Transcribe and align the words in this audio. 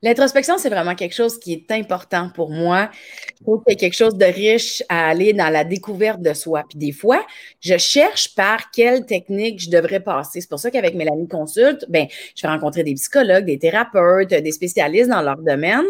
L'introspection, 0.00 0.58
c'est 0.58 0.68
vraiment 0.68 0.94
quelque 0.94 1.14
chose 1.14 1.40
qui 1.40 1.52
est 1.52 1.72
important 1.72 2.30
pour 2.32 2.50
moi. 2.50 2.88
Je 3.36 3.42
trouve 3.42 3.64
qu'il 3.64 3.72
y 3.72 3.76
a 3.76 3.80
quelque 3.80 3.96
chose 3.96 4.14
de 4.14 4.26
riche 4.26 4.80
à 4.88 5.08
aller 5.08 5.32
dans 5.32 5.48
la 5.48 5.64
découverte 5.64 6.22
de 6.22 6.34
soi. 6.34 6.62
Puis 6.68 6.78
des 6.78 6.92
fois, 6.92 7.26
je 7.58 7.76
cherche 7.78 8.32
par 8.36 8.70
quelle 8.70 9.06
technique 9.06 9.58
je 9.58 9.70
devrais 9.70 9.98
passer. 9.98 10.40
C'est 10.40 10.48
pour 10.48 10.60
ça 10.60 10.70
qu'avec 10.70 10.94
Mélanie 10.94 11.26
Consulte, 11.26 11.84
ben, 11.88 12.06
je 12.36 12.42
vais 12.42 12.48
rencontrer 12.48 12.84
des 12.84 12.94
psychologues, 12.94 13.44
des 13.44 13.58
thérapeutes, 13.58 14.28
des 14.28 14.52
spécialistes 14.52 15.08
dans 15.08 15.20
leur 15.20 15.38
domaine. 15.38 15.84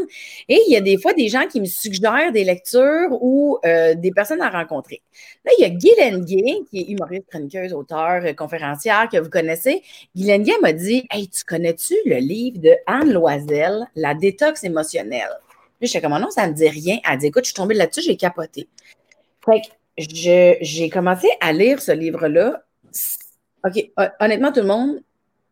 Et 0.48 0.58
il 0.66 0.72
y 0.72 0.76
a 0.76 0.80
des 0.80 0.96
fois 0.96 1.12
des 1.12 1.28
gens 1.28 1.46
qui 1.46 1.60
me 1.60 1.66
suggèrent 1.66 2.32
des 2.32 2.44
lectures 2.44 3.10
ou 3.20 3.58
euh, 3.66 3.94
des 3.94 4.10
personnes 4.10 4.40
à 4.40 4.48
rencontrer. 4.48 5.02
Là, 5.44 5.52
il 5.58 5.62
y 5.62 5.64
a 5.66 5.70
Guylaine 5.70 6.24
Gay, 6.24 6.60
qui 6.70 6.80
est 6.80 6.88
humoriste, 6.88 7.26
chroniqueuse, 7.28 7.74
auteur, 7.74 8.22
conférencière, 8.36 9.06
que 9.12 9.18
vous 9.18 9.28
connaissez. 9.28 9.82
Guylaine 10.16 10.44
Gay 10.44 10.54
m'a 10.62 10.72
dit 10.72 11.04
Hey, 11.10 11.28
tu 11.28 11.44
connais-tu 11.44 11.94
le 12.06 12.16
livre 12.16 12.58
de 12.58 12.74
Anne 12.86 13.12
Loisel? 13.12 13.86
La 13.98 14.14
détox 14.14 14.64
émotionnelle. 14.64 15.30
Puis 15.78 15.88
je 15.88 15.92
sais 15.92 16.00
comment 16.00 16.18
non, 16.18 16.30
ça 16.30 16.46
ne 16.46 16.52
me 16.52 16.56
dit 16.56 16.68
rien. 16.68 16.98
Elle 17.08 17.18
dit 17.18 17.26
écoute, 17.26 17.44
je 17.44 17.48
suis 17.48 17.54
tombée 17.54 17.74
là-dessus, 17.74 18.02
j'ai 18.02 18.16
capoté. 18.16 18.68
Fait 19.44 19.60
que 19.60 19.68
j'ai 20.60 20.90
commencé 20.90 21.28
à 21.40 21.52
lire 21.52 21.80
ce 21.80 21.92
livre-là. 21.92 22.62
OK, 23.64 23.90
honnêtement, 24.20 24.52
tout 24.52 24.60
le 24.60 24.66
monde, 24.66 25.00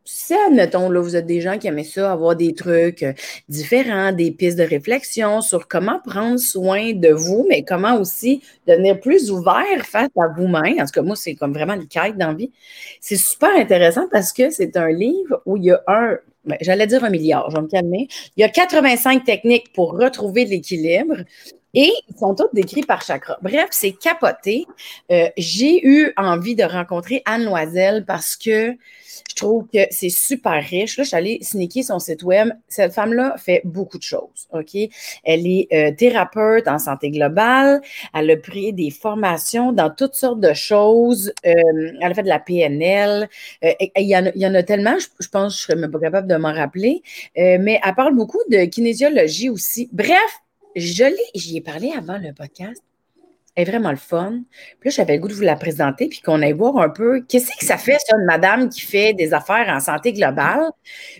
si, 0.08 0.34
admettons, 0.34 0.88
là, 0.88 1.00
vous 1.00 1.16
êtes 1.16 1.26
des 1.26 1.40
gens 1.40 1.58
qui 1.58 1.66
aimaient 1.66 1.82
ça, 1.82 2.12
avoir 2.12 2.36
des 2.36 2.54
trucs 2.54 3.02
euh, 3.02 3.12
différents, 3.48 4.12
des 4.12 4.30
pistes 4.30 4.56
de 4.56 4.62
réflexion 4.62 5.40
sur 5.40 5.66
comment 5.66 6.00
prendre 6.00 6.38
soin 6.38 6.92
de 6.92 7.08
vous, 7.08 7.44
mais 7.48 7.64
comment 7.64 7.98
aussi 7.98 8.40
devenir 8.68 9.00
plus 9.00 9.32
ouvert 9.32 9.84
face 9.84 10.10
à 10.16 10.28
vous-même. 10.36 10.80
En 10.80 10.84
tout 10.84 10.92
cas, 10.92 11.02
moi, 11.02 11.16
c'est 11.16 11.34
comme 11.34 11.52
vraiment 11.52 11.74
une 11.74 11.88
quête 11.88 12.16
d'envie. 12.16 12.52
C'est 13.00 13.16
super 13.16 13.50
intéressant 13.56 14.06
parce 14.10 14.32
que 14.32 14.50
c'est 14.50 14.76
un 14.76 14.90
livre 14.90 15.42
où 15.44 15.56
il 15.56 15.64
y 15.64 15.70
a 15.72 15.82
un, 15.88 16.18
ben, 16.46 16.56
j'allais 16.60 16.86
dire 16.86 17.04
un 17.04 17.10
milliard, 17.10 17.50
je 17.50 17.56
vais 17.56 17.62
me 17.62 17.68
calmer. 17.68 18.08
Il 18.36 18.40
y 18.40 18.44
a 18.44 18.48
85 18.48 19.24
techniques 19.24 19.72
pour 19.72 19.92
retrouver 19.92 20.44
l'équilibre. 20.44 21.16
Et 21.78 21.92
ils 22.08 22.16
sont 22.16 22.34
tous 22.34 22.48
décrits 22.54 22.82
par 22.82 23.02
chakra. 23.02 23.36
Bref, 23.42 23.68
c'est 23.70 23.92
capoté. 23.92 24.66
Euh, 25.12 25.28
j'ai 25.36 25.86
eu 25.86 26.10
envie 26.16 26.54
de 26.54 26.64
rencontrer 26.64 27.20
Anne 27.26 27.44
Loisel 27.44 28.06
parce 28.06 28.34
que 28.34 28.74
je 29.28 29.34
trouve 29.34 29.66
que 29.70 29.80
c'est 29.90 30.08
super 30.08 30.64
riche. 30.64 30.96
Là, 30.96 31.04
je 31.04 31.08
suis 31.08 31.16
allée 31.16 31.38
sneaker 31.42 31.84
son 31.84 31.98
site 31.98 32.22
web. 32.22 32.48
Cette 32.66 32.94
femme-là 32.94 33.36
fait 33.36 33.60
beaucoup 33.64 33.98
de 33.98 34.02
choses. 34.02 34.48
OK? 34.52 34.74
Elle 35.24 35.46
est 35.46 35.68
euh, 35.74 35.94
thérapeute 35.94 36.66
en 36.66 36.78
santé 36.78 37.10
globale. 37.10 37.82
Elle 38.14 38.30
a 38.30 38.36
pris 38.38 38.72
des 38.72 38.90
formations 38.90 39.72
dans 39.72 39.90
toutes 39.90 40.14
sortes 40.14 40.40
de 40.40 40.54
choses. 40.54 41.30
Euh, 41.44 41.52
elle 42.00 42.10
a 42.10 42.14
fait 42.14 42.22
de 42.22 42.28
la 42.28 42.38
PNL. 42.38 43.28
il, 43.62 43.88
y 43.98 44.16
en 44.16 44.54
a, 44.54 44.62
tellement, 44.62 44.96
je, 44.98 45.28
pense 45.28 45.52
que 45.52 45.58
je 45.58 45.72
ne 45.72 45.76
serais 45.76 45.76
même 45.76 45.90
pas 45.90 46.00
capable 46.00 46.26
de 46.26 46.36
m'en 46.36 46.54
rappeler. 46.54 47.02
mais 47.36 47.78
elle 47.84 47.94
parle 47.94 48.14
beaucoup 48.14 48.40
de 48.48 48.64
kinésiologie 48.64 49.50
aussi. 49.50 49.90
Bref, 49.92 50.40
je 50.76 51.04
l'ai, 51.04 51.16
j'y 51.34 51.56
ai 51.56 51.60
parlé 51.60 51.92
avant 51.96 52.18
le 52.18 52.32
podcast. 52.32 52.82
Elle 53.54 53.66
est 53.66 53.70
vraiment 53.70 53.90
le 53.90 53.96
fun. 53.96 54.42
Puis 54.80 54.90
là, 54.90 54.94
j'avais 54.94 55.14
le 55.14 55.20
goût 55.20 55.28
de 55.28 55.32
vous 55.32 55.40
la 55.40 55.56
présenter, 55.56 56.08
puis 56.08 56.20
qu'on 56.20 56.42
aille 56.42 56.52
voir 56.52 56.76
un 56.76 56.90
peu 56.90 57.22
qu'est-ce 57.22 57.56
que 57.58 57.64
ça 57.64 57.78
fait, 57.78 57.96
ça, 58.06 58.14
une 58.18 58.26
madame 58.26 58.68
qui 58.68 58.82
fait 58.82 59.14
des 59.14 59.32
affaires 59.32 59.66
en 59.68 59.80
santé 59.80 60.12
globale. 60.12 60.70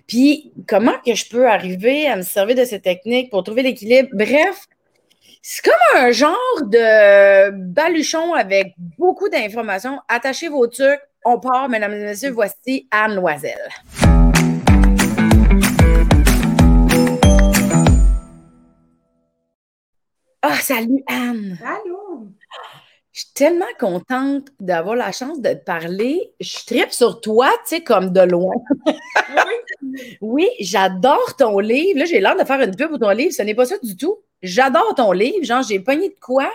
Puis 0.06 0.52
comment 0.68 0.92
que 1.04 1.14
je 1.14 1.26
peux 1.30 1.48
arriver 1.48 2.06
à 2.06 2.16
me 2.16 2.22
servir 2.22 2.56
de 2.56 2.64
ces 2.64 2.80
techniques 2.80 3.30
pour 3.30 3.42
trouver 3.42 3.62
l'équilibre? 3.62 4.10
Bref, 4.12 4.66
c'est 5.40 5.64
comme 5.64 6.02
un 6.02 6.10
genre 6.10 6.36
de 6.64 7.50
baluchon 7.50 8.34
avec 8.34 8.74
beaucoup 8.98 9.30
d'informations. 9.30 9.98
Attachez 10.06 10.48
vos 10.48 10.66
trucs. 10.66 11.00
On 11.24 11.40
part, 11.40 11.70
mesdames 11.70 11.94
et 11.94 12.04
messieurs. 12.04 12.32
Voici 12.32 12.86
Anne 12.90 13.14
Loisel. 13.14 13.56
Ah, 20.42 20.56
salut 20.56 21.02
Anne! 21.06 21.58
Allô! 21.64 22.28
Je 23.12 23.20
suis 23.20 23.32
tellement 23.32 23.64
contente 23.80 24.48
d'avoir 24.60 24.94
la 24.94 25.10
chance 25.10 25.40
de 25.40 25.48
te 25.48 25.64
parler. 25.64 26.32
Je 26.38 26.66
tripe 26.66 26.92
sur 26.92 27.20
toi, 27.20 27.50
tu 27.66 27.76
sais, 27.76 27.80
comme 27.82 28.12
de 28.12 28.20
loin. 28.20 28.54
oui, 28.86 29.94
oui 30.20 30.48
j'adore 30.60 31.34
ton 31.36 31.58
livre. 31.58 31.98
Là, 31.98 32.04
j'ai 32.04 32.20
l'air 32.20 32.36
de 32.36 32.44
faire 32.44 32.60
une 32.60 32.76
pub 32.76 32.90
pour 32.90 32.98
ton 32.98 33.10
livre. 33.10 33.32
Ce 33.32 33.42
n'est 33.42 33.54
pas 33.54 33.64
ça 33.64 33.76
du 33.82 33.96
tout. 33.96 34.18
J'adore 34.42 34.94
ton 34.94 35.12
livre. 35.12 35.42
Genre, 35.42 35.62
j'ai 35.62 35.80
pogné 35.80 36.10
de 36.10 36.20
quoi. 36.20 36.50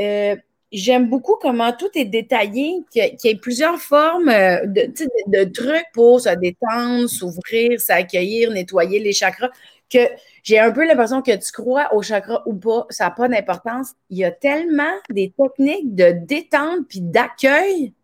Euh, 0.00 0.36
j'aime 0.70 1.08
beaucoup 1.08 1.36
comment 1.40 1.72
tout 1.72 1.90
est 1.94 2.04
détaillé, 2.04 2.82
qu'il 2.90 3.16
y 3.24 3.28
ait 3.28 3.36
plusieurs 3.36 3.78
formes 3.78 4.28
euh, 4.28 4.66
de, 4.66 4.92
de, 5.28 5.44
trucs 5.44 5.86
pour 5.94 6.20
se 6.20 6.34
détendre, 6.36 7.08
s'ouvrir, 7.08 7.80
s'accueillir, 7.80 8.50
nettoyer 8.50 8.98
les 8.98 9.12
chakras 9.12 9.50
que 9.90 9.98
j'ai 10.42 10.58
un 10.58 10.72
peu 10.72 10.86
l'impression 10.86 11.22
que 11.22 11.36
tu 11.36 11.52
crois 11.52 11.92
au 11.94 12.02
chakra 12.02 12.42
ou 12.46 12.54
pas, 12.54 12.86
ça 12.90 13.04
n'a 13.04 13.10
pas 13.10 13.28
d'importance. 13.28 13.92
Il 14.10 14.18
y 14.18 14.24
a 14.24 14.30
tellement 14.30 14.94
des 15.10 15.32
techniques 15.36 15.94
de 15.94 16.12
détente 16.12 16.88
puis 16.88 17.00
d'accueil 17.00 17.94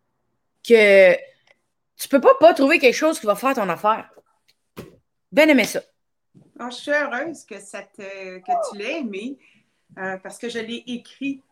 que 0.67 1.15
tu 1.97 2.09
peux 2.09 2.21
pas 2.21 2.35
pas 2.39 2.55
trouver 2.55 2.79
quelque 2.79 2.95
chose 2.95 3.19
qui 3.19 3.27
va 3.27 3.35
faire 3.35 3.55
ton 3.55 3.69
affaire. 3.69 4.11
Bien 5.33 5.49
aimé 5.49 5.65
ça. 5.65 5.81
Ah, 6.59 6.71
je 6.71 6.77
suis 6.77 6.91
heureuse 6.91 7.45
que, 7.45 7.59
ça 7.59 7.83
que 7.83 8.71
tu 8.71 8.79
l'aies 8.79 9.01
aimé 9.01 9.39
euh, 9.99 10.17
parce 10.19 10.39
que 10.39 10.49
je 10.49 10.59
l'ai 10.59 10.85
écrit 10.87 11.43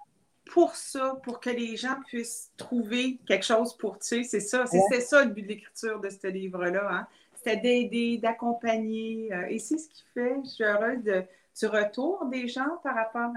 pour 0.48 0.74
ça, 0.74 1.18
pour 1.22 1.40
que 1.40 1.50
les 1.50 1.76
gens 1.76 1.96
puissent 2.06 2.50
trouver 2.56 3.18
quelque 3.26 3.44
chose 3.44 3.76
pour 3.76 3.98
tu. 3.98 4.24
C'est 4.24 4.40
ça, 4.40 4.64
c'est 4.66 5.00
ça 5.00 5.24
le 5.24 5.30
but 5.30 5.42
de 5.42 5.48
l'écriture 5.48 6.00
de 6.00 6.08
ce 6.08 6.26
livre-là. 6.26 6.88
Hein? 6.90 7.06
C'était 7.38 7.56
d'aider, 7.56 8.18
d'accompagner. 8.18 9.30
Euh, 9.32 9.46
et 9.48 9.58
c'est 9.58 9.78
ce 9.78 9.88
qui 9.88 10.04
fait, 10.14 10.34
je 10.44 10.50
suis 10.50 10.64
heureuse 10.64 11.02
du 11.02 11.66
retour 11.66 12.26
des 12.26 12.48
gens 12.48 12.78
par 12.82 12.94
rapport 12.94 13.32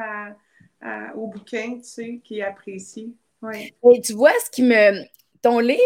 au 1.16 1.28
bouquin, 1.28 1.78
tu 1.78 1.84
sais, 1.84 2.22
qui 2.24 2.42
apprécient. 2.42 3.12
Ouais. 3.42 3.74
Et 3.92 4.02
tu 4.02 4.14
vois, 4.14 4.32
ce 4.46 4.50
qui 4.50 4.64
me. 4.64 5.04
Ton 5.42 5.58
livre, 5.58 5.80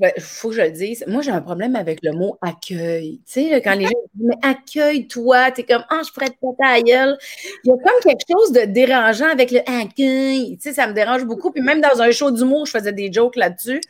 là, 0.00 0.10
il 0.16 0.22
faut 0.22 0.48
que 0.48 0.54
je 0.54 0.62
le 0.62 0.70
dise, 0.70 1.04
moi 1.06 1.20
j'ai 1.20 1.32
un 1.32 1.42
problème 1.42 1.76
avec 1.76 1.98
le 2.02 2.12
mot 2.12 2.38
accueil. 2.40 3.20
Tu 3.26 3.42
sais, 3.42 3.60
quand 3.60 3.74
les 3.74 3.84
gens 3.84 3.90
disent 4.14 4.26
Mais 4.26 4.36
accueille-toi, 4.40 5.50
t'es 5.50 5.64
comme 5.64 5.84
Ah, 5.90 6.00
je 6.02 6.10
pourrais 6.10 6.30
te 6.30 6.36
péter 6.40 6.64
à. 6.64 6.78
Il 6.78 6.88
y 6.88 6.92
a 6.94 7.74
comme 7.74 8.00
quelque 8.02 8.24
chose 8.26 8.52
de 8.52 8.62
dérangeant 8.64 9.28
avec 9.28 9.50
le 9.50 9.60
accueil. 9.68 10.56
Tu 10.56 10.62
sais, 10.62 10.72
ça 10.72 10.86
me 10.86 10.94
dérange 10.94 11.26
beaucoup. 11.26 11.50
Puis 11.50 11.60
même 11.60 11.82
dans 11.82 12.00
un 12.00 12.10
show 12.10 12.30
d'humour, 12.30 12.64
je 12.64 12.70
faisais 12.70 12.94
des 12.94 13.12
jokes 13.12 13.36
là-dessus. 13.36 13.82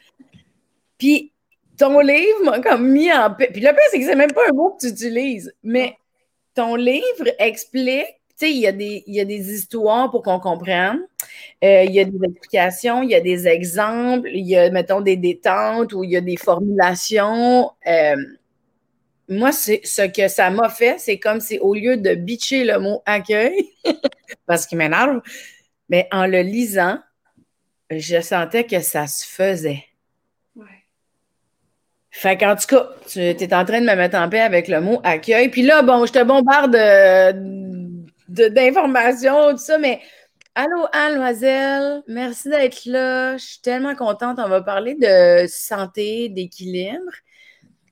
Puis 0.98 1.32
ton 1.78 2.00
livre 2.00 2.44
m'a 2.44 2.60
comme 2.60 2.88
mis 2.88 3.12
en 3.12 3.32
paix. 3.34 3.48
Puis 3.52 3.60
le 3.60 3.70
pire, 3.70 3.82
c'est 3.90 3.98
que 3.98 4.04
c'est 4.04 4.16
même 4.16 4.32
pas 4.32 4.42
un 4.48 4.54
mot 4.54 4.70
que 4.70 4.86
tu 4.86 4.92
utilises, 4.92 5.52
mais 5.62 5.96
ton 6.54 6.74
livre 6.74 7.28
explique, 7.38 8.20
tu 8.38 8.46
sais, 8.46 8.50
il 8.50 8.58
y, 8.58 8.66
a 8.66 8.72
des, 8.72 9.04
il 9.06 9.14
y 9.14 9.20
a 9.20 9.24
des 9.24 9.52
histoires 9.52 10.10
pour 10.10 10.22
qu'on 10.22 10.40
comprenne. 10.40 11.00
Euh, 11.64 11.84
il 11.84 11.92
y 11.92 12.00
a 12.00 12.04
des 12.04 12.18
explications, 12.24 13.02
il 13.02 13.10
y 13.10 13.14
a 13.14 13.20
des 13.20 13.46
exemples, 13.46 14.28
il 14.32 14.46
y 14.46 14.56
a, 14.56 14.70
mettons, 14.70 15.00
des 15.00 15.16
détentes 15.16 15.92
ou 15.92 16.04
il 16.04 16.10
y 16.10 16.16
a 16.16 16.20
des 16.20 16.36
formulations. 16.36 17.70
Euh, 17.86 18.16
moi, 19.28 19.52
ce 19.52 20.06
que 20.08 20.28
ça 20.28 20.50
m'a 20.50 20.68
fait, 20.68 20.96
c'est 20.98 21.18
comme 21.18 21.40
si 21.40 21.58
au 21.58 21.74
lieu 21.74 21.96
de 21.96 22.14
bitcher 22.14 22.64
le 22.64 22.78
mot 22.78 23.02
accueil, 23.06 23.70
parce 24.46 24.66
qu'il 24.66 24.78
m'énerve, 24.78 25.20
mais 25.88 26.08
en 26.10 26.26
le 26.26 26.42
lisant, 26.42 26.98
je 27.90 28.20
sentais 28.20 28.64
que 28.64 28.80
ça 28.80 29.06
se 29.06 29.26
faisait. 29.26 29.84
Fait 32.14 32.36
qu'en 32.36 32.54
tout 32.54 32.66
cas, 32.66 32.90
tu 33.08 33.20
es 33.20 33.54
en 33.54 33.64
train 33.64 33.80
de 33.80 33.86
me 33.86 33.96
mettre 33.96 34.18
en 34.18 34.28
paix 34.28 34.40
avec 34.40 34.68
le 34.68 34.82
mot 34.82 35.00
accueil. 35.02 35.48
Puis 35.48 35.62
là, 35.62 35.80
bon, 35.80 36.04
je 36.04 36.12
te 36.12 36.22
bombarde 36.22 36.76
d'informations, 38.28 39.52
tout 39.52 39.56
ça, 39.56 39.78
mais 39.78 39.98
allô, 40.54 40.84
Anne 40.92 41.16
Loiselle, 41.16 42.02
merci 42.06 42.50
d'être 42.50 42.84
là. 42.84 43.38
Je 43.38 43.44
suis 43.44 43.60
tellement 43.62 43.94
contente. 43.94 44.38
On 44.38 44.48
va 44.48 44.60
parler 44.60 44.94
de 44.94 45.46
santé, 45.48 46.28
d'équilibre. 46.28 47.12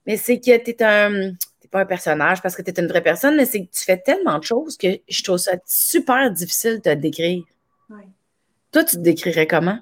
Mais 0.06 0.18
c'est 0.18 0.38
que 0.38 0.54
tu 0.58 0.70
es 0.70 0.82
un. 0.82 1.32
pas 1.70 1.80
un 1.80 1.86
personnage 1.86 2.42
parce 2.42 2.54
que 2.54 2.60
tu 2.60 2.70
es 2.70 2.78
une 2.78 2.88
vraie 2.88 3.02
personne, 3.02 3.36
mais 3.36 3.46
c'est 3.46 3.64
que 3.64 3.70
tu 3.72 3.84
fais 3.84 3.96
tellement 3.96 4.38
de 4.38 4.44
choses 4.44 4.76
que 4.76 4.98
je 5.08 5.22
trouve 5.22 5.38
ça 5.38 5.52
super 5.64 6.30
difficile 6.30 6.76
de 6.76 6.80
te 6.80 6.94
décrire. 6.94 7.42
Oui. 7.88 8.02
Toi, 8.70 8.84
tu 8.84 8.96
te 8.96 9.00
décrirais 9.00 9.46
comment? 9.46 9.78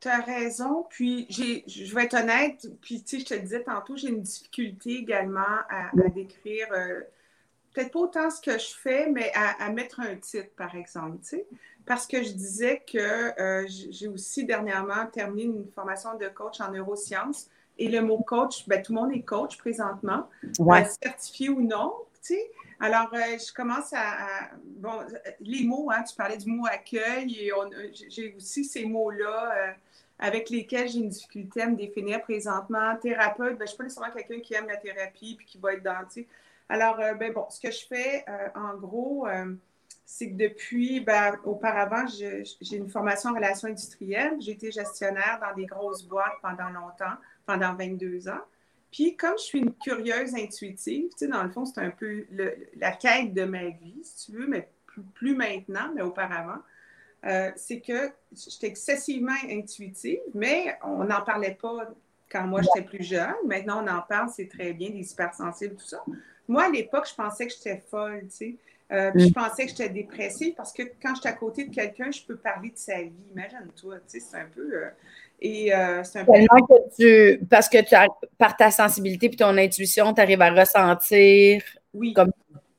Tu 0.00 0.08
as 0.08 0.20
raison. 0.20 0.86
Puis, 0.88 1.26
je 1.30 1.94
vais 1.94 2.04
être 2.04 2.14
honnête, 2.14 2.66
puis 2.80 3.02
tu 3.02 3.16
sais, 3.16 3.20
je 3.20 3.24
te 3.26 3.34
le 3.34 3.40
disais 3.40 3.62
tantôt, 3.62 3.96
j'ai 3.96 4.08
une 4.08 4.22
difficulté 4.22 4.96
également 4.98 5.40
à, 5.70 5.90
décrire, 6.10 6.68
euh, 6.72 7.00
peut-être 7.72 7.92
pas 7.92 8.00
autant 8.00 8.30
ce 8.30 8.40
que 8.40 8.58
je 8.58 8.74
fais, 8.74 9.10
mais 9.10 9.32
à, 9.34 9.70
mettre 9.70 10.00
un 10.00 10.16
titre, 10.16 10.50
par 10.56 10.74
exemple, 10.74 11.18
tu 11.22 11.28
sais. 11.28 11.46
Parce 11.86 12.06
que 12.06 12.22
je 12.22 12.32
disais 12.32 12.82
que 12.84 12.98
euh, 13.40 13.66
j'ai 13.68 14.08
aussi 14.08 14.44
dernièrement 14.44 15.06
terminé 15.06 15.44
une 15.44 15.70
formation 15.70 16.16
de 16.16 16.26
coach 16.26 16.60
en 16.60 16.72
neurosciences. 16.72 17.48
Et 17.78 17.88
le 17.88 18.00
mot 18.00 18.18
coach, 18.18 18.66
ben, 18.66 18.82
tout 18.82 18.94
le 18.94 19.00
monde 19.00 19.12
est 19.12 19.22
coach 19.22 19.58
présentement, 19.58 20.28
ouais. 20.58 20.84
Euh, 20.84 20.88
certifié 21.02 21.50
ou 21.50 21.60
non, 21.60 21.92
tu 22.14 22.34
sais. 22.34 22.50
Alors, 22.80 23.08
je 23.12 23.52
commence 23.54 23.92
à, 23.94 24.50
Bon, 24.64 24.98
les 25.40 25.64
mots, 25.64 25.90
hein, 25.90 26.02
tu 26.02 26.14
parlais 26.14 26.36
du 26.36 26.50
mot 26.50 26.66
accueil, 26.66 27.34
et 27.38 27.52
j'ai 28.10 28.34
aussi 28.34 28.64
ces 28.64 28.84
mots-là 28.84 29.76
avec 30.18 30.50
lesquels 30.50 30.88
j'ai 30.88 30.98
une 30.98 31.08
difficulté 31.08 31.62
à 31.62 31.66
me 31.66 31.76
définir 31.76 32.22
présentement. 32.22 32.96
Thérapeute, 32.96 33.58
ben, 33.58 33.58
je 33.58 33.62
ne 33.62 33.66
suis 33.66 33.76
pas 33.76 33.84
nécessairement 33.84 34.14
quelqu'un 34.14 34.40
qui 34.40 34.54
aime 34.54 34.66
la 34.66 34.76
thérapie 34.76 35.34
puis 35.36 35.46
qui 35.46 35.58
va 35.58 35.74
être 35.74 35.82
dentiste. 35.82 36.28
Alors, 36.68 36.96
ben 36.96 37.32
bon, 37.32 37.46
ce 37.50 37.60
que 37.60 37.70
je 37.70 37.86
fais, 37.86 38.24
en 38.54 38.74
gros, 38.74 39.28
c'est 40.04 40.30
que 40.30 40.36
depuis, 40.36 41.00
ben, 41.00 41.36
auparavant, 41.44 42.06
j'ai 42.08 42.44
une 42.76 42.88
formation 42.88 43.30
en 43.30 43.34
relations 43.34 43.68
industrielles. 43.68 44.36
J'ai 44.40 44.52
été 44.52 44.72
gestionnaire 44.72 45.38
dans 45.40 45.54
des 45.54 45.66
grosses 45.66 46.04
boîtes 46.04 46.38
pendant 46.42 46.70
longtemps, 46.70 47.16
pendant 47.44 47.74
22 47.74 48.28
ans. 48.28 48.40
Puis, 48.90 49.16
comme 49.16 49.36
je 49.36 49.42
suis 49.42 49.58
une 49.58 49.74
curieuse 49.74 50.34
intuitive, 50.34 51.10
tu 51.10 51.18
sais, 51.18 51.28
dans 51.28 51.42
le 51.42 51.50
fond, 51.50 51.66
c'est 51.66 51.80
un 51.80 51.90
peu 51.90 52.24
la 52.76 52.92
quête 52.92 53.34
de 53.34 53.44
ma 53.44 53.68
vie, 53.68 54.00
si 54.02 54.26
tu 54.26 54.38
veux, 54.38 54.46
mais 54.46 54.68
plus, 55.14 55.34
maintenant, 55.34 55.90
mais 55.94 56.02
auparavant. 56.02 56.62
Euh, 57.26 57.50
c'est 57.56 57.80
que 57.80 58.10
j'étais 58.32 58.68
excessivement 58.68 59.34
intuitive, 59.50 60.20
mais 60.34 60.78
on 60.84 61.04
n'en 61.04 61.22
parlait 61.22 61.56
pas 61.60 61.88
quand 62.30 62.46
moi 62.46 62.60
j'étais 62.62 62.86
plus 62.86 63.02
jeune. 63.04 63.34
Maintenant, 63.46 63.82
on 63.84 63.88
en 63.88 64.02
parle, 64.02 64.28
c'est 64.34 64.48
très 64.48 64.72
bien, 64.72 64.90
des 64.90 65.10
hypersensibles, 65.10 65.74
tout 65.74 65.86
ça. 65.86 66.04
Moi, 66.48 66.64
à 66.64 66.68
l'époque, 66.68 67.08
je 67.08 67.14
pensais 67.14 67.46
que 67.46 67.52
j'étais 67.52 67.82
folle, 67.90 68.22
tu 68.28 68.36
sais. 68.36 68.54
Euh, 68.92 69.10
puis 69.10 69.24
je 69.24 69.28
mm. 69.30 69.32
pensais 69.32 69.64
que 69.64 69.70
j'étais 69.70 69.88
dépressive 69.88 70.54
parce 70.54 70.72
que 70.72 70.82
quand 71.02 71.14
je 71.16 71.20
suis 71.20 71.28
à 71.28 71.32
côté 71.32 71.64
de 71.64 71.74
quelqu'un, 71.74 72.10
je 72.12 72.22
peux 72.22 72.36
parler 72.36 72.68
de 72.68 72.78
sa 72.78 73.02
vie. 73.02 73.12
Imagine-toi, 73.32 73.96
tu 73.96 74.02
sais, 74.06 74.20
c'est 74.20 74.36
un 74.36 74.46
peu. 74.54 74.74
Euh, 74.74 74.90
et 75.40 75.74
euh, 75.74 76.04
c'est 76.04 76.20
un 76.20 76.24
peu. 76.24 76.32
Que 76.32 76.96
tu, 77.36 77.44
parce 77.46 77.68
que 77.68 77.78
tu 77.78 77.96
par 78.38 78.56
ta 78.56 78.70
sensibilité 78.70 79.28
puis 79.28 79.36
ton 79.36 79.56
intuition, 79.58 80.14
tu 80.14 80.20
arrives 80.20 80.40
à 80.40 80.50
ressentir. 80.50 81.64
Oui. 81.94 82.12
Comme, 82.12 82.30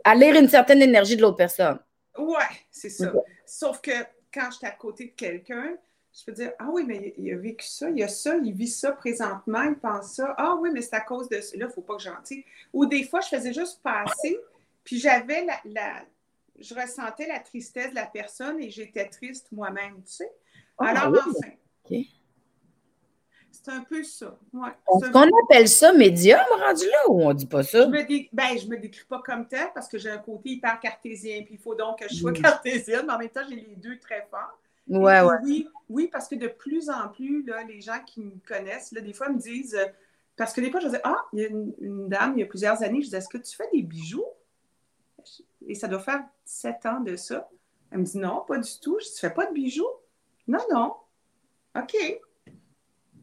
à 0.04 0.16
lire 0.16 0.36
une 0.36 0.48
certaine 0.48 0.82
énergie 0.82 1.18
de 1.18 1.22
l'autre 1.22 1.36
personne. 1.36 1.80
Ouais, 2.18 2.56
c'est 2.72 2.90
ça. 2.90 3.12
Sauf 3.46 3.82
que 3.82 3.92
quand 4.34 4.50
je 4.52 4.58
suis 4.58 4.68
à 4.68 4.72
côté 4.72 5.06
de 5.06 5.12
quelqu'un, 5.12 5.76
je 6.14 6.26
peux 6.26 6.32
dire 6.32 6.52
Ah 6.60 6.68
oui, 6.72 6.84
mais 6.86 7.14
il 7.18 7.32
a 7.34 7.38
vécu 7.38 7.66
ça, 7.66 7.90
il 7.90 8.02
a 8.04 8.08
ça, 8.08 8.38
il 8.38 8.54
vit 8.54 8.68
ça 8.68 8.92
présentement, 8.92 9.64
il 9.64 9.76
pense 9.76 10.16
ça. 10.16 10.34
Ah 10.38 10.56
oui, 10.56 10.70
mais 10.74 10.82
c'est 10.82 10.96
à 10.96 11.02
cause 11.02 11.30
de 11.30 11.40
ça. 11.42 11.56
Là, 11.58 11.66
il 11.66 11.68
ne 11.68 11.72
faut 11.72 11.82
pas 11.82 11.96
que 11.96 12.04
j'en 12.04 12.18
Ou 12.74 12.86
des 12.86 13.04
fois, 13.04 13.22
je 13.22 13.30
faisais 13.30 13.54
juste 13.54 13.82
passer 13.82 14.38
puis 14.88 15.00
j'avais 15.00 15.46
la, 15.66 16.06
Je 16.58 16.74
ressentais 16.74 17.28
la 17.28 17.42
tristesse 17.42 17.90
de 17.90 17.96
la 17.96 18.06
personne 18.06 18.62
et 18.62 18.70
j'étais 18.70 19.10
triste 19.10 19.52
moi-même, 19.52 19.96
tu 20.06 20.14
sais. 20.14 20.32
Ah, 20.78 20.86
Alors, 20.86 21.28
enfin. 21.28 22.00
C'est 23.68 23.74
un 23.74 23.84
peu 23.84 24.02
ça. 24.02 24.38
Ouais, 24.54 24.70
Est-ce 24.70 25.12
qu'on 25.12 25.30
appelle 25.44 25.68
ça 25.68 25.92
médium 25.92 26.40
rendu 26.58 26.86
là 26.86 27.10
ou 27.10 27.22
on 27.22 27.34
dit 27.34 27.48
pas 27.48 27.64
ça? 27.64 27.84
Je 27.84 27.90
me, 27.90 28.34
ben, 28.34 28.58
je 28.58 28.66
me 28.66 28.78
décris 28.78 29.06
pas 29.10 29.22
comme 29.26 29.46
tel 29.46 29.68
parce 29.74 29.90
que 29.90 29.98
j'ai 29.98 30.10
un 30.10 30.20
côté 30.20 30.52
hyper 30.52 30.80
cartésien, 30.80 31.42
puis 31.44 31.56
il 31.56 31.60
faut 31.60 31.76
donc 31.76 32.00
que 32.00 32.06
je 32.08 32.16
sois 32.16 32.32
cartésienne, 32.32 33.06
mais 33.06 33.14
en 33.14 33.18
même 33.18 33.30
temps, 33.30 33.42
j'ai 33.50 33.56
les 33.56 33.76
deux 33.76 34.00
très 34.00 34.26
forts. 34.32 34.58
Ouais, 34.88 35.20
ouais. 35.20 35.36
Oui, 35.44 35.68
oui, 35.90 36.08
parce 36.10 36.30
que 36.30 36.36
de 36.36 36.48
plus 36.48 36.90
en 36.90 37.10
plus, 37.10 37.44
là, 37.46 37.64
les 37.64 37.82
gens 37.82 38.00
qui 38.06 38.22
me 38.22 38.32
connaissent, 38.48 38.94
là, 38.94 39.02
des 39.02 39.12
fois, 39.12 39.28
me 39.28 39.38
disent, 39.38 39.76
euh, 39.76 39.88
parce 40.38 40.54
que 40.54 40.62
des 40.62 40.72
fois, 40.72 40.80
je 40.80 40.86
disais, 40.86 41.02
ah, 41.04 41.26
il 41.34 41.40
y 41.42 41.44
a 41.44 41.50
une, 41.50 41.74
une, 41.82 42.08
dame, 42.08 42.36
il 42.38 42.40
y 42.40 42.44
a 42.44 42.46
plusieurs 42.46 42.82
années, 42.84 43.02
je 43.02 43.08
disais, 43.08 43.18
est-ce 43.18 43.28
que 43.28 43.38
tu 43.38 43.54
fais 43.54 43.68
des 43.74 43.82
bijoux? 43.82 44.24
et 45.68 45.76
ça 45.76 45.90
doit 45.90 46.00
faire 46.00 46.24
sept 46.46 46.86
ans 46.86 47.02
de 47.02 47.18
ça. 47.18 47.50
Elle 47.92 48.00
me 48.00 48.06
dit 48.06 48.18
non, 48.18 48.46
pas 48.48 48.58
du 48.58 48.80
tout. 48.80 48.98
Je 49.02 49.06
dis, 49.06 49.14
tu 49.14 49.20
fais 49.20 49.34
pas 49.34 49.46
de 49.48 49.54
bijoux? 49.54 49.90
Non, 50.48 50.60
non. 50.72 50.96
OK. 51.76 51.96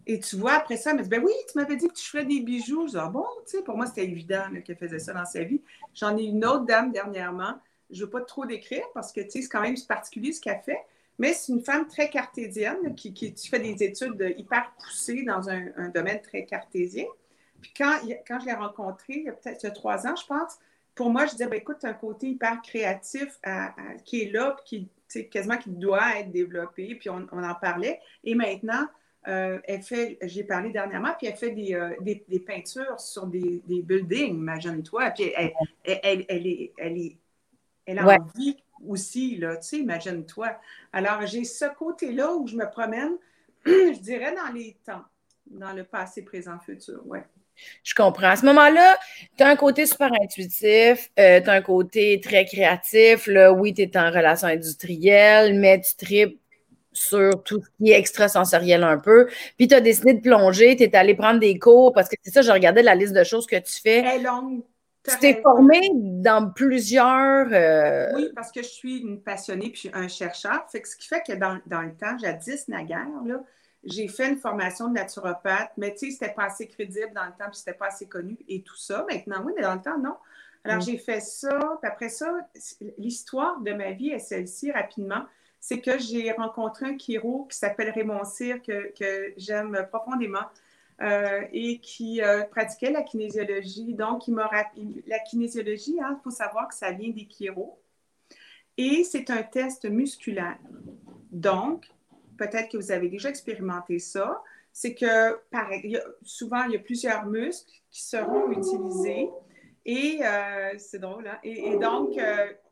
Et 0.07 0.21
tu 0.21 0.37
vois, 0.37 0.53
après 0.53 0.77
ça, 0.77 0.91
elle 0.91 0.99
me 0.99 1.03
dit, 1.03 1.09
ben 1.09 1.23
oui, 1.25 1.33
tu 1.51 1.59
m'avais 1.59 1.77
dit 1.77 1.89
que 1.89 1.95
tu 1.95 2.07
ferais 2.07 2.25
des 2.25 2.41
bijoux. 2.41 2.87
Je 2.87 2.93
dis, 2.93 2.99
ah 2.99 3.09
bon, 3.09 3.25
tu 3.47 3.57
sais, 3.57 3.63
pour 3.63 3.77
moi, 3.77 3.87
c'était 3.87 4.05
évident 4.05 4.45
qu'elle 4.65 4.77
faisait 4.77 4.99
ça 4.99 5.13
dans 5.13 5.25
sa 5.25 5.43
vie. 5.45 5.63
J'en 5.95 6.17
ai 6.17 6.25
une 6.25 6.45
autre 6.45 6.67
dame 6.67 6.93
dernièrement. 6.93 7.59
Je 7.91 8.01
ne 8.01 8.05
veux 8.05 8.11
pas 8.11 8.21
trop 8.21 8.45
décrire 8.45 8.85
parce 8.93 9.13
que, 9.13 9.21
tu 9.21 9.31
sais, 9.31 9.43
c'est 9.43 9.49
quand 9.49 9.63
même 9.63 9.77
particulier 9.89 10.33
ce 10.33 10.41
qu'elle 10.41 10.61
fait. 10.61 10.81
Mais 11.19 11.33
c'est 11.33 11.53
une 11.53 11.63
femme 11.63 11.87
très 11.87 12.11
cartésienne 12.11 12.95
qui, 12.95 13.15
qui, 13.15 13.35
fait 13.49 13.61
des 13.61 13.83
études 13.83 14.35
hyper 14.37 14.73
poussées 14.79 15.23
dans 15.23 15.49
un, 15.49 15.89
domaine 15.89 16.21
très 16.21 16.45
cartésien. 16.45 17.07
Puis 17.63 17.73
quand, 17.77 18.01
quand 18.27 18.41
je 18.41 18.47
l'ai 18.47 18.53
rencontrée, 18.53 19.15
il 19.15 19.25
y 19.25 19.29
a 19.29 19.33
peut-être 19.33 19.73
trois 19.73 20.07
ans, 20.07 20.17
je 20.17 20.27
pense, 20.27 20.59
pour 20.95 21.11
moi, 21.11 21.27
je 21.27 21.33
disais, 21.33 21.47
ben, 21.47 21.59
écoute, 21.59 21.85
un 21.85 21.93
côté 21.93 22.29
hyper 22.29 22.61
créatif 22.63 23.39
qui 24.05 24.23
est 24.23 24.33
là, 24.33 24.57
qui, 24.65 24.89
quasiment 25.31 25.57
qui 25.57 25.71
doit 25.71 26.19
être 26.19 26.31
développé, 26.31 26.95
puis 26.95 27.11
on, 27.11 27.27
en 27.33 27.55
parlait. 27.55 28.01
Et 28.23 28.35
maintenant, 28.35 28.87
euh, 29.27 29.59
elle 29.65 29.83
fait, 29.83 30.19
j'ai 30.23 30.45
parlé 30.45 30.71
dernièrement, 30.71 31.13
puis 31.17 31.27
elle 31.27 31.37
fait 31.37 31.51
des, 31.51 31.75
euh, 31.75 32.39
peintures 32.47 33.01
sur 33.01 33.27
des, 33.27 33.63
buildings, 33.67 34.35
imagine-toi. 34.35 35.11
Puis 35.11 35.33
elle, 35.35 35.53
elle, 35.85 36.25
elle, 36.29 36.47
est, 36.47 36.73
elle, 36.77 36.99
est, 36.99 37.17
elle 37.87 37.99
a 37.99 38.19
envie 38.21 38.57
aussi, 38.87 39.37
là, 39.37 39.57
tu 39.57 39.69
sais, 39.69 39.79
imagine-toi. 39.79 40.59
Alors, 40.93 41.27
j'ai 41.27 41.45
ce 41.45 41.65
côté-là 41.75 42.35
où 42.35 42.47
je 42.47 42.57
me 42.57 42.71
promène, 42.71 43.17
je 43.67 43.99
dirais, 44.01 44.35
dans 44.35 44.53
les 44.53 44.77
temps, 44.85 45.05
dans 45.47 45.73
le 45.73 45.85
passé, 45.85 46.23
présent, 46.23 46.59
futur, 46.59 47.07
ouais. 47.07 47.25
Je 47.83 47.95
comprends. 47.95 48.31
À 48.31 48.37
ce 48.37 48.45
moment-là, 48.47 48.99
tu 49.37 49.45
as 49.45 49.49
un 49.49 49.57
côté 49.57 49.87
super 49.87 50.11
intuitif, 50.21 51.11
euh, 51.19 51.41
tu 51.41 51.49
as 51.49 51.53
un 51.53 51.63
côté 51.63 52.21
très 52.21 52.45
créatif. 52.45 53.29
Là, 53.29 53.53
oui, 53.53 53.73
tu 53.73 53.83
es 53.83 53.97
en 53.97 54.11
relation 54.11 54.49
industrielle, 54.49 55.59
mais 55.59 55.81
tu 55.81 55.95
tripes 55.97 56.41
sur 56.95 57.43
tout 57.43 57.61
ce 57.61 57.69
qui 57.77 57.91
est 57.91 57.99
extrasensoriel 57.99 58.83
un 58.83 58.99
peu. 58.99 59.29
Puis 59.59 59.69
tu 59.69 59.75
as 59.75 59.81
décidé 59.81 60.15
de 60.15 60.21
plonger, 60.21 60.77
tu 60.77 60.85
es 60.85 60.97
allé 60.97 61.15
prendre 61.15 61.41
des 61.41 61.59
cours 61.59 61.93
parce 61.93 62.09
que 62.09 62.15
c'est 62.23 62.31
ça, 62.31 62.41
je 62.41 62.51
regardais 62.51 62.83
la 62.83 62.95
liste 62.95 63.13
de 63.13 63.25
choses 63.25 63.47
que 63.47 63.57
tu 63.57 63.81
fais. 63.83 64.01
Très 64.03 64.21
longue. 64.21 64.63
Tu 65.07 65.19
t'es 65.19 65.43
formé 65.43 65.81
dans 65.93 66.51
plusieurs. 66.51 67.49
Euh, 67.53 68.11
oui, 68.15 68.31
parce 68.35 68.51
que 68.51 68.63
je 68.63 68.69
suis 68.69 69.01
une 69.01 69.21
passionnée 69.21 69.69
puis 69.69 69.91
un 69.93 70.09
chercheur. 70.09 70.65
Fait 70.73 70.81
que 70.81 70.89
ce 70.89 70.97
qui 70.97 71.07
fait 71.07 71.23
que 71.27 71.35
dans, 71.35 71.59
dans 71.67 71.83
le 71.83 71.95
temps, 71.95 72.17
jadis, 72.17 72.69
naguère, 72.69 73.07
là, 73.27 73.43
j'ai 73.85 74.09
fait 74.09 74.31
une 74.31 74.39
formation 74.39 74.89
de 74.89 74.95
naturopathe, 74.95 75.73
mais 75.77 75.93
tu 75.93 76.07
sais, 76.07 76.13
c'était 76.13 76.33
pas 76.33 76.45
assez 76.45 76.67
crédible 76.69 77.13
dans 77.15 77.27
le 77.27 77.33
temps, 77.33 77.51
puis 77.51 77.59
c'était 77.59 77.75
pas 77.77 77.89
assez 77.89 78.07
connu 78.07 78.39
et 78.49 78.63
tout 78.63 78.77
ça. 78.77 79.05
Maintenant, 79.11 79.43
oui, 79.45 79.53
mais 79.55 79.63
dans 79.63 79.75
le 79.75 79.83
temps, 79.83 79.99
non. 79.99 80.17
Alors, 80.65 80.79
mm. 80.79 80.83
j'ai 80.83 80.97
fait 80.97 81.21
ça, 81.21 81.59
puis 81.83 81.91
après 81.91 82.09
ça, 82.09 82.33
l'histoire 82.97 83.61
de 83.61 83.73
ma 83.73 83.93
vie 83.93 84.09
est 84.09 84.19
celle-ci 84.19 84.73
rapidement. 84.73 85.25
C'est 85.67 85.81
que 85.81 85.99
j'ai 85.99 86.31
rencontré 86.31 86.85
un 86.85 86.99
chiro 86.99 87.47
qui 87.51 87.57
s'appelle 87.57 87.89
Raymond 87.89 88.25
Cyr, 88.25 88.61
que, 88.63 89.33
j'aime 89.39 89.87
profondément, 89.89 90.45
euh, 91.01 91.41
et 91.55 91.79
qui 91.79 92.21
euh, 92.21 92.45
pratiquait 92.45 92.91
la 92.91 93.01
kinésiologie. 93.01 93.95
Donc, 93.95 94.29
il 94.29 94.35
m'a 94.35 94.51
la 95.07 95.19
kinésiologie, 95.21 95.95
il 95.97 96.03
hein, 96.03 96.21
faut 96.23 96.29
savoir 96.29 96.69
que 96.69 96.75
ça 96.75 96.91
vient 96.93 97.09
des 97.09 97.25
chiros. 97.25 97.81
Et 98.77 99.05
c'est 99.05 99.31
un 99.31 99.43
test 99.43 99.87
musculaire. 99.87 100.59
Donc, 101.31 101.87
peut-être 102.37 102.69
que 102.71 102.77
vous 102.77 102.93
avez 102.93 103.09
déjà 103.09 103.31
expérimenté 103.31 103.99
ça, 103.99 104.43
c'est 104.71 104.95
que 104.95 105.41
souvent, 106.25 106.65
il 106.65 106.73
y 106.73 106.77
a 106.77 106.81
plusieurs 106.81 107.25
muscles 107.25 107.73
qui 107.91 108.03
seront 108.03 108.51
utilisés. 108.51 109.31
Et 109.87 110.19
euh, 110.23 110.75
c'est 110.77 110.99
drôle, 110.99 111.27
hein? 111.27 111.39
et, 111.43 111.79
donc, 111.79 112.19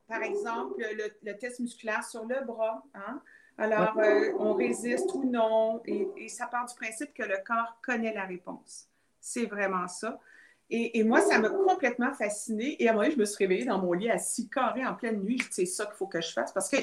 par 0.08 0.22
exemple, 0.22 0.74
le, 1.22 1.32
test 1.38 1.60
musculaire 1.60 2.04
sur 2.04 2.24
le 2.24 2.44
bras. 2.44 2.82
Hein? 2.94 3.20
Alors, 3.58 3.98
euh, 3.98 4.32
on 4.38 4.54
résiste 4.54 5.10
ou 5.14 5.24
non, 5.24 5.82
et, 5.84 6.28
ça 6.28 6.46
part 6.46 6.66
du 6.66 6.74
principe 6.74 7.12
que 7.14 7.22
le 7.22 7.36
corps 7.44 7.78
connaît 7.84 8.14
la 8.14 8.24
réponse. 8.24 8.88
C'est 9.20 9.46
vraiment 9.46 9.86
ça. 9.88 10.18
Et, 10.74 11.04
moi, 11.04 11.20
ça 11.20 11.38
m'a 11.38 11.50
complètement 11.50 12.14
fascinée. 12.14 12.82
Et 12.82 12.88
à 12.88 12.92
un 12.92 12.94
moment 12.94 13.10
je 13.10 13.18
me 13.18 13.26
suis 13.26 13.44
réveillée 13.44 13.66
dans 13.66 13.78
mon 13.78 13.92
lit 13.92 14.10
à 14.10 14.16
six 14.16 14.48
carrés 14.48 14.86
en 14.86 14.94
pleine 14.94 15.20
nuit. 15.20 15.42
C'est 15.50 15.66
ça 15.66 15.84
qu'il 15.84 15.96
faut 15.96 16.06
que 16.06 16.22
je 16.22 16.32
fasse. 16.32 16.50
Parce 16.50 16.70
que 16.70 16.78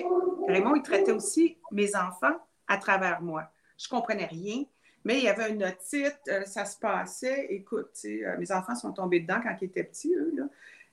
Raymond, 0.48 0.76
il 0.76 0.84
traitait 0.84 1.12
aussi 1.12 1.58
mes 1.72 1.96
enfants 1.96 2.36
à 2.68 2.78
travers 2.78 3.20
moi. 3.20 3.50
Je 3.80 3.90
comprenais 3.90 4.26
rien, 4.26 4.64
mais 5.06 5.18
il 5.18 5.24
y 5.24 5.28
avait 5.28 5.52
une 5.52 5.64
otite, 5.64 6.20
euh, 6.28 6.44
ça 6.46 6.66
se 6.66 6.78
passait. 6.78 7.48
Écoute, 7.50 7.90
euh, 8.06 8.38
mes 8.38 8.52
enfants 8.52 8.76
sont 8.76 8.92
tombés 8.94 9.22
dedans 9.22 9.40
quand 9.42 9.56
ils 9.60 9.66
étaient 9.66 9.84
petits, 9.84 10.14
eux. 10.14 10.34
Là. 10.36 10.44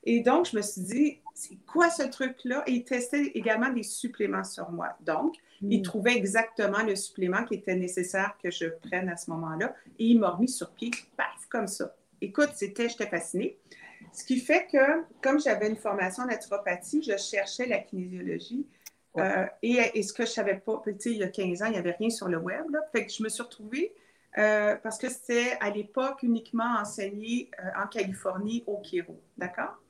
Et 0.09 0.21
donc, 0.21 0.49
je 0.49 0.55
me 0.55 0.61
suis 0.61 0.81
dit, 0.81 1.19
c'est 1.33 1.57
quoi 1.65 1.89
ce 1.89 2.03
truc-là? 2.03 2.63
Et 2.65 2.71
ils 2.71 2.85
testaient 2.85 3.25
également 3.35 3.69
des 3.69 3.83
suppléments 3.83 4.45
sur 4.45 4.71
moi. 4.71 4.95
Donc, 5.01 5.35
il 5.61 5.73
ils 5.73 5.79
mm. 5.81 5.83
trouvaient 5.83 6.15
exactement 6.15 6.81
le 6.81 6.95
supplément 6.95 7.43
qui 7.43 7.55
était 7.55 7.75
nécessaire 7.75 8.37
que 8.41 8.49
je 8.49 8.67
prenne 8.67 9.09
à 9.09 9.17
ce 9.17 9.29
moment-là. 9.31 9.75
Et 9.99 10.05
ils 10.05 10.17
m'ont 10.17 10.31
remis 10.31 10.47
sur 10.47 10.71
pied, 10.71 10.91
paf, 11.17 11.45
comme 11.49 11.67
ça. 11.67 11.93
Écoute, 12.21 12.51
c'était, 12.55 12.87
j'étais 12.87 13.07
fascinée. 13.07 13.57
Ce 14.13 14.23
qui 14.23 14.39
fait 14.39 14.67
que, 14.71 15.03
comme 15.21 15.41
j'avais 15.41 15.67
une 15.67 15.75
formation 15.75 16.23
en 16.23 16.27
naturopathie, 16.27 17.03
je 17.03 17.17
cherchais 17.17 17.65
la 17.67 17.79
kinésiologie. 17.79 18.65
Euh, 19.17 19.45
et, 19.61 20.01
ce 20.03 20.13
que 20.13 20.25
je 20.25 20.31
savais 20.31 20.55
pas, 20.55 20.81
il 21.05 21.17
y 21.17 21.23
a 21.23 21.27
15 21.27 21.63
ans, 21.63 21.65
il 21.65 21.73
n'y 21.73 21.77
avait 21.77 21.91
rien 21.99 22.09
sur 22.09 22.29
le 22.29 22.37
web. 22.37 22.65
Fait 22.93 23.05
que 23.05 23.11
je 23.11 23.23
me 23.23 23.27
suis 23.27 23.43
retrouvée, 23.43 23.93
euh, 24.37 24.77
parce 24.77 24.97
que 24.99 25.09
c'était 25.09 25.57
à 25.59 25.69
l'époque 25.69 26.23
uniquement 26.23 26.77
enseigné 26.79 27.51
euh, 27.59 27.83
en 27.83 27.87
Californie 27.87 28.63
au 28.67 28.77
Kiro. 28.77 29.19
D'accord? 29.37 29.81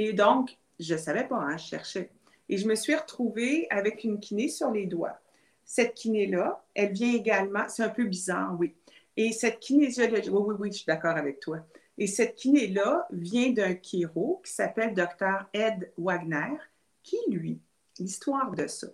Et 0.00 0.12
donc, 0.12 0.56
je 0.78 0.94
ne 0.94 0.98
savais 0.98 1.26
pas, 1.26 1.38
hein, 1.38 1.56
je 1.56 1.64
cherchais. 1.64 2.10
Et 2.48 2.56
je 2.56 2.68
me 2.68 2.76
suis 2.76 2.94
retrouvée 2.94 3.66
avec 3.68 4.04
une 4.04 4.20
kiné 4.20 4.46
sur 4.46 4.70
les 4.70 4.86
doigts. 4.86 5.18
Cette 5.64 5.94
kiné-là, 5.94 6.64
elle 6.72 6.92
vient 6.92 7.12
également, 7.12 7.68
c'est 7.68 7.82
un 7.82 7.88
peu 7.88 8.04
bizarre, 8.04 8.56
oui. 8.60 8.76
Et 9.16 9.32
cette 9.32 9.58
kinésiologie, 9.58 10.30
oui, 10.30 10.40
oui, 10.46 10.54
oui, 10.56 10.68
je 10.70 10.76
suis 10.76 10.86
d'accord 10.86 11.16
avec 11.16 11.40
toi. 11.40 11.66
Et 11.98 12.06
cette 12.06 12.36
kiné-là 12.36 13.08
vient 13.10 13.50
d'un 13.50 13.74
chiro 13.74 14.40
qui 14.44 14.52
s'appelle 14.52 14.94
Dr. 14.94 15.48
Ed 15.52 15.90
Wagner, 15.98 16.58
qui, 17.02 17.18
lui, 17.28 17.60
l'histoire 17.98 18.52
de 18.52 18.68
ça. 18.68 18.86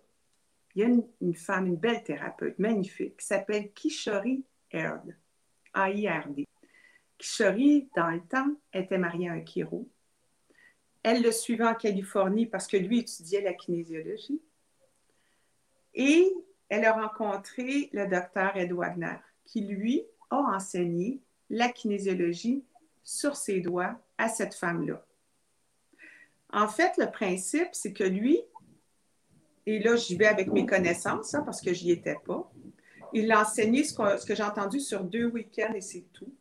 Il 0.74 0.80
y 0.80 0.84
a 0.86 0.88
une, 1.20 1.34
femme, 1.34 1.66
une 1.66 1.76
belle 1.76 2.02
thérapeute 2.02 2.58
magnifique 2.58 3.18
qui 3.18 3.26
s'appelle 3.26 3.72
Kishori 3.74 4.42
Erd, 4.70 5.14
A-I-R-D. 5.74 6.46
Kishori, 7.18 7.90
dans 7.94 8.08
le 8.08 8.22
temps, 8.22 8.56
était 8.72 8.96
mariée 8.96 9.28
à 9.28 9.34
un 9.34 9.44
chiro. 9.44 9.86
Elle 11.04 11.22
le 11.22 11.30
suivait 11.30 11.66
en 11.66 11.74
Californie 11.74 12.46
parce 12.46 12.66
que 12.66 12.78
lui 12.78 13.00
étudiait 13.00 13.42
la 13.42 13.52
kinésiologie. 13.52 14.40
Et 15.94 16.34
elle 16.68 16.86
a 16.86 16.94
rencontré 16.94 17.90
le 17.92 18.06
docteur 18.08 18.56
Ed 18.56 18.72
Wagner, 18.72 19.18
qui 19.44 19.60
lui 19.60 20.02
a 20.30 20.36
enseigné 20.36 21.20
la 21.50 21.68
kinésiologie 21.68 22.64
sur 23.04 23.36
ses 23.36 23.60
doigts 23.60 24.00
à 24.16 24.28
cette 24.28 24.54
femme-là. 24.54 25.06
En 26.50 26.68
fait, 26.68 26.96
le 26.96 27.10
principe, 27.10 27.68
c'est 27.72 27.92
que 27.92 28.04
lui, 28.04 28.40
et 29.66 29.78
là, 29.80 29.96
j'y 29.96 30.16
vais 30.16 30.26
avec 30.26 30.48
mes 30.48 30.64
connaissances, 30.64 31.34
hein, 31.34 31.42
parce 31.44 31.60
que 31.60 31.74
je 31.74 31.84
n'y 31.84 31.90
étais 31.92 32.16
pas, 32.24 32.50
il 33.12 33.30
a 33.30 33.42
enseigné 33.42 33.84
ce 33.84 33.92
que, 33.94 34.18
ce 34.18 34.24
que 34.24 34.34
j'ai 34.34 34.42
entendu 34.42 34.80
sur 34.80 35.04
deux 35.04 35.26
week-ends 35.26 35.74
et 35.74 35.80
c'est 35.80 36.06
tout. 36.12 36.34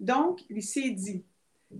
Donc, 0.00 0.40
il 0.50 0.62
s'est 0.62 0.90
dit 0.90 1.24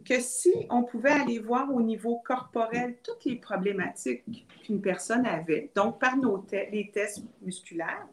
que 0.04 0.20
si 0.20 0.52
on 0.70 0.82
pouvait 0.82 1.11
aller 1.11 1.38
voir 1.38 1.73
au 1.73 1.80
niveau 1.80 2.20
corporel 2.25 2.97
toutes 3.02 3.25
les 3.25 3.37
problématiques 3.37 4.47
qu'une 4.62 4.80
personne 4.80 5.26
avait, 5.26 5.70
donc 5.75 5.99
par 5.99 6.16
nos 6.16 6.44
les 6.52 6.90
tests 6.92 7.23
musculaires, 7.42 8.06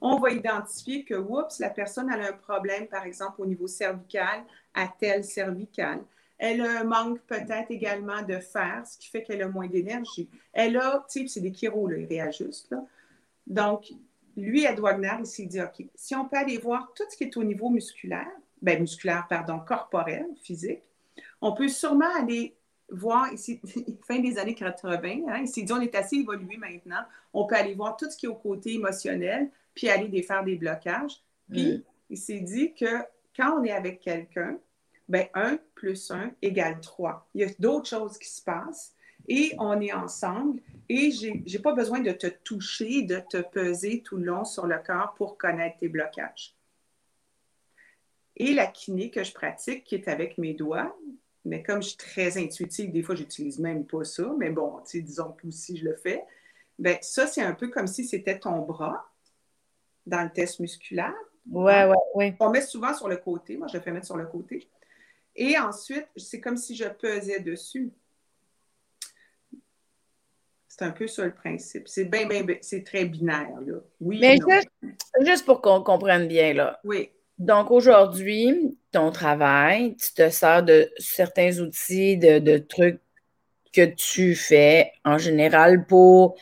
on 0.00 0.18
va 0.18 0.30
identifier 0.30 1.04
que, 1.04 1.14
oups, 1.14 1.58
la 1.60 1.70
personne 1.70 2.10
a 2.10 2.28
un 2.28 2.32
problème, 2.32 2.86
par 2.86 3.04
exemple, 3.04 3.40
au 3.40 3.46
niveau 3.46 3.66
cervical, 3.66 4.44
à 4.74 4.86
tel 4.86 5.24
cervical. 5.24 6.00
Elle 6.36 6.62
manque 6.84 7.20
peut-être 7.22 7.70
également 7.70 8.22
de 8.22 8.38
fer, 8.38 8.82
ce 8.86 8.98
qui 8.98 9.08
fait 9.08 9.22
qu'elle 9.22 9.42
a 9.42 9.48
moins 9.48 9.68
d'énergie. 9.68 10.28
Elle 10.52 10.76
a, 10.76 11.04
tu 11.08 11.20
sais, 11.20 11.26
c'est 11.28 11.40
des 11.40 11.52
chiros, 11.52 11.88
là, 11.88 11.96
ils 11.96 12.06
réajustent. 12.06 12.70
Là. 12.72 12.84
Donc, 13.46 13.92
lui, 14.36 14.64
Ed 14.64 14.78
Wagner, 14.78 15.14
il 15.20 15.26
s'est 15.26 15.46
dit, 15.46 15.62
OK, 15.62 15.86
si 15.94 16.14
on 16.14 16.28
peut 16.28 16.36
aller 16.36 16.58
voir 16.58 16.92
tout 16.94 17.04
ce 17.08 17.16
qui 17.16 17.24
est 17.24 17.36
au 17.36 17.44
niveau 17.44 17.70
musculaire, 17.70 18.30
ben 18.60 18.80
musculaire, 18.80 19.26
pardon, 19.28 19.60
corporel, 19.60 20.26
physique, 20.42 20.82
on 21.44 21.52
peut 21.52 21.68
sûrement 21.68 22.12
aller 22.16 22.56
voir, 22.88 23.30
ici, 23.32 23.60
fin 24.08 24.18
des 24.18 24.38
années 24.38 24.54
80, 24.54 25.26
hein, 25.28 25.40
il 25.42 25.48
s'est 25.48 25.62
dit, 25.62 25.72
on 25.72 25.80
est 25.80 25.94
assez 25.94 26.16
évolué 26.16 26.56
maintenant, 26.56 27.02
on 27.34 27.46
peut 27.46 27.54
aller 27.54 27.74
voir 27.74 27.98
tout 27.98 28.10
ce 28.10 28.16
qui 28.16 28.24
est 28.24 28.30
au 28.30 28.34
côté 28.34 28.72
émotionnel, 28.74 29.50
puis 29.74 29.90
aller 29.90 30.08
défaire 30.08 30.42
des 30.42 30.56
blocages. 30.56 31.20
Puis, 31.50 31.84
il 32.08 32.16
s'est 32.16 32.40
dit 32.40 32.72
que 32.72 33.02
quand 33.36 33.60
on 33.60 33.64
est 33.64 33.72
avec 33.72 34.00
quelqu'un, 34.00 34.58
ben 35.06 35.26
1 35.34 35.58
plus 35.74 36.10
1 36.10 36.30
égale 36.40 36.80
3. 36.80 37.28
Il 37.34 37.42
y 37.42 37.44
a 37.44 37.52
d'autres 37.58 37.90
choses 37.90 38.16
qui 38.16 38.28
se 38.28 38.40
passent 38.40 38.94
et 39.28 39.52
on 39.58 39.78
est 39.82 39.92
ensemble 39.92 40.62
et 40.88 41.10
je 41.10 41.28
n'ai 41.28 41.58
pas 41.58 41.74
besoin 41.74 42.00
de 42.00 42.12
te 42.12 42.26
toucher, 42.26 43.02
de 43.02 43.20
te 43.28 43.42
peser 43.42 44.00
tout 44.00 44.16
le 44.16 44.24
long 44.24 44.44
sur 44.46 44.66
le 44.66 44.78
corps 44.78 45.12
pour 45.14 45.36
connaître 45.36 45.76
tes 45.76 45.88
blocages. 45.88 46.54
Et 48.36 48.54
la 48.54 48.66
kiné 48.66 49.10
que 49.10 49.22
je 49.22 49.32
pratique, 49.32 49.84
qui 49.84 49.94
est 49.94 50.08
avec 50.08 50.38
mes 50.38 50.54
doigts, 50.54 50.96
mais 51.44 51.62
comme 51.62 51.82
je 51.82 51.88
suis 51.88 51.96
très 51.96 52.38
intuitive, 52.38 52.90
des 52.92 53.02
fois, 53.02 53.14
j'utilise 53.14 53.58
même 53.58 53.86
pas 53.86 54.04
ça, 54.04 54.32
mais 54.38 54.50
bon, 54.50 54.80
disons 54.92 55.32
que 55.32 55.50
si 55.50 55.76
je 55.76 55.84
le 55.84 55.96
fais, 55.96 56.24
ben 56.78 56.96
ça, 57.02 57.26
c'est 57.26 57.42
un 57.42 57.52
peu 57.54 57.68
comme 57.68 57.86
si 57.86 58.04
c'était 58.04 58.38
ton 58.38 58.60
bras 58.60 59.10
dans 60.06 60.22
le 60.22 60.30
test 60.30 60.60
musculaire. 60.60 61.14
Ouais, 61.50 61.84
ouais, 61.84 61.94
ouais. 62.14 62.36
On 62.40 62.50
met 62.50 62.62
souvent 62.62 62.94
sur 62.94 63.08
le 63.08 63.18
côté. 63.18 63.56
Moi, 63.56 63.68
je 63.68 63.76
le 63.76 63.82
fais 63.82 63.92
mettre 63.92 64.06
sur 64.06 64.16
le 64.16 64.26
côté. 64.26 64.68
Et 65.36 65.58
ensuite, 65.58 66.06
c'est 66.16 66.40
comme 66.40 66.56
si 66.56 66.74
je 66.74 66.84
pesais 66.84 67.40
dessus. 67.40 67.92
C'est 70.68 70.84
un 70.84 70.90
peu 70.90 71.06
ça 71.06 71.24
le 71.24 71.32
principe. 71.32 71.86
C'est 71.86 72.06
bien, 72.06 72.26
bien, 72.26 72.44
c'est 72.60 72.82
très 72.82 73.04
binaire, 73.04 73.60
là. 73.60 73.76
Oui. 74.00 74.18
Mais 74.20 74.38
juste, 75.20 75.44
pour 75.44 75.60
qu'on 75.60 75.82
comprenne 75.82 76.26
bien, 76.26 76.52
là. 76.54 76.80
Oui. 76.82 77.10
Donc 77.38 77.70
aujourd'hui, 77.70 78.78
ton 78.92 79.10
travail, 79.10 79.96
tu 79.96 80.12
te 80.14 80.30
sers 80.30 80.62
de 80.62 80.90
certains 80.98 81.58
outils, 81.58 82.16
de, 82.16 82.38
de 82.38 82.58
trucs 82.58 83.00
que 83.72 83.84
tu 83.84 84.34
fais 84.34 84.92
en 85.04 85.18
général 85.18 85.84
pour 85.86 86.36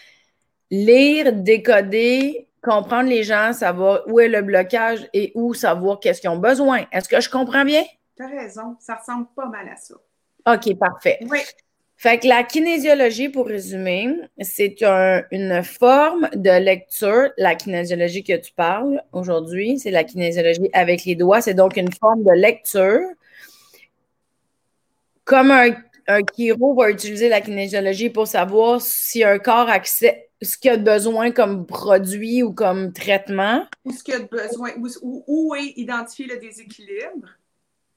lire, 0.70 1.32
décoder, 1.32 2.48
comprendre 2.62 3.08
les 3.08 3.22
gens, 3.22 3.52
savoir 3.52 4.02
où 4.06 4.20
est 4.20 4.28
le 4.28 4.42
blocage 4.42 5.08
et 5.12 5.32
où 5.34 5.54
savoir 5.54 5.98
qu'est-ce 5.98 6.20
qu'ils 6.20 6.30
ont 6.30 6.38
besoin. 6.38 6.84
Est-ce 6.92 7.08
que 7.08 7.20
je 7.20 7.30
comprends 7.30 7.64
bien? 7.64 7.84
Tu 8.16 8.22
as 8.22 8.28
raison, 8.28 8.76
ça 8.78 8.96
ressemble 8.96 9.26
pas 9.34 9.46
mal 9.46 9.68
à 9.68 9.76
ça. 9.76 9.94
OK, 10.46 10.78
parfait. 10.78 11.18
Oui. 11.22 11.38
Fait 12.02 12.18
que 12.18 12.26
la 12.26 12.42
kinésiologie, 12.42 13.28
pour 13.28 13.46
résumer, 13.46 14.08
c'est 14.40 14.82
une 15.30 15.62
forme 15.62 16.28
de 16.34 16.50
lecture. 16.50 17.30
La 17.38 17.54
kinésiologie 17.54 18.24
que 18.24 18.36
tu 18.38 18.52
parles 18.52 19.00
aujourd'hui, 19.12 19.78
c'est 19.78 19.92
la 19.92 20.02
kinésiologie 20.02 20.68
avec 20.72 21.04
les 21.04 21.14
doigts. 21.14 21.40
C'est 21.40 21.54
donc 21.54 21.76
une 21.76 21.92
forme 21.92 22.24
de 22.24 22.32
lecture. 22.32 22.98
Comme 25.22 25.52
un, 25.52 25.70
un 26.08 26.22
chiro 26.34 26.74
va 26.74 26.90
utiliser 26.90 27.28
la 27.28 27.40
kinésiologie 27.40 28.10
pour 28.10 28.26
savoir 28.26 28.80
si 28.80 29.22
un 29.22 29.38
corps 29.38 29.68
accepte 29.68 30.28
ce 30.42 30.58
qu'il 30.58 30.72
a 30.72 30.78
besoin 30.78 31.30
comme 31.30 31.66
produit 31.66 32.42
ou 32.42 32.52
comme 32.52 32.92
traitement. 32.92 33.64
Ou 33.84 33.92
ce 33.92 34.02
qu'il 34.02 34.14
a 34.14 34.18
besoin, 34.18 34.70
où, 35.02 35.22
où 35.28 35.54
est 35.54 35.74
identifié 35.76 36.26
le 36.26 36.38
déséquilibre. 36.38 37.28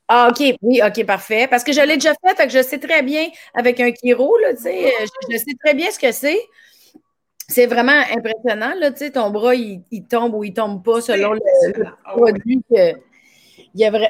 Ah, 0.07 0.29
OK, 0.29 0.55
oui, 0.61 0.81
OK, 0.85 1.03
parfait. 1.05 1.47
Parce 1.47 1.63
que 1.63 1.73
je 1.73 1.81
l'ai 1.81 1.95
déjà 1.95 2.13
fait, 2.13 2.35
fait 2.35 2.47
que 2.47 2.53
je 2.53 2.61
sais 2.61 2.77
très 2.77 3.01
bien 3.01 3.27
avec 3.53 3.79
un 3.79 3.91
chiro, 3.91 4.37
là, 4.37 4.53
tu 4.53 4.63
sais, 4.63 4.87
euh, 4.87 5.05
je, 5.31 5.37
sais 5.37 5.55
très 5.63 5.73
bien 5.73 5.89
ce 5.89 5.97
que 5.97 6.11
c'est. 6.11 6.39
C'est 7.47 7.65
vraiment 7.65 8.01
impressionnant, 8.11 8.73
là, 8.79 8.91
tu 8.91 8.97
sais, 8.97 9.11
ton 9.11 9.29
bras, 9.31 9.55
il, 9.55 9.83
tombe 10.09 10.35
ou 10.35 10.43
il 10.43 10.53
tombe 10.53 10.83
pas 10.83 11.01
selon 11.01 11.33
le, 11.33 11.41
ah 12.05 12.13
produit 12.15 12.61
que. 12.69 12.93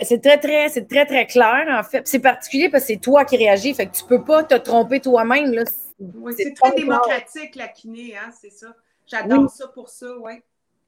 C'est 0.04 0.22
très, 0.22 0.38
très, 0.38 0.70
c'est 0.70 0.88
très, 0.88 1.06
très 1.06 1.26
clair, 1.26 1.66
en 1.70 1.84
fait. 1.84 2.08
C'est 2.08 2.20
particulier 2.20 2.70
parce 2.70 2.84
que 2.84 2.94
c'est 2.94 3.00
toi 3.00 3.26
qui 3.26 3.38
réagis, 3.38 3.74
fait 3.74 3.88
que 3.88 3.96
tu 3.96 4.04
peux 4.04 4.24
pas 4.24 4.44
te 4.44 4.56
tromper 4.56 5.00
toi-même, 5.00 5.52
là. 5.54 5.64
Oui, 6.00 6.34
c'est 6.38 6.54
très 6.54 6.76
démocratique, 6.76 7.56
la 7.56 7.70
kiné, 7.70 8.16
hein, 8.18 8.30
c'est 8.40 8.52
ça. 8.52 8.76
J'adore 9.08 9.50
ça 9.50 9.68
pour 9.70 9.90
ça, 9.90 10.08
oui. 10.20 10.34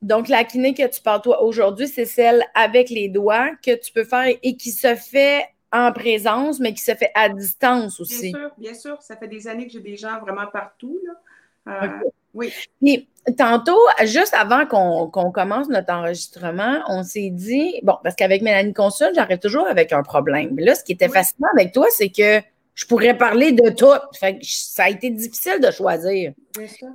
Donc, 0.02 0.28
la 0.28 0.44
kiné 0.44 0.74
que 0.74 0.88
tu 0.88 1.02
parles 1.02 1.22
toi 1.22 1.42
aujourd'hui, 1.42 1.88
c'est 1.88 2.06
celle 2.06 2.44
avec 2.54 2.90
les 2.90 3.10
doigts 3.10 3.50
que 3.64 3.76
tu 3.76 3.92
peux 3.92 4.04
faire 4.04 4.28
et 4.44 4.56
qui 4.56 4.72
se 4.72 4.96
fait 4.96 5.46
en 5.72 5.92
présence, 5.92 6.60
mais 6.60 6.74
qui 6.74 6.82
se 6.82 6.94
fait 6.94 7.12
à 7.16 7.30
distance 7.30 8.00
aussi. 8.00 8.32
Bien 8.32 8.40
sûr, 8.40 8.52
bien 8.58 8.74
sûr. 8.74 9.02
Ça 9.02 9.18
fait 9.18 9.28
des 9.28 9.48
années 9.48 9.66
que 9.66 9.74
j'ai 9.74 9.82
des 9.82 9.98
gens 9.98 10.20
vraiment 10.20 10.48
partout. 10.52 11.00
Là. 11.06 11.84
Euh, 11.84 12.10
oui. 12.34 12.54
Puis, 12.82 13.10
tantôt, 13.38 13.80
juste 14.04 14.34
avant 14.34 14.66
qu'on 14.66 15.32
commence 15.32 15.68
notre 15.68 15.92
enregistrement, 15.92 16.80
on 16.88 17.04
s'est 17.04 17.32
dit, 17.32 17.80
bon, 17.84 17.96
parce 18.04 18.16
qu'avec 18.16 18.42
Mélanie 18.42 18.74
Consul, 18.74 19.10
j'arrive 19.16 19.40
toujours 19.40 19.68
avec 19.68 19.92
un 19.92 20.04
problème. 20.04 20.52
Mais 20.54 20.64
là, 20.64 20.76
ce 20.76 20.84
qui 20.84 20.94
était 20.94 21.10
fascinant 21.10 21.50
avec 21.54 21.74
toi, 21.74 21.88
c'est 21.90 22.10
que 22.10 22.42
je 22.76 22.86
pourrais 22.86 23.18
parler 23.18 23.52
de 23.52 23.70
tout. 23.72 23.88
Fait 24.18 24.38
que 24.38 24.46
ça 24.46 24.84
a 24.84 24.90
été 24.90 25.10
difficile 25.10 25.60
de 25.60 25.72
choisir. 25.72 26.34
Bien 26.56 26.68
sûr. 26.68 26.90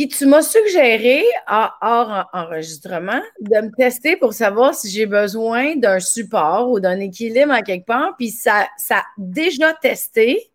Puis 0.00 0.08
tu 0.08 0.24
m'as 0.24 0.40
suggéré, 0.40 1.22
hors 1.46 2.26
enregistrement, 2.32 3.20
de 3.38 3.60
me 3.60 3.70
tester 3.70 4.16
pour 4.16 4.32
savoir 4.32 4.74
si 4.74 4.88
j'ai 4.88 5.04
besoin 5.04 5.76
d'un 5.76 6.00
support 6.00 6.70
ou 6.70 6.80
d'un 6.80 6.98
équilibre 7.00 7.52
en 7.52 7.60
quelque 7.60 7.84
part. 7.84 8.14
Puis 8.16 8.30
ça, 8.30 8.66
a 8.88 9.04
déjà 9.18 9.74
testé 9.74 10.50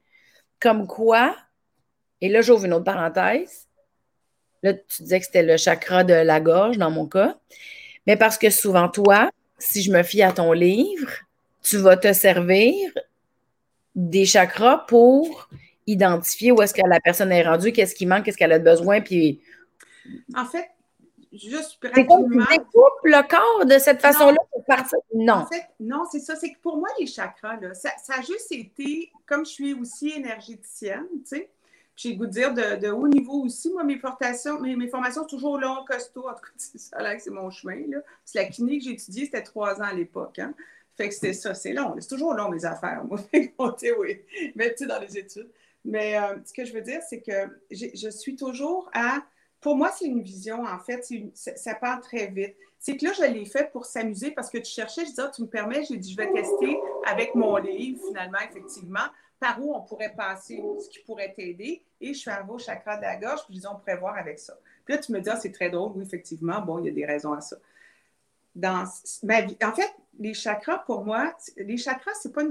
comme 0.60 0.88
quoi, 0.88 1.36
et 2.22 2.30
là 2.30 2.42
j'ouvre 2.42 2.66
une 2.66 2.74
autre 2.74 2.86
parenthèse. 2.86 3.68
Là, 4.64 4.74
tu 4.74 5.04
disais 5.04 5.20
que 5.20 5.28
c'était 5.28 5.44
le 5.44 5.58
chakra 5.58 6.04
de 6.04 6.16
la 6.16 6.40
gorge 6.40 6.80
dans 6.80 6.90
mon 6.90 7.06
cas. 7.06 7.38
Mais 8.08 8.18
parce 8.18 8.40
que 8.40 8.50
souvent, 8.50 8.90
toi, 8.90 9.30
si 9.60 9.84
je 9.84 9.92
me 9.92 10.02
fie 10.02 10.24
à 10.24 10.32
ton 10.32 10.54
livre, 10.54 11.12
tu 11.62 11.78
vas 11.78 11.98
te 11.98 12.12
servir 12.14 12.74
des 13.94 14.26
chakras 14.26 14.86
pour 14.88 15.50
identifier 15.88 16.52
où 16.52 16.62
est-ce 16.62 16.74
que 16.74 16.86
la 16.88 17.00
personne 17.00 17.32
est 17.32 17.44
rendue, 17.44 17.72
qu'est-ce 17.72 17.96
qui 17.96 18.06
manque, 18.06 18.26
qu'est-ce 18.26 18.38
qu'elle 18.38 18.52
a 18.52 18.60
besoin, 18.60 19.02
puis... 19.02 19.42
En 20.36 20.46
fait, 20.46 20.70
juste 21.34 21.78
rapidement... 21.84 22.46
tu 22.50 22.58
découpes 22.58 23.04
le 23.04 23.28
corps 23.28 23.66
de 23.66 23.78
cette 23.78 24.02
façon-là 24.02 24.38
pour 24.52 24.64
partir? 24.66 24.98
Non. 25.14 25.34
En 25.34 25.46
fait, 25.46 25.64
non, 25.80 26.04
c'est 26.12 26.20
ça. 26.20 26.36
C'est 26.36 26.52
que 26.52 26.60
pour 26.60 26.78
moi, 26.78 26.90
les 27.00 27.08
chakras, 27.08 27.60
là, 27.60 27.74
ça, 27.74 27.92
a 28.10 28.22
juste 28.22 28.52
été, 28.52 29.12
comme 29.26 29.46
je 29.46 29.52
suis 29.52 29.74
aussi 29.74 30.12
énergéticienne, 30.12 31.08
tu 31.28 31.38
sais, 31.38 31.50
j'ai 31.96 32.12
le 32.12 32.18
goût 32.18 32.26
de 32.26 32.32
dire 32.32 32.54
de, 32.54 32.90
haut 32.90 33.08
niveau 33.08 33.44
aussi. 33.44 33.72
Moi, 33.72 33.84
mes 33.84 33.98
formations, 33.98 34.60
mes, 34.60 34.76
mes 34.76 34.90
formations 34.90 35.22
sont 35.22 35.28
toujours 35.28 35.58
long, 35.58 35.86
costaud. 35.88 36.28
En 36.28 36.34
tout 36.34 36.42
cas, 36.42 36.52
c'est 36.58 36.78
ça 36.78 37.02
là 37.02 37.18
c'est 37.20 37.30
mon 37.30 37.50
chemin. 37.50 37.82
C'est 38.26 38.40
la 38.40 38.46
clinique 38.46 38.82
que 38.82 38.86
j'ai 38.86 38.94
étudiée, 38.94 39.26
c'était 39.26 39.44
trois 39.44 39.80
ans 39.82 39.86
à 39.86 39.94
l'époque. 39.94 40.40
Hein. 40.40 40.54
Fait 40.98 41.10
que 41.10 41.14
c'était 41.14 41.34
ça, 41.34 41.54
c'est 41.54 41.74
long. 41.74 41.96
C'est 42.00 42.10
toujours 42.10 42.34
long, 42.34 42.50
mes 42.50 42.66
affaires. 42.66 43.04
Moi, 43.06 43.20
oui. 44.00 44.22
Mais 44.56 44.72
tu 44.72 44.80
sais, 44.80 44.88
dans 44.88 45.00
les 45.00 45.18
études. 45.18 45.50
Mais 45.86 46.18
euh, 46.18 46.38
ce 46.44 46.52
que 46.52 46.66
je 46.66 46.74
veux 46.74 46.82
dire, 46.82 47.02
c'est 47.08 47.22
que 47.22 47.32
je 47.72 48.10
suis 48.10 48.36
toujours 48.36 48.90
à. 48.94 49.20
Pour 49.62 49.76
moi, 49.76 49.92
c'est 49.98 50.06
une 50.06 50.22
vision, 50.22 50.64
en 50.64 50.80
fait. 50.80 51.08
ça, 51.34 51.76
part 51.76 52.02
très 52.02 52.28
vite. 52.28 52.56
C'est 52.80 52.98
que 52.98 53.06
là, 53.06 53.14
je 53.14 53.24
l'ai 53.24 53.46
fait 53.46 53.72
pour 53.72 53.86
s'amuser 53.86 54.32
parce 54.32 54.50
que 54.50 54.58
tu 54.58 54.72
cherchais, 54.72 55.02
je 55.02 55.10
disais, 55.10 55.22
ah, 55.24 55.32
tu 55.34 55.42
me 55.42 55.48
permets, 55.48 55.84
j'ai 55.84 55.98
dit, 55.98 56.12
je 56.12 56.18
vais 56.18 56.32
tester 56.32 56.78
avec 57.08 57.34
mon 57.34 57.56
livre, 57.58 58.00
finalement, 58.08 58.38
effectivement, 58.48 59.06
par 59.40 59.64
où 59.64 59.76
on 59.76 59.82
pourrait 59.82 60.14
passer, 60.16 60.62
ce 60.80 60.90
qui 60.90 61.00
pourrait 61.00 61.34
t'aider. 61.34 61.84
Et 62.00 62.14
je 62.14 62.20
suis 62.20 62.30
arrivée 62.30 62.52
au 62.52 62.60
chakra 62.60 62.98
de 62.98 63.02
la 63.04 63.16
gorge, 63.16 63.44
puis 63.46 63.56
je 63.56 63.60
disais, 63.60 63.68
on 63.68 63.78
pourrait 63.78 63.98
voir 63.98 64.18
avec 64.18 64.38
ça. 64.38 64.58
Puis 64.84 64.94
là, 64.94 65.00
tu 65.00 65.12
me 65.12 65.20
dis, 65.20 65.30
ah, 65.30 65.36
c'est 65.36 65.52
très 65.52 65.70
drôle, 65.70 65.94
oui, 65.96 66.04
effectivement, 66.04 66.62
bon, 66.62 66.80
il 66.80 66.86
y 66.86 66.90
a 66.90 66.94
des 66.94 67.06
raisons 67.06 67.34
à 67.34 67.42
ça. 67.42 67.56
Dans 68.56 68.86
ma 69.24 69.42
vie. 69.42 69.58
En 69.64 69.74
fait, 69.74 69.94
les 70.20 70.34
chakras, 70.34 70.80
pour 70.80 71.04
moi, 71.04 71.36
les 71.58 71.78
chakras, 71.78 72.14
c'est 72.22 72.34
pas 72.34 72.44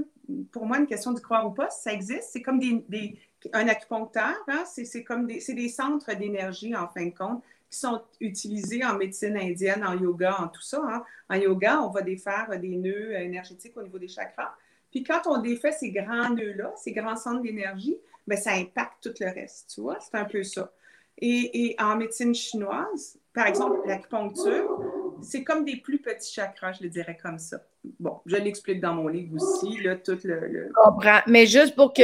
pour 0.51 0.65
moi 0.65 0.77
une 0.77 0.87
question 0.87 1.11
de 1.11 1.19
croire 1.19 1.47
ou 1.47 1.51
pas, 1.51 1.69
ça 1.69 1.91
existe. 1.91 2.29
C'est 2.31 2.41
comme 2.41 2.59
des, 2.59 3.17
un 3.53 3.67
acupuncteur, 3.67 4.35
hein? 4.47 4.63
c'est 4.65 5.03
comme 5.03 5.25
des, 5.25 5.39
des 5.39 5.69
centres 5.69 6.13
d'énergie, 6.15 6.75
en 6.75 6.87
fin 6.87 7.05
de 7.05 7.15
compte, 7.15 7.43
qui 7.69 7.79
sont 7.79 8.01
utilisés 8.19 8.85
en 8.85 8.95
médecine 8.95 9.37
indienne, 9.37 9.83
en 9.85 9.93
yoga, 9.93 10.37
en 10.39 10.47
tout 10.47 10.61
ça. 10.61 10.81
Hein. 10.87 11.03
En 11.29 11.35
yoga, 11.35 11.81
on 11.81 11.89
va 11.89 12.01
défaire 12.01 12.49
des 12.59 12.75
nœuds 12.75 13.13
énergétiques 13.13 13.75
au 13.77 13.83
niveau 13.83 13.99
des 13.99 14.07
chakras. 14.07 14.53
Puis 14.91 15.03
quand 15.03 15.21
on 15.25 15.41
défait 15.41 15.71
ces 15.71 15.91
grands 15.91 16.29
nœuds-là, 16.29 16.73
ces 16.77 16.93
grands 16.93 17.17
centres 17.17 17.41
d'énergie, 17.41 17.97
bien, 18.27 18.37
ça 18.37 18.53
impacte 18.53 19.01
tout 19.03 19.13
le 19.19 19.31
reste, 19.33 19.71
tu 19.73 19.81
vois? 19.81 19.97
C'est 19.99 20.15
un 20.15 20.25
peu 20.25 20.43
ça. 20.43 20.71
Et, 21.17 21.75
en 21.79 21.95
médecine 21.95 22.35
chinoise, 22.35 23.17
par 23.33 23.47
exemple, 23.47 23.79
l'acupuncture, 23.85 24.81
c'est 25.21 25.43
comme 25.43 25.65
des 25.65 25.77
plus 25.77 25.99
petits 25.99 26.33
chakras, 26.33 26.73
je 26.73 26.83
le 26.83 26.89
dirais 26.89 27.17
comme 27.21 27.39
ça. 27.39 27.57
Bon, 27.99 28.21
je 28.25 28.35
l'explique 28.37 28.81
dans 28.81 28.93
mon 28.93 29.07
livre 29.07 29.35
aussi, 29.35 29.81
là, 29.81 29.95
tout 29.95 30.19
le... 30.23 30.69
Je 30.69 30.73
comprends. 30.73 31.19
Mais 31.27 31.45
juste 31.45 31.75
pour 31.75 31.93
que 31.93 32.01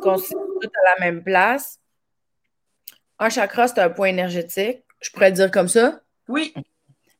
qu'on 0.00 0.16
soit 0.18 0.46
tout 0.60 0.70
à 0.84 0.94
la 0.94 1.04
même 1.04 1.22
place, 1.22 1.78
un 3.18 3.28
chakra, 3.28 3.68
c'est 3.68 3.78
un 3.78 3.90
point 3.90 4.08
énergétique. 4.08 4.82
Je 5.00 5.10
pourrais 5.10 5.30
le 5.30 5.36
dire 5.36 5.50
comme 5.50 5.68
ça? 5.68 6.00
Oui. 6.28 6.54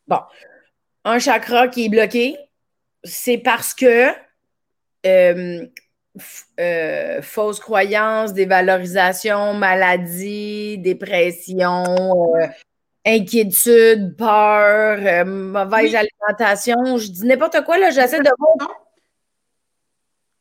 Bon. 0.09 0.21
Un 1.05 1.19
chakra 1.19 1.69
qui 1.69 1.87
est 1.87 1.89
bloqué, 1.89 2.37
c'est 3.05 3.39
parce 3.39 3.75
que 3.75 4.09
euh, 5.07 5.67
euh, 6.61 7.23
fausses 7.23 7.61
croyances, 7.61 8.33
dévalorisation, 8.33 9.55
maladie, 9.55 10.79
dépression, 10.79 11.85
euh, 12.37 12.47
inquiétude, 13.05 14.17
peur, 14.17 15.27
mauvaise 15.27 15.95
alimentation. 15.95 16.97
Je 16.97 17.11
dis 17.11 17.27
n'importe 17.27 17.65
quoi, 17.65 17.79
là, 17.79 17.91
j'essaie 17.91 18.21
de 18.21 18.31
voir. 18.39 18.85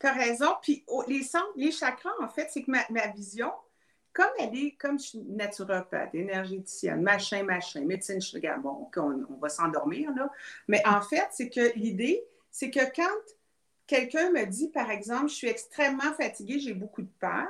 Tu 0.00 0.06
as 0.06 0.12
raison. 0.12 0.54
Puis 0.62 0.84
les, 1.08 1.22
les 1.56 1.70
chakras, 1.72 2.10
en 2.20 2.28
fait, 2.28 2.48
c'est 2.50 2.62
que 2.62 2.70
ma, 2.70 2.84
ma 2.90 3.08
vision, 3.08 3.52
comme 4.12 4.30
elle 4.38 4.56
est, 4.56 4.72
comme 4.72 4.98
je 4.98 5.04
suis 5.04 5.18
naturopathe, 5.20 6.14
énergéticienne, 6.14 7.02
machin, 7.02 7.44
machin, 7.44 7.80
médecine, 7.82 8.20
je 8.20 8.32
regarde, 8.32 8.62
bon, 8.62 8.88
on, 8.96 9.38
va 9.40 9.48
s'endormir, 9.48 10.10
là. 10.14 10.30
Mais 10.68 10.82
en 10.86 11.00
fait, 11.00 11.28
c'est 11.32 11.48
que 11.48 11.72
l'idée, 11.76 12.22
c'est 12.50 12.70
que 12.70 12.80
quand 12.94 13.34
quelqu'un 13.86 14.30
me 14.30 14.44
dit, 14.44 14.68
par 14.68 14.90
exemple, 14.90 15.28
je 15.28 15.34
suis 15.34 15.48
extrêmement 15.48 16.12
fatiguée, 16.14 16.60
j'ai 16.60 16.74
beaucoup 16.74 17.02
de 17.02 17.10
peur, 17.20 17.48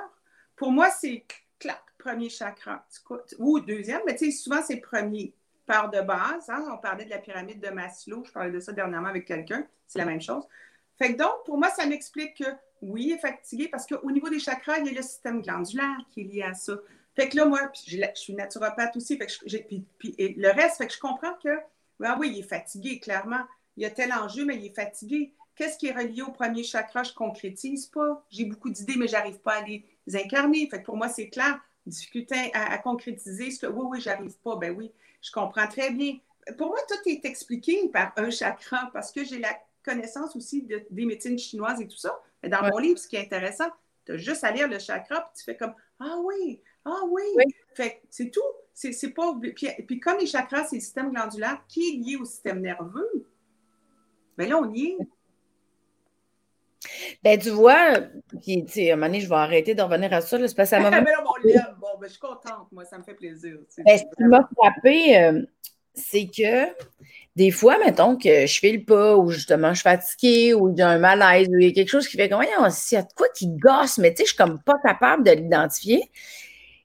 pour 0.55 0.71
moi, 0.71 0.89
c'est 0.89 1.25
premier 2.03 2.29
chakra, 2.29 2.85
ou 3.39 3.59
deuxième, 3.59 4.01
mais 4.05 4.15
tu 4.15 4.31
sais, 4.31 4.37
souvent, 4.37 4.61
c'est 4.61 4.77
premier. 4.77 5.33
Peur 5.65 5.89
de 5.89 6.01
base, 6.01 6.49
hein, 6.49 6.67
on 6.73 6.77
parlait 6.77 7.05
de 7.05 7.09
la 7.09 7.19
pyramide 7.19 7.61
de 7.61 7.69
Maslow, 7.69 8.25
je 8.25 8.31
parlais 8.33 8.51
de 8.51 8.59
ça 8.59 8.73
dernièrement 8.73 9.07
avec 9.07 9.25
quelqu'un, 9.25 9.65
c'est 9.87 9.97
la 9.97 10.03
même 10.05 10.21
chose. 10.21 10.43
Fait 10.97 11.13
que 11.13 11.17
donc, 11.17 11.45
pour 11.45 11.57
moi, 11.57 11.69
ça 11.69 11.85
m'explique 11.85 12.35
que 12.35 12.49
oui, 12.81 13.17
fatigué 13.21 13.69
parce 13.69 13.87
qu'au 13.87 14.11
niveau 14.11 14.27
des 14.27 14.39
chakras, 14.39 14.79
il 14.79 14.87
y 14.87 14.89
a 14.89 14.93
le 14.93 15.01
système 15.01 15.41
glandulaire 15.41 16.05
qui 16.09 16.19
est 16.19 16.23
lié 16.25 16.43
à 16.43 16.53
ça. 16.53 16.73
Fait 17.15 17.29
que 17.29 17.37
là, 17.37 17.45
moi, 17.45 17.71
je 17.87 17.97
suis 18.15 18.33
naturopathe 18.33 18.97
aussi, 18.97 19.17
fait 19.17 19.27
que 19.27 19.57
puis, 19.97 20.15
et 20.17 20.33
le 20.33 20.49
reste, 20.49 20.79
fait 20.79 20.87
que 20.87 20.93
je 20.93 20.99
comprends 20.99 21.35
que, 21.41 21.57
ah 22.03 22.17
oui, 22.19 22.31
il 22.33 22.39
est 22.39 22.47
fatigué, 22.47 22.99
clairement. 22.99 23.45
Il 23.77 23.83
y 23.83 23.85
a 23.85 23.89
tel 23.89 24.11
enjeu, 24.11 24.43
mais 24.43 24.57
il 24.57 24.65
est 24.65 24.75
fatigué. 24.75 25.33
Qu'est-ce 25.55 25.77
qui 25.77 25.87
est 25.87 25.93
relié 25.93 26.23
au 26.23 26.31
premier 26.31 26.63
chakra? 26.63 27.03
Je 27.03 27.13
concrétise 27.13 27.85
pas. 27.85 28.25
J'ai 28.29 28.45
beaucoup 28.45 28.69
d'idées, 28.69 28.95
mais 28.97 29.07
j'arrive 29.07 29.39
pas 29.39 29.53
à 29.53 29.61
les 29.61 29.85
incarner. 30.13 30.67
Fait 30.69 30.81
que 30.81 30.85
pour 30.85 30.97
moi, 30.97 31.07
c'est 31.07 31.29
clair. 31.29 31.59
Difficulté 31.85 32.51
à, 32.53 32.77
concrétiser 32.77 33.51
ce 33.51 33.59
que, 33.59 33.67
oui, 33.67 33.85
oui, 33.89 34.01
j'arrive 34.01 34.37
pas. 34.39 34.55
Ben 34.55 34.73
oui, 34.75 34.91
je 35.21 35.31
comprends 35.31 35.67
très 35.67 35.91
bien. 35.91 36.17
Pour 36.57 36.67
moi, 36.67 36.79
tout 36.87 37.09
est 37.09 37.25
expliqué 37.25 37.89
par 37.89 38.13
un 38.17 38.29
chakra 38.29 38.89
parce 38.93 39.11
que 39.11 39.23
j'ai 39.23 39.39
la 39.39 39.57
connaissance 39.83 40.35
aussi 40.35 40.63
des 40.63 41.05
médecines 41.05 41.37
chinoises 41.37 41.81
et 41.81 41.87
tout 41.87 41.97
ça. 41.97 42.21
Mais 42.41 42.49
dans 42.49 42.61
mon 42.61 42.77
livre, 42.77 42.97
ce 42.97 43.07
qui 43.07 43.15
est 43.15 43.21
intéressant, 43.21 43.69
tu 44.05 44.13
as 44.13 44.17
juste 44.17 44.43
à 44.43 44.51
lire 44.51 44.67
le 44.67 44.79
chakra, 44.79 45.21
puis 45.21 45.39
tu 45.39 45.43
fais 45.43 45.57
comme 45.57 45.73
Ah 45.99 46.17
oui, 46.23 46.61
ah 46.85 47.01
oui. 47.09 47.23
Fait 47.73 48.01
c'est 48.09 48.29
tout. 48.29 48.41
C'est 48.73 49.09
pas. 49.09 49.35
Puis, 49.39 49.67
puis, 49.87 49.99
comme 49.99 50.17
les 50.17 50.25
chakras, 50.25 50.65
c'est 50.65 50.77
le 50.77 50.81
système 50.81 51.11
glandulaire 51.11 51.63
qui 51.67 51.89
est 51.89 51.97
lié 51.97 52.15
au 52.17 52.25
système 52.25 52.59
nerveux, 52.59 53.27
bien 54.37 54.47
là, 54.47 54.57
on 54.57 54.73
y 54.73 54.85
est. 54.87 54.97
Ben, 57.23 57.39
tu 57.39 57.51
vois, 57.51 58.01
puis, 58.41 58.65
tu 58.65 58.73
sais, 58.73 58.89
à 58.89 58.93
un 58.93 58.97
moment 58.97 59.07
donné, 59.07 59.21
je 59.21 59.29
vais 59.29 59.35
arrêter 59.35 59.75
de 59.75 59.81
revenir 59.81 60.11
à 60.11 60.21
ça, 60.21 60.37
c'est 60.37 60.55
parce 60.55 60.69
que 60.71 60.75
ça 60.75 60.79
m'a. 60.79 60.89
ben 62.03 62.09
je 62.09 62.11
suis 62.11 62.19
contente, 62.19 62.67
moi, 62.71 62.83
ça 62.83 62.97
me 62.97 63.03
fait 63.03 63.13
plaisir. 63.13 63.57
Ben, 63.77 63.97
ce 63.97 64.03
qui 64.03 64.23
m'a 64.23 64.47
frappé, 64.57 65.17
euh, 65.17 65.41
c'est 65.93 66.27
que 66.27 66.67
des 67.35 67.49
fois, 67.49 67.77
mettons 67.77 68.17
que 68.17 68.45
je 68.45 68.59
file 68.59 68.83
pas, 68.83 69.15
ou 69.15 69.29
justement 69.29 69.69
je 69.69 69.75
suis 69.75 69.83
fatiguée, 69.83 70.53
ou 70.53 70.75
j'ai 70.75 70.83
un 70.83 70.99
malaise, 70.99 71.47
ou 71.47 71.57
il 71.57 71.67
y 71.67 71.69
a 71.69 71.71
quelque 71.71 71.89
chose 71.89 72.07
qui 72.07 72.17
fait 72.17 72.27
comme, 72.27 72.43
s'il 72.71 72.97
y 72.97 72.99
a 72.99 73.03
de 73.03 73.13
quoi 73.15 73.27
qui 73.29 73.47
gosse, 73.47 73.99
mais 73.99 74.11
tu 74.11 74.17
sais, 74.17 74.23
je 74.23 74.27
suis 74.29 74.37
comme 74.37 74.61
pas 74.61 74.77
capable 74.83 75.23
de 75.23 75.31
l'identifier. 75.31 76.11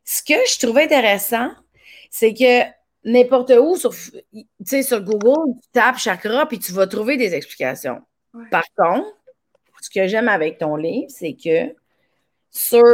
Ce 0.05 0.23
que 0.23 0.35
je 0.35 0.65
trouvais 0.65 0.85
intéressant, 0.85 1.51
c'est 2.11 2.33
que 2.33 2.63
n'importe 3.05 3.51
où 3.51 3.77
sur, 3.77 3.93
sur 3.93 5.01
Google, 5.03 5.55
tu 5.63 5.69
tapes 5.73 5.99
chakra, 5.99 6.47
puis 6.47 6.61
tu 6.61 6.71
vas 6.73 6.87
trouver 6.87 7.17
des 7.17 7.35
explications. 7.35 8.01
Par 8.53 8.65
contre, 8.77 9.09
ce 9.81 9.91
que 9.91 10.07
j'aime 10.07 10.29
avec 10.29 10.59
ton 10.59 10.77
livre, 10.77 11.11
c'est 11.11 11.35
que 11.35 11.75
sur 12.51 12.85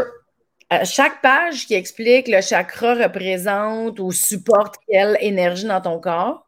euh, 0.73 0.85
chaque 0.85 1.21
page 1.21 1.67
qui 1.67 1.75
explique 1.75 2.29
le 2.29 2.41
chakra 2.41 2.95
représente 2.95 4.01
ou 4.01 4.13
supporte 4.13 4.77
quelle 4.89 5.17
énergie 5.21 5.67
dans 5.67 5.81
ton 5.81 6.01
corps, 6.01 6.47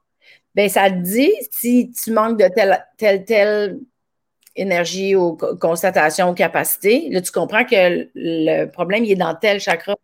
ben 0.55 0.68
ça 0.68 0.90
te 0.90 0.96
dit 0.96 1.33
si 1.50 1.90
tu 1.90 2.12
manques 2.12 2.38
de 2.38 2.48
telle, 2.48 2.85
telle, 2.96 3.24
telle 3.24 3.79
énergie 4.57 5.14
ou 5.14 5.37
constatation 5.61 6.31
ou 6.31 6.35
capacité. 6.35 7.09
Là, 7.11 7.20
tu 7.20 7.31
comprends 7.31 7.64
que 7.64 8.09
le 8.14 8.66
problème, 8.66 9.05
il 9.05 9.12
est 9.12 9.16
dans 9.16 9.35
tel 9.35 9.61
chakra. 9.61 9.96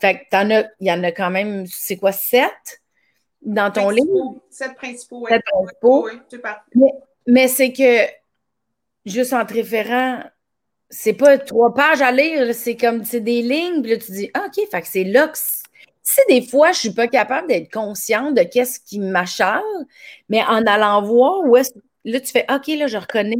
Fait 0.00 0.18
que 0.18 0.36
as, 0.36 0.68
il 0.80 0.86
y 0.86 0.92
en 0.92 1.02
a 1.02 1.12
quand 1.12 1.30
même, 1.30 1.66
c'est 1.66 1.96
quoi, 1.96 2.12
sept 2.12 2.82
dans 3.42 3.70
ton 3.70 3.90
livre? 3.90 4.36
Sept 4.50 4.74
principaux, 4.74 5.26
Sept 5.28 5.42
principaux. 5.44 6.08
mais, 6.74 6.92
mais 7.26 7.48
c'est 7.48 7.72
que, 7.72 8.06
juste 9.06 9.32
en 9.32 9.46
te 9.46 9.54
référant, 9.54 10.22
c'est 10.90 11.14
pas 11.14 11.38
trois 11.38 11.74
pages 11.74 12.02
à 12.02 12.12
lire, 12.12 12.54
c'est 12.54 12.76
comme, 12.76 13.04
c'est 13.04 13.20
des 13.20 13.42
lignes, 13.42 13.82
puis 13.82 13.92
là, 13.92 13.98
tu 13.98 14.12
dis, 14.12 14.30
ah, 14.34 14.46
OK, 14.46 14.66
c'est 14.84 15.04
là 15.04 15.28
que 15.28 15.38
si 15.38 16.20
des 16.28 16.42
fois, 16.42 16.72
je 16.72 16.78
suis 16.78 16.92
pas 16.92 17.08
capable 17.08 17.48
d'être 17.48 17.72
consciente 17.72 18.34
de 18.34 18.42
qu'est-ce 18.42 18.78
qui 18.78 19.00
m'acharne, 19.00 19.86
mais 20.28 20.42
en 20.44 20.64
allant 20.64 21.02
voir 21.02 21.40
où 21.44 21.56
est-ce 21.56 21.72
là, 22.06 22.20
tu 22.20 22.30
fais 22.32 22.46
OK, 22.50 22.68
là, 22.68 22.86
je 22.86 22.96
reconnais. 22.96 23.36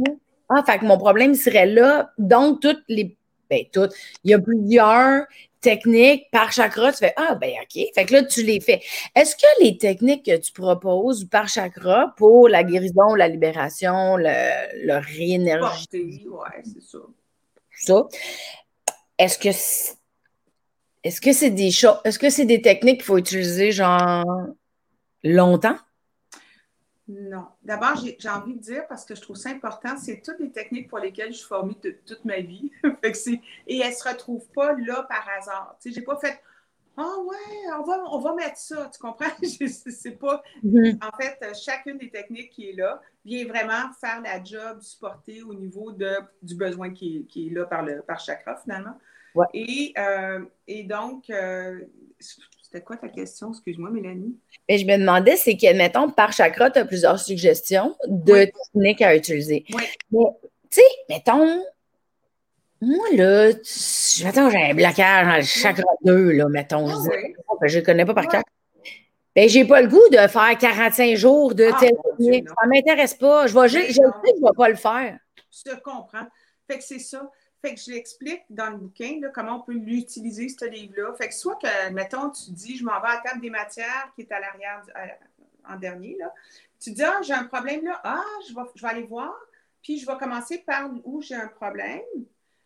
Ah, 0.49 0.63
mon 0.81 0.97
problème 0.97 1.33
serait 1.33 1.65
là. 1.65 2.11
Donc, 2.17 2.61
toutes 2.61 2.83
les. 2.87 3.17
Ben, 3.49 3.63
toutes. 3.71 3.93
Il 4.23 4.31
y 4.31 4.33
a 4.33 4.39
plusieurs 4.39 5.25
techniques 5.61 6.29
par 6.31 6.51
chakra. 6.51 6.91
Tu 6.91 6.99
fais 6.99 7.13
Ah, 7.15 7.35
ben, 7.35 7.51
OK. 7.61 7.81
Fait 7.95 8.05
que 8.05 8.13
là, 8.13 8.23
tu 8.23 8.43
les 8.43 8.59
fais. 8.59 8.81
Est-ce 9.15 9.35
que 9.35 9.63
les 9.63 9.77
techniques 9.77 10.25
que 10.25 10.37
tu 10.37 10.51
proposes 10.51 11.25
par 11.25 11.47
chakra 11.47 12.13
pour 12.17 12.49
la 12.49 12.63
guérison, 12.63 13.15
la 13.15 13.27
libération, 13.27 14.17
le, 14.17 14.85
le 14.85 14.97
réénergie? 14.97 16.27
Ouais, 16.29 16.63
c'est 16.63 16.81
ça. 16.81 16.99
Ça. 17.77 18.07
Est-ce 19.17 19.37
que 19.37 19.49
est-ce 21.03 21.21
que 21.21 21.31
c'est 21.31 21.51
des 21.51 21.71
choses, 21.71 21.97
est-ce 22.03 22.19
que 22.19 22.29
c'est 22.29 22.45
des 22.45 22.61
techniques 22.61 22.97
qu'il 22.97 23.05
faut 23.05 23.17
utiliser 23.17 23.71
genre 23.71 24.25
longtemps? 25.23 25.77
Non. 27.07 27.45
D'abord, 27.63 27.95
j'ai 27.95 28.29
envie 28.29 28.55
de 28.55 28.59
dire, 28.59 28.85
parce 28.87 29.05
que 29.05 29.15
je 29.15 29.21
trouve 29.21 29.37
ça 29.37 29.49
important, 29.49 29.95
c'est 29.97 30.21
toutes 30.21 30.39
les 30.39 30.51
techniques 30.51 30.89
pour 30.89 30.99
lesquelles 30.99 31.31
je 31.31 31.37
suis 31.37 31.47
formée 31.47 31.75
toute 32.05 32.25
ma 32.25 32.41
vie. 32.41 32.71
et 32.83 33.79
elles 33.79 33.89
ne 33.89 33.95
se 33.95 34.07
retrouvent 34.07 34.49
pas 34.49 34.73
là 34.73 35.03
par 35.03 35.25
hasard. 35.37 35.77
Je 35.85 35.91
n'ai 35.91 36.01
pas 36.01 36.17
fait 36.17 36.41
Ah 36.97 37.15
ouais, 37.25 37.73
on 37.79 37.83
va, 37.83 38.03
on 38.11 38.19
va 38.19 38.33
mettre 38.33 38.57
ça, 38.57 38.91
tu 38.93 38.99
comprends? 38.99 39.31
c'est 39.41 40.19
pas. 40.19 40.43
Mm-hmm. 40.65 40.97
En 41.01 41.17
fait, 41.17 41.55
chacune 41.55 41.97
des 41.97 42.09
techniques 42.09 42.49
qui 42.49 42.69
est 42.69 42.73
là 42.73 43.01
vient 43.27 43.45
vraiment 43.45 43.91
faire 43.99 44.21
la 44.21 44.41
job 44.41 44.81
supportée 44.81 45.43
au 45.43 45.53
niveau 45.53 45.91
de, 45.91 46.11
du 46.41 46.55
besoin 46.55 46.93
qui 46.93 47.27
est, 47.35 47.53
là 47.53 47.65
par, 47.65 47.83
le, 47.83 48.01
par 48.01 48.19
chakra, 48.19 48.55
finalement. 48.63 48.93
Et, 49.53 49.93
euh, 49.99 50.39
et, 50.67 50.83
donc, 50.83 51.29
euh, 51.29 51.81
c'était 52.19 52.81
quoi 52.81 52.95
ta 52.95 53.09
question? 53.09 53.51
Excuse-moi, 53.51 53.91
Mélanie. 53.91 54.35
Et 54.67 54.77
je 54.79 54.85
me 54.85 54.97
demandais, 54.97 55.35
c'est 55.35 55.57
que, 55.57 55.77
mettons, 55.77 56.09
par 56.09 56.31
chakra, 56.31 56.71
tu 56.71 56.79
as 56.79 56.85
plusieurs 56.85 57.19
suggestions 57.19 57.95
de 58.07 58.45
techniques 58.45 59.01
à 59.01 59.15
utiliser. 59.15 59.65
Oui. 59.73 59.83
Mais, 60.11 60.25
tu 60.71 60.81
sais, 60.81 60.81
mettons, 61.09 61.61
moi, 62.81 63.07
là, 63.13 63.47
mettons, 64.23 64.49
j'ai 64.49 64.71
un 64.71 64.73
blocage 64.73 65.27
dans 65.27 65.35
le 65.35 65.41
chakra 65.43 65.93
2, 66.03 66.31
là, 66.31 66.47
mettons. 66.47 66.87
je 66.87 67.79
ne 67.79 67.83
connais 67.83 68.05
pas 68.05 68.13
par 68.13 68.27
cœur. 68.27 68.43
Ben, 69.37 69.47
j'ai 69.47 69.65
pas 69.65 69.83
le 69.83 69.87
goût 69.87 70.09
de 70.09 70.17
faire 70.17 70.57
45 70.57 71.15
jours 71.15 71.53
de 71.53 71.69
ah, 71.71 71.79
technique. 71.79 72.49
Ça 72.49 72.65
ne 72.65 72.69
m'intéresse 72.71 73.13
pas. 73.13 73.45
Je 73.45 73.53
vais 73.53 73.69
juste, 73.69 73.89
je 73.89 73.93
sais 73.93 74.01
que 74.01 74.35
je 74.35 74.41
ne 74.41 74.47
vais 74.47 74.55
pas 74.57 74.67
le 74.67 74.75
faire. 74.75 75.19
Je 75.51 75.61
te 75.61 75.79
comprends. 75.79 76.25
Fait 76.67 76.79
que 76.79 76.83
c'est 76.83 76.97
ça. 76.97 77.31
Fait 77.61 77.75
que 77.75 77.79
je 77.79 77.91
l'explique 77.91 78.41
dans 78.49 78.71
le 78.71 78.77
bouquin, 78.77 79.21
comment 79.35 79.57
on 79.57 79.59
peut 79.59 79.73
l'utiliser, 79.73 80.49
ce 80.49 80.65
livre-là. 80.65 81.13
Fait 81.13 81.27
que 81.27 81.35
soit 81.35 81.55
que, 81.61 81.91
mettons, 81.91 82.31
tu 82.31 82.49
dis, 82.49 82.77
je 82.77 82.83
m'en 82.83 82.99
vais 82.99 83.09
à 83.09 83.13
la 83.13 83.29
table 83.29 83.41
des 83.41 83.51
matières 83.51 84.11
qui 84.15 84.21
est 84.21 84.31
à 84.31 84.39
l'arrière, 84.39 84.81
en 85.69 85.75
dernier, 85.75 86.17
là. 86.19 86.33
Tu 86.79 86.89
dis, 86.89 87.03
ah, 87.03 87.19
j'ai 87.21 87.33
un 87.33 87.43
problème 87.43 87.85
là, 87.85 88.01
ah, 88.03 88.23
je 88.49 88.55
vais, 88.55 88.61
je 88.73 88.81
vais 88.81 88.87
aller 88.87 89.03
voir, 89.03 89.35
puis 89.83 89.99
je 89.99 90.07
vais 90.07 90.17
commencer 90.17 90.63
par 90.65 90.89
où 91.03 91.21
j'ai 91.21 91.35
un 91.35 91.47
problème, 91.47 92.01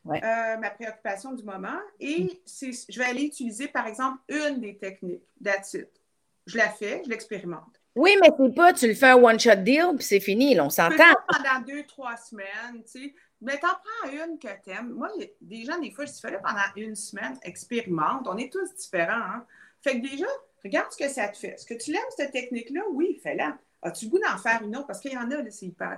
euh, 0.08 0.58
ma 0.58 0.70
préoccupation 0.70 1.34
du 1.34 1.44
moment, 1.44 1.80
et 2.00 2.24
mm. 2.24 2.72
je 2.88 2.98
vais 2.98 3.06
aller 3.06 3.24
utiliser, 3.24 3.68
par 3.68 3.88
exemple, 3.88 4.20
une 4.30 4.62
des 4.62 4.78
techniques. 4.78 5.28
That's 5.44 5.74
it. 5.74 6.01
Je 6.46 6.58
la 6.58 6.70
fais, 6.70 7.02
je 7.06 7.10
l'expérimente. 7.10 7.82
Oui, 7.96 8.16
mais 8.22 8.30
c'est 8.38 8.56
pas, 8.56 8.74
tu 8.74 8.88
le 8.88 8.94
fais 8.94 9.10
un 9.10 9.16
one-shot 9.16 9.58
deal, 9.58 9.92
puis 9.98 10.06
c'est 10.06 10.20
fini, 10.20 10.60
on 10.60 10.70
s'entend. 10.70 11.14
pendant 11.28 11.66
deux, 11.68 11.84
trois 11.84 12.16
semaines, 12.16 12.84
tu 12.86 13.04
sais. 13.04 13.16
Mais 13.42 13.58
t'en 13.58 13.68
prends 13.68 14.12
une 14.12 14.38
que 14.38 14.48
t'aimes. 14.64 14.92
Moi, 14.92 15.10
des 15.42 15.66
gens, 15.66 15.80
des 15.80 15.92
fois, 15.92 16.06
je 16.06 16.12
dis, 16.12 16.22
fais 16.22 16.40
pendant 16.44 16.62
une 16.76 16.96
semaine, 16.96 17.38
expérimente. 17.42 18.28
On 18.28 18.38
est 18.38 18.52
tous 18.52 18.74
différents, 18.76 19.14
hein? 19.14 19.46
Fait 19.82 20.00
que 20.00 20.08
déjà, 20.08 20.28
regarde 20.64 20.92
ce 20.92 20.98
que 20.98 21.10
ça 21.10 21.28
te 21.28 21.38
fait. 21.38 21.50
Est-ce 21.50 21.66
que 21.66 21.74
tu 21.74 21.92
l'aimes, 21.92 22.02
cette 22.16 22.32
technique-là? 22.32 22.82
Oui, 22.92 23.20
fais-la. 23.24 23.58
As-tu 23.82 24.06
le 24.06 24.12
goût 24.12 24.20
d'en 24.20 24.38
faire 24.38 24.62
une 24.62 24.78
autre? 24.78 24.86
Parce 24.86 25.00
qu'il 25.00 25.12
y 25.12 25.18
en 25.18 25.32
a, 25.32 25.42
là, 25.42 25.50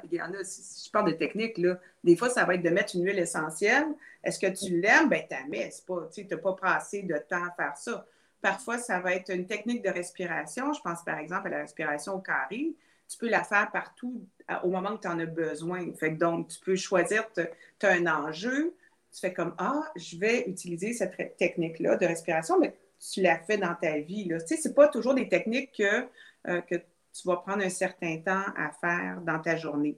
il 0.04 0.14
y 0.14 0.22
en 0.22 0.34
a, 0.34 0.44
si 0.46 0.86
je 0.86 0.90
parle 0.90 1.12
de 1.12 1.18
technique, 1.18 1.58
là, 1.58 1.78
des 2.02 2.16
fois, 2.16 2.30
ça 2.30 2.46
va 2.46 2.56
être 2.56 2.64
de 2.64 2.70
mettre 2.70 2.96
une 2.96 3.04
huile 3.04 3.20
essentielle. 3.20 3.88
Est-ce 4.24 4.40
que 4.40 4.48
tu 4.48 4.80
l'aimes? 4.80 5.10
Ben, 5.10 5.24
t'as 5.30 5.46
mets. 5.48 5.70
Tu 6.14 6.26
n'as 6.26 6.38
pas 6.38 6.54
passé 6.54 7.04
de 7.04 7.18
temps 7.18 7.44
à 7.44 7.52
faire 7.52 7.76
ça. 7.76 8.06
Parfois, 8.44 8.78
ça 8.78 9.00
va 9.00 9.14
être 9.14 9.34
une 9.34 9.48
technique 9.48 9.82
de 9.82 9.90
respiration. 9.90 10.74
Je 10.74 10.82
pense, 10.82 11.02
par 11.02 11.18
exemple, 11.18 11.48
à 11.48 11.52
la 11.52 11.58
respiration 11.60 12.16
au 12.16 12.20
carré. 12.20 12.76
Tu 13.08 13.18
peux 13.18 13.30
la 13.30 13.42
faire 13.42 13.72
partout 13.72 14.28
au 14.64 14.70
moment 14.70 14.98
que 14.98 15.04
tu 15.04 15.08
en 15.08 15.18
as 15.18 15.26
besoin. 15.26 15.94
Fait 15.94 16.10
donc, 16.10 16.50
tu 16.50 16.60
peux 16.60 16.76
choisir, 16.76 17.24
tu 17.34 17.86
as 17.86 17.90
un 17.90 18.06
enjeu. 18.06 18.76
Tu 19.14 19.22
fais 19.22 19.32
comme, 19.32 19.56
ah, 19.60 19.84
je 19.96 20.18
vais 20.18 20.44
utiliser 20.50 20.92
cette 20.92 21.38
technique-là 21.38 21.96
de 21.96 22.06
respiration, 22.06 22.60
mais 22.60 22.76
tu 23.00 23.22
l'as 23.22 23.40
fait 23.40 23.58
dans 23.58 23.76
ta 23.76 24.00
vie. 24.00 24.28
Tu 24.28 24.40
sais, 24.46 24.58
ce 24.58 24.68
n'est 24.68 24.74
pas 24.74 24.90
toujours 24.90 25.14
des 25.14 25.30
techniques 25.30 25.72
que, 25.78 26.06
euh, 26.50 26.60
que 26.60 26.76
tu 26.76 27.26
vas 27.26 27.38
prendre 27.38 27.64
un 27.64 27.70
certain 27.70 28.18
temps 28.18 28.44
à 28.58 28.72
faire 28.82 29.22
dans 29.22 29.40
ta 29.40 29.56
journée. 29.56 29.98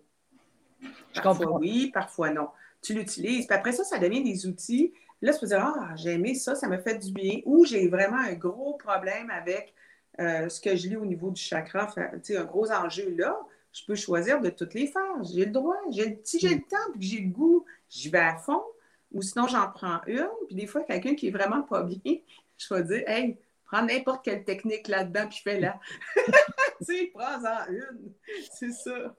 Parfois 1.16 1.58
oui, 1.58 1.90
parfois 1.92 2.30
non. 2.30 2.50
Tu 2.84 2.94
l'utilises. 2.94 3.48
Puis 3.48 3.58
après 3.58 3.72
ça, 3.72 3.84
ça 3.84 3.98
devient 3.98 4.22
des 4.22 4.46
outils. 4.46 4.94
Là, 5.22 5.34
tu 5.34 5.40
peux 5.40 5.48
dire, 5.48 5.60
ah, 5.64 5.96
j'ai 5.96 6.12
aimé 6.12 6.36
ça, 6.36 6.56
ça 6.56 6.68
me 6.68 6.78
fait 6.78 6.98
du 6.98 7.12
bien. 7.12 7.40
Ou 7.46 7.66
j'ai 7.66 7.88
vraiment 7.88 8.18
un 8.18 8.34
gros 8.34 8.74
problème 8.74 9.30
avec 9.30 9.74
euh, 10.20 10.50
ce 10.50 10.62
que 10.62 10.76
je 10.76 10.90
lis 10.90 10.96
au 10.96 11.06
niveau 11.06 11.32
du 11.32 11.42
chakra, 11.42 11.88
tu 11.88 12.02
sais, 12.24 12.38
un 12.38 12.46
gros 12.46 12.72
enjeu 12.72 13.14
là. 13.18 13.38
Je 13.74 13.84
peux 13.86 13.96
choisir 13.96 14.40
de 14.40 14.50
toutes 14.50 14.74
les 14.74 14.88
faire. 14.88 15.24
J'ai 15.24 15.46
le 15.46 15.52
droit. 15.52 15.76
si 16.24 16.40
j'ai 16.40 16.56
le 16.56 16.62
temps 16.62 16.94
et 16.94 17.00
que 17.00 17.04
j'ai 17.04 17.20
le 17.20 17.30
goût, 17.30 17.66
j'y 17.90 18.10
vais 18.10 18.20
à 18.20 18.38
fond. 18.38 18.64
Ou 19.12 19.22
sinon, 19.22 19.48
j'en 19.48 19.70
prends 19.70 20.00
une. 20.08 20.30
Puis 20.48 20.56
des 20.56 20.68
fois, 20.68 20.84
quelqu'un 20.84 21.16
qui 21.16 21.28
est 21.28 21.32
vraiment 21.32 21.62
pas 21.62 21.84
bien, 21.84 22.00
je 22.58 22.74
vais 22.74 22.84
dire, 22.84 23.04
hey, 23.08 23.38
prends 23.66 23.84
n'importe 23.84 24.24
quelle 24.24 24.44
technique 24.44 24.88
là-dedans, 24.88 25.28
puis 25.30 25.40
fais-la. 25.44 25.80
tu 26.16 26.86
sais, 26.86 27.12
prends-en 27.14 27.70
une. 27.70 28.14
C'est 28.52 28.72
ça. 28.72 29.16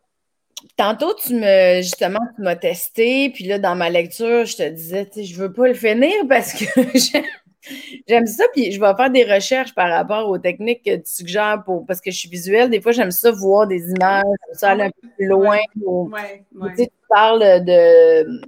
Tantôt, 0.76 1.14
tu 1.14 1.34
me, 1.34 1.80
justement, 1.82 2.20
tu 2.34 2.42
m'as 2.42 2.56
testé, 2.56 3.30
puis 3.30 3.44
là, 3.44 3.58
dans 3.58 3.76
ma 3.76 3.90
lecture, 3.90 4.44
je 4.44 4.56
te 4.56 4.68
disais, 4.68 5.06
tu 5.06 5.20
sais, 5.20 5.24
je 5.24 5.36
veux 5.36 5.52
pas 5.52 5.68
le 5.68 5.74
finir 5.74 6.12
parce 6.28 6.52
que 6.52 6.64
j'aime 8.08 8.26
ça, 8.26 8.44
puis 8.52 8.72
je 8.72 8.80
vais 8.80 8.94
faire 8.96 9.10
des 9.10 9.24
recherches 9.24 9.74
par 9.74 9.90
rapport 9.90 10.28
aux 10.28 10.38
techniques 10.38 10.82
que 10.84 10.96
tu 10.96 11.10
suggères 11.10 11.62
pour, 11.64 11.86
parce 11.86 12.00
que 12.00 12.10
je 12.10 12.16
suis 12.18 12.28
visuelle. 12.28 12.70
Des 12.70 12.80
fois, 12.80 12.92
j'aime 12.92 13.10
ça 13.10 13.30
voir 13.30 13.66
des 13.66 13.90
images, 13.90 14.24
ça 14.52 14.70
aller 14.70 14.84
un 14.84 14.90
peu 14.90 15.08
plus 15.16 15.26
loin. 15.26 15.58
Tu, 15.74 16.86
parles 17.08 17.64
de. 17.64 18.40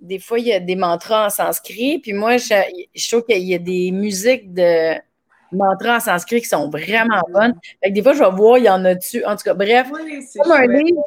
Des 0.00 0.18
fois, 0.18 0.38
il 0.38 0.46
y 0.46 0.52
a 0.52 0.60
des 0.60 0.76
mantras 0.76 1.26
en 1.26 1.30
sanskrit, 1.30 1.98
puis 1.98 2.12
moi, 2.12 2.36
je, 2.36 2.54
je 2.94 3.08
trouve 3.08 3.24
qu'il 3.24 3.42
y 3.42 3.54
a 3.54 3.58
des 3.58 3.90
musiques 3.90 4.52
de 4.52 4.94
mantras 5.52 5.96
en 5.96 6.00
sanskrit 6.00 6.42
qui 6.42 6.48
sont 6.48 6.68
vraiment 6.68 7.22
bonnes. 7.32 7.54
Fait 7.82 7.88
que 7.90 7.94
des 7.94 8.02
fois, 8.02 8.12
je 8.12 8.22
vais 8.22 8.30
voir, 8.30 8.58
il 8.58 8.64
y 8.64 8.68
en 8.68 8.84
a 8.84 8.94
dessus. 8.94 9.24
En 9.24 9.36
tout 9.36 9.44
cas, 9.44 9.54
bref, 9.54 9.90
comme 9.90 10.52
un 10.52 10.66
livre. 10.66 11.02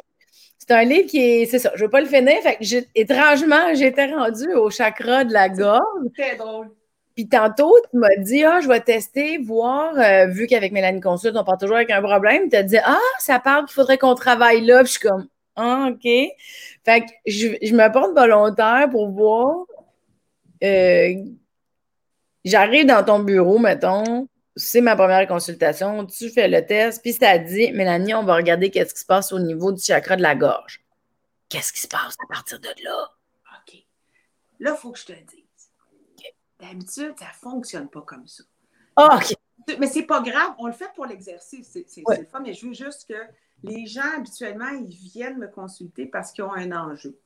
C'est 0.68 0.74
un 0.74 0.84
livre 0.84 1.08
qui 1.08 1.18
est, 1.18 1.46
c'est 1.46 1.58
ça, 1.58 1.70
je 1.74 1.80
ne 1.80 1.86
veux 1.86 1.90
pas 1.90 2.00
le 2.00 2.06
finir. 2.06 2.34
Fait 2.42 2.56
que 2.56 2.84
étrangement, 2.94 3.74
j'étais 3.74 4.06
rendue 4.06 4.52
au 4.54 4.68
chakra 4.68 5.24
de 5.24 5.32
la 5.32 5.48
gorge. 5.48 5.80
C'est 6.14 6.36
drôle. 6.36 6.68
Puis 7.14 7.26
tantôt, 7.26 7.74
tu 7.90 7.96
m'as 7.96 8.16
dit, 8.18 8.44
ah, 8.44 8.60
je 8.60 8.68
vais 8.68 8.80
tester, 8.80 9.38
voir, 9.38 9.98
euh, 9.98 10.26
vu 10.26 10.46
qu'avec 10.46 10.70
Mélanie 10.72 11.00
Consulte, 11.00 11.36
on 11.36 11.42
part 11.42 11.58
toujours 11.58 11.76
avec 11.76 11.90
un 11.90 12.02
problème. 12.02 12.50
Tu 12.50 12.56
as 12.56 12.62
dit, 12.62 12.76
ah, 12.84 12.98
ça 13.18 13.40
parle 13.40 13.64
qu'il 13.64 13.74
faudrait 13.74 13.98
qu'on 13.98 14.14
travaille 14.14 14.60
là. 14.60 14.84
Puis 14.84 14.92
je 14.92 14.98
suis 14.98 15.08
comme, 15.08 15.26
ah, 15.56 15.88
OK. 15.90 16.02
Fait 16.84 17.00
que 17.00 17.06
je, 17.26 17.48
je 17.62 17.74
me 17.74 17.90
porte 17.90 18.14
volontaire 18.14 18.88
pour 18.90 19.08
voir. 19.08 19.64
Euh, 20.62 21.14
j'arrive 22.44 22.86
dans 22.86 23.04
ton 23.04 23.20
bureau, 23.20 23.58
mettons, 23.58 24.28
c'est 24.58 24.80
ma 24.80 24.96
première 24.96 25.26
consultation, 25.26 26.04
tu 26.06 26.30
fais 26.30 26.48
le 26.48 26.66
test, 26.66 27.00
puis 27.00 27.12
ça 27.12 27.38
dit, 27.38 27.72
Mélanie, 27.72 28.14
on 28.14 28.24
va 28.24 28.34
regarder 28.34 28.70
qu'est-ce 28.70 28.92
qui 28.92 29.00
se 29.00 29.06
passe 29.06 29.32
au 29.32 29.38
niveau 29.38 29.72
du 29.72 29.82
chakra 29.82 30.16
de 30.16 30.22
la 30.22 30.34
gorge. 30.34 30.84
Qu'est-ce 31.48 31.72
qui 31.72 31.80
se 31.80 31.88
passe 31.88 32.16
à 32.22 32.26
partir 32.26 32.60
de 32.60 32.68
là? 32.84 33.10
OK. 33.56 33.74
Là, 34.60 34.74
il 34.76 34.76
faut 34.76 34.92
que 34.92 34.98
je 34.98 35.06
te 35.06 35.12
dise. 35.12 35.44
D'habitude, 36.60 37.14
ça 37.18 37.26
ne 37.26 37.50
fonctionne 37.50 37.88
pas 37.88 38.02
comme 38.02 38.26
ça. 38.26 38.42
Ah, 38.96 39.16
OK. 39.16 39.34
Mais 39.78 39.86
c'est 39.86 40.02
pas 40.02 40.20
grave, 40.20 40.54
on 40.58 40.66
le 40.66 40.72
fait 40.72 40.90
pour 40.94 41.06
l'exercice, 41.06 41.68
c'est 41.86 42.02
le 42.06 42.24
fun, 42.24 42.40
mais 42.40 42.54
je 42.54 42.66
veux 42.66 42.72
juste 42.72 43.06
que 43.08 43.14
les 43.62 43.86
gens, 43.86 44.16
habituellement, 44.16 44.68
ils 44.68 44.88
viennent 44.88 45.38
me 45.38 45.48
consulter 45.48 46.06
parce 46.06 46.32
qu'ils 46.32 46.44
ont 46.44 46.52
un 46.52 46.72
enjeu. 46.72 47.16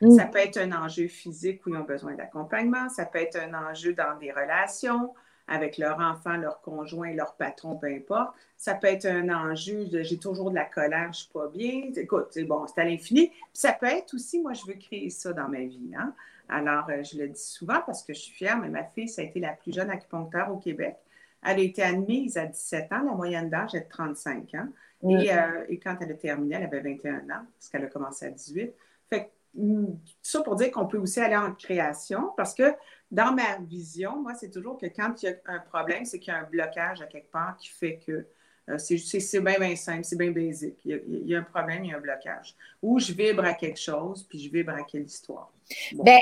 Mm. 0.00 0.16
Ça 0.16 0.26
peut 0.26 0.38
être 0.38 0.56
un 0.56 0.72
enjeu 0.72 1.08
physique 1.08 1.64
où 1.66 1.70
ils 1.70 1.76
ont 1.76 1.84
besoin 1.84 2.14
d'accompagnement, 2.14 2.88
ça 2.88 3.06
peut 3.06 3.18
être 3.18 3.36
un 3.36 3.54
enjeu 3.54 3.92
dans 3.94 4.18
des 4.18 4.32
relations, 4.32 5.14
avec 5.48 5.78
leur 5.78 5.98
enfant, 6.00 6.36
leur 6.36 6.60
conjoint, 6.60 7.12
leur 7.12 7.34
patron, 7.34 7.76
peu 7.76 7.88
importe. 7.88 8.34
Ça 8.56 8.74
peut 8.74 8.86
être 8.86 9.06
un 9.06 9.28
enjeu 9.28 9.86
de 9.86 10.02
j'ai 10.02 10.18
toujours 10.18 10.50
de 10.50 10.54
la 10.54 10.64
colère, 10.64 11.04
je 11.04 11.08
ne 11.08 11.12
suis 11.12 11.32
pas 11.32 11.48
bien. 11.48 11.90
Écoute, 11.96 12.28
c'est 12.30 12.44
bon, 12.44 12.66
c'est 12.66 12.80
à 12.80 12.84
l'infini. 12.84 13.30
ça 13.52 13.72
peut 13.72 13.86
être 13.86 14.14
aussi, 14.14 14.40
moi, 14.40 14.52
je 14.52 14.64
veux 14.66 14.74
créer 14.74 15.10
ça 15.10 15.32
dans 15.32 15.48
ma 15.48 15.60
vie. 15.60 15.92
Hein. 15.96 16.14
Alors, 16.48 16.88
euh, 16.90 17.02
je 17.02 17.18
le 17.18 17.28
dis 17.28 17.42
souvent 17.42 17.80
parce 17.84 18.02
que 18.02 18.12
je 18.12 18.20
suis 18.20 18.34
fière, 18.34 18.58
mais 18.58 18.68
ma 18.68 18.84
fille, 18.84 19.08
ça 19.08 19.22
a 19.22 19.24
été 19.24 19.40
la 19.40 19.52
plus 19.52 19.72
jeune 19.72 19.90
acupuncteur 19.90 20.50
au 20.52 20.58
Québec. 20.58 20.96
Elle 21.44 21.58
a 21.58 21.62
été 21.62 21.82
admise 21.82 22.36
à 22.36 22.46
17 22.46 22.92
ans, 22.92 23.02
la 23.04 23.14
moyenne 23.14 23.50
d'âge 23.50 23.74
est 23.74 23.80
de 23.80 23.88
35 23.88 24.54
ans. 24.54 24.68
Et, 25.08 25.32
euh, 25.32 25.64
et, 25.68 25.78
quand 25.78 25.96
elle 26.00 26.12
a 26.12 26.14
terminé, 26.14 26.54
elle 26.54 26.64
avait 26.64 26.80
21 26.80 27.18
ans, 27.30 27.44
parce 27.58 27.68
qu'elle 27.70 27.84
a 27.84 27.88
commencé 27.88 28.26
à 28.26 28.30
18. 28.30 28.72
Fait 29.10 29.24
que, 29.24 29.30
mm, 29.54 29.98
ça 30.22 30.42
pour 30.42 30.54
dire 30.54 30.70
qu'on 30.70 30.86
peut 30.86 30.98
aussi 30.98 31.18
aller 31.18 31.36
en 31.36 31.52
création, 31.52 32.30
parce 32.36 32.54
que 32.54 32.72
dans 33.12 33.32
ma 33.32 33.58
vision, 33.58 34.22
moi, 34.22 34.34
c'est 34.34 34.50
toujours 34.50 34.78
que 34.78 34.86
quand 34.86 35.22
il 35.22 35.26
y 35.26 35.28
a 35.28 35.34
un 35.44 35.58
problème, 35.58 36.06
c'est 36.06 36.18
qu'il 36.18 36.32
y 36.32 36.36
a 36.36 36.40
un 36.40 36.44
blocage 36.44 37.02
à 37.02 37.06
quelque 37.06 37.30
part 37.30 37.56
qui 37.58 37.68
fait 37.68 38.00
que 38.04 38.26
euh, 38.70 38.78
c'est 38.78 39.40
bien, 39.40 39.58
bien 39.58 39.76
simple, 39.76 40.04
c'est 40.04 40.16
bien 40.16 40.30
basique. 40.30 40.78
Il 40.84 41.26
y, 41.26 41.34
a, 41.34 41.40
un 41.40 41.42
problème, 41.42 41.84
il 41.84 41.90
y 41.90 41.94
a 41.94 41.98
un 41.98 42.00
blocage. 42.00 42.56
Ou 42.80 42.98
je 42.98 43.12
vibre 43.12 43.44
à 43.44 43.52
quelque 43.52 43.78
chose, 43.78 44.24
puis 44.26 44.38
je 44.38 44.50
vibre 44.50 44.72
à 44.72 44.82
quelle 44.84 45.02
histoire. 45.02 45.52
Bien, 45.92 46.20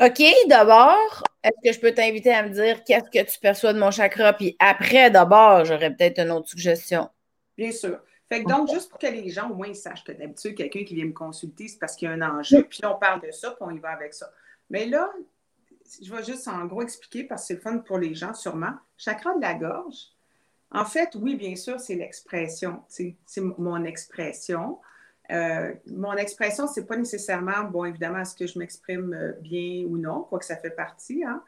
OK, 0.00 0.22
d'abord, 0.46 1.24
est-ce 1.42 1.70
que 1.70 1.74
je 1.74 1.80
peux 1.80 1.92
t'inviter 1.92 2.32
à 2.32 2.44
me 2.44 2.50
dire 2.50 2.84
qu'est-ce 2.84 3.10
que 3.10 3.30
tu 3.30 3.40
perçois 3.40 3.72
de 3.72 3.80
mon 3.80 3.90
chakra? 3.90 4.32
Puis 4.32 4.54
après, 4.60 5.10
d'abord, 5.10 5.64
j'aurais 5.64 5.92
peut-être 5.92 6.20
une 6.20 6.30
autre 6.30 6.48
suggestion. 6.48 7.08
Bien 7.56 7.72
sûr. 7.72 7.98
Fait 8.28 8.44
que 8.44 8.48
donc, 8.48 8.70
juste 8.70 8.90
pour 8.90 8.98
que 8.98 9.06
les 9.06 9.28
gens 9.30 9.50
au 9.50 9.54
moins 9.54 9.74
sachent 9.74 10.04
que 10.04 10.12
d'habitude, 10.12 10.54
quelqu'un 10.54 10.84
qui 10.84 10.94
vient 10.94 11.06
me 11.06 11.12
consulter, 11.12 11.66
c'est 11.66 11.78
parce 11.78 11.96
qu'il 11.96 12.08
y 12.08 12.12
a 12.12 12.14
un 12.14 12.22
enjeu, 12.22 12.62
puis 12.70 12.80
on 12.84 12.94
parle 12.94 13.22
de 13.22 13.32
ça, 13.32 13.50
puis 13.50 13.58
on 13.62 13.70
y 13.70 13.78
va 13.80 13.88
avec 13.88 14.14
ça. 14.14 14.30
Mais 14.70 14.86
là, 14.86 15.10
je 16.02 16.14
vais 16.14 16.22
juste 16.22 16.48
en 16.48 16.66
gros 16.66 16.82
expliquer 16.82 17.24
parce 17.24 17.42
que 17.42 17.46
c'est 17.48 17.54
le 17.54 17.60
fun 17.60 17.78
pour 17.78 17.98
les 17.98 18.14
gens 18.14 18.34
sûrement. 18.34 18.72
Chakra 18.96 19.34
de 19.34 19.40
la 19.40 19.54
gorge, 19.54 20.12
en 20.70 20.84
fait, 20.84 21.14
oui, 21.14 21.36
bien 21.36 21.56
sûr, 21.56 21.80
c'est 21.80 21.94
l'expression. 21.94 22.82
C'est 22.88 23.16
mon 23.40 23.84
expression. 23.84 24.78
Euh, 25.30 25.74
mon 25.86 26.14
expression, 26.14 26.66
c'est 26.66 26.86
pas 26.86 26.96
nécessairement, 26.96 27.64
bon, 27.64 27.84
évidemment, 27.84 28.20
est-ce 28.20 28.34
que 28.34 28.46
je 28.46 28.58
m'exprime 28.58 29.12
euh, 29.12 29.32
bien 29.40 29.84
ou 29.86 29.98
non, 29.98 30.22
quoi 30.22 30.38
que 30.38 30.44
ça 30.44 30.56
fait 30.56 30.70
partie, 30.70 31.22
hein? 31.22 31.42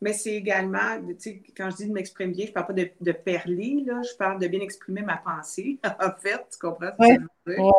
mais 0.00 0.12
c'est 0.12 0.34
également, 0.34 1.00
tu 1.04 1.14
sais, 1.18 1.42
quand 1.56 1.68
je 1.70 1.76
dis 1.76 1.86
de 1.88 1.92
m'exprimer 1.92 2.32
bien, 2.32 2.46
je 2.46 2.52
parle 2.52 2.66
pas 2.66 2.72
de, 2.74 2.90
de, 3.00 3.12
perler, 3.12 3.82
là, 3.84 4.02
je 4.02 4.16
parle 4.16 4.38
de 4.38 4.46
bien 4.46 4.60
exprimer 4.60 5.02
ma 5.02 5.16
pensée, 5.16 5.80
en 5.84 6.12
fait, 6.12 6.46
tu 6.52 6.58
comprends 6.60 6.92
ce 6.92 7.08
que 7.08 7.14
je 7.14 7.50
veux 7.50 7.56
dire? 7.56 7.72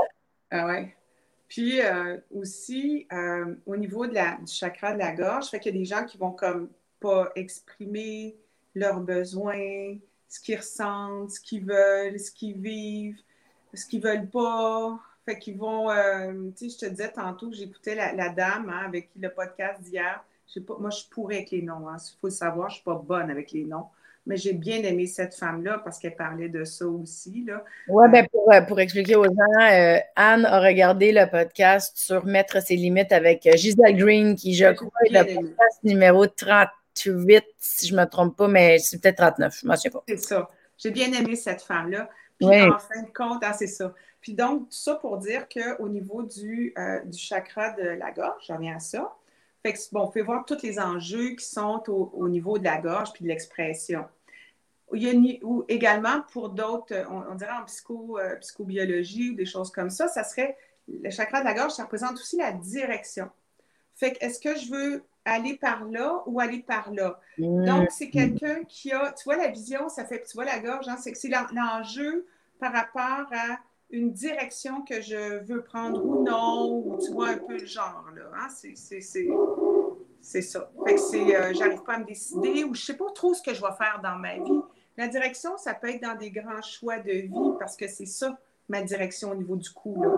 Ah 0.52 0.68
ouais. 0.68 0.96
Puis 1.48 1.82
euh, 1.82 2.18
aussi, 2.32 3.08
euh, 3.12 3.56
au 3.66 3.78
niveau 3.78 4.08
de 4.08 4.14
la, 4.14 4.38
du 4.38 4.52
chakra 4.52 4.94
de 4.94 5.00
la 5.00 5.14
gorge, 5.14 5.50
fait 5.50 5.64
y 5.66 5.70
a 5.70 5.72
des 5.72 5.86
gens 5.86 6.06
qui 6.06 6.18
vont 6.18 6.32
comme 6.32 6.70
pas 7.00 7.32
exprimer 7.36 8.36
leurs 8.74 9.00
besoins, 9.00 9.96
ce 10.28 10.40
qu'ils 10.40 10.58
ressentent, 10.58 11.32
ce 11.32 11.40
qu'ils 11.40 11.66
veulent, 11.66 12.20
ce 12.20 12.32
qu'ils 12.32 12.60
vivent, 12.60 13.20
ce 13.74 13.86
qu'ils 13.86 14.02
veulent 14.02 14.30
pas. 14.30 15.00
Fait 15.26 15.40
qu'ils 15.40 15.58
vont, 15.58 15.90
euh, 15.90 16.52
tu 16.56 16.70
sais, 16.70 16.78
je 16.78 16.86
te 16.86 16.92
disais 16.92 17.12
tantôt, 17.12 17.52
j'écoutais 17.52 17.96
la, 17.96 18.30
dame 18.30 18.70
hein, 18.70 18.84
avec 18.86 19.10
qui 19.10 19.20
le 19.20 19.30
podcast 19.30 19.82
d'hier. 19.82 20.24
Moi, 20.80 20.92
je 20.92 21.10
pourrais 21.10 21.38
avec 21.38 21.52
les 21.52 21.64
noms. 21.64 21.88
Hein. 21.90 21.98
Il 21.98 22.20
faut 22.20 22.28
le 22.28 22.32
savoir, 22.32 22.70
je 22.70 22.74
ne 22.74 22.76
suis 22.76 22.84
pas 22.84 22.96
bonne 22.96 23.32
avec 23.32 23.52
les 23.52 23.66
noms 23.66 23.88
mais 24.26 24.38
j'ai 24.38 24.54
bien 24.54 24.78
aimé 24.84 25.06
cette 25.06 25.36
femme-là 25.36 25.82
parce 25.84 26.00
qu'elle 26.00 26.16
parlait 26.16 26.50
de 26.50 26.64
ça 26.64 26.86
aussi. 26.86 27.46
Oui, 27.88 28.06
ben 28.10 28.28
pour, 28.32 28.52
euh, 28.52 28.62
pour, 28.62 28.80
expliquer 28.80 29.16
aux 29.16 29.26
gens, 29.26 29.62
euh, 29.62 29.98
Anne 30.16 30.46
a 30.46 30.60
regardé 30.60 31.12
le 31.12 31.30
podcast 31.30 31.98
sur 31.98 32.26
Mettre 32.26 32.62
ses 32.62 32.76
limites 32.76 33.12
avec 33.12 33.46
euh, 33.46 33.56
Gisèle 33.56 33.96
Green, 33.98 34.36
qui, 34.36 34.56
je 34.56 34.72
crois, 34.74 34.90
est 35.06 35.12
le 35.12 35.36
podcast 35.36 35.80
numéro 35.84 36.26
38, 36.26 37.44
si 37.60 37.88
je 37.88 37.96
ne 37.96 38.02
me 38.02 38.06
trompe 38.06 38.36
pas, 38.36 38.48
mais 38.48 38.80
c'est 38.80 39.02
peut-être 39.02 39.18
39, 39.18 39.60
je 39.62 39.68
ne 39.68 39.76
sais 39.76 39.90
pas. 39.90 40.04
C'est 40.08 40.20
ça. 40.20 40.50
J'ai 40.78 40.92
bien 40.92 41.12
aimé 41.14 41.36
cette 41.36 41.62
femme-là 41.62 42.10
Puis 42.38 42.48
en 42.48 42.80
fin 42.80 43.02
de 43.02 43.12
compte, 43.14 43.44
ah, 43.44 43.54
c'est 43.54 43.68
ça. 43.68 43.94
Puis 44.26 44.34
donc, 44.34 44.70
tout 44.70 44.76
ça 44.76 44.96
pour 44.96 45.20
dire 45.20 45.48
qu'au 45.48 45.88
niveau 45.88 46.24
du, 46.24 46.74
euh, 46.80 47.00
du 47.06 47.18
chakra 47.18 47.70
de 47.74 47.84
la 47.84 48.10
gorge, 48.10 48.44
j'en 48.48 48.58
viens 48.58 48.78
à 48.78 48.80
ça. 48.80 49.16
Fait 49.66 49.74
que, 49.74 49.80
bon, 49.94 50.02
on 50.02 50.08
peut 50.10 50.22
voir 50.22 50.46
tous 50.46 50.62
les 50.62 50.78
enjeux 50.78 51.30
qui 51.30 51.44
sont 51.44 51.82
au, 51.88 52.30
niveau 52.30 52.60
de 52.60 52.64
la 52.64 52.78
gorge 52.78 53.12
puis 53.14 53.24
de 53.24 53.30
l'expression. 53.30 54.06
Il 54.94 55.02
y 55.02 55.10
a 55.10 55.44
ou 55.44 55.66
également 55.68 56.22
pour 56.32 56.50
d'autres, 56.50 56.94
on, 57.10 57.34
dirait 57.34 57.58
en 57.60 57.66
psycho, 57.66 58.20
euh, 58.20 58.36
psychobiologie 58.36 59.32
ou 59.32 59.34
des 59.34 59.48
choses 59.48 59.72
comme 59.72 59.90
ça, 59.90 60.08
ça 60.08 60.24
serait 60.24 60.56
le 60.88 61.10
chakra 61.10 61.40
de 61.40 61.46
la 61.46 61.56
gorge, 61.56 61.72
ça 61.72 61.86
représente 61.86 62.14
aussi 62.14 62.38
la 62.38 62.52
direction. 62.52 63.28
Fait 63.96 64.14
que 64.14 64.24
est-ce 64.24 64.40
que 64.40 64.56
je 64.56 64.70
veux 64.70 65.04
aller 65.26 65.58
par 65.58 65.84
là 65.86 66.22
ou 66.28 66.40
aller 66.40 66.60
par 66.60 66.92
là? 66.92 67.20
Mm. 67.40 67.66
Donc, 67.66 67.90
c'est 67.90 68.12
quelqu'un 68.12 68.66
qui 68.66 68.92
a, 68.92 69.14
tu 69.14 69.24
vois, 69.24 69.36
la 69.36 69.48
vision, 69.48 69.90
ça 69.90 70.06
fait, 70.06 70.22
tu 70.22 70.34
vois, 70.36 70.46
la 70.46 70.60
gorge, 70.60 70.88
hein, 70.88 70.98
c'est 70.98 71.12
que 71.12 71.18
c'est 71.18 71.32
l'enjeu 71.52 72.28
par 72.60 72.72
rapport 72.72 73.26
à 73.32 73.58
une 73.90 74.12
direction 74.12 74.82
que 74.82 75.02
je 75.02 75.44
veux 75.46 75.64
prendre 75.64 76.04
ou 76.04 76.24
non, 76.24 76.84
ou 76.86 76.98
tu 77.04 77.12
vois 77.12 77.30
un 77.30 77.38
peu 77.38 77.58
le 77.58 77.66
genre, 77.66 78.06
là. 78.16 78.24
Hein? 78.36 78.48
C'est 78.50 79.28
ça. 80.42 80.72
Fait 80.86 80.96
que 80.96 81.00
c'est, 81.00 81.36
euh, 81.36 81.54
j'arrive 81.54 81.84
pas 81.84 81.94
à 81.94 82.00
me 82.00 82.06
décider 82.06 82.64
ou 82.64 82.74
je 82.74 82.82
sais 82.82 82.98
pas 82.98 83.12
trop 83.14 83.34
ce 83.34 83.42
que 83.42 83.54
je 83.54 83.62
vais 83.62 83.74
faire 83.78 84.00
dans 84.04 84.16
ma 84.16 84.36
vie. 84.36 84.62
La 84.98 85.08
direction, 85.08 85.58
ça 85.58 85.74
peut 85.74 85.90
être 85.90 86.02
dans 86.02 86.16
des 86.16 86.32
grands 86.32 86.62
choix 86.62 86.98
de 86.98 87.12
vie 87.12 87.58
parce 87.60 87.76
que 87.78 87.88
c'est 87.88 88.06
ça, 88.06 88.38
ma 88.68 88.82
direction 88.82 89.32
au 89.32 89.36
niveau 89.36 89.56
du 89.56 89.70
coup, 89.70 90.02
là. 90.02 90.10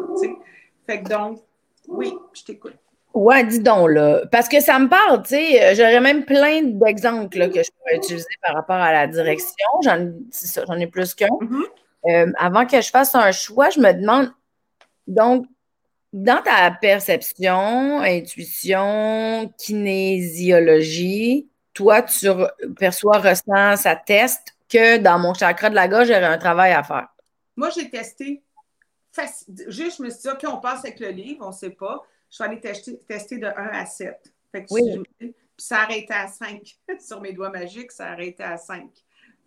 Fait 0.86 1.04
que 1.04 1.10
donc, 1.10 1.40
oui, 1.88 2.14
je 2.34 2.44
t'écoute. 2.44 2.76
Ouais, 3.14 3.44
dis 3.44 3.60
donc, 3.60 3.90
là. 3.90 4.22
Parce 4.32 4.48
que 4.48 4.60
ça 4.62 4.78
me 4.80 4.88
parle, 4.88 5.24
tu 5.24 5.30
sais. 5.30 5.64
Euh, 5.64 5.76
j'aurais 5.76 6.00
même 6.00 6.24
plein 6.24 6.62
d'exemples 6.64 7.30
que 7.50 7.64
je 7.64 7.72
pourrais 7.72 7.98
utiliser 7.98 8.26
par 8.46 8.56
rapport 8.56 8.76
à 8.76 8.94
la 8.94 9.08
direction. 9.08 9.68
J'en 9.84 10.80
ai 10.80 10.88
plus 10.88 11.16
qu'un. 11.16 11.28
Mm-hmm. 11.28 11.64
Euh, 12.10 12.32
avant 12.38 12.66
que 12.66 12.80
je 12.80 12.90
fasse 12.90 13.16
un 13.16 13.32
choix, 13.32 13.70
je 13.70 13.80
me 13.80 13.92
demande, 13.92 14.32
donc, 15.08 15.46
dans 16.14 16.42
ta 16.42 16.72
perception, 16.72 18.00
intuition, 18.02 19.54
kinésiologie, 19.58 21.50
toi, 21.74 22.02
tu 22.02 22.28
perçois, 22.80 23.20
ressens, 23.20 23.78
ça 23.78 23.96
teste 23.96 24.56
que 24.68 24.98
dans 24.98 25.20
mon 25.20 25.34
chakra 25.34 25.70
de 25.70 25.76
la 25.76 25.88
gorge, 25.88 26.08
j'aurais 26.08 26.26
un 26.26 26.38
travail 26.38 26.74
à 26.74 26.84
faire. 26.84 27.08
Moi, 27.56 27.70
j'ai 27.70 27.90
testé. 27.90 28.44
Juste, 29.68 29.98
je 29.98 30.04
me 30.04 30.10
suis 30.10 30.22
dit, 30.22 30.30
OK, 30.30 30.44
on 30.48 30.58
passe 30.58 30.86
avec 30.86 31.00
le 31.00 31.10
livre, 31.10 31.46
on 31.46 31.50
ne 31.50 31.56
sait 31.56 31.72
pas. 31.72 32.04
Je 32.30 32.44
vais 32.44 32.50
aller 32.50 32.60
tester, 32.60 33.38
de 33.38 33.48
1 33.48 33.52
à 33.52 33.86
7. 33.86 34.34
oui. 34.72 35.04
puis 35.18 35.36
ça 35.58 35.82
arrêtait 35.82 36.14
à 36.14 36.28
5. 36.28 36.62
Sur 37.00 37.22
mes 37.22 37.34
doigts 37.34 37.50
magiques, 37.50 37.92
ça 37.92 38.08
arrêtait 38.08 38.44
à 38.44 38.58
5. 38.58 38.90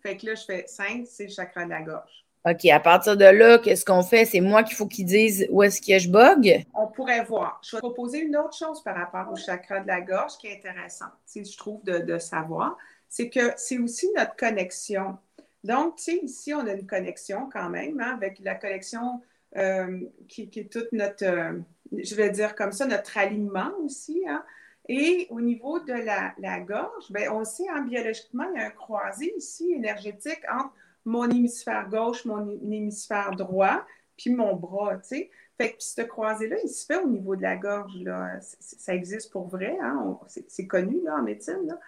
Fait 0.01 0.17
que 0.17 0.27
là, 0.27 0.35
je 0.35 0.43
fais 0.43 0.65
5, 0.67 1.05
c'est 1.05 1.25
le 1.25 1.29
chakra 1.29 1.65
de 1.65 1.69
la 1.69 1.81
gorge. 1.81 2.25
OK, 2.43 2.65
à 2.65 2.79
partir 2.79 3.15
de 3.17 3.25
là, 3.25 3.59
qu'est-ce 3.59 3.85
qu'on 3.85 4.01
fait? 4.01 4.25
C'est 4.25 4.41
moi 4.41 4.63
qu'il 4.63 4.75
faut 4.75 4.87
qu'ils 4.87 5.05
disent 5.05 5.47
où 5.51 5.61
est-ce 5.61 5.79
que 5.79 5.99
je 5.99 6.09
bug? 6.09 6.65
On 6.73 6.87
pourrait 6.87 7.23
voir. 7.23 7.61
Je 7.63 7.75
vais 7.75 7.79
proposer 7.81 8.19
une 8.19 8.35
autre 8.35 8.57
chose 8.57 8.81
par 8.83 8.95
rapport 8.95 9.31
au 9.31 9.35
chakra 9.35 9.79
de 9.79 9.87
la 9.87 10.01
gorge 10.01 10.37
qui 10.39 10.47
est 10.47 10.57
intéressante, 10.57 11.11
je 11.35 11.57
trouve, 11.57 11.83
de, 11.83 12.17
savoir. 12.17 12.77
C'est 13.09 13.29
que 13.29 13.51
c'est 13.57 13.77
aussi 13.77 14.09
notre 14.15 14.35
connexion. 14.35 15.17
Donc, 15.63 15.97
tu 15.97 16.13
ici, 16.23 16.51
on 16.55 16.65
a 16.65 16.73
une 16.73 16.87
connexion 16.87 17.47
quand 17.51 17.69
même, 17.69 18.01
hein, 18.01 18.15
avec 18.15 18.39
la 18.39 18.55
connexion 18.55 19.21
euh, 19.57 19.99
qui, 20.27 20.49
est 20.55 20.71
toute 20.71 20.91
notre, 20.93 21.23
euh, 21.23 21.59
je 21.95 22.15
vais 22.15 22.31
dire 22.31 22.55
comme 22.55 22.71
ça, 22.71 22.87
notre 22.87 23.19
alignement 23.19 23.71
aussi. 23.83 24.23
Hein. 24.27 24.43
Et 24.89 25.27
au 25.29 25.41
niveau 25.41 25.79
de 25.79 25.93
la, 25.93 26.59
gorge, 26.61 27.11
bien, 27.11 27.31
on 27.31 27.43
sait, 27.43 27.67
hein, 27.69 27.81
biologiquement, 27.81 28.45
il 28.51 28.59
y 28.59 28.63
a 28.63 28.67
un 28.67 28.71
croisé 28.71 29.31
ici 29.37 29.71
énergétique 29.73 30.41
entre 30.51 30.73
mon 31.05 31.29
hémisphère 31.29 31.89
gauche, 31.89 32.25
mon 32.25 32.49
hémisphère 32.49 33.31
droit, 33.31 33.85
puis 34.17 34.31
mon 34.31 34.55
bras, 34.55 34.97
tu 34.97 35.07
sais. 35.07 35.31
Fait 35.57 35.73
que 35.73 35.77
ce 35.79 36.01
croisé-là, 36.01 36.57
il 36.63 36.69
se 36.69 36.85
fait 36.85 36.97
au 36.97 37.07
niveau 37.07 37.35
de 37.35 37.41
la 37.41 37.55
gorge, 37.55 37.95
là. 38.03 38.39
Ça 38.41 38.95
existe 38.95 39.31
pour 39.31 39.47
vrai, 39.47 39.77
hein? 39.81 40.19
C'est 40.47 40.67
connu, 40.67 41.01
là, 41.03 41.17
en 41.17 41.23
médecine, 41.23 41.67
là. 41.67 41.79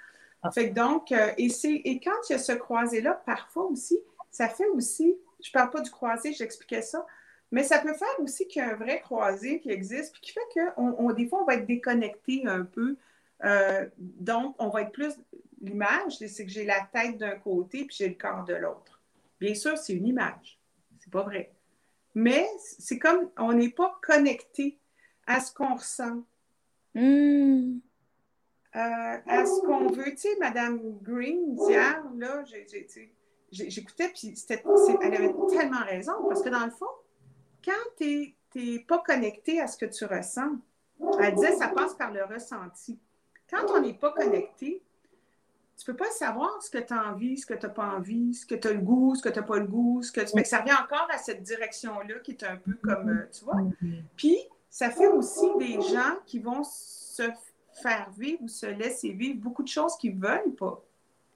Ah. 0.43 0.51
Fait 0.51 0.69
que 0.69 0.75
donc, 0.75 1.11
euh, 1.11 1.31
et, 1.37 1.47
et 1.63 1.99
quand 1.99 2.29
il 2.29 2.33
y 2.33 2.35
a 2.35 2.39
ce 2.39 2.51
croisé-là, 2.51 3.21
parfois 3.25 3.65
aussi, 3.65 3.97
ça 4.29 4.49
fait 4.49 4.67
aussi, 4.67 5.15
je 5.41 5.49
ne 5.49 5.53
parle 5.53 5.69
pas 5.69 5.81
du 5.81 5.89
croisé, 5.89 6.33
j'expliquais 6.33 6.81
ça, 6.81 7.05
mais 7.53 7.63
ça 7.63 7.79
peut 7.79 7.93
faire 7.93 8.19
aussi 8.19 8.47
qu'il 8.47 8.61
y 8.61 8.65
a 8.65 8.71
un 8.71 8.75
vrai 8.75 8.99
croisé 8.99 9.59
qui 9.59 9.69
existe, 9.69 10.13
puis 10.13 10.21
qui 10.21 10.31
fait 10.31 10.39
que 10.55 10.59
on, 10.75 11.13
des 11.13 11.27
fois, 11.27 11.43
on 11.43 11.45
va 11.45 11.53
être 11.53 11.67
déconnecté 11.67 12.43
un 12.47 12.63
peu. 12.63 12.97
Euh, 13.45 13.85
donc, 13.97 14.55
on 14.57 14.69
va 14.69 14.81
être 14.81 14.91
plus. 14.91 15.13
L'image, 15.61 16.17
c'est 16.17 16.45
que 16.45 16.51
j'ai 16.51 16.65
la 16.65 16.81
tête 16.91 17.17
d'un 17.19 17.37
côté, 17.37 17.85
puis 17.85 17.95
j'ai 17.95 18.09
le 18.09 18.15
corps 18.15 18.43
de 18.43 18.55
l'autre. 18.55 18.92
Bien 19.43 19.55
sûr, 19.55 19.77
c'est 19.77 19.91
une 19.91 20.07
image. 20.07 20.57
C'est 21.01 21.11
pas 21.11 21.23
vrai. 21.23 21.53
Mais 22.15 22.47
c'est 22.79 22.97
comme 22.97 23.29
on 23.37 23.51
n'est 23.51 23.71
pas 23.71 23.99
connecté 24.01 24.79
à 25.27 25.41
ce 25.41 25.53
qu'on 25.53 25.75
ressent. 25.75 26.23
Hmm. 26.95 27.79
Euh, 28.73 29.17
à 29.27 29.45
ce 29.45 29.65
qu'on 29.65 29.87
veut. 29.87 30.11
Tu 30.11 30.17
sais, 30.17 30.37
Madame 30.39 30.79
Green, 31.01 31.57
hier, 31.67 32.01
là, 32.15 32.45
j'écoutais, 33.51 34.13
puis 34.13 34.33
elle 35.01 35.13
avait 35.13 35.33
tellement 35.49 35.83
raison, 35.83 36.13
parce 36.29 36.41
que 36.41 36.47
dans 36.47 36.63
le 36.63 36.71
fond, 36.71 36.85
quand 37.65 37.73
tu 37.97 38.33
n'es 38.55 38.79
pas 38.79 38.99
connecté 38.99 39.59
à 39.59 39.67
ce 39.67 39.77
que 39.77 39.87
tu 39.87 40.05
ressens, 40.05 40.51
elle 41.19 41.35
disait 41.35 41.57
ça 41.57 41.67
passe 41.67 41.95
par 41.95 42.13
le 42.13 42.23
ressenti. 42.23 42.97
Quand 43.49 43.69
on 43.71 43.81
n'est 43.81 43.93
pas 43.93 44.13
connecté, 44.13 44.81
tu 45.77 45.89
ne 45.89 45.93
peux 45.93 46.03
pas 46.03 46.11
savoir 46.11 46.61
ce 46.61 46.69
que 46.69 46.77
tu 46.77 46.93
as 46.93 47.11
envie, 47.11 47.37
ce 47.37 47.45
que 47.45 47.53
tu 47.53 47.65
n'as 47.65 47.71
pas 47.71 47.95
envie, 47.95 48.33
ce 48.33 48.45
que 48.45 48.55
tu 48.55 48.67
as 48.67 48.73
le 48.73 48.79
goût, 48.79 49.15
ce 49.15 49.23
que 49.23 49.29
tu 49.29 49.39
n'as 49.39 49.45
pas 49.45 49.57
le 49.57 49.65
goût. 49.65 50.01
Ce 50.03 50.11
que 50.11 50.21
tu... 50.21 50.45
ça 50.45 50.59
revient 50.59 50.73
encore 50.73 51.07
à 51.11 51.17
cette 51.17 51.41
direction-là 51.41 52.19
qui 52.23 52.31
est 52.31 52.43
un 52.43 52.57
peu 52.57 52.73
comme, 52.83 53.09
euh, 53.09 53.29
tu 53.31 53.43
vois. 53.43 53.61
Puis, 54.15 54.37
ça 54.69 54.89
fait 54.89 55.07
aussi 55.07 55.45
des 55.59 55.81
gens 55.81 56.17
qui 56.25 56.39
vont 56.39 56.63
se 56.63 57.23
faire 57.81 58.09
vivre 58.17 58.43
ou 58.43 58.47
se 58.47 58.65
laisser 58.65 59.11
vivre 59.11 59.39
beaucoup 59.39 59.63
de 59.63 59.67
choses 59.67 59.97
qu'ils 59.97 60.17
ne 60.17 60.21
veulent 60.21 60.55
pas. 60.55 60.81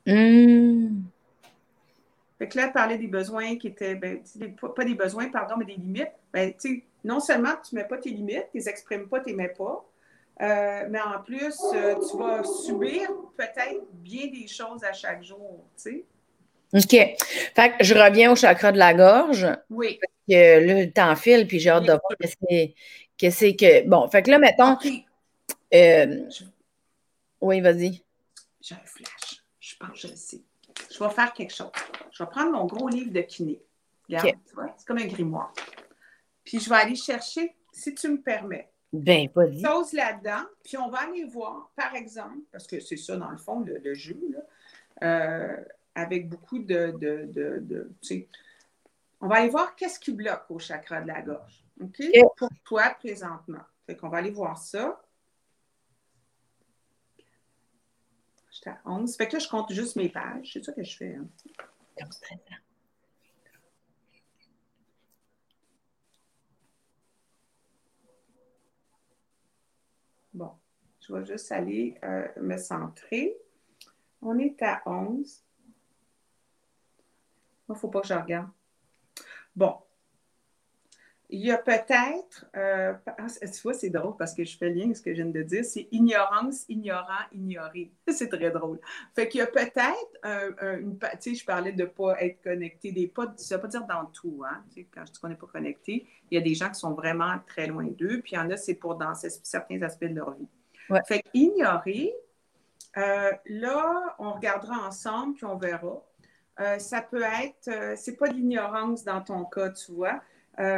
Mmh. 0.06 1.02
Fait 2.38 2.48
que 2.48 2.58
là, 2.58 2.68
parler 2.70 2.98
des 2.98 3.08
besoins 3.08 3.58
qui 3.58 3.68
étaient, 3.68 3.96
ben, 3.96 4.22
pas 4.76 4.86
des 4.86 4.94
besoins, 4.94 5.30
pardon, 5.30 5.56
mais 5.58 5.66
des 5.66 5.76
limites. 5.76 6.12
Ben, 6.32 6.54
non 7.04 7.20
seulement 7.20 7.54
tu 7.68 7.76
ne 7.76 7.82
mets 7.82 7.88
pas 7.88 7.98
tes 7.98 8.12
limites, 8.12 8.48
tu 8.52 8.58
ne 8.58 8.62
les 8.62 8.70
exprimes 8.70 9.08
pas, 9.08 9.20
tu 9.20 9.32
ne 9.32 9.32
les 9.32 9.44
mets 9.44 9.54
pas, 9.54 9.84
euh, 10.42 10.86
mais 10.90 11.02
en 11.02 11.22
plus, 11.24 11.56
euh, 11.74 11.96
tu 11.96 12.18
vas 12.18 12.44
subir 12.44 13.10
peut-être 13.36 13.86
bien 13.94 14.28
des 14.28 14.48
choses 14.48 14.84
à 14.84 14.94
chaque 14.94 15.24
jour, 15.24 15.66
tu 15.76 15.82
sais. 15.92 16.06
OK. 16.74 17.18
Fait 17.56 17.78
que 17.78 17.84
je 17.84 17.94
reviens 17.96 18.32
au 18.32 18.36
chakra 18.36 18.72
de 18.72 18.78
la 18.78 18.94
gorge. 18.94 19.48
Oui. 19.70 20.00
Parce 20.02 20.14
que 20.30 20.66
là, 20.66 20.86
le 20.86 20.92
temps 20.92 21.16
file, 21.16 21.48
puis 21.48 21.60
j'ai 21.60 21.70
hâte 21.70 21.84
de 21.84 21.92
voir 21.92 22.02
qu'est-ce 22.20 23.46
que 23.46 23.56
que. 23.56 23.88
Bon, 23.88 24.08
fait 24.10 24.22
que 24.22 24.32
là, 24.32 24.38
mettons. 24.38 24.78
Euh, 25.74 26.30
oui, 27.42 27.62
vas-y. 27.62 28.04
J'ai 28.62 28.76
un 28.76 28.86
flash. 28.86 29.44
Je 29.60 29.76
pense 29.78 29.90
que 29.92 29.98
je 30.00 30.08
le 30.08 30.16
sais. 30.16 30.42
Je 30.92 31.04
vais 31.04 31.10
faire 31.10 31.34
quelque 31.34 31.54
chose. 31.54 31.72
Je 32.12 32.24
vais 32.24 32.30
prendre 32.30 32.52
mon 32.52 32.66
gros 32.66 32.90
livre 32.90 33.12
de 33.12 33.22
kiné. 33.22 33.62
Regarde, 34.08 34.38
tu 34.48 34.56
vois, 34.56 34.74
c'est 34.78 34.88
comme 34.88 34.98
un 34.98 35.08
grimoire. 35.08 35.54
Puis 36.44 36.60
je 36.60 36.70
vais 36.70 36.76
aller 36.76 36.96
chercher, 36.96 37.56
si 37.74 37.94
tu 37.94 38.10
me 38.10 38.22
permets, 38.22 38.70
ben, 38.94 39.30
pas 39.30 39.48
dit. 39.48 39.62
Chose 39.62 39.94
là-dedans, 39.94 40.46
puis 40.64 40.78
on 40.78 40.90
va 40.90 41.00
aller 41.00 41.26
voir, 41.26 41.72
par 41.76 41.94
exemple, 41.96 42.40
parce 42.52 42.68
que 42.68 42.80
c'est 42.80 42.98
ça, 42.98 43.18
dans 43.18 43.30
le 43.30 43.38
fond, 43.38 43.60
le, 43.60 43.94
jeu, 43.94 44.18
euh, 45.04 45.58
avec 45.94 46.30
beaucoup 46.30 46.60
de. 46.60 46.96
de, 46.98 47.90
on 49.20 49.28
va 49.28 49.38
aller 49.38 49.50
voir 49.50 49.76
qu'est-ce 49.76 50.00
qui 50.00 50.14
bloque 50.14 50.46
au 50.50 50.60
chakra 50.60 51.02
de 51.02 51.08
la 51.08 51.22
gorge. 51.22 51.66
OK? 51.82 52.02
Pour 52.38 52.50
toi, 52.64 52.90
présentement. 53.00 53.64
Fait 53.86 53.96
qu'on 53.96 54.10
va 54.10 54.18
aller 54.18 54.32
voir 54.32 54.58
ça. 54.58 55.02
J'étais 58.52 58.70
à 58.70 58.80
11. 58.86 59.16
Fait 59.16 59.28
que 59.28 59.34
là, 59.34 59.40
je 59.40 59.48
compte 59.48 59.72
juste 59.72 59.96
mes 59.96 60.10
pages. 60.10 60.52
C'est 60.54 60.64
ça 60.64 60.72
que 60.72 60.84
je 60.84 60.98
fais. 60.98 61.16
Hein. 61.16 61.28
Je 71.08 71.14
vais 71.14 71.26
juste 71.26 71.52
aller 71.52 71.98
euh, 72.04 72.28
me 72.42 72.58
centrer. 72.58 73.38
On 74.22 74.38
est 74.40 74.62
à 74.62 74.82
11. 74.86 75.44
Il 77.70 77.72
ne 77.72 77.76
faut 77.76 77.88
pas 77.88 78.02
que 78.02 78.08
je 78.08 78.14
regarde. 78.14 78.50
Bon, 79.56 79.76
il 81.30 81.46
y 81.46 81.52
a 81.52 81.58
peut-être, 81.58 82.46
euh, 82.56 82.94
ah, 83.06 83.28
tu 83.42 83.62
vois, 83.62 83.74
c'est 83.74 83.90
drôle 83.90 84.16
parce 84.18 84.34
que 84.34 84.46
je 84.46 84.58
fais 84.58 84.70
lien 84.70 84.86
avec 84.86 84.98
ce 84.98 85.02
que 85.02 85.12
je 85.12 85.22
viens 85.22 85.32
de 85.32 85.42
dire, 85.44 85.66
c'est 85.66 85.88
ignorance, 85.92 86.66
ignorant, 86.70 87.26
ignoré. 87.34 87.92
c'est 88.08 88.30
très 88.30 88.52
drôle. 88.52 88.80
Fait 89.14 89.28
qu'il 89.28 89.40
y 89.40 89.42
a 89.42 89.48
peut-être 89.48 89.92
une, 90.24 90.98
tu 91.00 91.08
sais, 91.20 91.36
je 91.36 91.46
parlais 91.46 91.74
de 91.74 91.84
ne 91.84 91.88
pas 91.88 92.22
être 92.22 92.42
connecté, 92.42 92.92
des 92.92 93.12
ça 93.38 93.56
ne 93.56 93.58
veut 93.58 93.62
pas 93.62 93.68
dire 93.68 93.86
dans 93.86 94.06
tout, 94.06 94.44
hein, 94.46 94.64
quand 94.94 95.06
je 95.06 95.12
dis 95.12 95.20
qu'on 95.20 95.30
n'est 95.30 95.36
pas 95.36 95.48
connecté, 95.48 96.08
il 96.32 96.36
y 96.36 96.38
a 96.38 96.44
des 96.44 96.56
gens 96.56 96.70
qui 96.70 96.80
sont 96.80 96.94
vraiment 96.94 97.36
très 97.46 97.68
loin 97.68 97.86
d'eux, 97.86 98.22
puis 98.22 98.34
il 98.34 98.36
y 98.36 98.40
en 98.40 98.50
a, 98.50 98.58
c'est 98.58 98.76
pour 98.76 98.96
dans 98.96 99.14
certains 99.16 99.82
aspects 99.82 100.06
de 100.06 100.16
leur 100.16 100.34
vie. 100.36 100.48
Fait 101.08 101.22
qu'ignorer, 101.22 102.14
euh, 102.98 103.32
là, 103.46 104.16
on 104.18 104.34
regardera 104.34 104.88
ensemble, 104.88 105.36
puis 105.36 105.46
on 105.46 105.58
verra. 105.58 106.02
Euh, 106.60 106.80
ça 106.80 107.02
peut 107.02 107.22
être, 107.22 107.68
euh, 107.68 107.94
c'est 107.96 108.16
pas 108.16 108.28
l'ignorance 108.28 109.04
dans 109.04 109.22
ton 109.22 109.46
cas, 109.46 109.70
tu 109.70 109.92
vois. 109.92 110.22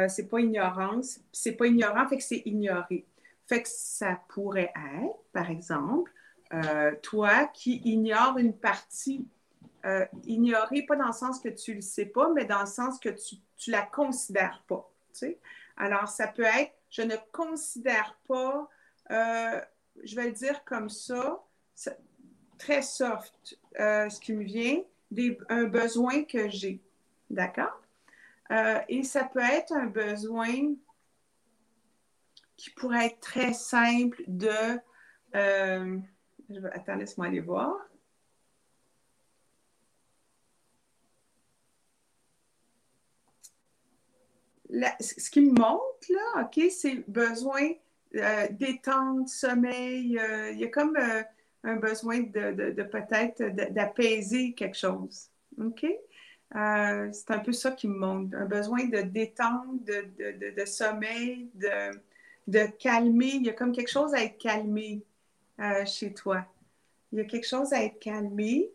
C'est 0.08 0.28
pas 0.28 0.40
ignorance, 0.40 1.20
c'est 1.32 1.52
pas 1.52 1.66
ignorant, 1.66 2.06
fait 2.06 2.18
que 2.18 2.22
c'est 2.22 2.42
ignoré. 2.44 3.06
Fait 3.46 3.62
que 3.62 3.68
ça 3.70 4.20
pourrait 4.28 4.74
être, 4.76 5.16
par 5.32 5.50
exemple, 5.50 6.12
toi 7.00 7.46
qui 7.46 7.80
ignores 7.86 8.36
une 8.36 8.52
partie, 8.52 9.26
ignorer 10.26 10.82
pas 10.82 10.96
dans 10.96 11.06
le 11.06 11.14
sens 11.14 11.40
que 11.40 11.48
tu 11.48 11.72
le 11.72 11.80
sais 11.80 12.04
pas, 12.04 12.28
mais 12.34 12.44
dans 12.44 12.60
le 12.60 12.66
sens 12.66 13.00
que 13.00 13.08
tu, 13.08 13.36
tu 13.56 13.70
la 13.70 13.80
considères 13.80 14.62
pas. 14.68 14.86
Tu? 15.18 15.34
Alors, 15.78 16.08
ça 16.08 16.28
peut 16.28 16.42
être, 16.42 16.74
je 16.90 17.00
ne 17.00 17.16
considère 17.32 18.18
pas, 18.28 18.68
je 20.02 20.16
vais 20.16 20.26
le 20.26 20.32
dire 20.32 20.64
comme 20.64 20.88
ça, 20.88 21.42
très 22.58 22.82
soft, 22.82 23.58
ce 23.76 24.20
qui 24.20 24.32
me 24.32 24.44
vient, 24.44 24.82
un 25.48 25.64
besoin 25.64 26.24
que 26.24 26.48
j'ai. 26.48 26.80
D'accord? 27.28 27.80
Euh, 28.50 28.80
et 28.88 29.04
ça 29.04 29.24
peut 29.24 29.40
être 29.40 29.72
un 29.72 29.86
besoin 29.86 30.74
qui 32.56 32.70
pourrait 32.70 33.06
être 33.06 33.20
très 33.20 33.52
simple 33.52 34.22
de... 34.26 34.80
Euh, 35.36 35.98
je 36.48 36.66
attends, 36.72 36.96
laisse-moi 36.96 37.26
aller 37.26 37.40
voir. 37.40 37.76
ce 45.00 45.30
qui 45.30 45.40
me 45.40 45.50
montre, 45.50 46.06
là, 46.10 46.44
OK, 46.44 46.70
c'est 46.70 47.02
besoin 47.08 47.72
euh, 48.16 48.46
détente, 48.50 49.28
sommeil. 49.28 50.18
il 50.52 50.58
y 50.58 50.64
a 50.64 50.68
comme 50.68 50.96
un 51.64 51.76
besoin 51.76 52.20
de, 52.20 52.82
peut-être 52.82 53.42
d'apaiser 53.72 54.52
quelque 54.52 54.76
chose. 54.76 55.28
OK? 55.60 55.86
Euh, 56.56 57.08
c'est 57.12 57.30
un 57.30 57.38
peu 57.38 57.52
ça 57.52 57.70
qui 57.70 57.86
me 57.86 57.96
manque, 57.96 58.34
un 58.34 58.46
besoin 58.46 58.84
de 58.86 59.02
détente, 59.02 59.84
de, 59.84 60.64
sommeil, 60.64 61.48
de, 61.54 62.66
calmer. 62.78 63.34
Il 63.34 63.46
y 63.46 63.50
a 63.50 63.52
comme 63.52 63.72
quelque 63.72 63.90
chose 63.90 64.14
à 64.14 64.24
être 64.24 64.38
calmé 64.38 65.02
euh, 65.60 65.84
chez 65.84 66.12
toi. 66.12 66.44
Il 67.12 67.18
y 67.18 67.22
a 67.22 67.24
quelque 67.24 67.46
chose 67.46 67.72
à 67.72 67.84
être 67.84 67.98
calmé. 67.98 68.70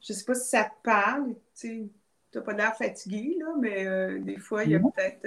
Je 0.00 0.12
ne 0.12 0.18
sais 0.18 0.24
pas 0.24 0.34
si 0.34 0.48
ça 0.48 0.64
te 0.64 0.82
parle. 0.82 1.34
Tu 1.58 1.88
n'as 2.34 2.40
pas 2.42 2.52
l'air 2.52 2.76
fatigué, 2.76 3.36
là, 3.38 3.54
mais 3.58 3.86
euh, 3.86 4.18
des 4.20 4.38
fois, 4.38 4.64
il 4.64 4.72
y 4.72 4.74
a 4.74 4.80
peut-être 4.80 5.26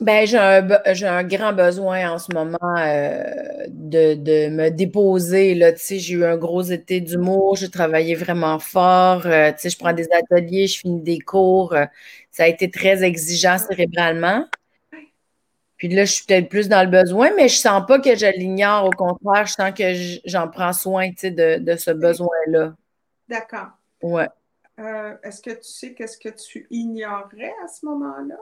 Ben, 0.00 0.26
j'ai 0.26 0.38
un, 0.38 0.66
un, 0.66 1.24
grand 1.24 1.52
besoin 1.52 2.12
en 2.12 2.18
ce 2.18 2.32
moment 2.32 2.56
euh, 2.78 3.22
de, 3.68 4.48
me 4.48 4.70
déposer. 4.70 5.54
Là, 5.54 5.72
j'ai 5.76 6.14
eu 6.14 6.24
un 6.24 6.38
gros 6.38 6.62
été 6.62 7.02
d'humour, 7.02 7.56
j'ai 7.56 7.68
travaillé 7.68 8.14
vraiment 8.14 8.58
fort. 8.58 9.26
Euh, 9.26 9.52
je 9.62 9.76
prends 9.76 9.92
des 9.92 10.08
ateliers, 10.10 10.68
je 10.68 10.78
finis 10.78 11.02
des 11.02 11.18
cours. 11.18 11.74
Euh, 11.74 11.84
ça 12.30 12.44
a 12.44 12.46
été 12.46 12.70
très 12.70 13.02
exigeant 13.02 13.58
cérébralement. 13.58 14.46
Puis 15.76 15.88
là, 15.88 16.06
je 16.06 16.12
suis 16.12 16.24
peut-être 16.24 16.48
plus 16.48 16.70
dans 16.70 16.82
le 16.82 16.90
besoin, 16.90 17.30
mais 17.36 17.48
je 17.48 17.56
sens 17.56 17.84
pas 17.86 18.00
que 18.00 18.16
je 18.16 18.38
l'ignore. 18.38 18.86
Au 18.86 18.90
contraire, 18.90 19.46
je 19.46 19.52
sens 19.52 19.72
que 19.76 19.92
j'en 20.24 20.48
prends 20.48 20.72
soin 20.72 21.10
de, 21.10 21.58
de 21.58 21.76
ce 21.76 21.90
besoin-là. 21.90 22.74
D'accord. 23.28 23.68
Ouais. 24.02 24.28
Est-ce 25.22 25.42
que 25.42 25.50
tu 25.50 25.68
sais 25.68 25.92
qu'est-ce 25.92 26.16
que 26.16 26.30
tu 26.30 26.66
ignorais 26.70 27.52
à 27.62 27.68
ce 27.68 27.84
moment-là? 27.84 28.38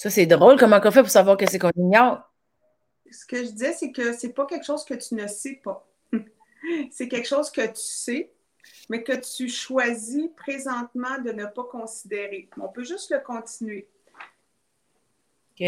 Ça, 0.00 0.08
c'est 0.08 0.24
drôle. 0.24 0.58
Comment 0.58 0.80
on 0.82 0.90
fait 0.90 1.02
pour 1.02 1.10
savoir 1.10 1.36
que 1.36 1.44
c'est 1.46 1.58
qu'on 1.58 1.72
ignore? 1.76 2.22
Ce 3.10 3.26
que 3.26 3.36
je 3.44 3.50
disais, 3.50 3.74
c'est 3.74 3.92
que 3.92 4.14
c'est 4.14 4.32
pas 4.32 4.46
quelque 4.46 4.64
chose 4.64 4.82
que 4.82 4.94
tu 4.94 5.14
ne 5.14 5.26
sais 5.26 5.60
pas. 5.62 5.86
c'est 6.90 7.06
quelque 7.06 7.28
chose 7.28 7.50
que 7.50 7.66
tu 7.66 7.72
sais, 7.74 8.32
mais 8.88 9.02
que 9.02 9.12
tu 9.12 9.50
choisis 9.50 10.30
présentement 10.38 11.18
de 11.18 11.32
ne 11.32 11.44
pas 11.44 11.64
considérer. 11.64 12.48
On 12.58 12.68
peut 12.68 12.82
juste 12.82 13.10
le 13.10 13.18
continuer. 13.20 13.90
OK. 15.50 15.66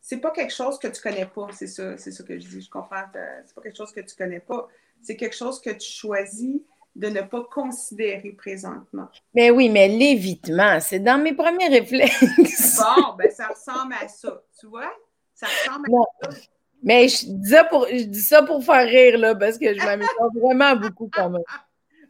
C'est 0.00 0.18
pas 0.20 0.32
quelque 0.32 0.52
chose 0.52 0.76
que 0.80 0.88
tu 0.88 1.00
connais 1.00 1.26
pas, 1.26 1.46
c'est 1.52 1.68
ça, 1.68 1.96
c'est 1.96 2.10
ça 2.10 2.24
que 2.24 2.36
je 2.36 2.48
dis. 2.48 2.62
Je 2.62 2.68
comprends. 2.68 3.04
C'est 3.46 3.54
pas 3.54 3.62
quelque 3.62 3.76
chose 3.76 3.92
que 3.92 4.00
tu 4.00 4.16
connais 4.16 4.40
pas. 4.40 4.66
C'est 5.02 5.14
quelque 5.14 5.36
chose 5.36 5.60
que 5.60 5.70
tu 5.70 5.88
choisis 5.88 6.62
de 6.94 7.08
ne 7.08 7.22
pas 7.22 7.42
considérer 7.44 8.32
présentement. 8.32 9.08
Mais 9.34 9.50
oui, 9.50 9.68
mais 9.68 9.88
l'évitement, 9.88 10.78
c'est 10.80 11.00
dans 11.00 11.18
mes 11.20 11.34
premiers 11.34 11.68
réflexes. 11.68 12.78
Bon, 12.78 13.14
ben 13.16 13.30
ça 13.30 13.48
ressemble 13.48 13.94
à 13.94 14.08
ça, 14.08 14.42
tu 14.58 14.66
vois? 14.66 14.92
Ça 15.34 15.46
ressemble 15.46 15.86
à 15.86 16.30
ça. 16.30 16.38
Mais 16.82 17.08
je 17.08 17.26
dis, 17.26 17.50
ça 17.50 17.64
pour, 17.64 17.86
je 17.88 18.04
dis 18.04 18.20
ça 18.20 18.42
pour 18.42 18.62
faire 18.62 18.86
rire, 18.86 19.18
là, 19.18 19.34
parce 19.34 19.58
que 19.58 19.72
je 19.74 19.84
m'améliore 19.84 20.32
vraiment 20.34 20.76
beaucoup 20.76 21.08
quand 21.12 21.30
même. 21.30 21.42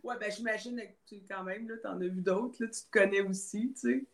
Oui, 0.02 0.14
ben 0.20 0.30
j'imagine 0.30 0.76
que 0.76 1.14
tu 1.14 1.22
quand 1.28 1.44
même, 1.44 1.68
là, 1.68 1.76
tu 1.80 1.86
en 1.86 2.00
as 2.00 2.08
vu 2.08 2.20
d'autres, 2.20 2.56
là, 2.60 2.68
tu 2.68 2.80
te 2.80 2.90
connais 2.90 3.20
aussi, 3.22 3.72
tu 3.72 3.80
sais. 3.80 4.04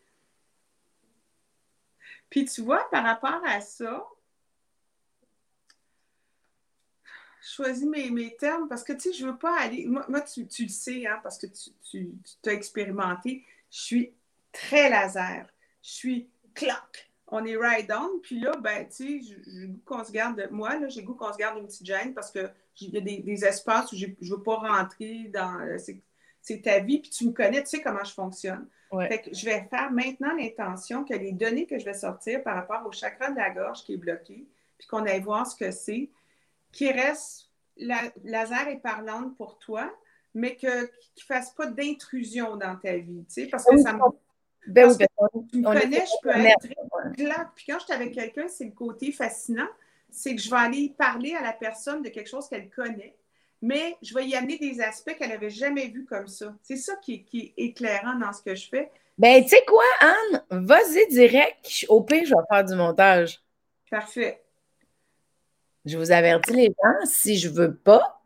Puis 2.29 2.45
tu 2.45 2.61
vois, 2.61 2.89
par 2.91 3.03
rapport 3.03 3.41
à 3.45 3.61
ça, 3.61 4.07
choisis 7.43 7.87
mes, 7.87 8.11
mes, 8.11 8.37
termes 8.37 8.69
parce 8.69 8.85
que, 8.85 8.93
tu 8.93 9.01
sais, 9.01 9.13
je 9.13 9.27
veux 9.27 9.37
pas 9.37 9.59
aller. 9.59 9.87
Moi, 9.87 10.21
tu, 10.23 10.47
le 10.63 10.69
sais, 10.69 11.07
hein, 11.07 11.21
parce 11.23 11.39
que 11.39 11.47
tu, 11.47 11.71
tu, 11.91 12.13
t'as 12.43 12.53
expérimenté. 12.53 13.45
Je 13.71 13.81
suis 13.81 14.13
très 14.53 14.91
laser. 14.91 15.47
Je 15.83 15.91
suis 15.91 16.29
clock. 16.55 17.11
On 17.29 17.45
est 17.45 17.57
ride 17.57 17.93
on. 17.93 18.19
Puis 18.21 18.41
là, 18.41 18.57
ben, 18.57 18.87
tu 18.89 19.21
sais, 19.21 19.37
j'ai 19.47 19.67
goût 19.67 19.83
qu'on 19.85 20.05
se 20.05 20.13
garde. 20.13 20.49
Moi, 20.51 20.79
là, 20.79 20.89
j'ai 20.89 21.03
goût 21.03 21.15
qu'on 21.15 21.33
se 21.33 21.39
garde 21.39 21.59
une 21.59 21.67
petite 21.67 21.87
gêne 21.87 22.13
parce 22.13 22.31
que 22.31 22.51
il 22.81 22.95
y 22.95 22.97
a 22.97 23.01
des, 23.01 23.45
espaces 23.45 23.93
où 23.93 23.97
je 23.97 24.07
ne 24.07 24.31
veux 24.31 24.43
pas 24.43 24.57
rentrer 24.57 25.31
dans. 25.33 25.61
Euh, 25.61 25.77
c'est 26.43 26.63
ta 26.63 26.79
vie, 26.79 27.01
puis 27.01 27.11
tu 27.11 27.27
me 27.27 27.33
connais, 27.33 27.63
tu 27.63 27.69
sais 27.69 27.83
comment 27.83 28.05
je 28.05 28.13
fonctionne. 28.13 28.67
Fait 29.09 29.21
que 29.21 29.33
je 29.33 29.45
vais 29.45 29.69
faire 29.71 29.93
maintenant 29.93 30.35
l'intention 30.35 31.05
que 31.05 31.15
les 31.15 31.31
données 31.31 31.67
que 31.67 31.79
je 31.79 31.85
vais 31.85 31.95
sortir 31.95 32.43
par 32.43 32.57
rapport 32.57 32.85
au 32.87 32.91
chakra 32.91 33.31
de 33.31 33.37
la 33.37 33.51
gorge 33.51 33.85
qui 33.85 33.95
est 33.95 33.99
bloqué, 33.99 34.49
puis 34.79 34.89
qu'on 34.89 35.05
aille 35.05 35.21
voir 35.21 35.47
ce 35.47 35.55
que 35.55 35.71
c'est, 35.71 36.11
qui 36.73 36.91
reste 36.91 37.51
la, 37.77 38.01
laser 38.25 38.69
et 38.69 38.79
parlante 38.79 39.37
pour 39.37 39.59
toi, 39.59 39.91
mais 40.35 40.57
que, 40.57 40.83
ne 40.83 41.23
fasse 41.27 41.53
pas 41.53 41.67
d'intrusion 41.67 42.57
dans 42.57 42.77
ta 42.77 42.97
vie, 42.97 43.25
tu 43.27 43.43
sais, 43.43 43.47
parce 43.47 43.65
que 43.65 43.77
ça 43.79 43.93
me... 43.93 44.01
Ben 44.67 44.85
parce 44.85 44.99
que 44.99 45.05
tu 45.51 45.59
me 45.59 45.65
connais, 45.65 46.05
je 46.05 46.23
peux 46.23 46.31
être 46.31 46.61
très 46.61 47.47
Puis 47.55 47.65
quand 47.67 47.79
je 47.79 47.85
suis 47.85 47.93
avec 47.95 48.13
quelqu'un, 48.13 48.47
c'est 48.47 48.67
le 48.67 48.73
côté 48.73 49.11
fascinant, 49.11 49.69
c'est 50.11 50.37
que 50.37 50.43
je 50.43 50.51
vais 50.51 50.57
aller 50.57 50.95
parler 50.97 51.35
à 51.35 51.43
la 51.43 51.55
personne 51.55 52.03
de 52.03 52.11
quelque 52.11 52.29
chose 52.29 52.47
qu'elle 52.47 52.69
connaît, 52.69 53.17
mais 53.63 53.97
je 54.03 54.15
vais 54.15 54.27
y 54.27 54.37
amener 54.37 54.59
des 54.59 54.81
aspects 54.83 55.17
qu'elle 55.17 55.31
n'avait 55.31 55.51
jamais 55.51 55.87
vus 55.89 56.05
comme 56.05 56.29
ça. 56.29 56.55
C'est 56.63 56.77
ça 56.77 56.95
qui, 56.97 57.25
qui, 57.25 57.55
est 57.57 57.65
éclairant 57.65 58.19
dans 58.19 58.33
ce 58.33 58.43
que 58.43 58.55
je 58.55 58.69
fais. 58.69 58.91
Ben, 59.19 59.43
tu 59.43 59.49
sais 59.49 59.65
quoi, 59.67 59.85
Anne? 60.01 60.43
Vas-y 60.51 61.09
direct. 61.09 61.87
Au 61.89 62.03
pire, 62.03 62.25
je 62.25 62.35
vais 62.35 62.43
faire 62.49 62.65
du 62.65 62.75
montage. 62.75 63.43
Parfait. 63.91 64.43
Je 65.85 65.97
vous 65.97 66.11
avertis 66.13 66.53
les 66.53 66.67
gens, 66.67 67.07
si 67.07 67.39
je 67.39 67.49
ne 67.49 67.55
veux 67.55 67.75
pas, 67.75 68.23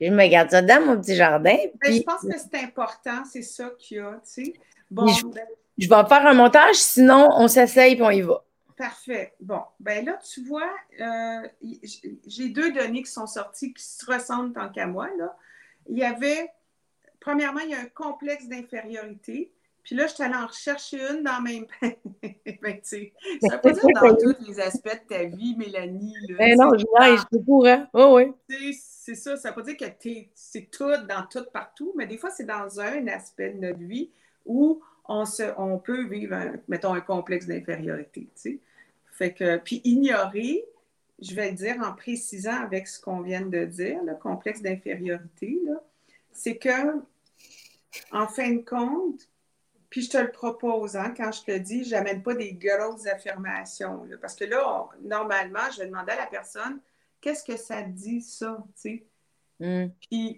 je 0.00 0.10
me 0.10 0.26
garde 0.28 0.50
ça 0.50 0.62
dans 0.62 0.84
mon 0.84 1.00
petit 1.00 1.16
jardin. 1.16 1.56
Ben, 1.80 1.92
je 1.92 2.02
pense 2.02 2.22
que 2.22 2.38
c'est 2.38 2.62
important, 2.62 3.24
c'est 3.30 3.42
ça 3.42 3.70
qu'il 3.78 3.98
y 3.98 4.00
a, 4.00 4.12
tu 4.24 4.44
sais. 4.44 4.52
Bon, 4.90 5.06
je, 5.06 5.88
vais 5.88 6.08
faire 6.08 6.26
un 6.26 6.34
montage, 6.34 6.76
sinon 6.76 7.28
on 7.32 7.48
s'essaye 7.48 7.94
et 7.94 8.02
on 8.02 8.10
y 8.10 8.22
va. 8.22 8.44
Parfait. 8.76 9.34
Bon, 9.40 9.62
ben 9.80 10.04
là, 10.04 10.18
tu 10.32 10.44
vois, 10.44 10.70
euh, 11.00 11.48
j'ai 12.26 12.48
deux 12.48 12.72
données 12.72 13.02
qui 13.02 13.10
sont 13.10 13.26
sorties 13.26 13.74
qui 13.74 13.82
se 13.82 14.06
ressemblent 14.06 14.52
tant 14.52 14.68
qu'à 14.70 14.86
moi. 14.86 15.08
Là. 15.18 15.36
Il 15.88 15.98
y 15.98 16.04
avait, 16.04 16.48
premièrement, 17.18 17.60
il 17.60 17.70
y 17.70 17.74
a 17.74 17.80
un 17.80 17.86
complexe 17.86 18.46
d'infériorité. 18.46 19.52
Puis 19.82 19.96
là, 19.96 20.06
je 20.06 20.14
suis 20.14 20.22
allée 20.22 20.34
en 20.34 20.46
rechercher 20.46 20.98
une 21.00 21.22
dans 21.22 21.40
même. 21.40 21.66
ben, 21.80 22.80
tu 22.82 23.12
ça 23.40 23.56
veut 23.56 23.60
pas 23.60 23.72
dire 23.72 23.82
dans 23.94 24.16
tous 24.16 24.36
les 24.46 24.60
aspects 24.60 24.86
de 24.86 25.08
ta 25.08 25.24
vie, 25.24 25.56
Mélanie. 25.56 26.14
Là, 26.28 26.36
ben 26.38 26.58
non, 26.58 26.70
je 26.74 26.78
je 26.78 26.84
suis. 26.84 27.88
Oh, 27.94 28.16
oui. 28.16 28.74
C'est 28.80 29.14
ça. 29.14 29.36
Ça 29.36 29.50
veut 29.50 29.54
pas 29.54 29.62
dire 29.62 29.76
que 29.76 29.84
c'est 30.34 30.70
tout 30.70 30.90
dans 31.08 31.24
tout 31.30 31.46
partout, 31.52 31.92
mais 31.96 32.06
des 32.06 32.18
fois, 32.18 32.30
c'est 32.30 32.44
dans 32.44 32.80
un 32.80 33.06
aspect 33.06 33.50
de 33.50 33.66
notre 33.66 33.78
vie 33.78 34.10
où 34.44 34.82
on, 35.08 35.24
se, 35.24 35.42
on 35.56 35.78
peut 35.78 36.06
vivre, 36.06 36.36
mettons, 36.68 36.92
un 36.92 37.00
complexe 37.00 37.46
d'infériorité. 37.46 38.28
Fait 39.10 39.32
que, 39.32 39.56
puis 39.56 39.80
ignorer, 39.84 40.64
je 41.20 41.34
vais 41.34 41.50
le 41.50 41.56
dire 41.56 41.76
en 41.82 41.92
précisant 41.92 42.62
avec 42.62 42.86
ce 42.86 43.00
qu'on 43.00 43.20
vient 43.20 43.42
de 43.42 43.64
dire, 43.64 44.02
le 44.04 44.14
complexe 44.14 44.62
d'infériorité, 44.62 45.60
c'est 46.30 46.56
que, 46.56 47.00
en 48.12 48.28
fin 48.28 48.52
de 48.52 48.62
compte, 48.64 49.28
puis 49.90 50.02
je 50.02 50.10
te 50.10 50.18
le 50.18 50.30
propose, 50.30 50.96
hein, 50.96 51.14
quand 51.16 51.32
je 51.32 51.42
te 51.42 51.56
dis, 51.56 51.84
je 51.84 51.94
n'amène 51.94 52.22
pas 52.22 52.34
des 52.34 52.52
grosses 52.52 53.06
affirmations. 53.06 54.06
parce 54.20 54.34
que 54.34 54.44
là, 54.44 54.88
normalement, 55.02 55.70
je 55.72 55.80
vais 55.80 55.86
demander 55.86 56.12
à 56.12 56.16
la 56.16 56.26
personne, 56.26 56.80
qu'est-ce 57.20 57.44
que 57.44 57.56
ça 57.56 57.82
dit, 57.82 58.20
ça, 58.20 58.58
tu 58.74 58.80
sais? 58.80 59.06
Mm. 59.60 59.88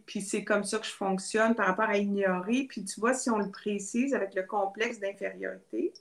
Puis, 0.07 0.23
c'est 0.23 0.45
comme 0.45 0.65
ça 0.65 0.79
que 0.79 0.87
je 0.87 0.93
fonctionne 0.93 1.55
par 1.55 1.67
rapport 1.67 1.89
à 1.89 1.99
ignorer. 1.99 2.67
Puis 2.69 2.85
tu 2.85 3.01
vois, 3.01 3.15
si 3.15 3.31
on 3.31 3.39
le 3.39 3.51
précise 3.51 4.15
avec 4.15 4.35
le 4.35 4.45
complexe 4.45 4.99
d'infériorité, 4.99 5.93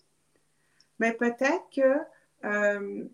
mais 0.99 1.13
peut-être 1.13 1.69
que 1.73 1.97
euh, 2.45 3.05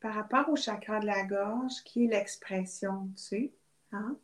par 0.00 0.14
rapport 0.14 0.48
au 0.50 0.56
chakra 0.56 1.00
de 1.00 1.06
la 1.06 1.22
gorge, 1.24 1.82
qui 1.84 2.04
est 2.04 2.08
l'expression, 2.08 3.08
tu 3.16 3.22
sais, 3.22 3.52
hein? 3.92 4.16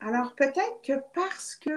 Alors 0.00 0.34
peut-être 0.34 0.82
que 0.82 1.00
parce 1.14 1.56
que 1.56 1.70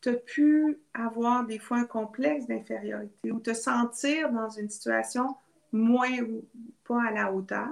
tu 0.00 0.08
as 0.08 0.14
pu 0.14 0.78
avoir 0.94 1.46
des 1.46 1.58
fois 1.58 1.78
un 1.78 1.84
complexe 1.84 2.46
d'infériorité 2.46 3.32
ou 3.32 3.40
te 3.40 3.52
sentir 3.52 4.32
dans 4.32 4.48
une 4.48 4.70
situation 4.70 5.36
moins 5.72 6.20
ou 6.20 6.44
pas 6.84 7.02
à 7.08 7.10
la 7.12 7.32
hauteur, 7.32 7.68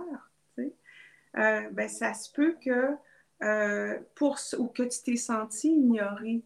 euh, 0.58 1.68
ben, 1.70 1.88
ça 1.88 2.14
se 2.14 2.32
peut 2.32 2.56
que 2.60 2.96
euh, 3.42 3.98
pour 4.14 4.38
ou 4.58 4.66
que 4.66 4.82
tu 4.82 5.02
t'es 5.04 5.16
senti 5.16 5.68
ignoré. 5.68 6.42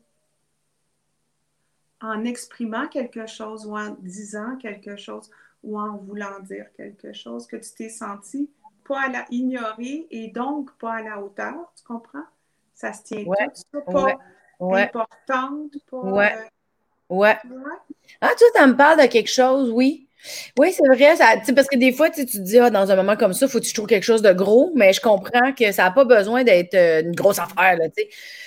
En 2.00 2.24
exprimant 2.24 2.88
quelque 2.88 3.26
chose 3.26 3.64
ou 3.64 3.76
en 3.76 3.90
disant 4.00 4.56
quelque 4.56 4.96
chose 4.96 5.30
ou 5.62 5.78
en 5.78 5.96
voulant 5.96 6.40
dire 6.40 6.66
quelque 6.76 7.12
chose, 7.12 7.46
que 7.46 7.56
tu 7.56 7.70
t'es 7.76 7.88
senti 7.88 8.50
pas 8.84 9.02
à 9.02 9.08
la 9.08 9.24
ignoré 9.30 10.08
et 10.10 10.28
donc 10.28 10.76
pas 10.78 10.94
à 10.94 11.02
la 11.02 11.22
hauteur, 11.22 11.72
tu 11.76 11.84
comprends? 11.84 12.24
Ça 12.74 12.92
se 12.92 13.04
tient 13.04 13.24
tout 13.24 13.62
ça, 13.72 13.80
pas 13.82 14.18
importante, 14.62 15.72
pas. 15.90 15.96
Ouais. 15.98 16.32
Euh, 17.10 17.14
ouais. 17.14 17.36
Ah, 18.20 18.30
toi, 18.38 18.48
ça 18.54 18.66
me 18.66 18.76
parle 18.76 19.00
de 19.00 19.06
quelque 19.06 19.30
chose, 19.30 19.70
oui. 19.70 20.08
Oui, 20.58 20.72
c'est 20.72 20.86
vrai. 20.86 21.16
Ça, 21.16 21.34
parce 21.54 21.66
que 21.68 21.76
des 21.76 21.92
fois, 21.92 22.10
tu 22.10 22.24
te 22.24 22.38
dis, 22.38 22.58
ah, 22.58 22.70
dans 22.70 22.90
un 22.90 22.96
moment 22.96 23.16
comme 23.16 23.32
ça, 23.32 23.46
il 23.46 23.48
faut 23.50 23.58
que 23.58 23.64
tu 23.64 23.72
trouves 23.72 23.86
quelque 23.88 24.04
chose 24.04 24.22
de 24.22 24.32
gros, 24.32 24.70
mais 24.74 24.92
je 24.92 25.00
comprends 25.00 25.52
que 25.52 25.72
ça 25.72 25.84
n'a 25.84 25.90
pas 25.90 26.04
besoin 26.04 26.44
d'être 26.44 26.74
euh, 26.74 27.02
une 27.02 27.14
grosse 27.14 27.38
affaire. 27.38 27.76
Là, 27.76 27.86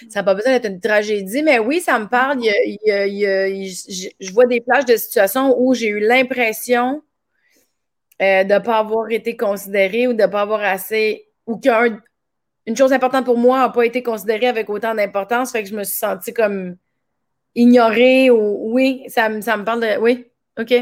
ça 0.09 0.20
n'a 0.20 0.24
pas 0.24 0.36
besoin 0.36 0.53
d'être 0.53 0.70
une 0.72 0.80
tragédie. 0.80 1.43
Mais 1.43 1.59
oui, 1.59 1.82
ça 1.82 1.99
me 1.99 2.07
parle. 2.07 2.41
je 2.41 4.32
vois 4.32 4.45
des 4.45 4.61
plages 4.61 4.86
de 4.86 4.95
situations 4.95 5.55
où 5.59 5.74
j'ai 5.74 5.88
eu 5.88 5.99
l'impression 5.99 7.01
euh, 8.22 8.43
de 8.45 8.53
ne 8.53 8.59
pas 8.59 8.78
avoir 8.78 9.11
été 9.11 9.36
considérée 9.36 10.07
ou 10.07 10.13
de 10.13 10.22
ne 10.22 10.28
pas 10.28 10.41
avoir 10.41 10.61
assez. 10.63 11.28
ou 11.45 11.59
qu'une 12.66 12.76
chose 12.76 12.93
importante 12.93 13.26
pour 13.26 13.38
moi 13.38 13.59
n'a 13.59 13.70
pas 13.70 13.86
été 13.86 14.03
considérée 14.03 14.47
avec 14.47 14.70
autant 14.70 14.95
d'importance. 14.95 15.51
Fait 15.51 15.63
que 15.63 15.70
je 15.70 15.76
me 15.76 15.84
suis 15.84 15.97
sentie 15.97 16.34
comme 16.34 16.78
ignorée 17.55 18.30
ou 18.30 18.74
oui, 18.74 19.03
ça, 19.07 19.30
ça 19.41 19.57
me 19.57 19.63
parle 19.63 19.82
de. 19.82 19.99
Oui, 19.99 20.26
OK. 20.59 20.74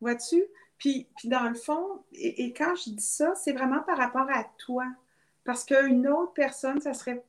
Vois-tu? 0.00 0.44
Puis, 0.78 1.08
puis 1.16 1.28
dans 1.28 1.48
le 1.48 1.54
fond, 1.54 2.02
et, 2.12 2.52
quand 2.54 2.74
je 2.74 2.90
dis 2.90 3.04
ça, 3.04 3.34
c'est 3.34 3.52
vraiment 3.52 3.80
par 3.80 3.98
rapport 3.98 4.26
à 4.30 4.44
toi. 4.58 4.86
Parce 5.44 5.64
qu'une 5.64 6.08
autre 6.08 6.32
personne, 6.32 6.80
ça 6.80 6.94
serait 6.94 7.16
pas 7.16 7.22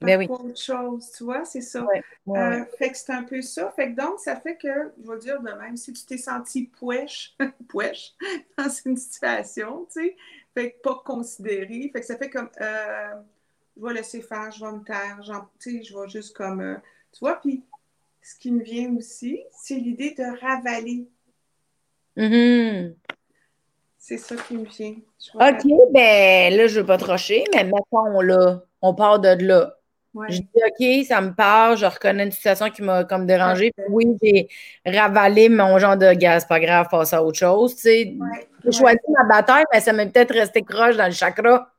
ben 0.00 0.30
autre 0.30 0.56
chose, 0.56 1.10
tu 1.16 1.24
vois, 1.24 1.44
c'est 1.44 1.60
ça. 1.60 1.84
Euh, 2.28 2.64
fait 2.78 2.90
que 2.90 2.96
c'est 2.96 3.12
un 3.12 3.24
peu 3.24 3.42
ça. 3.42 3.72
Fait 3.72 3.92
que 3.92 4.00
donc, 4.00 4.20
ça 4.20 4.36
fait 4.36 4.56
que, 4.56 4.92
je 5.02 5.10
vais 5.10 5.18
dire 5.18 5.40
de 5.40 5.50
même, 5.50 5.76
si 5.76 5.92
tu 5.92 6.06
t'es 6.06 6.18
senti 6.18 6.66
pouèche, 6.66 7.36
pouèche 7.68 8.14
dans 8.56 8.68
une 8.86 8.96
situation, 8.96 9.88
tu 9.92 10.00
sais, 10.00 10.16
fait 10.54 10.72
que 10.72 10.80
pas 10.82 11.02
considéré, 11.04 11.90
fait 11.92 12.00
que 12.00 12.06
ça 12.06 12.16
fait 12.16 12.30
comme, 12.30 12.48
euh, 12.60 13.14
je 13.78 13.86
vais 13.86 13.94
laisser 13.94 14.22
faire, 14.22 14.50
je 14.50 14.64
vais 14.64 14.72
me 14.72 14.84
taire, 14.84 15.20
tu 15.58 15.78
sais, 15.78 15.82
je 15.84 15.96
vais 15.96 16.08
juste 16.08 16.36
comme, 16.36 16.60
euh, 16.60 16.76
tu 17.12 17.20
vois, 17.20 17.40
puis 17.40 17.62
ce 18.22 18.38
qui 18.38 18.50
me 18.50 18.62
vient 18.62 18.94
aussi, 18.96 19.40
c'est 19.52 19.76
l'idée 19.76 20.14
de 20.16 20.40
ravaler 20.40 21.08
Mm-hmm. 22.18 22.94
C'est 23.96 24.18
ça 24.18 24.34
qui 24.34 24.56
me 24.56 24.64
vient. 24.64 24.94
OK, 25.34 25.92
ben 25.92 26.54
là, 26.54 26.66
je 26.66 26.74
ne 26.74 26.80
veux 26.80 26.86
pas 26.86 26.98
trocher, 26.98 27.44
mais 27.54 27.62
mettons 27.62 28.20
là, 28.20 28.62
on 28.82 28.94
part 28.94 29.20
de 29.20 29.36
là. 29.44 29.74
Je 30.28 30.38
dis 30.38 30.48
OK, 30.56 31.06
ça 31.06 31.20
me 31.20 31.32
parle, 31.32 31.76
je 31.76 31.86
reconnais 31.86 32.24
une 32.24 32.32
situation 32.32 32.70
qui 32.70 32.82
m'a 32.82 33.04
comme 33.04 33.24
dérangé. 33.26 33.72
Oui, 33.88 34.16
j'ai 34.20 34.48
ravalé 34.84 35.48
mon 35.48 35.78
genre 35.78 35.96
de 35.96 36.12
gaz, 36.12 36.44
pas 36.44 36.58
grave, 36.58 36.88
passe 36.90 37.12
à 37.12 37.22
autre 37.22 37.38
chose. 37.38 37.76
Tu 37.76 37.82
sais. 37.82 38.14
J'ai 38.64 38.72
choisi 38.72 38.98
ma 39.10 39.24
bataille, 39.24 39.64
mais 39.72 39.80
ça 39.80 39.92
m'est 39.92 40.08
peut-être 40.08 40.34
resté 40.34 40.62
croche 40.62 40.96
dans 40.96 41.06
le 41.06 41.12
chakra. 41.12 41.70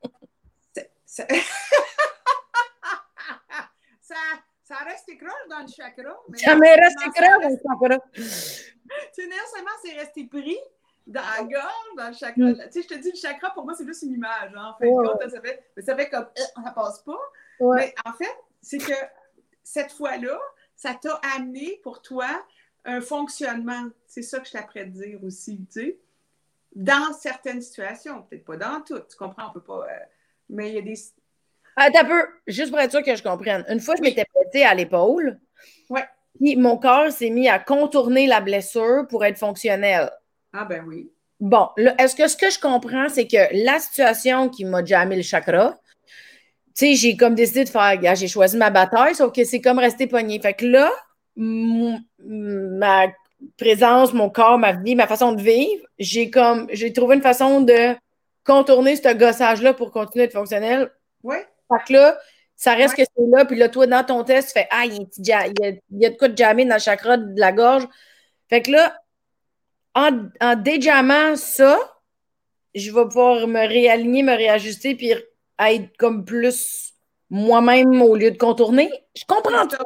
ça, 1.05 1.25
ça 4.63 4.75
a 4.81 4.83
resté 4.83 5.17
croche 5.17 5.47
dans 5.49 5.61
le 5.61 5.67
chakra. 5.67 6.17
ça 6.35 6.55
m'est 6.55 6.75
resté 6.75 7.09
croche 7.09 7.41
dans 7.41 7.49
le 7.49 7.57
chakra 7.57 7.99
tu 9.13 9.21
sais, 9.21 9.27
non 9.27 9.35
seulement 9.53 9.71
c'est 9.83 9.93
resté 9.93 10.25
pris 10.25 10.57
dans 11.07 11.21
la 11.21 11.43
gorge, 11.43 11.95
dans 11.97 12.07
le 12.07 12.13
chakra. 12.13 12.43
Mm. 12.43 12.55
Tu 12.55 12.71
sais, 12.71 12.81
je 12.83 12.87
te 12.87 12.99
dis, 12.99 13.11
le 13.11 13.17
chakra, 13.17 13.51
pour 13.51 13.65
moi, 13.65 13.73
c'est 13.73 13.85
juste 13.85 14.03
une 14.03 14.13
image. 14.13 14.51
Hein, 14.55 14.75
en 14.75 15.17
fait, 15.17 15.29
ça 15.29 15.41
fait, 15.41 15.63
ça 15.79 15.95
fait 15.95 16.09
comme, 16.09 16.27
euh, 16.37 16.63
ça 16.63 16.71
passe 16.71 16.99
pas. 16.99 17.19
Mais 17.75 17.93
en 18.05 18.13
fait, 18.13 18.35
c'est 18.61 18.77
que 18.77 18.93
cette 19.63 19.91
fois-là, 19.91 20.39
ça 20.75 20.93
t'a 20.93 21.19
amené 21.35 21.79
pour 21.83 22.01
toi 22.01 22.27
un 22.85 23.01
fonctionnement. 23.01 23.89
C'est 24.05 24.21
ça 24.21 24.39
que 24.39 24.47
je 24.47 24.53
t'apprête 24.53 24.93
de 24.93 25.03
dire 25.03 25.23
aussi, 25.23 25.57
tu 25.71 25.81
sais. 25.81 25.99
Dans 26.75 27.13
certaines 27.13 27.61
situations, 27.61 28.21
peut-être 28.23 28.45
pas 28.45 28.57
dans 28.57 28.81
toutes, 28.81 29.07
tu 29.07 29.17
comprends, 29.17 29.49
on 29.49 29.53
peut 29.53 29.61
pas. 29.61 29.87
Euh, 29.89 29.99
mais 30.49 30.69
il 30.69 30.75
y 30.75 30.77
a 30.77 30.81
des. 30.81 30.95
Attends 31.75 31.99
un 32.01 32.05
peu, 32.05 32.25
juste 32.47 32.71
pour 32.71 32.79
être 32.79 32.91
sûr 32.91 33.03
que 33.03 33.15
je 33.15 33.23
comprenne. 33.23 33.63
Une 33.69 33.79
fois, 33.79 33.95
je 33.95 34.01
m'étais 34.01 34.25
prêtée 34.33 34.65
à 34.65 34.73
l'épaule. 34.73 35.39
Ouais. 35.89 36.05
Puis 36.39 36.55
mon 36.55 36.77
corps 36.77 37.11
s'est 37.11 37.29
mis 37.29 37.47
à 37.49 37.59
contourner 37.59 38.27
la 38.27 38.41
blessure 38.41 39.05
pour 39.09 39.25
être 39.25 39.37
fonctionnel. 39.37 40.09
Ah 40.53 40.65
ben 40.65 40.83
oui. 40.87 41.11
Bon, 41.39 41.69
est-ce 41.97 42.15
que 42.15 42.27
ce 42.27 42.35
que 42.35 42.49
je 42.49 42.59
comprends, 42.59 43.07
c'est 43.07 43.27
que 43.27 43.37
la 43.63 43.79
situation 43.79 44.49
qui 44.49 44.65
m'a 44.65 44.83
jamais 44.83 45.15
le 45.15 45.21
chakra, 45.21 45.77
tu 46.75 46.85
sais, 46.85 46.95
j'ai 46.95 47.15
comme 47.15 47.35
décidé 47.35 47.63
de 47.63 47.69
faire, 47.69 48.15
j'ai 48.15 48.27
choisi 48.27 48.57
ma 48.57 48.69
bataille, 48.69 49.15
sauf 49.15 49.31
que 49.33 49.43
c'est 49.45 49.61
comme 49.61 49.79
rester 49.79 50.07
pogné. 50.07 50.39
Fait 50.41 50.53
que 50.53 50.65
là, 50.65 50.91
ma 51.37 53.07
présence, 53.57 54.13
mon 54.13 54.29
corps, 54.29 54.57
ma 54.57 54.73
vie, 54.73 54.95
ma 54.95 55.07
façon 55.07 55.31
de 55.31 55.41
vivre, 55.41 55.85
j'ai 55.97 56.29
comme, 56.29 56.67
j'ai 56.71 56.91
trouvé 56.91 57.15
une 57.15 57.21
façon 57.21 57.61
de 57.61 57.95
contourner 58.45 58.97
ce 58.97 59.13
gossage-là 59.13 59.73
pour 59.73 59.91
continuer 59.91 60.23
à 60.23 60.25
être 60.25 60.33
fonctionnel. 60.33 60.91
Oui. 61.23 61.37
Fait 61.69 61.87
que 61.87 61.93
là, 61.93 62.19
ça 62.55 62.73
reste 62.73 62.95
que 62.95 63.03
c'est 63.03 63.25
là, 63.31 63.45
puis 63.45 63.57
là, 63.57 63.69
toi, 63.69 63.87
dans 63.87 64.03
ton 64.03 64.23
test, 64.23 64.49
tu 64.49 64.53
fais 64.53 64.67
Ah, 64.71 64.85
il 64.85 65.07
y, 65.17 65.31
a, 65.31 65.47
de 66.09 66.17
quoi 66.17 66.27
de 66.27 66.37
jammer 66.37 66.65
dans 66.65 66.75
le 66.75 66.81
chakra 66.81 67.17
de 67.17 67.39
la 67.39 67.51
gorge. 67.51 67.87
Fait 68.49 68.61
que 68.61 68.71
là, 68.71 69.01
en, 69.95 70.27
en 70.41 70.55
déjammant 70.55 71.35
ça, 71.35 71.79
je 72.75 72.91
vais 72.91 73.05
pouvoir 73.05 73.47
me 73.47 73.67
réaligner, 73.67 74.23
me 74.23 74.35
réajuster, 74.35 74.95
puis 74.95 75.13
être 75.59 75.97
comme 75.97 76.25
plus 76.25 76.93
moi-même 77.29 78.01
au 78.01 78.15
lieu 78.15 78.31
de 78.31 78.37
contourner. 78.37 78.91
Je 79.15 79.23
comprends 79.25 79.69
ça. 79.69 79.79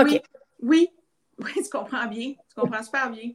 OK. 0.00 0.20
Oui, 0.60 0.90
oui, 1.38 1.52
tu 1.54 1.70
comprends 1.70 2.06
bien. 2.06 2.32
Tu 2.48 2.60
comprends 2.60 2.82
super 2.82 3.10
bien. 3.10 3.32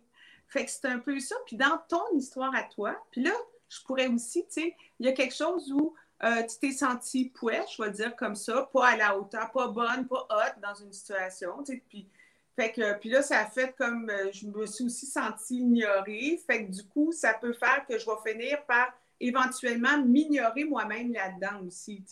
Fait 0.48 0.66
que 0.66 0.72
c'est 0.72 0.86
un 0.88 1.00
peu 1.00 1.20
ça. 1.20 1.36
Puis 1.46 1.56
dans 1.56 1.80
ton 1.90 2.04
histoire 2.18 2.54
à 2.56 2.64
toi, 2.64 2.96
puis 3.12 3.24
là, 3.24 3.32
je 3.70 3.82
pourrais 3.84 4.08
aussi, 4.08 4.44
tu 4.46 4.62
sais, 4.62 4.76
il 5.00 5.06
y 5.06 5.10
a 5.10 5.14
quelque 5.14 5.36
chose 5.36 5.72
où 5.72 5.96
euh, 6.24 6.44
tu 6.44 6.60
t'es 6.60 6.72
senti 6.72 7.30
pouet, 7.30 7.64
je 7.76 7.82
vais 7.82 7.92
dire 7.92 8.16
comme 8.16 8.36
ça, 8.36 8.70
pas 8.72 8.90
à 8.90 8.98
la 8.98 9.18
hauteur, 9.18 9.52
pas 9.52 9.68
bonne, 9.68 10.08
pas 10.08 10.28
haute 10.30 10.62
dans 10.62 10.76
une 10.76 10.94
situation. 10.94 11.64
Puis, 11.90 12.08
fait 12.56 12.72
que, 12.72 12.94
puis 13.00 13.10
là, 13.10 13.22
ça 13.22 13.40
a 13.40 13.46
fait 13.46 13.74
comme 13.78 14.10
euh, 14.10 14.32
je 14.32 14.46
me 14.46 14.66
suis 14.66 14.86
aussi 14.86 15.06
sentie 15.06 15.58
ignorée. 15.58 16.40
Fait 16.46 16.66
que 16.66 16.72
du 16.72 16.84
coup, 16.84 17.12
ça 17.12 17.34
peut 17.34 17.54
faire 17.54 17.86
que 17.90 17.98
je 17.98 18.06
vais 18.06 18.32
finir 18.32 18.64
par 18.66 18.94
éventuellement 19.20 20.04
m'ignorer 20.04 20.64
moi-même 20.64 21.14
là-dedans 21.14 21.66
aussi. 21.66 22.04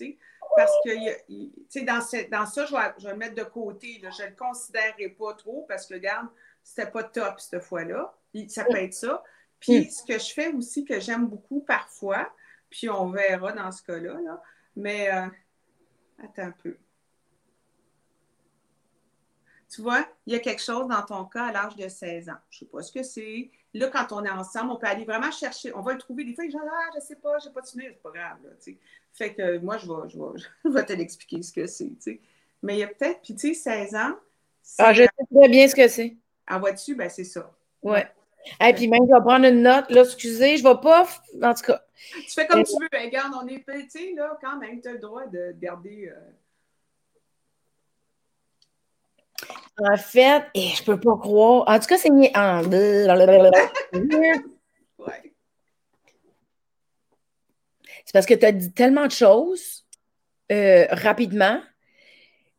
Parce 0.55 0.71
que 0.85 1.85
dans, 1.85 1.99
dans 2.31 2.45
ça, 2.45 2.65
je 2.65 2.71
vais, 2.71 2.93
je 2.97 3.05
vais, 3.05 3.11
le 3.11 3.17
mettre 3.17 3.35
de 3.35 3.43
côté. 3.43 4.01
Je 4.01 4.23
ne 4.23 4.29
le 4.29 4.35
considérerai 4.35 5.09
pas 5.09 5.33
trop 5.33 5.65
parce 5.67 5.85
que, 5.85 5.95
regarde, 5.95 6.27
c'était 6.63 6.89
pas 6.89 7.03
top 7.03 7.39
cette 7.39 7.61
fois-là. 7.61 8.13
Ça 8.47 8.63
peut 8.63 8.77
être 8.77 8.93
ça. 8.93 9.23
Puis 9.59 9.81
mm. 9.81 9.89
ce 9.89 10.03
que 10.05 10.19
je 10.19 10.33
fais 10.33 10.53
aussi, 10.53 10.85
que 10.85 10.99
j'aime 10.99 11.27
beaucoup 11.27 11.61
parfois, 11.61 12.31
puis 12.69 12.89
on 12.89 13.09
verra 13.09 13.51
dans 13.51 13.71
ce 13.71 13.83
cas-là. 13.83 14.19
Là. 14.21 14.41
Mais 14.75 15.11
euh, 15.11 15.27
attends 16.23 16.43
un 16.43 16.51
peu. 16.51 16.77
Tu 19.69 19.81
vois, 19.81 20.07
il 20.25 20.33
y 20.33 20.35
a 20.35 20.39
quelque 20.39 20.61
chose 20.61 20.87
dans 20.87 21.03
ton 21.03 21.25
cas 21.25 21.45
à 21.45 21.51
l'âge 21.51 21.75
de 21.75 21.87
16 21.87 22.29
ans. 22.29 22.33
Je 22.49 22.57
ne 22.57 22.59
sais 22.59 22.71
pas 22.71 22.81
ce 22.81 22.91
que 22.91 23.03
c'est. 23.03 23.51
Là, 23.75 23.87
quand 23.89 24.11
on 24.11 24.25
est 24.25 24.29
ensemble, 24.29 24.71
on 24.71 24.77
peut 24.77 24.87
aller 24.87 25.05
vraiment 25.05 25.29
chercher. 25.29 25.75
On 25.75 25.81
va 25.81 25.93
le 25.93 25.99
trouver. 25.99 26.23
Des 26.23 26.33
fois, 26.33 26.43
les 26.43 26.49
gens 26.49 26.59
ah, 26.63 26.89
je 26.93 26.97
ne 26.97 27.03
sais 27.03 27.15
pas, 27.17 27.37
je 27.37 27.47
n'ai 27.47 27.53
pas 27.53 27.61
de 27.61 27.67
souvenir, 27.67 27.91
c'est 27.93 28.01
pas 28.01 28.11
grave. 28.11 28.37
Là, 28.43 28.73
fait 29.13 29.33
que 29.33 29.59
moi, 29.59 29.77
je 29.77 29.85
vais, 29.85 30.09
je 30.09 30.17
vais, 30.17 30.39
je 30.65 30.69
vais 30.69 30.85
te 30.85 30.93
l'expliquer 30.93 31.41
ce 31.43 31.53
que 31.53 31.67
c'est. 31.67 31.91
Mais 32.63 32.75
il 32.75 32.79
y 32.79 32.83
a 32.83 32.87
peut-être, 32.87 33.21
puis 33.21 33.35
tu 33.35 33.53
sais, 33.53 33.87
16 33.87 33.95
ans. 33.95 34.15
Ah, 34.79 34.91
je 34.91 35.03
sais 35.03 35.09
très 35.35 35.49
bien 35.49 35.67
ce 35.67 35.75
que 35.75 35.87
c'est. 35.87 36.17
En 36.49 36.59
vois-tu? 36.59 36.95
Ben, 36.95 37.09
c'est 37.09 37.23
ça. 37.23 37.51
Ouais. 37.83 38.11
Et 38.65 38.73
puis 38.73 38.87
même, 38.87 39.01
je 39.07 39.13
vais 39.13 39.21
prendre 39.21 39.45
une 39.45 39.61
note. 39.61 39.89
Là, 39.89 40.01
excusez, 40.01 40.57
je 40.57 40.63
ne 40.63 40.69
vais 40.69 40.79
pas. 40.81 41.07
En 41.41 41.53
tout 41.53 41.63
cas. 41.63 41.81
Tu 42.13 42.31
fais 42.31 42.47
comme 42.47 42.63
tu 42.63 42.71
veux. 42.73 42.87
Regarde, 42.99 43.33
on 43.41 43.47
est 43.47 43.59
petit, 43.59 44.15
là, 44.15 44.37
quand 44.41 44.57
même, 44.57 44.81
tu 44.81 44.87
as 44.87 44.93
le 44.93 44.99
droit 44.99 45.25
de 45.27 45.53
garder. 45.59 46.09
Euh, 46.09 46.31
en 49.81 49.97
fait, 49.97 50.43
et 50.53 50.69
je 50.69 50.83
peux 50.83 50.99
pas 50.99 51.17
croire. 51.17 51.63
En 51.67 51.79
tout 51.79 51.87
cas, 51.87 51.97
c'est 51.97 52.09
mis 52.09 52.29
en. 52.35 52.63
C'est 58.05 58.13
parce 58.13 58.25
que 58.25 58.33
tu 58.33 58.43
as 58.43 58.51
dit 58.51 58.71
tellement 58.71 59.05
de 59.05 59.11
choses 59.11 59.85
euh, 60.51 60.87
rapidement. 60.89 61.61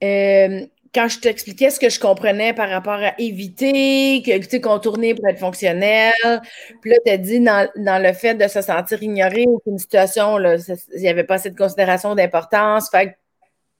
Euh, 0.05 0.65
quand 0.95 1.09
je 1.09 1.21
t'expliquais 1.21 1.71
ce 1.71 1.79
que 1.79 1.89
je 1.89 2.01
comprenais 2.01 2.53
par 2.53 2.69
rapport 2.69 2.95
à 2.95 3.15
éviter, 3.19 4.23
que, 4.23 4.45
tu 4.45 4.61
contourner 4.61 5.15
pour 5.15 5.29
être 5.29 5.39
fonctionnel, 5.39 6.13
puis 6.81 6.91
là, 6.91 6.97
tu 7.05 7.13
as 7.13 7.17
dit 7.17 7.41
dans, 7.41 7.69
le 7.77 8.13
fait 8.13 8.35
de 8.35 8.49
se 8.49 8.61
sentir 8.61 9.03
ignoré 9.03 9.45
ou 9.47 9.61
qu'une 9.61 9.79
situation, 9.79 10.39
il 10.39 11.01
n'y 11.01 11.09
avait 11.09 11.25
pas 11.25 11.39
de 11.39 11.57
considération 11.57 12.15
d'importance, 12.15 12.91
fait 12.91 13.17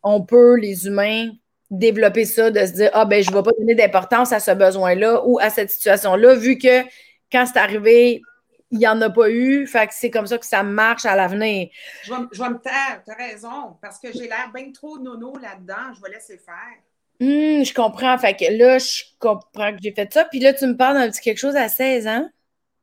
on 0.03 0.23
peut, 0.23 0.57
les 0.57 0.87
humains, 0.87 1.31
développer 1.71 2.25
ça, 2.25 2.51
de 2.51 2.61
se 2.61 2.73
dire 2.73 2.91
Ah, 2.95 3.05
ben, 3.05 3.23
je 3.23 3.31
ne 3.31 3.37
vais 3.37 3.43
pas 3.43 3.51
donner 3.59 3.75
d'importance 3.75 4.33
à 4.33 4.41
ce 4.41 4.53
besoin-là 4.53 5.23
ou 5.27 5.39
à 5.41 5.51
cette 5.51 5.71
situation-là, 5.71 6.35
vu 6.35 6.59
que 6.59 6.83
quand 7.31 7.45
c'est 7.47 7.59
arrivé, 7.59 8.23
il 8.71 8.79
n'y 8.79 8.89
en 8.89 9.01
a 9.03 9.11
pas 9.11 9.31
eu. 9.31 9.67
Fait 9.67 9.87
que 9.89 9.95
c'est 9.95 10.11
comme 10.11 10.27
ça 10.27 10.39
que 10.39 10.47
ça 10.47 10.63
marche 10.63 11.05
à 11.05 11.17
l'avenir. 11.17 11.69
Je 12.05 12.13
vais, 12.13 12.21
je 12.33 12.43
vais 12.43 12.51
me 12.51 12.59
taire, 12.59 13.03
tu 13.05 13.11
as 13.11 13.15
raison, 13.15 13.77
parce 13.83 13.99
que 13.99 14.13
j'ai 14.13 14.29
l'air 14.29 14.51
bien 14.55 14.71
trop 14.73 14.99
nono 14.99 15.37
là-dedans. 15.39 15.93
Je 15.95 16.01
vais 16.01 16.11
laisser 16.11 16.39
faire. 16.39 16.79
Hum, 17.21 17.65
je 17.65 17.75
comprends. 17.75 18.17
Fait 18.19 18.35
que 18.35 18.45
là, 18.57 18.79
je 18.79 19.03
comprends 19.19 19.73
que 19.73 19.79
j'ai 19.83 19.93
fait 19.93 20.13
ça. 20.13 20.25
Puis 20.25 20.41
là, 20.41 20.55
tu 20.55 20.67
me 20.67 20.77
parles 20.77 20.97
d'un 20.97 21.11
petit 21.11 21.21
quelque 21.21 21.39
chose 21.39 21.57
à 21.57 21.69
16 21.69 22.07
ans. 22.07 22.29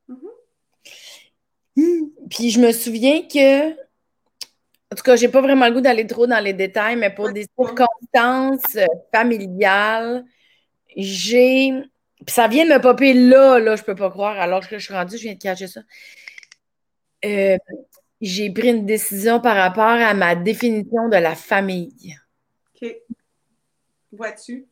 Mm-hmm. 0.10 0.28
Hum, 1.78 2.12
puis 2.30 2.50
je 2.52 2.60
me 2.60 2.72
souviens 2.72 3.22
que 3.28 3.88
en 4.92 4.96
tout 4.96 5.04
cas, 5.04 5.16
j'ai 5.18 5.28
pas 5.28 5.42
vraiment 5.42 5.68
le 5.68 5.74
goût 5.74 5.82
d'aller 5.82 6.08
trop 6.08 6.28
dans 6.28 6.40
les 6.40 6.54
détails, 6.54 6.96
mais 6.96 7.14
pour 7.14 7.32
des 7.32 7.46
circonstances 7.58 8.76
euh, 8.78 8.86
familiales, 9.14 10.24
j'ai. 10.96 11.74
Puis 12.26 12.34
ça 12.34 12.48
vient 12.48 12.66
de 12.66 12.74
me 12.74 12.82
popper 12.82 13.14
là, 13.14 13.60
là, 13.60 13.76
je 13.76 13.84
peux 13.84 13.96
pas 13.96 14.10
croire, 14.10 14.40
alors 14.40 14.68
que 14.68 14.80
je 14.80 14.86
suis 14.86 14.94
rendue, 14.94 15.18
je 15.18 15.24
viens 15.24 15.34
de 15.34 15.40
cacher 15.40 15.68
ça. 15.68 15.82
Euh, 17.26 17.58
j'ai 18.22 18.50
pris 18.52 18.70
une 18.70 18.86
décision 18.86 19.40
par 19.42 19.56
rapport 19.56 19.84
à 19.84 20.14
ma 20.14 20.36
définition 20.36 21.10
de 21.10 21.18
la 21.18 21.36
famille. 21.36 22.16
OK. 22.82 22.96
Vois-tu? 24.18 24.68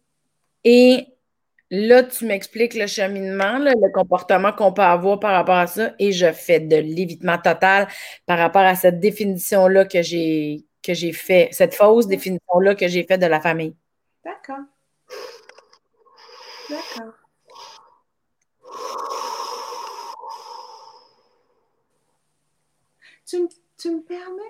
Et 0.64 1.16
Là, 1.72 2.04
tu 2.04 2.26
m'expliques 2.26 2.76
le 2.76 2.86
cheminement, 2.86 3.58
le 3.58 3.92
comportement 3.92 4.54
qu'on 4.54 4.72
peut 4.72 4.84
avoir 4.84 5.20
par 5.20 5.32
rapport 5.32 5.56
à 5.56 5.66
ça, 5.66 5.96
et 5.98 6.12
je 6.12 6.32
fais 6.32 6.60
de 6.60 6.76
l'évitement 6.76 7.40
total 7.40 7.88
par 8.28 8.38
rapport 8.38 8.62
à 8.62 8.76
cette 8.76 9.00
définition-là 9.00 9.86
que 9.86 10.02
j'ai 10.04 10.64
que 10.84 10.94
j'ai 10.94 11.12
fait, 11.12 11.50
cette 11.52 11.74
fausse 11.74 12.06
définition-là 12.06 12.76
que 12.76 12.88
j'ai 12.88 13.04
faite 13.04 13.20
de 13.20 13.26
la 13.26 13.42
famille. 13.42 13.76
D'accord. 14.24 14.60
D'accord. 16.70 17.14
Tu, 23.26 23.90
me 23.90 24.02
permets 24.02 24.44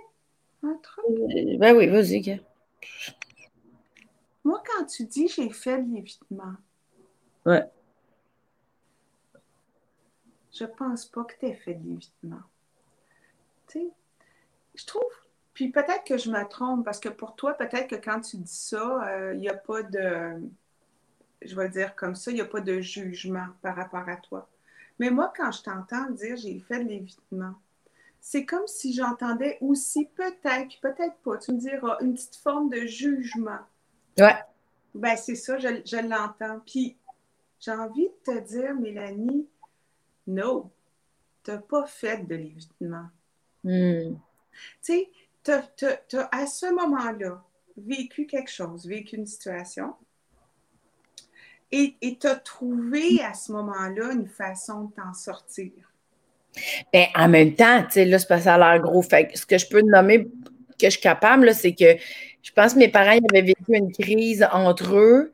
un 0.63 0.77
truc? 0.83 1.05
Euh, 1.07 1.57
ben 1.57 1.75
oui, 1.77 1.87
vas-y. 1.87 2.41
Quand 4.75 4.85
tu 4.85 5.05
dis 5.05 5.27
j'ai 5.27 5.49
fait 5.49 5.81
de 5.81 5.93
l'évitement, 5.93 6.55
Ouais. 7.45 7.63
Je 10.51 10.65
pense 10.65 11.05
pas 11.05 11.23
que 11.25 11.33
tu 11.39 11.45
aies 11.47 11.53
fait 11.53 11.75
de 11.75 11.87
l'évitement. 11.87 12.41
Tu 13.67 13.79
sais, 13.79 13.87
je 14.73 14.85
trouve. 14.85 15.03
Puis 15.53 15.69
peut-être 15.69 16.03
que 16.05 16.17
je 16.17 16.29
me 16.29 16.43
trompe, 16.47 16.83
parce 16.83 16.99
que 16.99 17.09
pour 17.09 17.35
toi, 17.35 17.53
peut-être 17.53 17.87
que 17.87 17.95
quand 17.95 18.21
tu 18.21 18.37
dis 18.37 18.53
ça, 18.53 19.01
il 19.03 19.09
euh, 19.09 19.35
n'y 19.35 19.49
a 19.49 19.53
pas 19.53 19.83
de. 19.83 20.41
Je 21.41 21.55
vais 21.55 21.69
dire 21.69 21.95
comme 21.95 22.15
ça, 22.15 22.31
il 22.31 22.35
n'y 22.35 22.41
a 22.41 22.45
pas 22.45 22.61
de 22.61 22.81
jugement 22.81 23.47
par 23.61 23.75
rapport 23.75 24.07
à 24.09 24.15
toi. 24.17 24.49
Mais 24.97 25.09
moi, 25.11 25.31
quand 25.35 25.51
je 25.51 25.61
t'entends 25.61 26.09
dire 26.09 26.37
j'ai 26.37 26.59
fait 26.59 26.83
de 26.83 26.89
l'évitement, 26.89 27.53
c'est 28.19 28.45
comme 28.45 28.65
si 28.65 28.93
j'entendais 28.93 29.57
aussi 29.61 30.07
peut-être, 30.15 30.79
peut-être 30.81 31.15
pas, 31.23 31.37
tu 31.37 31.51
me 31.51 31.59
diras, 31.59 31.97
une 32.01 32.13
petite 32.13 32.37
forme 32.37 32.69
de 32.69 32.85
jugement. 32.85 33.59
Ouais. 34.17 34.35
Ben, 34.95 35.17
c'est 35.17 35.35
ça, 35.35 35.57
je, 35.57 35.67
je 35.85 35.97
l'entends. 35.97 36.61
Puis 36.65 36.97
j'ai 37.59 37.71
envie 37.71 38.07
de 38.07 38.33
te 38.33 38.39
dire, 38.47 38.73
Mélanie, 38.75 39.47
non, 40.27 40.71
tu 41.43 41.51
n'as 41.51 41.57
pas 41.57 41.85
fait 41.85 42.25
de 42.25 42.35
l'évitement. 42.35 43.07
Hmm. 43.63 44.15
Tu 44.81 44.93
sais, 44.93 45.09
tu 45.43 45.51
as, 46.17 46.29
à 46.31 46.47
ce 46.47 46.73
moment-là 46.73 47.43
vécu 47.77 48.25
quelque 48.25 48.51
chose, 48.51 48.87
vécu 48.87 49.17
une 49.17 49.25
situation, 49.25 49.93
et 51.71 51.97
tu 52.01 52.27
as 52.27 52.35
trouvé 52.35 53.21
à 53.21 53.33
ce 53.33 53.51
moment-là 53.51 54.13
une 54.13 54.29
façon 54.29 54.85
de 54.85 54.93
t'en 54.93 55.13
sortir. 55.13 55.71
Ben, 56.93 57.07
en 57.15 57.27
même 57.27 57.53
temps, 57.53 57.83
tu 57.83 57.91
sais, 57.91 58.05
là, 58.05 58.17
c'est 58.17 58.29
pas 58.29 58.49
à 58.49 58.57
l'air 58.57 58.81
gros. 58.81 59.01
Fait 59.01 59.29
ce 59.35 59.45
que 59.45 59.57
je 59.57 59.67
peux 59.67 59.81
nommer 59.81 60.25
que 60.79 60.85
je 60.85 60.91
suis 60.91 61.01
capable, 61.01 61.53
c'est 61.53 61.73
que 61.73 61.97
je 62.45 62.51
pense 62.51 62.75
que 62.75 62.79
mes 62.79 62.89
parents 62.89 63.17
avaient 63.31 63.41
vécu 63.41 63.75
une 63.75 63.91
crise 63.91 64.47
entre 64.51 64.95
eux. 64.95 65.33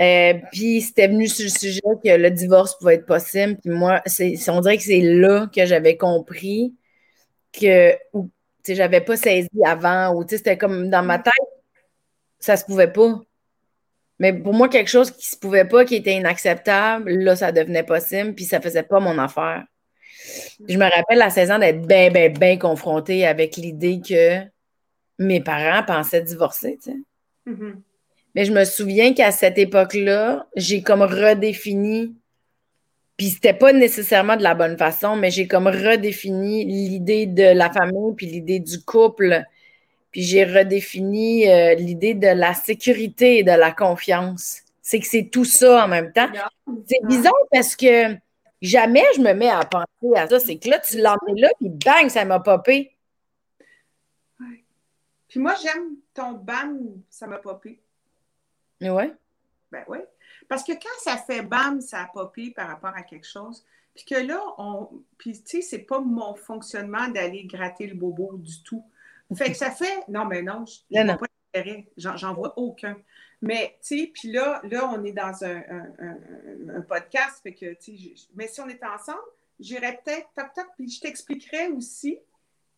Euh, 0.00 0.34
puis 0.52 0.80
c'était 0.80 1.08
venu 1.08 1.26
sur 1.26 1.44
le 1.44 1.50
sujet 1.50 1.80
que 2.02 2.16
le 2.16 2.30
divorce 2.30 2.78
pouvait 2.78 2.94
être 2.94 3.06
possible. 3.06 3.56
Puis 3.60 3.70
moi, 3.70 4.00
on 4.48 4.60
dirait 4.60 4.76
que 4.78 4.84
c'est 4.84 5.00
là 5.00 5.48
que 5.54 5.66
j'avais 5.66 5.96
compris 5.96 6.74
que 7.52 7.98
j'avais 8.66 9.00
pas 9.00 9.16
saisi 9.16 9.48
avant, 9.64 10.14
ou 10.14 10.24
c'était 10.26 10.56
comme 10.56 10.88
dans 10.88 11.02
ma 11.02 11.18
tête, 11.18 11.32
ça 12.38 12.56
se 12.56 12.64
pouvait 12.64 12.92
pas. 12.92 13.20
Mais 14.20 14.32
pour 14.32 14.54
moi, 14.54 14.68
quelque 14.68 14.88
chose 14.88 15.10
qui 15.10 15.26
se 15.26 15.36
pouvait 15.36 15.66
pas, 15.66 15.84
qui 15.84 15.96
était 15.96 16.14
inacceptable, 16.14 17.10
là, 17.10 17.36
ça 17.36 17.52
devenait 17.52 17.82
possible, 17.82 18.34
puis 18.34 18.44
ça 18.44 18.60
faisait 18.60 18.84
pas 18.84 19.00
mon 19.00 19.18
affaire. 19.18 19.64
je 20.68 20.78
me 20.78 20.84
rappelle 20.84 21.20
à 21.22 21.30
16 21.30 21.50
ans 21.50 21.58
d'être 21.58 21.86
bien, 21.86 22.10
bien, 22.10 22.28
bien 22.30 22.56
confrontée 22.56 23.26
avec 23.26 23.56
l'idée 23.56 24.00
que 24.00 24.51
mes 25.18 25.40
parents 25.40 25.84
pensaient 25.84 26.22
divorcer, 26.22 26.78
tu 26.82 26.90
sais. 26.90 26.98
Mm-hmm. 27.46 27.74
Mais 28.34 28.44
je 28.44 28.52
me 28.52 28.64
souviens 28.64 29.12
qu'à 29.12 29.30
cette 29.30 29.58
époque-là, 29.58 30.46
j'ai 30.56 30.82
comme 30.82 31.02
redéfini, 31.02 32.14
puis 33.16 33.28
c'était 33.28 33.52
pas 33.52 33.72
nécessairement 33.72 34.36
de 34.36 34.42
la 34.42 34.54
bonne 34.54 34.78
façon, 34.78 35.16
mais 35.16 35.30
j'ai 35.30 35.46
comme 35.46 35.66
redéfini 35.66 36.64
l'idée 36.64 37.26
de 37.26 37.42
la 37.42 37.70
famille, 37.70 38.14
puis 38.16 38.26
l'idée 38.26 38.58
du 38.58 38.82
couple, 38.82 39.44
puis 40.10 40.22
j'ai 40.22 40.44
redéfini 40.44 41.48
euh, 41.48 41.74
l'idée 41.74 42.14
de 42.14 42.28
la 42.28 42.54
sécurité 42.54 43.38
et 43.38 43.42
de 43.42 43.52
la 43.52 43.70
confiance. 43.70 44.62
C'est 44.82 44.98
que 44.98 45.06
c'est 45.06 45.28
tout 45.30 45.44
ça 45.44 45.84
en 45.84 45.88
même 45.88 46.12
temps. 46.12 46.28
C'est 46.86 47.06
bizarre 47.06 47.32
parce 47.50 47.76
que 47.76 48.14
jamais 48.60 49.04
je 49.16 49.20
me 49.20 49.32
mets 49.32 49.48
à 49.48 49.64
penser 49.64 50.16
à 50.16 50.28
ça. 50.28 50.40
C'est 50.40 50.56
que 50.56 50.68
là, 50.68 50.78
tu 50.78 50.98
l'entends 50.98 51.34
là, 51.36 51.48
puis 51.58 51.68
bang, 51.68 52.08
ça 52.08 52.24
m'a 52.24 52.40
popé. 52.40 52.92
Puis 55.32 55.40
moi, 55.40 55.54
j'aime 55.62 55.96
ton 56.12 56.32
bang, 56.32 56.78
ça 57.08 57.26
m'a 57.26 57.38
popé. 57.38 57.80
Oui. 58.82 59.04
Ben 59.70 59.82
oui. 59.88 60.00
Parce 60.46 60.62
que 60.62 60.72
quand 60.72 60.98
ça 60.98 61.16
fait 61.16 61.40
bam, 61.40 61.80
ça 61.80 62.02
a 62.02 62.06
popé 62.08 62.50
par 62.50 62.68
rapport 62.68 62.94
à 62.94 63.00
quelque 63.00 63.26
chose, 63.26 63.64
puis 63.94 64.04
que 64.04 64.14
là, 64.16 64.42
on. 64.58 64.90
Puis, 65.16 65.42
tu 65.42 65.56
sais, 65.56 65.62
c'est 65.62 65.78
pas 65.78 66.00
mon 66.00 66.34
fonctionnement 66.34 67.08
d'aller 67.08 67.44
gratter 67.44 67.86
le 67.86 67.94
bobo 67.94 68.36
du 68.36 68.62
tout. 68.62 68.84
Fait 69.34 69.50
que 69.50 69.56
ça 69.56 69.70
fait. 69.70 70.06
Non, 70.06 70.26
mais 70.26 70.42
non, 70.42 70.66
je 70.66 70.80
n'ai 70.90 71.06
pas 71.06 71.26
d'intérêt. 71.54 71.86
J'en 71.96 72.34
vois 72.34 72.52
aucun. 72.58 72.98
Mais, 73.40 73.78
tu 73.82 74.00
sais, 74.00 74.10
puis 74.12 74.32
là, 74.32 74.60
là, 74.64 74.86
on 74.90 75.02
est 75.02 75.12
dans 75.12 75.44
un, 75.44 75.62
un, 76.76 76.82
podcast, 76.82 77.40
fait 77.42 77.54
que, 77.54 77.72
tu 77.72 77.96
sais, 77.96 78.26
mais 78.34 78.48
si 78.48 78.60
on 78.60 78.68
était 78.68 78.84
ensemble, 78.84 79.22
j'irais 79.58 79.98
peut-être, 80.04 80.28
toc, 80.36 80.52
toc, 80.54 80.66
puis 80.76 80.90
je 80.90 81.00
t'expliquerais 81.00 81.68
aussi, 81.68 82.18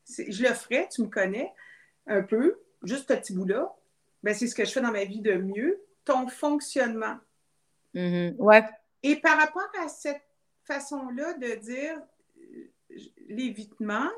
je 0.08 0.40
le 0.44 0.54
ferais, 0.54 0.88
tu 0.88 1.02
me 1.02 1.08
connais 1.08 1.52
un 2.06 2.22
peu, 2.22 2.58
juste 2.82 3.08
ce 3.08 3.14
petit 3.14 3.32
bout-là, 3.34 3.74
ben, 4.22 4.34
c'est 4.34 4.46
ce 4.46 4.54
que 4.54 4.64
je 4.64 4.72
fais 4.72 4.80
dans 4.80 4.92
ma 4.92 5.04
vie 5.04 5.20
de 5.20 5.34
mieux, 5.34 5.80
ton 6.04 6.28
fonctionnement. 6.28 7.16
Mm-hmm. 7.94 8.36
Ouais. 8.36 8.64
Et 9.02 9.16
par 9.16 9.38
rapport 9.38 9.68
à 9.82 9.88
cette 9.88 10.22
façon-là 10.64 11.34
de 11.34 11.54
dire 11.56 12.00
euh, 12.38 12.96
l'évitement, 13.28 14.08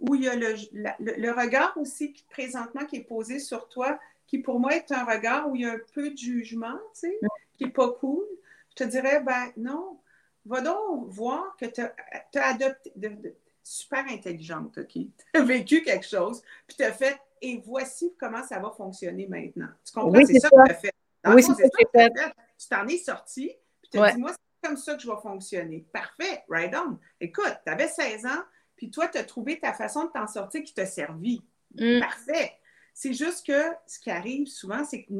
où 0.00 0.14
il 0.14 0.24
y 0.24 0.28
a 0.28 0.36
le, 0.36 0.54
le, 0.98 1.30
regard 1.30 1.76
aussi 1.76 2.12
qui, 2.12 2.24
présentement 2.30 2.86
qui 2.86 2.96
est 2.96 3.04
posé 3.04 3.38
sur 3.38 3.68
toi, 3.68 3.98
qui 4.26 4.38
pour 4.38 4.60
moi 4.60 4.74
est 4.74 4.90
un 4.92 5.04
regard 5.04 5.50
où 5.50 5.56
il 5.56 5.62
y 5.62 5.66
a 5.66 5.72
un 5.72 5.80
peu 5.94 6.10
de 6.10 6.16
jugement, 6.16 6.78
tu 6.94 7.00
sais, 7.00 7.18
qui 7.54 7.64
n'est 7.64 7.70
pas 7.70 7.90
cool, 7.90 8.24
je 8.70 8.76
te 8.76 8.84
dirais, 8.84 9.20
ben 9.20 9.52
non, 9.56 9.98
va 10.46 10.60
donc 10.60 11.08
voir 11.08 11.56
que 11.56 11.66
tu 11.66 11.80
as, 11.80 12.46
adopté, 12.46 12.92
de, 12.96 13.34
super 13.62 14.04
intelligente, 14.08 14.78
OK? 14.78 14.92
Tu 14.94 15.08
as 15.34 15.42
vécu 15.42 15.82
quelque 15.82 16.06
chose, 16.06 16.42
puis 16.66 16.76
tu 16.76 16.82
as 16.82 16.92
fait, 16.92 17.18
et 17.42 17.62
voici 17.64 18.14
comment 18.18 18.42
ça 18.42 18.58
va 18.58 18.70
fonctionner 18.70 19.26
maintenant. 19.28 19.68
Tu 19.84 19.92
comprends? 19.92 20.24
c'est 20.24 20.38
ça, 20.38 20.50
que 20.50 20.66
tu 20.66 20.72
as 20.72 20.74
fait 20.74 20.94
oui, 21.26 21.42
c'est 21.42 21.54
ça 21.54 21.68
Tu 22.58 22.68
t'en 22.68 22.86
es 22.86 22.98
sorti, 22.98 23.52
puis 23.82 23.90
tu 23.92 23.98
as 23.98 24.12
dit, 24.12 24.20
moi, 24.20 24.32
c'est 24.32 24.68
comme 24.68 24.76
ça 24.76 24.94
que 24.94 25.02
je 25.02 25.10
vais 25.10 25.20
fonctionner. 25.22 25.86
Parfait, 25.92 26.44
right 26.48 26.74
on. 26.74 26.98
Écoute, 27.20 27.56
tu 27.64 27.72
avais 27.72 27.88
16 27.88 28.26
ans, 28.26 28.42
puis 28.76 28.90
toi, 28.90 29.08
tu 29.08 29.18
as 29.18 29.24
trouvé 29.24 29.58
ta 29.58 29.72
façon 29.72 30.04
de 30.04 30.10
t'en 30.10 30.26
sortir 30.26 30.62
qui 30.62 30.72
t'a 30.72 30.86
servi. 30.86 31.42
Mm. 31.74 32.00
Parfait. 32.00 32.52
C'est 32.94 33.12
juste 33.12 33.46
que 33.46 33.62
ce 33.86 33.98
qui 33.98 34.10
arrive 34.10 34.46
souvent, 34.46 34.84
c'est 34.84 35.04
que 35.04 35.12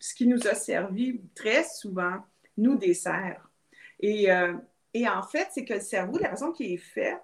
ce 0.00 0.14
qui 0.14 0.26
nous 0.26 0.46
a 0.46 0.54
servi 0.54 1.20
très 1.34 1.64
souvent 1.64 2.18
nous 2.56 2.76
dessert. 2.76 3.48
Et, 4.00 4.30
euh, 4.30 4.54
et 4.92 5.08
en 5.08 5.22
fait, 5.22 5.48
c'est 5.52 5.64
que 5.64 5.74
le 5.74 5.80
cerveau, 5.80 6.18
la 6.18 6.30
façon 6.30 6.52
qu'il 6.52 6.72
est 6.72 6.78
fait, 6.78 7.18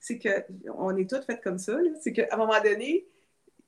c'est 0.00 0.18
qu'on 0.18 0.96
est 0.96 1.08
toutes 1.08 1.24
faites 1.24 1.42
comme 1.42 1.58
ça. 1.58 1.76
C'est 2.00 2.12
qu'à 2.12 2.26
un 2.30 2.36
moment 2.36 2.60
donné, 2.62 3.06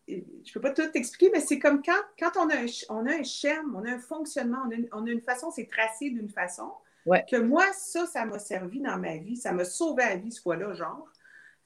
je 0.08 0.14
ne 0.14 0.52
peux 0.52 0.60
pas 0.60 0.70
tout 0.70 0.90
expliquer, 0.94 1.30
mais 1.32 1.40
c'est 1.40 1.58
comme 1.58 1.82
quand, 1.82 2.00
quand 2.18 2.32
on, 2.36 2.48
a 2.50 2.56
un, 2.56 2.66
on 2.88 3.06
a 3.06 3.14
un 3.14 3.22
schéma, 3.22 3.62
on 3.74 3.84
a 3.84 3.92
un 3.92 3.98
fonctionnement, 3.98 4.58
on 4.92 5.06
a 5.06 5.10
une, 5.10 5.20
façon, 5.20 5.50
c'est 5.50 5.66
tracé 5.66 6.10
d'une 6.10 6.28
façon, 6.28 6.72
que 7.28 7.36
moi, 7.36 7.64
ça, 7.72 8.06
ça 8.06 8.24
m'a 8.24 8.38
servi 8.38 8.80
dans 8.80 8.98
ma 8.98 9.16
vie, 9.16 9.36
ça 9.36 9.52
m'a 9.52 9.64
sauvé 9.64 10.04
la 10.04 10.16
vie 10.16 10.32
ce 10.32 10.40
fois-là, 10.40 10.74
genre. 10.74 11.08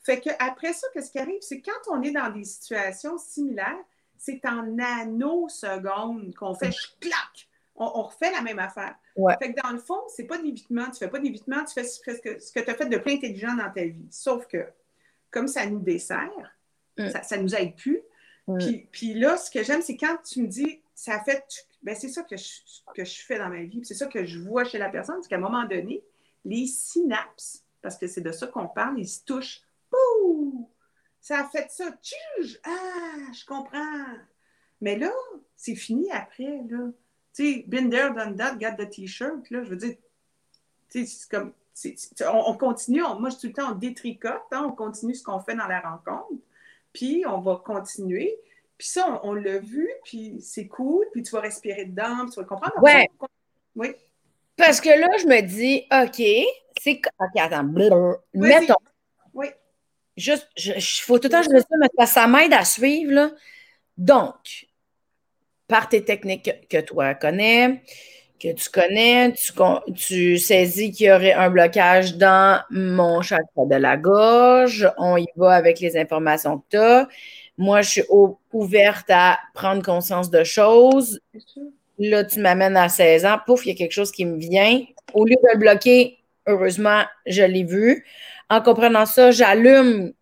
Fait 0.02 0.20
qu'après 0.20 0.72
ça, 0.74 0.86
qu'est-ce 0.92 1.10
qui 1.10 1.18
arrive? 1.18 1.40
C'est 1.40 1.62
quand 1.62 1.90
on 1.90 2.02
est 2.02 2.10
dans 2.10 2.30
des 2.30 2.44
situations 2.44 3.16
similaires, 3.16 3.78
c'est 4.18 4.44
en 4.46 4.62
nanosecondes 4.62 6.34
qu'on 6.34 6.54
fait 6.54 6.74
clac! 7.00 7.48
On, 7.76 7.90
on, 7.94 8.02
refait 8.02 8.30
la 8.30 8.40
même 8.40 8.58
affaire. 8.58 8.94
Ouais. 9.16 9.34
Fait 9.40 9.52
que 9.52 9.60
dans 9.60 9.72
le 9.72 9.78
fond, 9.78 10.00
c'est 10.08 10.24
pas 10.24 10.38
d'évitement, 10.38 10.90
tu 10.90 10.98
fais 10.98 11.08
pas 11.08 11.18
d'évitement, 11.18 11.64
tu 11.64 11.74
fais 11.74 11.84
ce 11.84 12.00
que, 12.00 12.12
ce 12.38 12.52
que 12.52 12.60
tu 12.60 12.70
as 12.70 12.74
fait 12.74 12.86
de 12.86 12.98
plein 12.98 13.14
intelligent 13.14 13.54
dans 13.54 13.70
ta 13.70 13.84
vie. 13.84 14.06
Sauf 14.10 14.46
que, 14.46 14.64
comme 15.30 15.48
ça 15.48 15.66
nous 15.66 15.80
dessert, 15.80 16.54
Mm. 16.98 17.10
ça, 17.10 17.22
ça 17.22 17.36
nous 17.36 17.54
aide 17.54 17.74
plus. 17.76 18.02
Mm. 18.46 18.58
Puis, 18.58 18.88
puis 18.92 19.14
là, 19.14 19.36
ce 19.36 19.50
que 19.50 19.62
j'aime, 19.62 19.82
c'est 19.82 19.96
quand 19.96 20.16
tu 20.24 20.42
me 20.42 20.46
dis, 20.46 20.80
ça 20.94 21.20
fait, 21.20 21.44
ben 21.82 21.94
c'est 21.94 22.08
ça 22.08 22.22
que 22.22 22.36
je, 22.36 22.60
que 22.94 23.04
je 23.04 23.24
fais 23.24 23.38
dans 23.38 23.48
ma 23.48 23.62
vie, 23.62 23.84
c'est 23.84 23.94
ça 23.94 24.06
que 24.06 24.24
je 24.24 24.38
vois 24.38 24.64
chez 24.64 24.78
la 24.78 24.88
personne, 24.88 25.16
c'est 25.22 25.28
qu'à 25.28 25.36
un 25.36 25.40
moment 25.40 25.64
donné, 25.64 26.04
les 26.44 26.66
synapses, 26.66 27.64
parce 27.82 27.96
que 27.96 28.06
c'est 28.06 28.20
de 28.20 28.32
ça 28.32 28.46
qu'on 28.46 28.68
parle, 28.68 28.98
ils 28.98 29.08
se 29.08 29.24
touchent. 29.24 29.62
Ouh! 29.92 30.68
Ça 31.20 31.40
a 31.40 31.48
fait 31.48 31.70
ça. 31.70 31.86
Ah, 32.64 33.32
je 33.32 33.46
comprends. 33.46 34.04
Mais 34.80 34.98
là, 34.98 35.10
c'est 35.56 35.74
fini 35.74 36.10
après, 36.10 36.60
là. 36.68 36.90
Tu 37.34 37.52
sais, 37.52 37.64
been 37.66 37.90
there, 37.90 38.10
done 38.14 38.36
that, 38.36 38.56
got 38.56 38.76
the 38.76 38.88
t-shirt, 38.88 39.50
là. 39.50 39.62
Je 39.64 39.70
veux 39.70 39.76
dire, 39.76 39.96
tu 40.90 41.04
sais, 41.04 41.06
c'est 41.06 41.30
comme, 41.30 41.52
on, 42.32 42.50
on 42.52 42.56
continue, 42.56 43.02
on- 43.02 43.18
moi, 43.18 43.30
je 43.30 43.36
tout 43.36 43.46
le 43.48 43.52
temps, 43.52 43.72
on 43.72 43.74
détricote, 43.74 44.42
hein, 44.52 44.66
on 44.68 44.72
continue 44.72 45.14
ce 45.14 45.24
qu'on 45.24 45.40
fait 45.40 45.54
dans 45.54 45.66
la 45.66 45.80
rencontre, 45.80 46.40
puis 46.92 47.24
on 47.26 47.40
va 47.40 47.60
continuer. 47.64 48.36
Puis 48.78 48.88
ça, 48.88 49.20
on, 49.22 49.30
on 49.30 49.32
l'a 49.34 49.58
vu, 49.58 49.90
puis 50.04 50.40
c'est 50.40 50.66
cool, 50.68 51.04
puis 51.12 51.22
tu 51.22 51.32
vas 51.32 51.40
respirer 51.40 51.86
dedans, 51.86 52.24
puis 52.24 52.30
tu 52.34 52.40
vas 52.40 52.46
comprendre. 52.46 52.80
Ouais. 52.82 53.08
Oui. 53.74 53.94
Parce 54.56 54.80
que 54.80 54.88
là, 54.88 55.08
je 55.20 55.26
me 55.26 55.40
dis, 55.40 55.84
OK, 55.90 56.22
c'est. 56.80 57.00
OK, 57.18 57.40
attends. 57.40 57.64
Mettons. 57.64 58.74
Oui. 59.32 59.48
Juste, 60.16 60.48
il 60.56 60.80
faut 60.80 61.18
tout 61.18 61.24
le 61.24 61.30
temps 61.30 61.42
je 61.42 61.50
me 61.50 61.56
dise 61.56 61.66
ça, 61.68 61.76
mais 61.98 62.06
ça 62.06 62.26
m'aide 62.28 62.52
à 62.52 62.64
suivre. 62.64 63.12
Là. 63.12 63.30
Donc, 63.98 64.68
par 65.68 65.88
tes 65.88 66.04
techniques 66.04 66.44
que, 66.68 66.76
que 66.76 66.82
toi 66.84 67.14
connais, 67.14 67.82
que 68.40 68.52
tu 68.52 68.68
connais, 68.68 69.32
tu, 69.96 70.38
saisis 70.38 70.92
qu'il 70.92 71.06
y 71.06 71.12
aurait 71.12 71.32
un 71.32 71.50
blocage 71.50 72.16
dans 72.16 72.60
mon 72.70 73.22
chakra 73.22 73.64
de 73.66 73.76
la 73.76 73.96
gorge. 73.96 74.90
On 74.98 75.16
y 75.16 75.26
va 75.36 75.54
avec 75.54 75.80
les 75.80 75.96
informations 75.96 76.58
que 76.58 76.64
tu 76.70 76.76
as. 76.76 77.08
Moi, 77.56 77.82
je 77.82 77.90
suis 77.90 78.02
au- 78.08 78.38
ouverte 78.52 79.06
à 79.08 79.38
prendre 79.54 79.82
conscience 79.82 80.30
de 80.30 80.44
choses. 80.44 81.20
Là, 81.98 82.24
tu 82.24 82.40
m'amènes 82.40 82.76
à 82.76 82.88
16 82.88 83.24
ans, 83.24 83.38
pouf, 83.46 83.64
il 83.64 83.68
y 83.70 83.72
a 83.72 83.76
quelque 83.76 83.92
chose 83.92 84.10
qui 84.10 84.24
me 84.24 84.36
vient. 84.36 84.82
Au 85.12 85.24
lieu 85.24 85.36
de 85.36 85.48
le 85.52 85.58
bloquer, 85.58 86.18
heureusement, 86.46 87.02
je 87.26 87.42
l'ai 87.42 87.64
vu. 87.64 88.04
En 88.50 88.60
comprenant 88.60 89.06
ça, 89.06 89.30
j'allume 89.30 90.12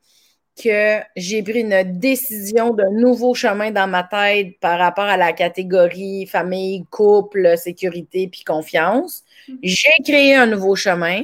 que 0.61 1.01
j'ai 1.17 1.43
pris 1.43 1.61
une 1.61 1.99
décision 1.99 2.75
d'un 2.75 2.91
nouveau 2.91 3.35
chemin 3.35 3.71
dans 3.71 3.87
ma 3.87 4.03
tête 4.03 4.59
par 4.61 4.79
rapport 4.79 5.05
à 5.05 5.17
la 5.17 5.33
catégorie 5.33 6.27
famille, 6.27 6.85
couple, 6.91 7.57
sécurité 7.57 8.29
puis 8.29 8.45
confiance. 8.45 9.25
Mhm. 9.49 9.59
J'ai 9.63 10.03
créé 10.05 10.35
un 10.35 10.47
nouveau 10.47 10.77
chemin. 10.77 11.23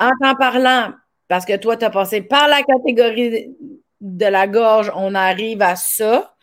En 0.00 0.10
t'en 0.20 0.34
parlant, 0.34 0.92
parce 1.28 1.44
que 1.44 1.56
toi, 1.56 1.76
tu 1.76 1.84
as 1.84 1.90
passé 1.90 2.22
par 2.22 2.48
la 2.48 2.62
catégorie 2.62 3.54
de 4.00 4.26
la 4.26 4.46
gorge, 4.46 4.90
on 4.94 5.14
arrive 5.14 5.62
à 5.62 5.76
ça. 5.76 6.34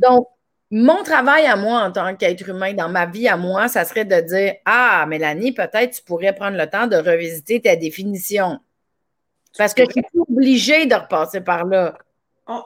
Donc, 0.00 0.26
mon 0.70 1.02
travail 1.02 1.46
à 1.46 1.56
moi 1.56 1.80
en 1.80 1.92
tant 1.92 2.14
qu'être 2.14 2.48
humain, 2.48 2.74
dans 2.74 2.88
ma 2.88 3.06
vie 3.06 3.28
à 3.28 3.36
moi, 3.36 3.68
ça 3.68 3.84
serait 3.84 4.04
de 4.04 4.20
dire 4.20 4.54
Ah, 4.64 5.06
Mélanie, 5.08 5.52
peut-être 5.52 5.96
tu 5.96 6.02
pourrais 6.02 6.34
prendre 6.34 6.56
le 6.56 6.66
temps 6.66 6.86
de 6.86 6.96
revisiter 6.96 7.60
ta 7.60 7.76
définition. 7.76 8.58
Parce 9.56 9.74
que 9.74 9.82
tu 9.82 9.98
es 10.00 10.04
obligé 10.16 10.86
de 10.86 10.94
repasser 10.94 11.40
par 11.40 11.64
là. 11.64 11.98
On- 12.46 12.64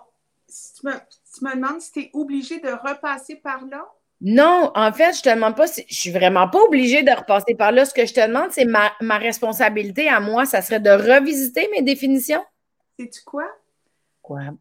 si 0.48 0.74
tu, 0.74 0.86
me, 0.86 0.92
tu 0.92 1.44
me 1.44 1.54
demandes 1.54 1.80
si 1.80 1.92
tu 1.92 2.00
es 2.00 2.10
obligé 2.12 2.60
de 2.60 2.68
repasser 2.70 3.36
par 3.36 3.64
là, 3.66 3.86
Non, 4.20 4.70
en 4.74 4.92
fait, 4.92 5.14
je 5.14 5.22
te 5.22 5.30
demande 5.30 5.56
pas 5.56 5.66
si. 5.66 5.84
Je 5.88 5.94
suis 5.94 6.10
vraiment 6.12 6.48
pas 6.48 6.60
obligée 6.62 7.02
de 7.02 7.10
repasser 7.10 7.54
par 7.54 7.72
là. 7.72 7.84
Ce 7.84 7.94
que 7.94 8.06
je 8.06 8.14
te 8.14 8.24
demande, 8.26 8.52
c'est 8.52 8.64
ma, 8.64 8.92
ma 9.00 9.18
responsabilité 9.18 10.08
à 10.08 10.20
moi, 10.20 10.44
ça 10.46 10.62
serait 10.62 10.80
de 10.80 10.90
revisiter 10.90 11.68
mes 11.72 11.82
définitions. 11.82 12.42
sais-tu 12.98 13.22
quoi? 13.24 13.48
Quoi? 14.20 14.52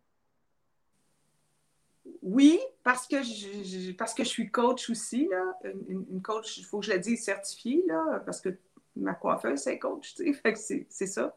Oui, 2.24 2.59
parce 2.84 3.07
que 3.07 3.22
je, 3.22 3.63
je- 3.63 3.91
parce 3.93 4.13
que 4.13 4.24
je 4.24 4.30
suis 4.30 4.49
coach 4.49 4.89
aussi, 4.89 5.28
là. 5.30 5.43
Une, 5.88 6.05
une 6.11 6.22
coach, 6.22 6.57
il 6.57 6.63
faut 6.65 6.80
que 6.80 6.86
je 6.86 6.93
le 6.93 6.99
dise, 6.99 7.24
certifiée, 7.24 7.84
là, 7.88 8.22
parce 8.26 8.41
que 8.41 8.49
ma 8.95 9.13
coiffeuse, 9.13 9.59
c'est 9.59 9.78
coach, 9.80 10.15
tu 10.15 10.26
sais. 10.26 10.34
Fait 10.34 10.53
que 10.53 10.59
c'est 10.59 10.88
c'est 10.89 11.07
ça. 11.07 11.36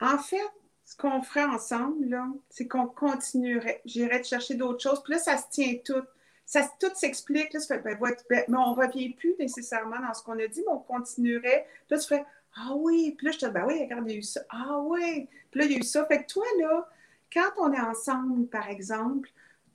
En 0.00 0.18
fait, 0.18 0.50
ce 0.84 0.96
qu'on 0.96 1.22
ferait 1.22 1.44
ensemble, 1.44 2.18
c'est 2.48 2.66
qu'on 2.66 2.86
continuerait. 2.86 3.82
J'irais 3.84 4.22
te 4.22 4.26
chercher 4.26 4.54
d'autres 4.54 4.82
choses. 4.82 5.02
Puis 5.02 5.12
là, 5.12 5.18
ça 5.18 5.36
se 5.36 5.44
tient 5.50 5.74
tout. 5.84 6.02
Ça, 6.46 6.66
tout 6.80 6.90
s'explique. 6.94 7.52
Là, 7.52 7.60
ben, 7.68 7.98
ben, 8.00 8.14
mais 8.30 8.56
on 8.56 8.74
ne 8.74 8.80
revient 8.80 9.10
plus 9.12 9.34
nécessairement 9.38 10.00
dans 10.00 10.14
ce 10.14 10.22
qu'on 10.22 10.38
a 10.38 10.46
dit, 10.46 10.62
mais 10.66 10.72
on 10.72 10.78
continuerait. 10.78 11.66
Puis 11.86 11.96
là, 11.96 11.98
tu 11.98 12.08
ferais 12.08 12.24
Ah 12.56 12.72
oui. 12.74 13.14
Puis 13.18 13.26
là, 13.26 13.32
je 13.32 13.38
te 13.38 13.46
dis 13.46 13.52
Ben 13.52 13.66
oui, 13.66 13.82
regarde, 13.82 14.04
il 14.06 14.12
y 14.12 14.14
a 14.14 14.18
eu 14.18 14.22
ça. 14.22 14.40
Ah 14.48 14.78
oui. 14.80 15.28
Puis 15.50 15.60
là, 15.60 15.66
il 15.66 15.72
y 15.72 15.74
a 15.74 15.78
eu 15.78 15.82
ça. 15.82 16.06
Fait 16.06 16.24
que 16.24 16.32
toi, 16.32 16.46
là, 16.58 16.88
quand 17.30 17.50
on 17.58 17.72
est 17.72 17.80
ensemble, 17.80 18.46
par 18.46 18.70
exemple, 18.70 19.30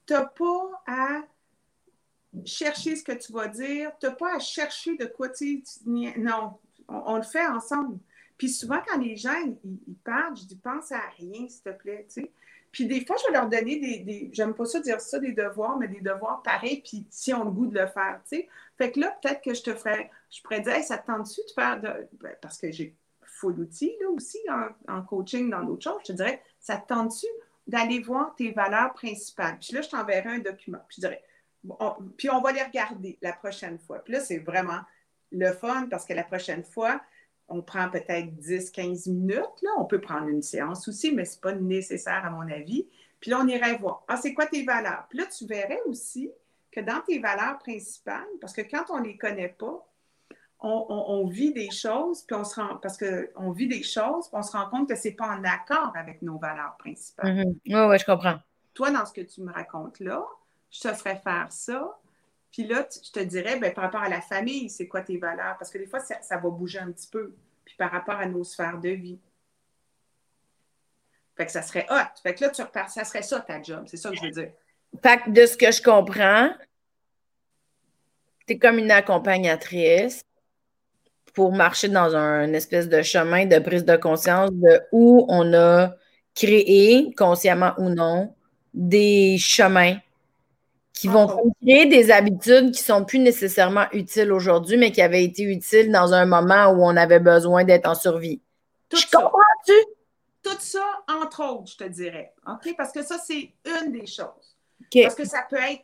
tu 0.07 0.13
n'as 0.13 0.26
pas 0.26 0.84
à 0.88 1.21
chercher 2.43 2.95
ce 2.95 3.03
que 3.03 3.11
tu 3.11 3.32
vas 3.32 3.47
dire, 3.47 3.91
tu 3.99 4.07
n'as 4.07 4.13
pas 4.13 4.36
à 4.36 4.39
chercher 4.39 4.97
de 4.97 5.05
quoi 5.05 5.30
tu 5.30 5.63
Non, 5.86 6.57
on, 6.88 7.03
on 7.05 7.17
le 7.17 7.24
fait 7.24 7.45
ensemble. 7.45 7.99
Puis 8.44 8.52
souvent, 8.52 8.82
quand 8.86 8.98
les 8.98 9.16
gens 9.16 9.41
ils, 9.46 9.56
ils 9.88 9.96
parlent, 10.04 10.36
je 10.36 10.44
dis 10.44 10.58
pense 10.58 10.91
à 10.91 11.00
rien, 11.18 11.48
s'il 11.48 11.62
te 11.64 11.70
plaît. 11.70 12.06
tu 12.10 12.24
sais. 12.24 12.32
Puis 12.74 12.86
des 12.88 13.06
fois, 13.06 13.16
je 13.22 13.28
vais 13.28 13.39
leur 13.39 13.48
donner 13.48 13.80
des. 13.80 14.30
J'aime 14.34 14.54
pas 14.54 14.66
ça 14.66 14.82
dire 14.82 15.00
ça, 15.00 15.18
des 15.18 15.32
devoirs, 15.32 15.78
mais 15.78 15.88
des 15.88 16.02
devoirs 16.02 16.41
pareils, 16.44 16.82
puis 16.82 17.08
si 17.10 17.34
on 17.34 17.46
le 17.46 17.52
goût 17.52 17.68
de 17.68 17.80
le 17.80 17.88
faire. 17.88 18.20
tu 18.28 18.36
sais. 18.36 18.50
Fait 18.78 18.91
que 18.91 19.00
là, 19.00 19.18
peut-être 19.22 19.41
que 19.41 19.54
je 19.54 19.64
te 19.64 19.74
ferais. 19.74 20.12
Je 20.30 20.41
pourrais 20.41 20.60
dire, 20.60 20.84
ça 20.84 20.98
te 20.98 21.08
tente-tu 21.08 21.39
de 21.39 21.52
faire. 21.56 21.80
De... 21.80 22.10
ben, 22.20 22.36
parce 22.41 22.58
que 22.58 22.70
j'ai 22.70 22.94
full 23.22 23.56
d'outils 23.56 23.96
là 24.02 24.10
aussi 24.10 24.39
en, 24.89 25.02
coaching, 25.04 25.50
dans 25.50 25.64
d'autres 25.64 25.89
choses. 25.89 26.02
Je 26.02 26.12
te 26.12 26.18
dirais, 26.18 26.44
ça 26.60 26.76
te 26.76 26.88
tente-tu 26.89 27.28
d'aller 27.66 28.02
voir 28.02 28.36
tes 28.36 28.52
valeurs 28.52 28.91
principales? 28.91 29.58
Puis 29.62 29.74
là, 29.74 29.82
je 29.82 29.88
t'enverrai 29.88 30.32
un 30.32 30.39
document. 30.39 30.82
Puis 30.89 30.98
je 30.98 31.08
dirais, 31.08 31.24
puis 32.18 32.30
on 32.30 32.41
va 32.41 32.52
les 32.52 32.64
regarder 32.64 33.18
la 33.22 33.32
prochaine 33.32 33.80
fois. 33.80 34.00
Puis 34.00 34.12
là, 34.12 34.20
c'est 34.20 34.39
vraiment 34.39 34.82
le 35.32 35.54
fun 35.54 35.88
parce 35.89 36.06
que 36.06 36.12
la 36.12 36.26
prochaine 36.26 36.66
fois, 36.66 37.02
on 37.48 37.62
prend 37.62 37.89
peut-être 37.89 38.30
10-15 38.39 39.10
minutes. 39.12 39.62
Là. 39.62 39.70
On 39.78 39.86
peut 39.86 40.02
prendre 40.02 40.28
une 40.28 40.41
séance 40.41 40.88
aussi, 40.88 41.12
mais 41.14 41.26
ce 41.26 41.36
n'est 41.36 41.41
pas 41.41 41.54
nécessaire 41.54 42.26
à 42.26 42.30
mon 42.30 42.50
avis. 42.52 42.88
Puis 43.20 43.32
là, 43.32 43.39
on 43.41 43.48
irait 43.48 43.78
voir. 43.78 44.04
Ah, 44.08 44.18
c'est 44.18 44.34
quoi 44.34 44.46
tes 44.48 44.64
valeurs? 44.64 45.06
Puis 45.10 45.20
là, 45.20 45.26
tu 45.26 45.46
verrais 45.46 45.80
aussi 45.86 46.32
que 46.72 46.80
dans 46.82 47.02
tes 47.02 47.20
valeurs 47.20 47.60
principales, 47.60 48.28
parce 48.41 48.54
que 48.54 48.62
quand 48.62 48.86
on 48.89 49.00
ne 49.00 49.06
les 49.06 49.18
connaît 49.18 49.50
pas, 49.58 49.86
on, 50.60 50.86
on- 50.89 51.06
on 51.22 51.28
vit 51.28 51.54
des 51.54 51.70
choses, 51.72 52.24
puis 52.24 52.36
on 52.36 52.44
se 52.44 52.60
rend, 52.60 52.78
parce 52.78 52.98
qu'on 52.98 53.52
vit 53.52 53.68
des 53.68 53.84
choses, 53.84 54.28
puis 54.30 54.38
on 54.38 54.41
se 54.44 54.52
rend 54.56 54.70
compte 54.70 54.88
que 54.89 54.96
ce 54.96 55.10
n'est 55.10 55.14
pas 55.14 55.28
en 55.28 55.44
accord 55.44 55.91
avec 55.96 56.22
nos 56.22 56.38
valeurs 56.38 56.76
principales 56.80 57.44
Oui, 57.46 57.54
oui, 57.76 58.00
je 58.00 58.06
comprends. 58.06 58.38
toi, 58.74 58.89
dans 58.91 59.06
ce 59.06 59.14
que 59.14 59.22
tu 59.22 59.41
me 59.41 59.52
racontes 59.54 60.00
là, 60.00 60.26
je 60.72 60.80
te 60.80 60.88
ferais 60.94 61.18
faire 61.18 61.48
ça. 61.52 61.98
Puis 62.54 62.68
là, 62.68 62.88
je 63.04 63.12
te 63.12 63.20
dirais, 63.20 63.58
ben, 63.58 63.74
par 63.74 63.86
rapport 63.86 64.04
à 64.04 64.10
la 64.10 64.22
famille, 64.22 64.70
c'est 64.70 64.88
quoi 64.88 65.01
tes 65.01 65.18
valeurs? 65.18 65.58
Parce 65.58 65.72
que 65.72 65.80
des 65.80 65.88
fois, 65.88 65.99
ça, 65.99 66.22
ça 66.22 66.38
va 66.38 66.49
bouger 66.49 66.78
un 66.78 66.91
petit 66.91 67.08
peu. 67.08 67.34
Puis 67.66 67.74
par 67.76 67.91
rapport 67.91 68.16
à 68.16 68.28
nos 68.28 68.43
sphères 68.43 68.78
de 68.78 68.89
vie. 68.89 69.20
Fait 71.36 71.47
que 71.47 71.51
ça 71.51 71.64
serait 71.64 71.88
hot. 71.89 72.22
Fait 72.22 72.36
que 72.36 72.43
là, 72.43 72.51
tu 72.51 72.62
repars, 72.62 72.89
ça 72.91 73.04
serait 73.06 73.24
ça 73.24 73.39
ta 73.39 73.60
job. 73.60 73.86
C'est 73.88 73.97
ça 73.97 74.12
que 74.12 74.16
je 74.18 74.22
veux 74.22 74.30
dire. 74.30 74.51
Fait 75.01 75.20
que 75.24 75.32
de 75.32 75.45
ce 75.47 75.58
que 75.58 75.72
je 75.72 75.82
comprends, 75.82 76.51
tu 78.45 78.54
es 78.54 78.60
comme 78.60 78.78
une 78.78 78.91
accompagnatrice 78.91 80.24
pour 81.34 81.54
marcher 81.54 81.89
dans 81.89 82.16
un 82.16 82.54
espèce 82.54 82.88
de 82.88 83.01
chemin 83.01 83.47
de 83.47 83.58
prise 83.58 83.84
de 83.84 83.95
conscience 83.95 84.51
de 84.51 84.80
où 84.91 85.26
on 85.28 85.56
a 85.56 85.95
créé, 86.36 87.12
consciemment 87.18 87.74
ou 87.80 87.89
non, 87.89 88.36
des 88.76 89.39
chemins 89.39 89.97
qui 90.94 91.08
vont 91.08 91.26
autres. 91.26 91.56
créer 91.62 91.86
des 91.88 92.12
habitudes 92.12 92.72
qui 92.72 92.82
sont 92.84 93.04
plus 93.04 93.20
nécessairement 93.20 93.86
utiles 93.94 94.32
aujourd'hui, 94.32 94.78
mais 94.78 94.91
qui 94.91 95.02
avaient 95.02 95.24
été 95.24 95.44
utiles 95.44 95.91
dans 95.91 96.14
un 96.14 96.26
moment 96.26 96.68
où 96.70 96.84
on 96.86 96.96
avait 96.96 97.20
besoin 97.20 97.64
d'être 97.64 97.88
en 97.88 97.96
survie. 97.96 98.41
Tout 98.89 98.98
Je 98.98 99.08
comprends-tu? 99.12 99.74
tout 100.44 100.58
ça, 100.60 100.84
entre 101.08 101.41
autres, 101.44 101.72
je 101.72 101.78
te 101.78 101.89
dirais. 101.89 102.34
OK? 102.48 102.76
Parce 102.78 102.91
que 102.91 103.02
ça, 103.02 103.18
c'est 103.18 103.54
une 103.66 103.91
des 103.94 104.06
choses. 104.06 104.58
Parce 105.02 105.16
que 105.16 105.26
ça 105.26 105.39
peut 105.50 105.56
être 105.58 105.84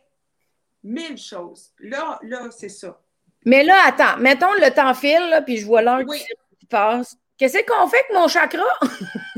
mille 0.84 1.16
choses. 1.18 1.70
Là, 1.80 2.18
là, 2.22 2.42
c'est 2.50 2.68
ça. 2.68 3.00
Mais 3.46 3.64
là, 3.64 3.74
attends, 3.86 4.18
mettons 4.18 4.52
le 4.52 4.70
temps 4.72 4.92
file, 4.94 5.28
là, 5.30 5.40
puis 5.42 5.56
je 5.56 5.64
vois 5.66 5.80
l'heure 5.82 6.02
Oui. 6.06 6.22
qui 6.58 6.66
passe. 6.66 7.16
Qu'est-ce 7.38 7.56
qu'on 7.66 7.88
fait 7.88 7.96
avec 7.96 8.12
mon 8.12 8.28
chakra? 8.28 8.62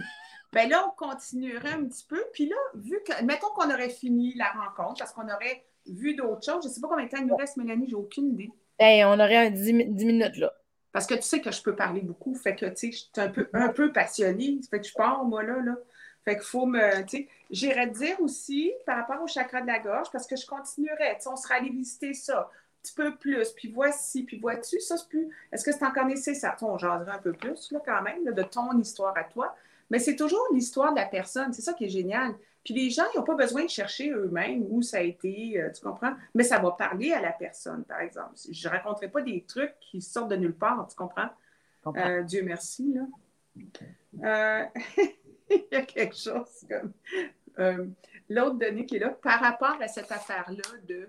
Bien 0.52 0.68
là, 0.68 0.86
on 0.86 0.90
continuerait 1.06 1.72
un 1.72 1.84
petit 1.84 2.04
peu. 2.06 2.22
Puis 2.32 2.48
là, 2.48 2.56
vu 2.74 3.00
que, 3.06 3.22
mettons 3.24 3.48
qu'on 3.54 3.70
aurait 3.72 3.88
fini 3.88 4.34
la 4.34 4.50
rencontre, 4.50 4.98
parce 4.98 5.12
qu'on 5.12 5.24
aurait 5.24 5.64
vu 5.86 6.14
d'autres 6.14 6.44
choses. 6.44 6.62
Je 6.64 6.68
ne 6.68 6.72
sais 6.74 6.80
pas 6.80 6.88
combien 6.88 7.06
de 7.06 7.10
temps 7.10 7.18
il 7.20 7.26
nous 7.26 7.36
reste, 7.36 7.56
Mélanie, 7.56 7.88
j'ai 7.88 7.96
aucune 7.96 8.32
idée. 8.32 8.50
Hey, 8.78 9.04
on 9.04 9.14
aurait 9.14 9.46
un 9.46 9.50
10, 9.50 9.72
mi- 9.72 9.86
10 9.86 10.04
minutes, 10.04 10.36
là. 10.36 10.52
Parce 10.92 11.06
que 11.06 11.14
tu 11.14 11.22
sais 11.22 11.40
que 11.40 11.50
je 11.50 11.62
peux 11.62 11.74
parler 11.74 12.02
beaucoup. 12.02 12.34
Fait 12.34 12.54
que, 12.54 12.66
tu 12.66 12.76
sais, 12.76 12.92
je 12.92 12.96
suis 12.98 13.10
un 13.16 13.28
peu, 13.28 13.48
un 13.54 13.68
peu 13.70 13.92
passionnée. 13.92 14.60
Fait 14.70 14.80
que 14.80 14.86
je 14.86 14.92
pars, 14.92 15.24
moi, 15.24 15.42
là, 15.42 15.58
là. 15.60 15.74
Fait 16.24 16.34
qu'il 16.36 16.44
faut 16.44 16.66
me, 16.66 17.02
tu 17.04 17.16
sais, 17.16 17.28
j'irais 17.50 17.88
dire 17.88 18.20
aussi 18.20 18.72
par 18.86 18.96
rapport 18.98 19.20
au 19.22 19.26
chakra 19.26 19.60
de 19.62 19.66
la 19.66 19.80
gorge, 19.80 20.08
parce 20.12 20.26
que 20.26 20.36
je 20.36 20.46
continuerais, 20.46 21.16
tu 21.16 21.22
sais, 21.22 21.28
on 21.28 21.36
serait 21.36 21.56
allé 21.56 21.70
visiter 21.70 22.14
ça 22.14 22.42
un 22.42 22.82
petit 22.82 22.94
peu 22.94 23.16
plus, 23.16 23.48
puis 23.50 23.72
voici, 23.72 24.22
puis 24.22 24.38
vois-tu, 24.38 24.78
ça 24.80 24.96
c'est 24.96 25.08
plus, 25.08 25.28
est-ce 25.50 25.64
que 25.64 25.72
c'est 25.72 25.84
encore 25.84 26.06
nécessaire? 26.06 26.56
On 26.62 26.78
jaserait 26.78 27.10
un 27.12 27.18
peu 27.18 27.32
plus, 27.32 27.72
là, 27.72 27.80
quand 27.84 28.02
même, 28.02 28.24
de 28.24 28.42
ton 28.44 28.78
histoire 28.78 29.16
à 29.16 29.24
toi, 29.24 29.56
mais 29.92 29.98
c'est 29.98 30.16
toujours 30.16 30.48
l'histoire 30.54 30.92
de 30.94 30.98
la 30.98 31.04
personne, 31.04 31.52
c'est 31.52 31.60
ça 31.60 31.74
qui 31.74 31.84
est 31.84 31.90
génial. 31.90 32.34
Puis 32.64 32.72
les 32.72 32.88
gens, 32.88 33.02
ils 33.12 33.18
n'ont 33.18 33.24
pas 33.24 33.34
besoin 33.34 33.64
de 33.64 33.68
chercher 33.68 34.10
eux-mêmes 34.10 34.64
où 34.70 34.80
ça 34.80 34.96
a 34.96 35.00
été, 35.00 35.60
euh, 35.60 35.70
tu 35.70 35.82
comprends? 35.82 36.14
Mais 36.34 36.44
ça 36.44 36.58
va 36.60 36.70
parler 36.70 37.12
à 37.12 37.20
la 37.20 37.32
personne, 37.32 37.84
par 37.84 38.00
exemple. 38.00 38.32
Je 38.50 38.68
ne 38.68 38.72
raconterai 38.72 39.08
pas 39.08 39.20
des 39.20 39.44
trucs 39.46 39.74
qui 39.80 40.00
sortent 40.00 40.30
de 40.30 40.36
nulle 40.36 40.54
part, 40.54 40.86
tu 40.88 40.96
comprends? 40.96 41.28
Euh, 41.88 42.22
Dieu 42.22 42.42
merci, 42.42 42.94
là. 42.94 43.02
Euh, 44.24 44.80
il 45.50 45.64
y 45.70 45.74
a 45.74 45.82
quelque 45.82 46.16
chose 46.16 46.66
comme. 46.66 47.94
L'autre 48.30 48.56
donnée 48.56 48.86
qui 48.86 48.96
est 48.96 49.00
là, 49.00 49.10
par 49.10 49.40
rapport 49.40 49.76
à 49.78 49.88
cette 49.88 50.10
affaire-là 50.10 50.78
de, 50.88 51.06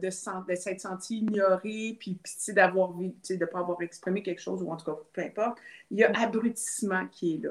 de, 0.00 0.10
s'être 0.54 0.80
senti 0.80 1.18
ignoré, 1.18 1.98
puis, 2.00 2.18
puis 2.22 2.54
d'avoir 2.54 2.94
de 2.94 3.34
ne 3.34 3.44
pas 3.44 3.58
avoir 3.58 3.82
exprimé 3.82 4.22
quelque 4.22 4.40
chose, 4.40 4.62
ou 4.62 4.72
en 4.72 4.78
tout 4.78 4.86
cas, 4.86 4.98
peu 5.12 5.20
importe, 5.20 5.58
il 5.90 5.98
y 5.98 6.04
a 6.04 6.18
abrutissement 6.18 7.06
qui 7.08 7.34
est 7.34 7.44
là 7.44 7.50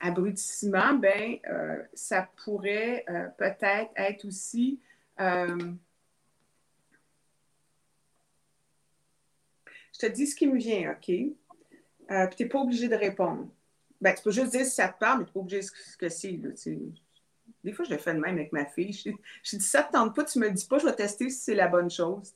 abrutissement, 0.00 0.94
ben, 0.94 1.38
euh, 1.48 1.82
ça 1.94 2.28
pourrait 2.44 3.04
euh, 3.08 3.28
peut-être 3.38 3.90
être 3.96 4.24
aussi 4.24 4.80
euh, 5.20 5.72
je 9.92 9.98
te 9.98 10.06
dis 10.06 10.26
ce 10.26 10.36
qui 10.36 10.46
me 10.46 10.58
vient, 10.58 10.92
OK? 10.92 11.06
puis 11.06 12.36
tu 12.36 12.42
n'es 12.42 12.48
pas 12.48 12.60
obligé 12.60 12.88
de 12.88 12.94
répondre. 12.94 13.48
Ben, 14.00 14.14
tu 14.14 14.22
peux 14.22 14.30
juste 14.30 14.52
dire 14.52 14.64
si 14.64 14.72
ça 14.72 14.88
te 14.88 14.98
parle, 14.98 15.20
mais 15.20 15.24
tu 15.24 15.30
n'es 15.30 15.32
pas 15.32 15.40
obligé 15.40 15.60
de 15.60 15.64
ce 15.64 15.96
que 15.96 16.08
c'est. 16.10 16.38
Des 17.64 17.72
fois, 17.72 17.84
je 17.84 17.90
le 17.90 17.98
fais 17.98 18.14
de 18.14 18.20
même 18.20 18.36
avec 18.36 18.52
ma 18.52 18.66
fille. 18.66 18.92
Je, 18.92 19.56
dis 19.56 19.64
ça 19.64 19.86
ne 19.86 19.92
tente 19.92 20.14
pas, 20.14 20.24
tu 20.24 20.38
me 20.38 20.50
dis 20.50 20.66
pas, 20.66 20.78
je 20.78 20.84
vais 20.84 20.94
tester 20.94 21.30
si 21.30 21.40
c'est 21.40 21.54
la 21.54 21.66
bonne 21.66 21.90
chose. 21.90 22.32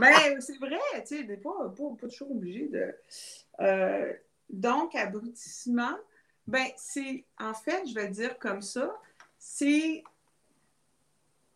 Mais 0.00 0.12
c'est 0.40 0.56
vrai, 0.58 0.78
tu 1.06 1.18
sais, 1.18 1.36
pas, 1.36 1.74
pas 2.00 2.08
toujours 2.08 2.30
obligé 2.30 2.68
de. 2.68 4.16
donc, 4.48 4.94
abrutissement, 4.94 5.98
ben, 6.46 6.66
c'est, 6.76 7.24
en 7.38 7.54
fait, 7.54 7.86
je 7.86 7.94
vais 7.94 8.08
dire 8.08 8.38
comme 8.38 8.60
ça, 8.60 9.00
c'est, 9.38 10.04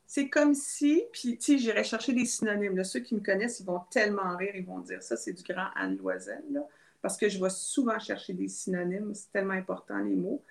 c'est 0.07 0.29
comme 0.29 0.55
si, 0.55 1.05
puis, 1.13 1.37
tu 1.37 1.53
sais, 1.53 1.59
j'irais 1.59 1.85
chercher 1.85 2.13
des 2.13 2.25
synonymes. 2.25 2.83
Ceux 2.85 3.01
qui 3.01 3.15
me 3.15 3.21
connaissent, 3.21 3.61
ils 3.61 3.67
vont 3.67 3.81
tellement 3.91 4.37
rire, 4.37 4.55
ils 4.55 4.65
vont 4.65 4.81
dire 4.81 5.03
ça, 5.03 5.17
c'est 5.17 5.33
du 5.33 5.43
grand 5.43 5.69
Anne 5.75 5.97
Loisel, 5.99 6.43
là, 6.51 6.67
parce 7.03 7.17
que 7.17 7.29
je 7.29 7.43
vais 7.43 7.51
souvent 7.51 7.99
chercher 7.99 8.33
des 8.33 8.49
synonymes, 8.49 9.15
c'est 9.15 9.31
tellement 9.31 9.55
important, 9.55 9.99
les 9.99 10.17
mots. 10.17 10.43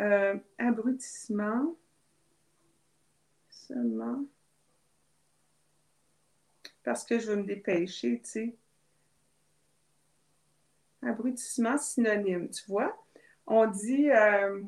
Euh, 0.00 0.36
abrutissement, 0.58 1.74
seulement, 3.50 4.24
parce 6.84 7.04
que 7.04 7.18
je 7.18 7.26
veux 7.26 7.36
me 7.36 7.44
dépêcher, 7.44 8.20
tu 8.22 8.30
sais. 8.30 8.56
Abrutissement, 11.02 11.78
synonyme, 11.78 12.48
tu 12.50 12.64
vois? 12.66 12.96
On 13.48 13.66
dit 13.66 14.10
euh, 14.10 14.62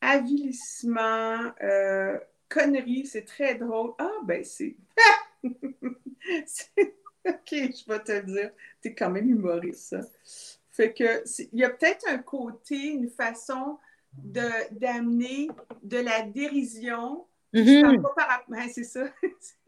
avilissement, 0.00 1.52
euh, 1.62 2.18
connerie, 2.48 3.06
c'est 3.06 3.24
très 3.24 3.56
drôle. 3.56 3.92
Ah, 3.98 4.18
ben 4.24 4.44
c'est. 4.44 4.76
ok, 5.44 5.52
je 7.50 7.88
vais 7.88 8.00
te 8.00 8.20
dire. 8.24 8.50
Tu 8.80 8.88
es 8.88 8.94
quand 8.94 9.10
même 9.10 9.28
humoriste, 9.28 9.88
ça. 9.90 10.00
Fait 10.70 10.94
que, 10.94 11.24
il 11.52 11.58
y 11.58 11.64
a 11.64 11.70
peut-être 11.70 12.08
un 12.08 12.18
côté, 12.18 12.92
une 12.92 13.10
façon 13.10 13.78
d'amener 14.12 15.48
de, 15.82 15.98
la 15.98 16.22
dérision. 16.22 17.26
Je 17.52 17.60
-hmm. 17.60 18.00
pas 18.00 18.14
par... 18.16 18.44
ben, 18.48 18.68
c'est 18.72 18.84
ça. 18.84 19.04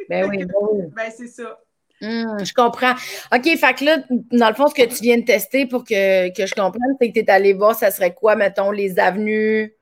ben 0.09 0.31
oui, 0.31 0.45
ben, 0.47 0.91
ben 0.95 1.11
c'est 1.11 1.29
ça. 1.29 1.61
Hum, 2.03 2.45
je 2.45 2.53
comprends. 2.53 2.95
OK, 3.33 3.45
fait 3.45 3.75
que 3.75 3.85
là, 3.85 3.99
dans 4.11 4.49
le 4.49 4.55
fond, 4.55 4.67
ce 4.67 4.75
que 4.75 4.83
tu 4.83 5.03
viens 5.03 5.19
de 5.19 5.25
tester 5.25 5.67
pour 5.67 5.85
que, 5.85 5.95
je 5.95 6.55
comprenne, 6.55 6.97
c'est 7.01 7.09
que 7.09 7.15
tu 7.15 7.21
es 7.21 7.31
allé 7.31 7.53
voir, 7.53 7.77
ça 7.77 7.93
serait 7.93 8.13
quoi, 8.13 8.35
mettons, 8.35 8.73
les 8.73 8.99
avenues 8.99 9.73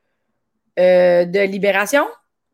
euh, 0.78 1.24
de 1.24 1.40
libération? 1.40 2.06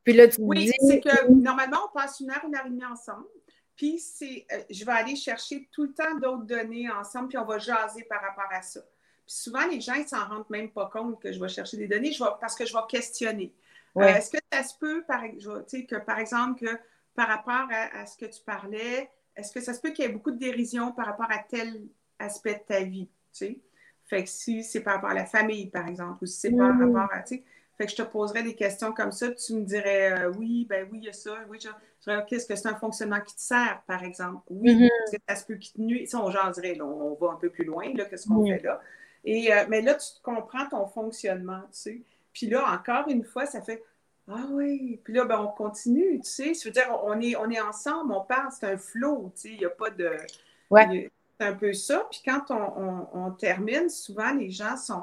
Puis 0.04 0.12
là, 0.12 0.28
tu 0.28 0.40
Oui, 0.40 0.70
c'est 0.88 1.00
que 1.00 1.32
normalement, 1.32 1.78
on 1.88 1.98
passe 1.98 2.20
une 2.20 2.30
heure, 2.30 2.44
une 2.46 2.54
heure 2.54 2.66
et 2.66 2.70
demie 2.70 2.84
ensemble. 2.84 3.26
Puis 3.74 3.98
c'est, 3.98 4.46
euh, 4.52 4.62
je 4.70 4.84
vais 4.84 4.92
aller 4.92 5.16
chercher 5.16 5.68
tout 5.72 5.82
le 5.82 5.92
temps 5.92 6.14
d'autres 6.14 6.44
données 6.44 6.88
ensemble, 6.90 7.28
puis 7.28 7.38
on 7.38 7.44
va 7.44 7.58
jaser 7.58 8.04
par 8.04 8.22
rapport 8.22 8.48
à 8.52 8.62
ça. 8.62 8.80
Puis 9.26 9.34
souvent, 9.34 9.66
les 9.66 9.80
gens, 9.80 9.94
ils 9.94 10.06
s'en 10.06 10.28
rendent 10.28 10.48
même 10.48 10.70
pas 10.70 10.88
compte 10.92 11.20
que 11.20 11.32
je 11.32 11.40
vais 11.40 11.48
chercher 11.48 11.76
des 11.76 11.88
données 11.88 12.12
je 12.12 12.22
parce 12.40 12.54
que 12.54 12.64
je 12.64 12.72
vais 12.72 12.78
questionner. 12.88 13.52
Euh, 13.96 14.02
est-ce 14.02 14.30
que 14.30 14.38
ça 14.52 14.62
se 14.62 14.78
peut, 14.78 15.02
par, 15.08 15.22
que, 15.22 15.96
par 15.96 16.20
exemple, 16.20 16.60
que 16.60 16.78
par 17.16 17.26
rapport 17.28 17.66
à 17.70 18.06
ce 18.06 18.16
que 18.16 18.26
tu 18.26 18.42
parlais, 18.44 19.10
est-ce 19.36 19.52
que 19.52 19.60
ça 19.60 19.74
se 19.74 19.80
peut 19.80 19.90
qu'il 19.90 20.04
y 20.04 20.08
ait 20.08 20.12
beaucoup 20.12 20.30
de 20.30 20.38
dérision 20.38 20.92
par 20.92 21.06
rapport 21.06 21.30
à 21.30 21.38
tel 21.38 21.86
aspect 22.18 22.54
de 22.54 22.74
ta 22.74 22.82
vie, 22.82 23.08
tu 23.32 23.38
sais? 23.38 23.58
Fait 24.06 24.22
que 24.22 24.30
si 24.30 24.62
c'est 24.62 24.80
par 24.80 24.94
rapport 24.94 25.10
à 25.10 25.14
la 25.14 25.26
famille, 25.26 25.68
par 25.68 25.88
exemple, 25.88 26.22
ou 26.22 26.26
si 26.26 26.38
c'est 26.38 26.52
par 26.52 26.72
mm. 26.72 26.94
rapport 26.94 27.12
à, 27.12 27.22
tu 27.22 27.36
sais, 27.36 27.44
fait 27.76 27.84
que 27.84 27.90
je 27.90 27.96
te 27.96 28.02
poserais 28.02 28.42
des 28.42 28.54
questions 28.54 28.92
comme 28.92 29.12
ça, 29.12 29.30
tu 29.32 29.54
me 29.54 29.62
dirais 29.62 30.12
euh, 30.12 30.32
oui, 30.32 30.66
ben 30.68 30.88
oui, 30.90 30.98
il 31.02 31.04
y 31.04 31.08
a 31.08 31.12
ça, 31.12 31.36
oui, 31.48 31.58
je, 31.60 31.68
dirais, 32.02 32.22
OK, 32.22 32.32
est-ce 32.32 32.46
que 32.46 32.56
c'est 32.56 32.68
un 32.68 32.76
fonctionnement 32.76 33.20
qui 33.20 33.34
te 33.34 33.40
sert, 33.40 33.82
par 33.86 34.02
exemple? 34.02 34.42
Oui, 34.48 34.74
mm-hmm. 34.74 34.84
est-ce 34.84 35.16
que 35.16 35.22
ça 35.28 35.36
se 35.36 35.44
peut 35.44 35.56
qui 35.56 35.72
te 35.72 35.80
nuit? 35.80 36.06
Ça, 36.06 36.22
on 36.22 36.28
là, 36.28 36.52
on 36.82 37.14
va 37.14 37.32
un 37.32 37.36
peu 37.36 37.50
plus 37.50 37.64
loin 37.64 37.92
là, 37.94 38.06
que 38.06 38.16
ce 38.16 38.28
qu'on 38.28 38.46
fait 38.46 38.62
là. 38.62 38.80
Et, 39.24 39.52
euh, 39.52 39.66
mais 39.68 39.82
là, 39.82 39.94
tu 39.94 40.06
comprends 40.22 40.68
ton 40.68 40.86
fonctionnement, 40.86 41.62
tu 41.64 41.68
sais? 41.72 42.02
Puis 42.32 42.46
là, 42.46 42.64
encore 42.72 43.08
une 43.08 43.24
fois, 43.24 43.44
ça 43.44 43.60
fait 43.60 43.82
ah 44.28 44.46
oui, 44.50 45.00
puis 45.04 45.14
là, 45.14 45.24
ben, 45.24 45.38
on 45.38 45.48
continue, 45.48 46.20
tu 46.20 46.28
sais. 46.28 46.52
Je 46.54 46.64
veux 46.64 46.72
dire, 46.72 46.88
on 47.04 47.20
est, 47.20 47.36
on 47.36 47.48
est 47.48 47.60
ensemble, 47.60 48.12
on 48.12 48.22
parle, 48.22 48.48
c'est 48.50 48.66
un 48.66 48.76
flow, 48.76 49.32
tu 49.34 49.42
sais. 49.42 49.48
Il 49.50 49.58
n'y 49.58 49.64
a 49.64 49.70
pas 49.70 49.90
de. 49.90 50.10
Ouais. 50.68 51.10
C'est 51.38 51.46
un 51.46 51.52
peu 51.52 51.72
ça. 51.72 52.06
Puis 52.10 52.22
quand 52.24 52.50
on, 52.50 53.30
termine, 53.32 53.88
souvent, 53.88 54.32
les 54.32 54.50
gens 54.50 54.76
sont. 54.76 55.02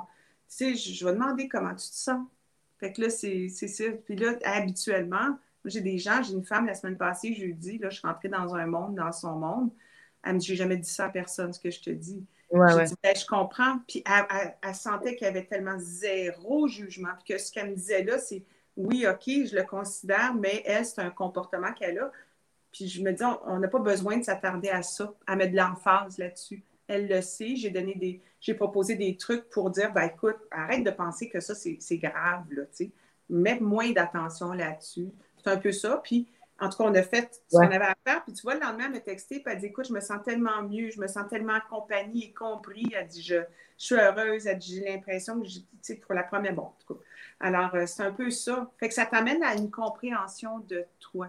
Tu 0.50 0.76
sais, 0.76 0.76
je, 0.76 1.06
vais 1.06 1.14
demander 1.14 1.48
comment 1.48 1.74
tu 1.74 1.90
te 1.90 1.96
sens. 1.96 2.26
Fait 2.80 2.92
que 2.92 3.02
là, 3.02 3.10
c'est 3.10 3.48
ça. 3.50 3.84
Puis 4.06 4.16
là, 4.18 4.34
habituellement, 4.44 5.38
j'ai 5.64 5.82
des 5.82 5.98
gens, 5.98 6.22
j'ai 6.22 6.34
une 6.34 6.44
femme 6.44 6.66
la 6.66 6.76
semaine 6.76 6.98
passée, 6.98 7.34
jeudi, 7.34 7.78
là, 7.78 7.90
je 7.90 8.00
suis 8.00 8.08
rentrée 8.08 8.28
dans 8.28 8.54
un 8.56 8.66
monde, 8.66 8.96
dans 8.96 9.14
son 9.14 9.38
monde. 9.38 9.72
Elle 10.26 10.34
me 10.34 10.40
dit, 10.40 10.48
j'ai 10.48 10.56
jamais 10.58 10.78
dit 10.78 10.90
ça 10.90 11.06
à 11.06 11.10
personne, 11.10 11.54
ce 11.54 11.60
que 11.60 11.72
je 11.72 11.80
te 11.80 11.90
dis. 11.90 12.26
Ouais, 12.52 12.86
Dit, 12.86 12.94
ben, 13.02 13.16
je 13.16 13.26
comprends. 13.26 13.80
Puis 13.88 14.04
elle, 14.06 14.56
elle 14.62 14.76
sentait 14.76 15.16
qu'il 15.16 15.26
y 15.26 15.30
avait 15.30 15.46
tellement 15.46 15.80
zéro 15.80 16.68
jugement. 16.68 17.10
Puis 17.24 17.34
que 17.34 17.42
ce 17.42 17.52
qu'elle 17.52 17.72
me 17.72 17.76
disait 17.76 18.04
là, 18.04 18.20
c'est 18.20 18.44
oui, 18.76 19.06
OK, 19.08 19.24
je 19.26 19.56
le 19.56 19.64
considère, 19.64 20.34
mais 20.34 20.64
elle, 20.66 20.86
c'est 20.86 21.02
un 21.02 21.10
comportement 21.10 21.74
qu'elle 21.74 22.00
a. 22.00 22.12
Puis 22.72 22.88
je 22.88 23.04
me 23.04 23.12
dis, 23.12 23.24
on 23.46 23.60
n'a 23.60 23.68
pas 23.68 23.80
besoin 23.80 24.18
de 24.18 24.24
s'attarder 24.24 24.70
à 24.70 24.82
ça, 24.82 25.14
à 25.28 25.36
mettre 25.36 25.52
de 25.52 25.58
l'emphase 25.58 26.18
là-dessus. 26.18 26.64
Elle 26.88 27.08
le 27.08 27.22
sait, 27.22 27.56
j'ai 27.56 27.70
donné 27.70 27.96
des, 27.96 28.22
j'ai 28.42 28.56
proposé 28.56 28.96
des 28.96 29.16
trucs 29.16 29.50
pour 29.50 29.70
dire, 29.70 29.94
ben 29.94 30.04
écoute, 30.04 30.38
arrête 30.52 30.84
de 30.84 30.92
penser 30.92 31.30
que 31.30 31.40
ça, 31.40 31.54
c'est 31.56 31.98
grave, 31.98 32.46
là, 32.52 32.64
tu 32.64 32.70
sais. 32.72 32.92
Mets 33.30 33.60
moins 33.60 33.92
d'attention 33.92 34.52
là-dessus. 34.52 35.10
C'est 35.38 35.50
un 35.50 35.58
peu 35.58 35.72
ça. 35.72 36.02
Puis, 36.04 36.28
en 36.60 36.70
tout 36.70 36.78
cas, 36.78 36.84
on 36.84 36.94
a 36.94 37.04
fait 37.04 37.42
ce 37.48 37.58
qu'on 37.58 37.66
avait 37.66 37.86
à 37.86 37.96
faire. 38.06 38.24
Puis 38.24 38.34
tu 38.34 38.42
vois, 38.42 38.56
le 38.56 38.62
lendemain, 38.62 38.86
elle 38.86 38.92
m'a 38.92 39.00
texté, 39.00 39.40
puis 39.40 39.54
elle 39.54 39.60
dit, 39.60 39.68
écoute, 39.68 39.88
je 39.88 39.94
me 39.94 40.02
sens 40.02 40.20
tellement 40.26 40.62
mieux, 40.64 40.90
je 40.90 41.00
me 41.00 41.08
sens 41.08 41.28
tellement 41.30 41.54
accompagnée 41.54 42.26
et 42.26 42.34
compris. 42.34 42.92
Elle 42.94 43.08
dit, 43.08 43.22
je, 43.22 43.36
je 43.78 43.86
suis 43.86 43.96
heureuse. 43.96 44.46
Elle 44.46 44.58
dit, 44.58 44.76
j'ai 44.76 44.92
l'impression 44.92 45.40
que, 45.40 45.48
tu 45.48 45.62
sais, 45.82 45.96
pour 45.96 46.14
la 46.14 46.24
première, 46.24 46.54
bon, 46.54 46.64
en 46.64 46.76
tout 46.86 46.94
cas, 46.96 47.00
alors, 47.44 47.76
euh, 47.76 47.86
c'est 47.86 48.04
un 48.04 48.12
peu 48.12 48.30
ça. 48.30 48.72
Fait 48.80 48.88
que 48.88 48.94
ça 48.94 49.06
t'amène 49.06 49.44
à 49.44 49.54
une 49.54 49.70
compréhension 49.70 50.60
de 50.70 50.86
toi. 51.02 51.28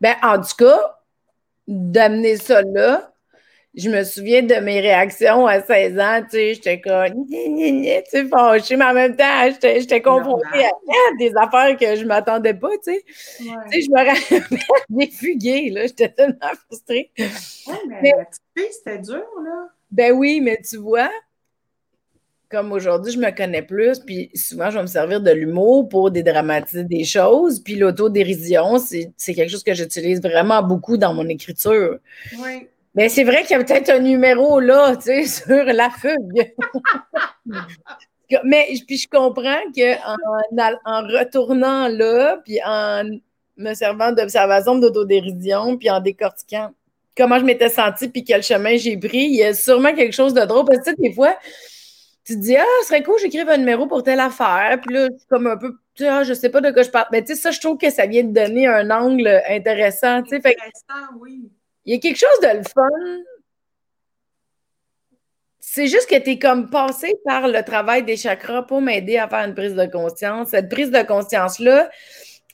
Ben, 0.00 0.14
en 0.22 0.38
tout 0.38 0.56
cas, 0.58 1.00
d'amener 1.66 2.36
ça 2.36 2.60
là, 2.60 3.10
je 3.74 3.88
me 3.88 4.04
souviens 4.04 4.42
de 4.42 4.54
mes 4.56 4.80
réactions 4.80 5.46
à 5.46 5.62
16 5.62 5.98
ans, 5.98 6.22
tu 6.22 6.30
sais, 6.30 6.54
j'étais 6.54 6.80
comme, 6.80 7.26
tu 7.26 7.84
sais, 8.10 8.28
fâchée, 8.28 8.76
mais 8.76 8.84
en 8.84 8.92
même 8.92 9.16
temps, 9.16 9.50
j'étais 9.50 10.02
confrontée 10.02 10.66
à, 10.66 11.16
des 11.18 11.32
affaires 11.36 11.76
que 11.76 11.96
je 11.96 12.02
ne 12.02 12.08
m'attendais 12.08 12.54
pas, 12.54 12.70
tu 12.84 12.92
sais. 12.92 13.04
Tu 13.38 13.44
sais, 13.44 13.80
je 13.80 13.90
me 13.90 13.96
rappelle 13.96 15.10
fugués, 15.10 15.70
là, 15.70 15.86
j'étais 15.86 16.10
tellement 16.10 16.52
frustrée. 16.66 17.10
Ouais, 17.18 17.80
mais, 17.88 18.12
mais 18.54 18.70
c'était 18.70 18.98
dur, 18.98 19.24
là. 19.42 19.68
Ben 19.90 20.12
oui, 20.12 20.40
mais 20.40 20.60
tu 20.68 20.76
vois, 20.76 21.10
comme 22.50 22.72
aujourd'hui, 22.72 23.12
je 23.12 23.18
me 23.18 23.30
connais 23.30 23.62
plus, 23.62 23.98
puis 24.00 24.30
souvent, 24.34 24.70
je 24.70 24.76
vais 24.76 24.82
me 24.82 24.88
servir 24.88 25.20
de 25.20 25.30
l'humour 25.30 25.88
pour 25.88 26.10
dédramatiser 26.10 26.84
des 26.84 27.04
choses. 27.04 27.60
Puis 27.60 27.74
l'autodérision, 27.76 28.78
c'est 28.78 29.34
quelque 29.34 29.50
chose 29.50 29.64
que 29.64 29.74
j'utilise 29.74 30.20
vraiment 30.20 30.62
beaucoup 30.62 30.96
dans 30.96 31.14
mon 31.14 31.28
écriture. 31.28 31.98
Oui. 32.38 32.68
Mais 32.94 33.08
c'est 33.08 33.24
vrai 33.24 33.42
qu'il 33.42 33.56
y 33.56 33.60
a 33.60 33.64
peut-être 33.64 33.90
un 33.90 33.98
numéro 33.98 34.60
là, 34.60 34.96
tu 34.96 35.02
sais, 35.02 35.26
sur 35.26 35.64
la 35.64 35.90
fugue. 35.90 36.54
Mais 38.44 38.68
puis 38.86 38.96
je 38.96 39.08
comprends 39.08 39.60
qu'en 39.76 40.16
en 40.84 41.02
retournant 41.02 41.88
là, 41.88 42.38
puis 42.44 42.58
en 42.64 43.04
me 43.56 43.74
servant 43.74 44.12
d'observation, 44.12 44.76
d'autodérision, 44.76 45.76
puis 45.76 45.90
en 45.90 46.00
décortiquant 46.00 46.70
comment 47.16 47.38
je 47.38 47.44
m'étais 47.44 47.68
sentie, 47.68 48.08
puis 48.08 48.24
quel 48.24 48.42
chemin 48.42 48.76
j'ai 48.76 48.96
pris, 48.96 49.24
il 49.24 49.36
y 49.36 49.44
a 49.44 49.54
sûrement 49.54 49.94
quelque 49.94 50.14
chose 50.14 50.34
de 50.34 50.42
drôle. 50.42 50.64
Parce 50.64 50.78
que 50.78 50.84
tu 50.84 50.90
sais, 50.90 50.96
des 50.98 51.12
fois, 51.12 51.36
tu 52.24 52.34
te 52.34 52.40
dis, 52.40 52.56
ah, 52.56 52.64
ce 52.80 52.88
serait 52.88 53.02
cool, 53.02 53.18
j'écrive 53.20 53.48
un 53.50 53.58
numéro 53.58 53.86
pour 53.86 54.02
telle 54.02 54.20
affaire. 54.20 54.78
Puis 54.82 54.94
là, 54.94 55.08
c'est 55.18 55.28
comme 55.28 55.46
un 55.46 55.58
peu, 55.58 55.72
tu 55.94 56.04
sais, 56.04 56.08
ah, 56.08 56.24
je 56.24 56.32
sais 56.32 56.48
pas 56.48 56.62
de 56.62 56.70
quoi 56.70 56.82
je 56.82 56.90
parle. 56.90 57.06
Mais 57.12 57.22
tu 57.22 57.34
sais, 57.34 57.40
ça, 57.40 57.50
je 57.50 57.60
trouve 57.60 57.76
que 57.76 57.90
ça 57.90 58.06
vient 58.06 58.24
de 58.24 58.32
donner 58.32 58.66
un 58.66 58.90
angle 58.90 59.42
intéressant. 59.48 60.22
Tu 60.22 60.30
sais, 60.30 60.36
intéressant, 60.36 61.16
oui. 61.20 61.50
Il 61.84 61.94
y 61.94 61.96
a 61.96 62.00
quelque 62.00 62.18
chose 62.18 62.40
de 62.42 62.56
le 62.56 62.62
fun. 62.62 63.22
C'est 65.60 65.86
juste 65.86 66.08
que 66.08 66.16
tu 66.16 66.30
es 66.30 66.38
comme 66.38 66.70
passé 66.70 67.14
par 67.26 67.48
le 67.48 67.62
travail 67.62 68.04
des 68.04 68.16
chakras 68.16 68.62
pour 68.62 68.80
m'aider 68.80 69.18
à 69.18 69.28
faire 69.28 69.46
une 69.46 69.54
prise 69.54 69.74
de 69.74 69.84
conscience. 69.84 70.48
Cette 70.50 70.70
prise 70.70 70.90
de 70.90 71.02
conscience-là, 71.02 71.90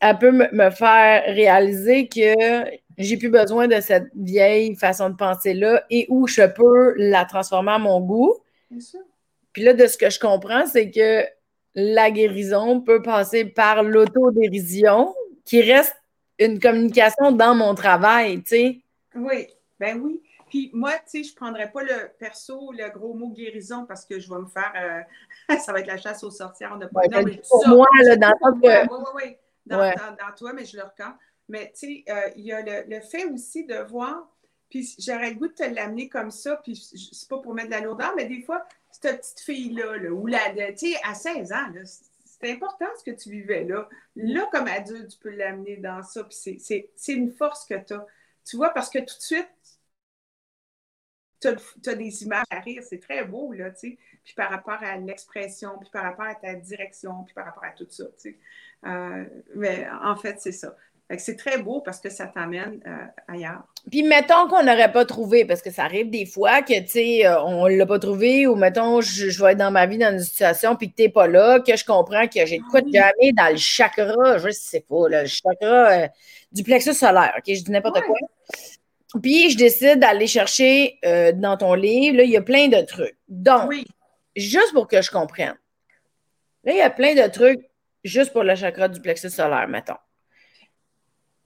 elle 0.00 0.18
peut 0.18 0.32
me 0.32 0.70
faire 0.70 1.22
réaliser 1.26 2.08
que 2.08 2.64
j'ai 2.98 3.16
plus 3.18 3.28
besoin 3.28 3.68
de 3.68 3.80
cette 3.80 4.08
vieille 4.16 4.74
façon 4.74 5.10
de 5.10 5.16
penser-là 5.16 5.84
et 5.90 6.06
où 6.08 6.26
je 6.26 6.42
peux 6.42 6.94
la 6.96 7.24
transformer 7.24 7.72
à 7.72 7.78
mon 7.78 8.00
goût. 8.00 8.34
Bien 8.70 8.80
sûr. 8.80 9.00
Puis 9.53 9.62
là, 9.62 9.74
de 9.74 9.86
ce 9.86 9.96
que 9.96 10.11
je 10.11 10.20
comprends, 10.20 10.66
c'est 10.66 10.90
que 10.90 11.24
la 11.74 12.11
guérison 12.11 12.80
peut 12.80 13.03
passer 13.03 13.44
par 13.44 13.82
l'autodérision, 13.82 15.14
qui 15.44 15.62
reste 15.62 15.96
une 16.38 16.59
communication 16.59 17.32
dans 17.32 17.55
mon 17.55 17.74
travail, 17.74 18.42
tu 18.42 18.48
sais. 18.48 18.80
Oui, 19.14 19.48
ben 19.78 20.01
oui. 20.01 20.22
Puis 20.48 20.70
moi, 20.72 20.92
tu 20.92 21.22
sais, 21.22 21.22
je 21.22 21.32
ne 21.32 21.36
prendrais 21.36 21.70
pas 21.70 21.82
le 21.82 22.11
perso, 22.18 22.72
le 22.72 22.88
gros 22.90 23.14
mot 23.14 23.30
guérison, 23.30 23.84
parce 23.86 24.05
que 24.05 24.18
je 24.18 24.28
vais 24.28 24.40
me 24.40 24.46
faire. 24.46 24.72
Euh, 25.48 25.57
ça 25.59 25.72
va 25.72 25.80
être 25.80 25.86
la 25.86 25.96
chasse 25.96 26.24
aux 26.24 26.30
sorcières. 26.30 26.72
On 26.74 26.78
n'a 26.78 26.88
pas. 26.88 27.03
non, 27.11 27.22
mais 27.22 27.40
pour 27.48 27.68
moi, 27.68 27.86
là, 28.03 28.16
dans 28.16 28.32
Oui, 28.42 28.61
oui, 28.62 29.05
oui. 29.14 29.36
Dans, 29.66 29.78
dans, 29.78 30.34
toi, 30.36 30.53
mais 30.53 30.64
je 30.64 30.76
le 30.76 30.82
reconnais. 30.82 31.14
Mais 31.48 31.72
tu 31.76 32.05
sais, 32.05 32.05
euh, 32.09 32.30
il 32.36 32.44
y 32.44 32.53
a 32.53 32.62
le, 32.62 32.88
le, 32.88 33.01
fait 33.01 33.24
aussi 33.26 33.64
de 33.66 33.76
voir 33.88 34.28
puis 34.70 34.94
j'aurais 34.98 35.30
le 35.30 35.36
goût 35.36 35.48
de 35.48 35.52
te 35.52 35.64
l'amener 35.64 36.08
comme 36.08 36.30
ça, 36.30 36.56
puis 36.56 36.76
c'est 36.76 37.28
pas 37.28 37.38
pour 37.38 37.54
mettre 37.54 37.68
de 37.68 37.74
la 37.74 37.80
lourdeur, 37.80 38.14
mais 38.16 38.26
des 38.26 38.40
fois, 38.42 38.66
cette 38.90 39.20
petite 39.20 39.40
fille-là, 39.40 39.96
là, 39.96 40.10
ou 40.10 40.26
la, 40.26 40.52
tu 40.72 40.92
sais, 40.92 40.96
à 41.04 41.14
16 41.14 41.52
ans, 41.52 41.72
c'est 41.84 42.52
important 42.52 42.86
ce 42.98 43.10
que 43.10 43.16
tu 43.16 43.30
vivais 43.30 43.64
là. 43.64 43.88
Là, 44.16 44.48
comme 44.52 44.68
adulte, 44.68 45.08
tu 45.08 45.18
peux 45.18 45.30
l'amener 45.30 45.76
dans 45.76 46.02
ça, 46.02 46.24
puis 46.24 46.58
c'est 46.96 47.12
une 47.12 47.32
force 47.32 47.66
que 47.66 47.74
tu 47.74 47.92
as. 47.94 48.06
Tu 48.48 48.56
vois, 48.56 48.70
parce 48.70 48.90
que 48.90 49.00
tout 49.00 49.16
de 49.16 49.22
suite, 49.22 49.48
tu 51.40 51.48
as, 51.48 51.94
des 51.94 52.22
images 52.22 52.44
à 52.50 52.60
rire, 52.60 52.82
c'est 52.88 53.00
très 53.00 53.24
beau, 53.24 53.52
là, 53.52 53.70
tu 53.70 53.90
sais. 53.90 53.98
Puis 54.24 54.34
par 54.34 54.50
rapport 54.50 54.82
à 54.82 54.96
l'expression, 54.98 55.78
puis 55.78 55.90
par 55.90 56.04
rapport 56.04 56.26
à 56.26 56.34
ta 56.34 56.54
direction, 56.54 57.24
puis 57.24 57.34
par 57.34 57.46
rapport 57.46 57.64
à 57.64 57.70
tout 57.70 57.86
ça, 57.90 58.04
tu 58.04 58.12
sais. 58.18 58.38
Euh, 58.86 59.24
mais 59.56 59.88
en 60.02 60.16
fait, 60.16 60.40
c'est 60.40 60.52
ça 60.52 60.76
c'est 61.18 61.36
très 61.36 61.58
beau 61.58 61.80
parce 61.80 61.98
que 61.98 62.08
ça 62.08 62.26
t'amène 62.26 62.80
euh, 62.86 63.06
ailleurs. 63.26 63.64
Puis 63.90 64.02
mettons 64.02 64.46
qu'on 64.48 64.62
n'aurait 64.62 64.92
pas 64.92 65.04
trouvé, 65.04 65.44
parce 65.44 65.61
que 65.61 65.70
ça 65.70 65.84
arrive 65.84 66.11
des 66.11 66.24
fois 66.24 66.62
que, 66.62 66.78
tu 66.80 66.88
sais, 66.88 67.26
euh, 67.26 67.42
on 67.42 67.68
ne 67.68 67.74
l'a 67.74 67.86
pas 67.86 67.98
trouvé, 67.98 68.46
ou 68.46 68.54
mettons, 68.54 69.00
je, 69.00 69.42
vais 69.42 69.52
être 69.52 69.58
dans 69.58 69.72
ma 69.72 69.86
vie 69.86 69.98
dans 69.98 70.12
une 70.12 70.20
situation, 70.20 70.76
puis 70.76 70.90
que 70.90 70.96
tu 70.96 71.02
n'es 71.02 71.08
pas 71.08 71.26
là, 71.26 71.61
que 71.61 71.76
je 71.76 71.84
comprends 71.84 72.28
que 72.28 72.46
j'ai 72.46 72.58
de 72.58 72.62
quoi 72.70 72.80
de 72.80 72.92
jamais 72.92 73.32
dans 73.32 73.50
le 73.50 73.56
chakra, 73.56 74.38
je 74.38 74.50
sais 74.50 74.84
pas, 74.88 75.08
le 75.08 75.26
chakra 75.26 75.90
euh, 75.90 76.08
du 76.52 76.62
plexus 76.62 76.94
solaire, 76.94 77.34
OK? 77.36 77.44
Je 77.46 77.64
dis 77.64 77.72
n'importe 77.72 78.02
quoi. 78.02 78.16
Puis 79.20 79.50
je 79.50 79.56
décide 79.56 79.98
d'aller 79.98 80.28
chercher 80.28 81.00
dans 81.34 81.56
ton 81.56 81.74
livre, 81.74 82.18
là, 82.18 82.22
il 82.22 82.30
y 82.30 82.36
a 82.36 82.42
plein 82.42 82.68
de 82.68 82.80
trucs. 82.82 83.16
Donc, 83.26 83.72
juste 84.36 84.72
pour 84.72 84.86
que 84.86 85.02
je 85.02 85.11
comprenne, 85.11 85.56
là, 86.62 86.72
il 86.72 86.78
y 86.78 86.80
a 86.80 86.90
plein 86.90 87.16
de 87.16 87.28
trucs 87.28 87.58
juste 88.04 88.32
pour 88.32 88.44
le 88.44 88.54
chakra 88.54 88.86
du 88.86 89.00
plexus 89.00 89.30
solaire, 89.30 89.66
mettons. 89.66 89.96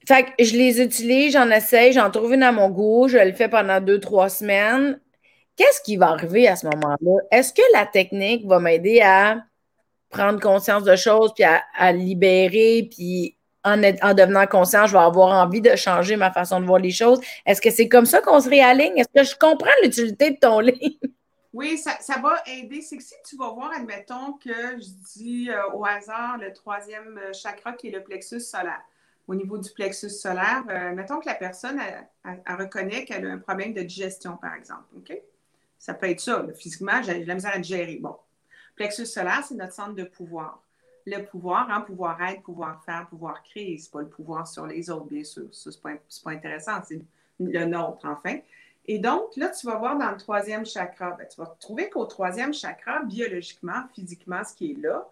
Fait 0.07 0.25
que 0.25 0.43
je 0.43 0.55
les 0.55 0.81
utilise, 0.81 1.33
j'en 1.33 1.49
essaye, 1.49 1.91
j'en 1.91 2.11
trouve 2.11 2.33
une 2.33 2.43
à 2.43 2.51
mon 2.51 2.69
goût, 2.69 3.07
je 3.07 3.17
le 3.17 3.33
fais 3.33 3.49
pendant 3.49 3.81
deux, 3.81 3.99
trois 3.99 4.29
semaines. 4.29 4.99
Qu'est-ce 5.55 5.81
qui 5.81 5.97
va 5.97 6.09
arriver 6.09 6.47
à 6.47 6.55
ce 6.55 6.67
moment-là? 6.67 7.21
Est-ce 7.31 7.53
que 7.53 7.61
la 7.73 7.85
technique 7.85 8.45
va 8.45 8.59
m'aider 8.59 9.01
à 9.01 9.43
prendre 10.09 10.39
conscience 10.39 10.83
de 10.83 10.95
choses, 10.95 11.33
puis 11.33 11.43
à, 11.43 11.91
libérer, 11.91 12.87
puis 12.91 13.35
en, 13.63 13.81
en, 13.83 14.13
devenant 14.13 14.45
conscient, 14.45 14.85
je 14.85 14.93
vais 14.93 15.03
avoir 15.03 15.43
envie 15.43 15.61
de 15.61 15.75
changer 15.75 16.17
ma 16.17 16.31
façon 16.31 16.59
de 16.59 16.65
voir 16.65 16.79
les 16.79 16.91
choses? 16.91 17.19
Est-ce 17.45 17.61
que 17.61 17.71
c'est 17.71 17.89
comme 17.89 18.05
ça 18.05 18.21
qu'on 18.21 18.39
se 18.39 18.49
réaligne? 18.49 18.97
Est-ce 18.97 19.09
que 19.13 19.23
je 19.23 19.35
comprends 19.35 19.71
l'utilité 19.81 20.31
de 20.31 20.37
ton 20.37 20.59
livre? 20.61 20.99
Oui, 21.51 21.77
ça, 21.77 22.19
va 22.21 22.43
aider. 22.45 22.81
C'est 22.81 22.97
que 22.97 23.03
si 23.03 23.15
tu 23.27 23.37
vas 23.37 23.49
voir, 23.49 23.71
admettons 23.75 24.33
que 24.33 24.77
je 24.77 25.19
dis 25.19 25.49
euh, 25.49 25.71
au 25.73 25.85
hasard 25.85 26.37
le 26.37 26.51
troisième 26.53 27.17
euh, 27.17 27.33
chakra 27.33 27.71
qui 27.73 27.87
est 27.87 27.91
le 27.91 28.03
plexus 28.03 28.41
solaire 28.41 28.83
au 29.27 29.35
niveau 29.35 29.57
du 29.57 29.71
plexus 29.71 30.09
solaire, 30.09 30.63
euh, 30.69 30.93
mettons 30.93 31.19
que 31.19 31.25
la 31.25 31.35
personne, 31.35 31.79
reconnaît 32.47 33.05
qu'elle 33.05 33.25
a 33.25 33.31
un 33.31 33.37
problème 33.39 33.73
de 33.73 33.81
digestion, 33.81 34.37
par 34.37 34.53
exemple. 34.53 34.83
Ça 35.79 35.93
peut 35.93 36.09
être 36.09 36.19
ça. 36.19 36.45
Physiquement, 36.55 37.01
j'ai 37.01 37.25
la 37.25 37.33
misère 37.33 37.53
à 37.55 37.59
digérer. 37.59 37.97
Bon. 38.01 38.15
Plexus 38.75 39.05
solaire, 39.05 39.43
c'est 39.47 39.55
notre 39.55 39.73
centre 39.73 39.93
de 39.93 40.03
pouvoir. 40.03 40.61
Le 41.07 41.23
pouvoir, 41.23 41.69
hein, 41.69 41.81
pouvoir 41.81 42.21
être, 42.23 42.41
pouvoir 42.41 42.83
faire, 42.83 43.07
pouvoir 43.07 43.43
créer. 43.43 43.77
Ce 43.77 43.85
n'est 43.85 43.91
pas 43.91 44.01
le 44.01 44.09
pouvoir 44.09 44.47
sur 44.47 44.65
les 44.65 44.89
autres, 44.89 45.05
bien 45.05 45.23
sûr. 45.23 45.47
Ce 45.51 45.69
n'est 45.69 45.99
pas, 46.23 46.31
intéressant. 46.31 46.81
C'est 46.83 47.01
le 47.39 47.65
nôtre, 47.65 48.05
enfin. 48.05 48.39
Et 48.87 48.99
donc, 48.99 49.35
là, 49.35 49.49
tu 49.49 49.65
vas 49.65 49.77
voir 49.77 49.97
dans 49.97 50.11
le 50.11 50.17
troisième 50.17 50.65
chakra, 50.65 51.11
ben, 51.11 51.27
tu 51.27 51.41
vas 51.41 51.55
trouver 51.59 51.89
qu'au 51.89 52.05
troisième 52.05 52.53
chakra, 52.53 53.03
biologiquement, 53.03 53.83
physiquement, 53.93 54.43
ce 54.43 54.53
qui 54.53 54.71
est 54.71 54.81
là, 54.81 55.07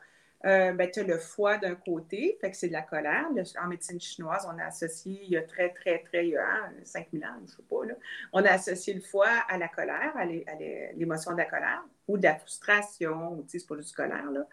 euh, 0.46 0.74
ben, 0.74 0.92
tu 0.92 1.00
as 1.00 1.04
le 1.04 1.18
foie 1.18 1.58
d'un 1.58 1.76
côté, 1.76 2.38
fait 2.42 2.52
que 2.52 2.58
c'est 2.58 2.68
de 2.68 2.74
la 2.74 2.82
colère. 2.82 3.28
en 3.62 3.68
médecine 3.68 4.00
chinoise, 4.00 4.48
on 4.52 4.58
a 4.60 4.66
associé, 4.66 5.22
il 5.24 5.30
y 5.30 5.38
a 5.38 5.42
très, 5.42 5.70
très, 5.70 6.00
très, 6.00 6.28
il 6.28 6.32
y 6.32 6.38
a 6.38 6.70
5000 6.84 7.24
ans, 7.26 7.28
je 7.38 7.42
ne 7.42 7.48
sais 7.48 7.64
pas, 7.70 7.86
là, 7.86 7.94
on 8.34 8.44
a 8.44 8.52
associé 8.52 8.94
le 8.94 9.02
foie 9.02 9.30
à 9.48 9.58
la 9.58 9.70
colère, 9.70 10.12
à 10.16 10.26
l'émotion 10.26 11.32
de 11.32 11.38
la 11.38 11.46
colère, 11.46 11.84
ou 12.08 12.18
de 12.18 12.24
la 12.24 12.36
frustration, 12.36 13.34
ou 13.34 13.46
c'est 13.48 13.66
pas 13.66 13.78
juste 13.78 13.96
colère, 13.96 14.30
là, 14.32 14.46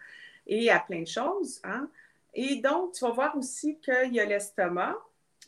et 0.47 0.69
à 0.69 0.79
plein 0.79 1.01
de 1.01 1.07
choses. 1.07 1.59
Hein. 1.63 1.89
Et 2.33 2.57
donc, 2.57 2.93
tu 2.93 3.05
vas 3.05 3.11
voir 3.11 3.37
aussi 3.37 3.79
qu'il 3.79 4.13
y 4.13 4.19
a 4.19 4.25
l'estomac, 4.25 4.97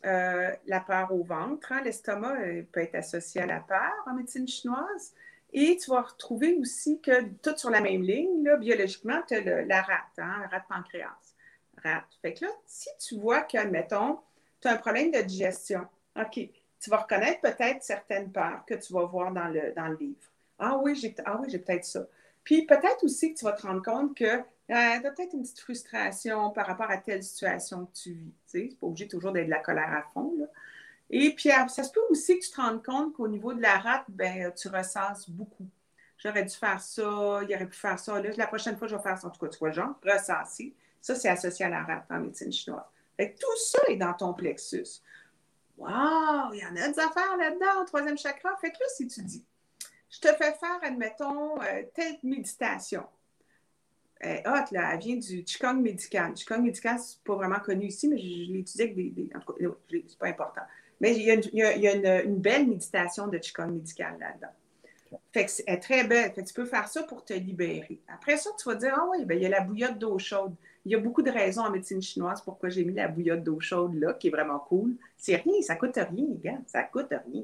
euh, 0.06 0.52
la 0.66 0.80
peur 0.82 1.14
au 1.14 1.24
ventre. 1.24 1.72
Hein. 1.72 1.82
L'estomac 1.84 2.36
euh, 2.42 2.64
peut 2.72 2.82
être 2.82 2.96
associé 2.96 3.42
à 3.42 3.46
la 3.46 3.62
peur 3.62 3.94
en 4.06 4.14
médecine 4.14 4.48
chinoise. 4.48 5.14
Et 5.54 5.78
tu 5.78 5.92
vas 5.92 6.02
retrouver 6.02 6.56
aussi 6.56 7.00
que 7.00 7.30
tout 7.42 7.56
sur 7.58 7.70
la 7.70 7.80
même 7.80 8.02
ligne, 8.02 8.44
là, 8.44 8.58
biologiquement, 8.58 9.22
tu 9.28 9.36
as 9.36 9.42
la 9.42 9.82
rate, 9.82 10.18
hein, 10.18 10.48
rate 10.52 10.64
pancréas. 10.68 11.36
Rate. 11.84 12.06
Fait 12.22 12.34
que 12.34 12.46
là, 12.46 12.52
si 12.66 12.90
tu 13.00 13.20
vois 13.20 13.42
que, 13.42 13.64
mettons, 13.68 14.20
tu 14.62 14.68
as 14.68 14.74
un 14.74 14.78
problème 14.78 15.12
de 15.12 15.22
digestion, 15.22 15.86
OK, 16.16 16.40
tu 16.80 16.90
vas 16.90 16.98
reconnaître 16.98 17.42
peut-être 17.42 17.84
certaines 17.84 18.32
peurs 18.32 18.66
que 18.66 18.74
tu 18.74 18.94
vas 18.94 19.06
voir 19.06 19.32
dans 19.32 19.48
le, 19.48 19.74
dans 19.76 19.88
le 19.88 19.96
livre. 19.96 20.32
Ah 20.58 20.78
oui, 20.78 20.96
j'ai 20.96 21.16
ah 21.26 21.40
oui, 21.40 21.58
peut-être 21.58 21.86
ça. 21.86 22.06
Puis 22.44 22.66
peut-être 22.66 23.04
aussi 23.04 23.34
que 23.34 23.40
tu 23.40 23.46
vas 23.46 23.54
te 23.54 23.66
rendre 23.66 23.84
compte 23.84 24.16
que 24.16 24.26
euh, 24.26 24.42
tu 24.68 24.74
as 24.74 25.12
peut-être 25.12 25.34
une 25.34 25.44
petite 25.44 25.60
frustration 25.60 26.52
par 26.52 26.68
rapport 26.68 26.90
à 26.90 26.98
telle 26.98 27.24
situation 27.24 27.86
que 27.86 27.94
tu 27.94 28.14
vis. 28.14 28.34
Tu 28.52 28.70
sais, 28.70 28.76
pas 28.80 28.88
obligé 28.88 29.08
toujours 29.08 29.32
d'être 29.32 29.46
de 29.46 29.52
la 29.52 29.60
colère 29.60 29.92
à 29.94 30.04
fond. 30.14 30.34
Là. 30.38 30.46
Et 31.16 31.30
puis, 31.36 31.52
euh, 31.52 31.68
ça 31.68 31.84
se 31.84 31.92
peut 31.92 32.02
aussi 32.10 32.40
que 32.40 32.44
tu 32.44 32.50
te 32.50 32.60
rendes 32.60 32.84
compte 32.84 33.14
qu'au 33.14 33.28
niveau 33.28 33.54
de 33.54 33.62
la 33.62 33.78
rate, 33.78 34.06
ben, 34.10 34.52
tu 34.54 34.68
ressasses 34.68 35.30
beaucoup. 35.30 35.68
J'aurais 36.18 36.44
dû 36.44 36.56
faire 36.56 36.82
ça, 36.82 37.42
il 37.48 37.56
aurait 37.56 37.68
pu 37.68 37.78
faire 37.78 38.00
ça. 38.00 38.20
la 38.20 38.48
prochaine 38.48 38.76
fois, 38.76 38.88
je 38.88 38.96
vais 38.96 39.02
faire 39.04 39.20
ça. 39.20 39.28
En 39.28 39.30
tout 39.30 39.40
cas, 39.40 39.48
tu 39.48 39.60
vois, 39.60 39.70
genre, 39.70 39.94
ressasser. 40.04 40.74
Ça, 41.00 41.14
c'est 41.14 41.30
associé 41.30 41.66
à 41.66 41.70
la 41.70 41.84
rate 41.84 42.06
en 42.10 42.20
médecine 42.20 42.52
chinoise. 42.52 42.82
Fait 43.16 43.36
tout 43.40 43.58
ça 43.58 43.78
est 43.90 43.96
dans 43.96 44.14
ton 44.14 44.34
plexus. 44.34 45.04
Wow, 45.78 46.52
il 46.54 46.62
y 46.62 46.66
en 46.66 46.76
a 46.76 46.88
des 46.88 47.00
affaires 47.00 47.38
là-dedans, 47.38 47.86
troisième 47.86 48.18
chakra. 48.18 48.56
Fait 48.60 48.72
que 48.72 48.80
là, 48.80 48.86
si 48.96 49.08
tu 49.08 49.22
dis, 49.22 49.46
je 50.10 50.20
te 50.20 50.30
fais 50.30 50.54
faire, 50.54 50.80
admettons, 50.82 51.62
euh, 51.62 51.84
telle 51.94 52.18
méditation. 52.24 53.06
Euh, 54.26 54.38
hot, 54.48 54.66
là, 54.72 54.94
elle 54.94 55.00
vient 55.00 55.18
du 55.18 55.44
Qigong 55.44 55.80
médical. 55.80 56.34
Qigong 56.34 56.64
médical, 56.64 56.98
c'est 56.98 57.22
pas 57.24 57.36
vraiment 57.36 57.60
connu 57.60 57.86
ici, 57.86 58.08
mais 58.08 58.18
je, 58.18 58.52
étudié 58.52 58.86
avec 58.86 59.14
des, 59.14 59.30
En 59.36 59.40
tout 59.42 59.54
cas, 59.54 59.66
c'est 59.92 60.18
pas 60.18 60.28
important. 60.28 60.62
Mais 61.02 61.16
il 61.16 61.24
y 61.24 61.62
a, 61.62 62.24
une, 62.24 62.38
belle 62.38 62.68
méditation 62.68 63.28
de 63.28 63.38
Qigong 63.38 63.72
médical 63.72 64.16
là-dedans. 64.20 64.54
Fait 65.32 65.46
que 65.46 65.52
c'est 65.52 65.78
très 65.78 66.06
belle. 66.06 66.32
Fait 66.34 66.44
que 66.44 66.48
tu 66.48 66.54
peux 66.54 66.66
faire 66.66 66.88
ça 66.88 67.04
pour 67.04 67.24
te 67.24 67.34
libérer. 67.34 68.00
Après 68.08 68.38
ça, 68.38 68.50
tu 68.58 68.70
vas 68.70 68.76
dire, 68.76 68.94
ah 68.96 69.06
oui, 69.12 69.26
ben, 69.26 69.38
il 69.38 69.44
y 69.44 69.46
a 69.46 69.50
la 69.50 69.62
bouillotte 69.62 69.98
d'eau 69.98 70.18
chaude. 70.18 70.54
Il 70.86 70.92
y 70.92 70.96
a 70.96 71.00
beaucoup 71.00 71.22
de 71.22 71.32
raisons 71.32 71.62
en 71.62 71.72
médecine 71.72 72.02
chinoise 72.02 72.42
pourquoi 72.42 72.70
j'ai 72.70 72.84
mis 72.84 72.94
la 72.94 73.08
bouillotte 73.08 73.44
d'eau 73.44 73.60
chaude 73.60 73.96
là, 73.96 74.14
qui 74.14 74.28
est 74.28 74.32
vraiment 74.32 74.60
cool. 74.60 74.96
C'est 75.18 75.38
rien, 75.38 75.62
ça 75.62 75.76
coûte 75.76 75.96
rien, 75.96 76.28
gars. 76.44 76.60
Ça 76.68 76.84
coûte 76.84 77.14
rien. 77.26 77.44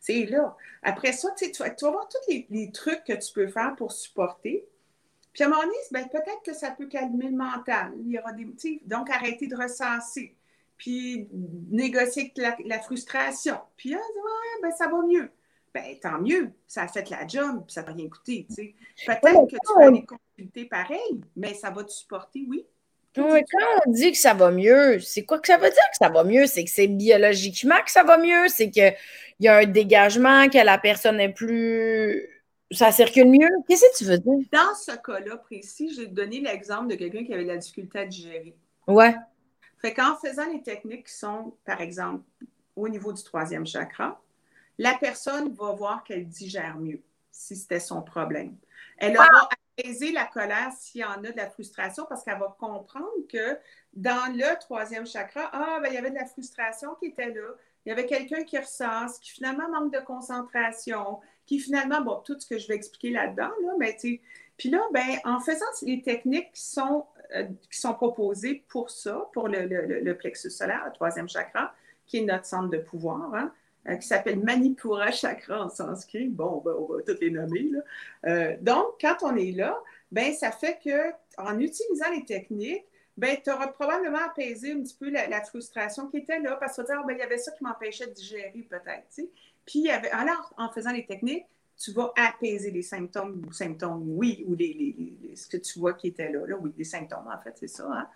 C'est 0.00 0.26
là. 0.26 0.56
Après 0.82 1.12
ça, 1.12 1.30
tu, 1.36 1.50
vas, 1.58 1.90
voir 1.90 2.08
tous 2.08 2.32
les, 2.50 2.70
trucs 2.72 3.04
que 3.04 3.12
tu 3.14 3.32
peux 3.32 3.46
faire 3.46 3.74
pour 3.76 3.92
supporter. 3.92 4.66
Puis 5.32 5.42
à 5.42 5.48
moment 5.48 5.62
donné, 5.62 5.74
ben, 5.92 6.08
peut-être 6.08 6.42
que 6.44 6.54
ça 6.54 6.70
peut 6.72 6.86
calmer 6.86 7.28
le 7.28 7.36
mental. 7.36 7.92
Il 8.00 8.12
y 8.12 8.18
aura 8.18 8.32
des, 8.32 8.46
donc 8.84 9.08
arrêter 9.10 9.46
de 9.46 9.56
ressasser 9.56 10.34
puis 10.84 11.26
négocier 11.70 12.30
avec 12.36 12.58
la, 12.66 12.78
frustration. 12.78 13.56
Puis 13.74 13.88
là, 13.88 13.96
ouais, 13.96 14.60
ben, 14.62 14.70
ça 14.70 14.86
va 14.86 14.98
mieux. 15.00 15.30
Ben, 15.72 15.98
tant 15.98 16.20
mieux, 16.20 16.50
ça 16.66 16.82
a 16.82 16.88
fait 16.88 17.08
la 17.08 17.26
job, 17.26 17.64
puis 17.66 17.72
ça 17.72 17.80
va 17.80 17.92
rien 17.92 18.06
coûter, 18.06 18.46
tu 18.50 18.54
sais. 18.54 18.74
Peut-être 19.06 19.46
que 19.46 19.56
tu 19.56 19.78
vas 19.78 19.86
aller 19.86 20.04
consulter 20.04 20.66
pareil, 20.66 21.22
mais 21.36 21.54
ça 21.54 21.70
va 21.70 21.84
te 21.84 21.90
supporter, 21.90 22.44
oui. 22.50 22.66
Oui, 23.16 23.40
quand 23.50 23.66
on 23.86 23.92
dit 23.92 24.12
que 24.12 24.18
ça 24.18 24.34
va 24.34 24.50
mieux, 24.50 25.00
c'est 25.00 25.24
quoi 25.24 25.38
que 25.38 25.46
ça 25.46 25.56
veut 25.56 25.70
dire 25.70 25.90
que 25.90 25.96
ça 25.98 26.10
va 26.10 26.22
mieux? 26.22 26.46
C'est 26.46 26.64
que 26.64 26.70
c'est 26.70 26.88
biologiquement 26.88 27.80
que 27.82 27.90
ça 27.90 28.02
va 28.02 28.18
mieux, 28.18 28.48
c'est 28.48 28.68
qu'il 28.68 28.94
y 29.40 29.48
a 29.48 29.56
un 29.56 29.66
dégagement, 29.66 30.50
que 30.50 30.58
la 30.58 30.76
personne 30.76 31.18
est 31.18 31.32
plus 31.32 32.28
ça 32.72 32.92
circule 32.92 33.30
mieux? 33.30 33.48
Qu'est-ce 33.66 33.84
que 33.92 33.96
tu 33.96 34.04
veux 34.04 34.18
dire? 34.18 34.48
Dans 34.52 34.74
ce 34.74 34.92
cas-là 34.96 35.38
précis, 35.38 35.94
j'ai 35.94 36.06
donné 36.06 36.40
l'exemple 36.40 36.88
de 36.88 36.96
quelqu'un 36.96 37.24
qui 37.24 37.32
avait 37.32 37.44
de 37.44 37.48
la 37.48 37.56
difficulté 37.56 38.00
à 38.00 38.04
digérer. 38.04 38.54
Ouais. 38.86 39.14
Fait 39.84 39.92
qu'en 39.92 40.16
faisant 40.16 40.50
les 40.50 40.62
techniques 40.62 41.08
qui 41.08 41.12
sont, 41.12 41.54
par 41.66 41.82
exemple, 41.82 42.24
au 42.74 42.88
niveau 42.88 43.12
du 43.12 43.22
troisième 43.22 43.66
chakra, 43.66 44.18
la 44.78 44.94
personne 44.94 45.52
va 45.52 45.72
voir 45.72 46.04
qu'elle 46.04 46.26
digère 46.26 46.78
mieux, 46.78 47.02
si 47.30 47.54
c'était 47.54 47.80
son 47.80 48.00
problème. 48.00 48.56
Elle 48.96 49.14
aura 49.14 49.46
apaisé 49.76 50.10
la 50.10 50.24
colère 50.24 50.72
s'il 50.72 51.02
y 51.02 51.04
en 51.04 51.22
a 51.22 51.30
de 51.30 51.36
la 51.36 51.50
frustration 51.50 52.06
parce 52.08 52.24
qu'elle 52.24 52.38
va 52.38 52.56
comprendre 52.58 53.10
que 53.28 53.58
dans 53.92 54.34
le 54.34 54.58
troisième 54.58 55.06
chakra, 55.06 55.50
ah, 55.52 55.80
ben, 55.82 55.90
il 55.90 55.96
y 55.96 55.98
avait 55.98 56.12
de 56.12 56.16
la 56.16 56.24
frustration 56.24 56.94
qui 56.94 57.08
était 57.08 57.34
là. 57.34 57.50
Il 57.84 57.90
y 57.90 57.92
avait 57.92 58.06
quelqu'un 58.06 58.42
qui 58.42 58.56
ressasse, 58.56 59.18
qui 59.18 59.32
finalement 59.32 59.68
manque 59.68 59.92
de 59.92 60.00
concentration, 60.00 61.20
qui 61.44 61.58
finalement, 61.58 62.00
bon, 62.00 62.22
tout 62.24 62.40
ce 62.40 62.46
que 62.46 62.56
je 62.56 62.68
vais 62.68 62.74
expliquer 62.74 63.10
là-dedans, 63.10 63.52
là, 63.60 63.72
mais 63.78 63.94
tu 64.00 64.22
puis 64.56 64.70
là, 64.70 64.80
ben, 64.92 65.18
en 65.24 65.40
faisant 65.40 65.66
les 65.82 66.00
techniques 66.02 66.52
qui 66.52 66.62
sont, 66.62 67.04
euh, 67.34 67.44
qui 67.70 67.80
sont 67.80 67.94
proposées 67.94 68.64
pour 68.68 68.90
ça, 68.90 69.28
pour 69.32 69.48
le, 69.48 69.66
le, 69.66 70.16
plexus 70.16 70.50
solaire, 70.50 70.82
le 70.86 70.92
troisième 70.92 71.28
chakra, 71.28 71.74
qui 72.06 72.18
est 72.18 72.24
notre 72.24 72.46
centre 72.46 72.68
de 72.68 72.78
pouvoir, 72.78 73.34
hein, 73.34 73.52
euh, 73.88 73.96
qui 73.96 74.06
s'appelle 74.06 74.38
Manipura 74.40 75.10
Chakra 75.10 75.64
en 75.64 75.68
sanskrit. 75.68 76.28
Bon, 76.28 76.62
ben, 76.64 76.72
on 76.78 76.92
va 76.92 77.02
toutes 77.02 77.20
les 77.20 77.30
nommer. 77.30 77.70
Euh, 78.26 78.56
donc, 78.60 78.86
quand 79.00 79.16
on 79.22 79.36
est 79.36 79.52
là, 79.52 79.78
ben, 80.12 80.32
ça 80.32 80.50
fait 80.52 80.78
que 80.82 81.12
en 81.38 81.58
utilisant 81.58 82.10
les 82.14 82.24
techniques, 82.24 82.84
ben, 83.16 83.36
tu 83.42 83.50
auras 83.50 83.68
probablement 83.68 84.24
apaisé 84.24 84.72
un 84.72 84.82
petit 84.82 84.96
peu 84.98 85.10
la, 85.10 85.42
frustration 85.42 86.08
qui 86.08 86.18
était 86.18 86.40
là, 86.40 86.56
parce 86.56 86.76
que 86.76 86.82
dire, 86.82 86.96
ah, 86.98 87.04
ben, 87.06 87.14
il 87.14 87.20
y 87.20 87.22
avait 87.22 87.38
ça 87.38 87.52
qui 87.52 87.64
m'empêchait 87.64 88.06
de 88.06 88.12
digérer 88.12 88.66
peut-être. 88.68 89.28
Puis, 89.66 89.88
alors, 89.90 90.52
en 90.56 90.70
faisant 90.70 90.92
les 90.92 91.06
techniques, 91.06 91.46
tu 91.76 91.92
vas 91.92 92.12
apaiser 92.16 92.70
les 92.70 92.82
symptômes, 92.82 93.44
ou 93.46 93.52
symptômes, 93.52 94.02
oui, 94.16 94.44
ou 94.46 94.54
les, 94.54 95.14
ce 95.34 95.48
que 95.48 95.56
tu 95.56 95.78
vois 95.78 95.94
qui 95.94 96.08
était 96.08 96.30
là, 96.30 96.46
là, 96.46 96.56
oui, 96.60 96.72
les 96.76 96.84
symptômes, 96.84 97.26
en 97.26 97.42
fait, 97.42 97.54
c'est 97.56 97.68
ça. 97.68 97.86
Hein. 97.90 98.08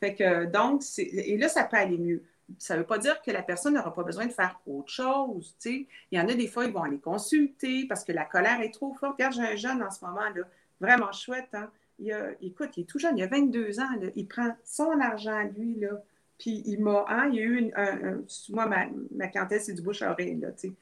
Fait 0.00 0.14
que, 0.14 0.44
donc, 0.46 0.82
et 0.98 1.36
là, 1.38 1.48
ça 1.48 1.64
peut 1.64 1.76
aller 1.76 1.98
mieux. 1.98 2.22
Ça 2.58 2.74
ne 2.74 2.80
veut 2.80 2.86
pas 2.86 2.98
dire 2.98 3.20
que 3.22 3.30
la 3.30 3.42
personne 3.42 3.74
n'aura 3.74 3.92
pas 3.92 4.04
besoin 4.04 4.26
de 4.26 4.32
faire 4.32 4.60
autre 4.66 4.90
chose. 4.90 5.56
sais. 5.58 5.86
Il 6.12 6.18
y 6.18 6.20
en 6.20 6.28
a 6.28 6.34
des 6.34 6.46
fois, 6.46 6.64
ils 6.66 6.72
vont 6.72 6.82
aller 6.82 6.98
consulter 6.98 7.86
parce 7.88 8.04
que 8.04 8.12
la 8.12 8.24
colère 8.24 8.60
est 8.60 8.70
trop 8.72 8.94
forte. 8.94 9.14
Regarde, 9.14 9.34
j'ai 9.34 9.42
un 9.42 9.56
jeune 9.56 9.82
en 9.82 9.90
ce 9.90 10.04
moment, 10.04 10.28
là, 10.34 10.42
vraiment 10.80 11.10
chouette. 11.12 11.48
Hein? 11.54 11.70
Il 11.98 12.12
a, 12.12 12.30
écoute, 12.42 12.76
il 12.76 12.82
est 12.82 12.84
tout 12.84 12.98
jeune, 12.98 13.16
il 13.18 13.22
a 13.22 13.26
22 13.26 13.80
ans. 13.80 13.88
Il 14.14 14.28
prend 14.28 14.54
son 14.64 15.00
argent, 15.00 15.42
lui, 15.56 15.74
là. 15.80 16.02
Puis 16.38 16.62
il 16.66 16.82
m'a. 16.82 17.06
Hein, 17.08 17.30
il 17.32 17.36
y 17.36 17.38
a 17.38 17.42
eu 17.42 17.56
une. 17.56 17.72
Un, 17.74 18.22
moi, 18.50 18.66
ma, 18.66 18.86
ma 19.12 19.28
clientèle, 19.28 19.60
c'est 19.60 19.72
du 19.72 19.82
bouche 19.82 20.02
à 20.02 20.12
oreille, 20.12 20.38
là, 20.38 20.52
tu 20.52 20.68
sais. 20.68 20.72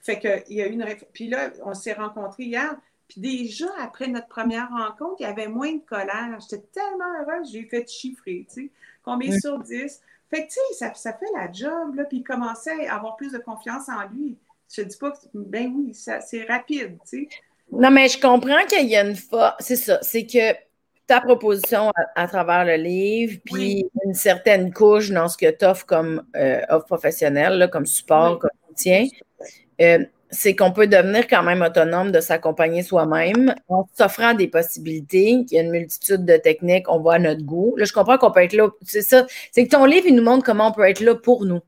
Fait 0.00 0.18
que, 0.18 0.42
il 0.48 0.56
y 0.56 0.62
a 0.62 0.66
eu 0.66 0.72
une. 0.72 0.84
Puis 1.12 1.28
là, 1.28 1.50
on 1.64 1.74
s'est 1.74 1.92
rencontrés 1.92 2.44
hier. 2.44 2.76
Puis 3.08 3.20
déjà, 3.20 3.66
après 3.80 4.06
notre 4.06 4.28
première 4.28 4.68
rencontre, 4.70 5.16
il 5.20 5.24
y 5.24 5.26
avait 5.26 5.48
moins 5.48 5.72
de 5.72 5.80
colère. 5.80 6.38
J'étais 6.40 6.64
tellement 6.72 7.12
heureuse, 7.20 7.50
j'ai 7.52 7.64
fait 7.64 7.88
chiffrer, 7.90 8.46
tu 8.48 8.66
sais. 8.66 8.70
Combien 9.02 9.36
sur 9.38 9.58
10? 9.58 10.00
Fait 10.30 10.46
que, 10.46 10.52
tu 10.52 10.58
sais, 10.74 10.92
ça, 10.94 11.12
fait 11.12 11.26
la 11.34 11.50
job, 11.50 11.96
là, 11.96 12.04
puis 12.04 12.18
il 12.18 12.22
commençait 12.22 12.86
à 12.86 12.96
avoir 12.96 13.16
plus 13.16 13.32
de 13.32 13.38
confiance 13.38 13.88
en 13.88 14.08
lui. 14.14 14.38
Je 14.72 14.82
te 14.82 14.86
dis 14.86 14.96
pas 14.96 15.10
que, 15.10 15.16
ben 15.34 15.72
oui, 15.74 15.92
c'est 15.92 16.44
rapide, 16.44 16.98
tu 17.08 17.26
sais. 17.26 17.28
Non, 17.72 17.90
mais 17.90 18.08
je 18.08 18.20
comprends 18.20 18.64
qu'il 18.68 18.88
y 18.88 18.96
a 18.96 19.04
une 19.04 19.16
fois, 19.16 19.56
c'est 19.58 19.76
ça, 19.76 19.98
c'est 20.02 20.26
que 20.26 20.54
ta 21.06 21.20
proposition 21.20 21.90
à, 22.14 22.28
travers 22.28 22.64
le 22.64 22.76
livre, 22.76 23.40
puis 23.44 23.84
une 24.04 24.14
certaine 24.14 24.72
couche 24.72 25.10
dans 25.10 25.26
ce 25.26 25.36
que 25.36 25.50
tu 25.50 25.64
offres 25.64 25.86
comme 25.86 26.24
euh, 26.36 26.60
offre 26.68 26.86
professionnelle, 26.86 27.68
comme 27.72 27.86
support, 27.86 28.38
comme 28.38 28.50
soutien, 28.68 29.06
euh, 29.80 30.04
c'est 30.30 30.54
qu'on 30.54 30.72
peut 30.72 30.86
devenir 30.86 31.26
quand 31.26 31.42
même 31.42 31.62
autonome 31.62 32.12
de 32.12 32.20
s'accompagner 32.20 32.82
soi-même 32.82 33.54
en 33.68 33.88
s'offrant 33.96 34.34
des 34.34 34.46
possibilités. 34.46 35.44
Il 35.50 35.52
y 35.52 35.58
a 35.58 35.62
une 35.62 35.70
multitude 35.70 36.24
de 36.24 36.36
techniques, 36.36 36.88
on 36.88 37.00
voit 37.00 37.14
à 37.14 37.18
notre 37.18 37.42
goût. 37.42 37.74
Là, 37.76 37.84
je 37.84 37.92
comprends 37.92 38.16
qu'on 38.16 38.30
peut 38.30 38.42
être 38.42 38.52
là. 38.52 38.68
C'est 38.82 39.02
ça. 39.02 39.26
C'est 39.50 39.64
que 39.64 39.70
ton 39.70 39.84
livre, 39.84 40.06
il 40.06 40.14
nous 40.14 40.22
montre 40.22 40.44
comment 40.44 40.68
on 40.68 40.72
peut 40.72 40.88
être 40.88 41.00
là 41.00 41.14
pour 41.16 41.44
nous. 41.44 41.60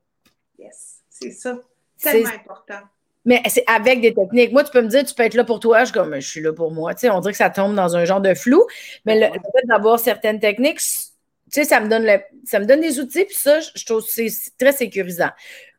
Yes, 0.58 1.00
c'est 1.10 1.32
ça. 1.32 1.58
Tellement 2.00 2.28
important. 2.28 2.86
Mais 3.24 3.40
c'est 3.48 3.64
avec 3.68 4.00
des 4.00 4.14
techniques. 4.14 4.52
Moi, 4.52 4.64
tu 4.64 4.72
peux 4.72 4.82
me 4.82 4.88
dire, 4.88 5.04
tu 5.04 5.14
peux 5.14 5.22
être 5.22 5.34
là 5.34 5.44
pour 5.44 5.60
toi. 5.60 5.80
Je 5.80 5.86
suis 5.86 5.94
comme, 5.94 6.14
je 6.14 6.28
suis 6.28 6.40
là 6.40 6.52
pour 6.52 6.72
moi. 6.72 6.94
Tu 6.94 7.00
sais, 7.00 7.10
on 7.10 7.20
dirait 7.20 7.32
que 7.32 7.38
ça 7.38 7.50
tombe 7.50 7.74
dans 7.74 7.96
un 7.96 8.04
genre 8.04 8.20
de 8.20 8.34
flou. 8.34 8.64
Mais 9.06 9.14
le, 9.14 9.26
fait 9.32 9.66
d'avoir 9.66 10.00
certaines 10.00 10.40
techniques, 10.40 10.80
tu 10.80 11.10
sais, 11.50 11.64
ça 11.64 11.80
me 11.80 11.88
donne, 11.88 12.08
ça 12.44 12.58
me 12.58 12.66
donne 12.66 12.80
des 12.80 12.98
outils. 12.98 13.24
Puis 13.24 13.36
ça, 13.36 13.60
je 13.60 13.84
trouve 13.84 14.04
que 14.04 14.10
c'est 14.10 14.30
très 14.58 14.72
sécurisant. 14.72 15.30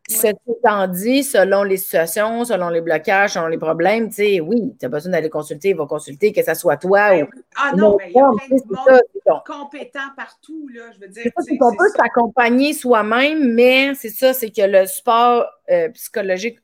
C'est 0.07 0.35
étant 0.47 0.87
dit, 0.87 1.23
selon 1.23 1.63
les 1.63 1.77
situations, 1.77 2.43
selon 2.43 2.67
les 2.67 2.81
blocages, 2.81 3.33
selon 3.33 3.47
les 3.47 3.57
problèmes, 3.57 4.09
tu 4.09 4.15
sais, 4.15 4.39
oui, 4.41 4.75
tu 4.77 4.85
as 4.85 4.89
besoin 4.89 5.13
d'aller 5.13 5.29
consulter, 5.29 5.69
il 5.69 5.77
va 5.77 5.85
consulter, 5.85 6.33
que 6.33 6.43
ce 6.43 6.53
soit 6.55 6.75
toi 6.75 7.11
ben 7.11 7.23
ou. 7.23 7.27
Ah 7.55 7.71
non, 7.73 7.95
mais 7.97 8.09
il 8.09 8.15
y 8.15 8.19
a 8.19 8.29
plein 8.29 8.57
de 8.57 8.75
monde 8.75 9.43
compétent 9.45 10.09
partout, 10.17 10.67
là, 10.73 10.91
je 10.93 10.99
veux 10.99 11.07
dire. 11.07 11.31
C'est 11.39 11.57
on 11.61 11.75
peut 11.75 11.89
s'accompagner 11.95 12.73
soi-même, 12.73 13.53
mais 13.53 13.93
c'est 13.95 14.09
ça, 14.09 14.33
c'est 14.33 14.51
que 14.51 14.61
le 14.61 14.85
support 14.87 15.45
euh, 15.71 15.89
psychologique 15.89 16.59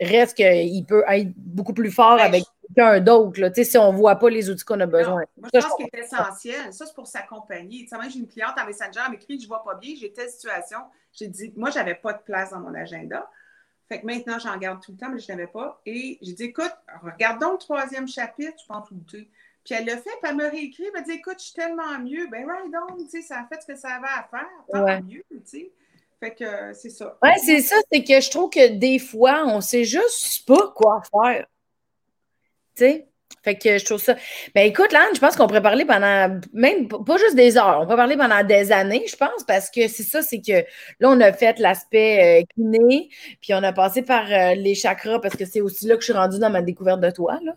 reste 0.00 0.36
qu'il 0.36 0.86
peut 0.86 1.02
être 1.08 1.32
beaucoup 1.36 1.74
plus 1.74 1.90
fort 1.90 2.16
ben, 2.16 2.24
avec 2.24 2.44
quelqu'un 2.68 3.00
d'autre, 3.00 3.40
là, 3.40 3.50
si 3.52 3.78
on 3.78 3.92
ne 3.92 3.96
voit 3.96 4.16
pas 4.16 4.30
les 4.30 4.48
outils 4.48 4.64
qu'on 4.64 4.80
a 4.80 4.86
besoin. 4.86 5.24
moi, 5.36 5.48
je 5.52 5.60
pense 5.60 5.74
qu'il 5.74 5.86
est 5.92 5.98
essentiel. 5.98 6.72
Ça, 6.72 6.86
c'est 6.86 6.94
pour 6.94 7.08
s'accompagner. 7.08 7.80
Tu 7.80 7.88
sais, 7.88 7.96
moi, 7.96 8.06
j'ai 8.08 8.20
une 8.20 8.28
cliente 8.28 8.54
en 8.56 8.64
Messenger, 8.64 9.00
elle 9.04 9.10
m'écrit, 9.10 9.38
je 9.38 9.44
ne 9.44 9.48
vois 9.48 9.64
pas 9.64 9.74
bien, 9.74 9.94
j'ai 9.98 10.12
telle 10.12 10.30
situation. 10.30 10.78
J'ai 11.12 11.28
dit, 11.28 11.52
moi, 11.56 11.70
je 11.70 11.78
n'avais 11.78 11.94
pas 11.94 12.12
de 12.12 12.22
place 12.22 12.50
dans 12.50 12.60
mon 12.60 12.74
agenda. 12.74 13.28
Fait 13.88 14.00
que 14.00 14.06
maintenant, 14.06 14.38
j'en 14.38 14.56
garde 14.56 14.80
tout 14.82 14.92
le 14.92 14.98
temps, 14.98 15.10
mais 15.10 15.18
je 15.18 15.30
n'avais 15.32 15.48
pas. 15.48 15.80
Et 15.84 16.18
j'ai 16.22 16.32
dit, 16.32 16.44
écoute, 16.44 16.72
regardons 17.02 17.52
le 17.52 17.58
troisième 17.58 18.06
chapitre, 18.06 18.54
je 18.60 18.66
pense, 18.66 18.90
ou 18.90 18.94
deux. 18.94 19.26
Puis 19.64 19.74
elle 19.74 19.84
l'a 19.86 19.96
fait, 19.96 20.10
puis 20.22 20.30
elle 20.30 20.36
me 20.36 20.48
réécrit, 20.48 20.84
elle 20.86 20.92
m'a 20.92 21.02
dit, 21.02 21.12
écoute, 21.12 21.36
je 21.38 21.44
suis 21.44 21.54
tellement 21.54 21.98
mieux. 21.98 22.28
Ben, 22.28 22.46
right 22.46 22.72
on, 22.88 22.96
tu 22.96 23.08
sais, 23.08 23.22
ça 23.22 23.40
a 23.40 23.46
fait 23.46 23.60
ce 23.60 23.66
que 23.66 23.76
ça 23.76 23.96
avait 23.96 24.06
à 24.06 24.28
faire. 24.30 24.48
Tant 24.72 25.02
mieux, 25.02 25.24
tu 25.30 25.40
sais. 25.44 25.72
Fait 26.20 26.34
que 26.34 26.72
c'est 26.74 26.90
ça. 26.90 27.18
Oui, 27.22 27.30
c'est 27.44 27.60
ça, 27.62 27.76
c'est 27.90 28.04
que 28.04 28.20
je 28.20 28.30
trouve 28.30 28.50
que 28.50 28.68
des 28.68 28.98
fois, 28.98 29.44
on 29.46 29.56
ne 29.56 29.60
sait 29.60 29.84
juste 29.84 30.46
pas 30.46 30.70
quoi 30.76 31.02
faire. 31.10 31.46
Tu 32.76 32.84
sais? 32.84 33.09
Fait 33.42 33.56
que 33.56 33.78
je 33.78 33.84
trouve 33.84 34.00
ça. 34.00 34.16
Ben 34.54 34.66
écoute, 34.66 34.92
là, 34.92 35.00
je 35.14 35.18
pense 35.18 35.34
qu'on 35.34 35.46
pourrait 35.46 35.62
parler 35.62 35.86
pendant 35.86 36.38
même 36.52 36.88
pas 36.88 37.16
juste 37.16 37.36
des 37.36 37.56
heures, 37.56 37.80
on 37.82 37.86
peut 37.86 37.96
parler 37.96 38.16
pendant 38.16 38.44
des 38.44 38.70
années, 38.70 39.04
je 39.08 39.16
pense, 39.16 39.44
parce 39.46 39.70
que 39.70 39.88
c'est 39.88 40.02
ça, 40.02 40.20
c'est 40.20 40.42
que 40.42 40.64
là, 41.00 41.08
on 41.08 41.20
a 41.20 41.32
fait 41.32 41.58
l'aspect 41.58 42.42
euh, 42.42 42.44
kiné, 42.54 43.08
puis 43.40 43.54
on 43.54 43.62
a 43.62 43.72
passé 43.72 44.02
par 44.02 44.30
euh, 44.30 44.54
les 44.54 44.74
chakras, 44.74 45.20
parce 45.20 45.36
que 45.36 45.46
c'est 45.46 45.62
aussi 45.62 45.86
là 45.86 45.94
que 45.94 46.02
je 46.02 46.06
suis 46.06 46.12
rendue 46.12 46.38
dans 46.38 46.50
ma 46.50 46.60
découverte 46.60 47.00
de 47.00 47.10
toi. 47.10 47.38
Là. 47.42 47.54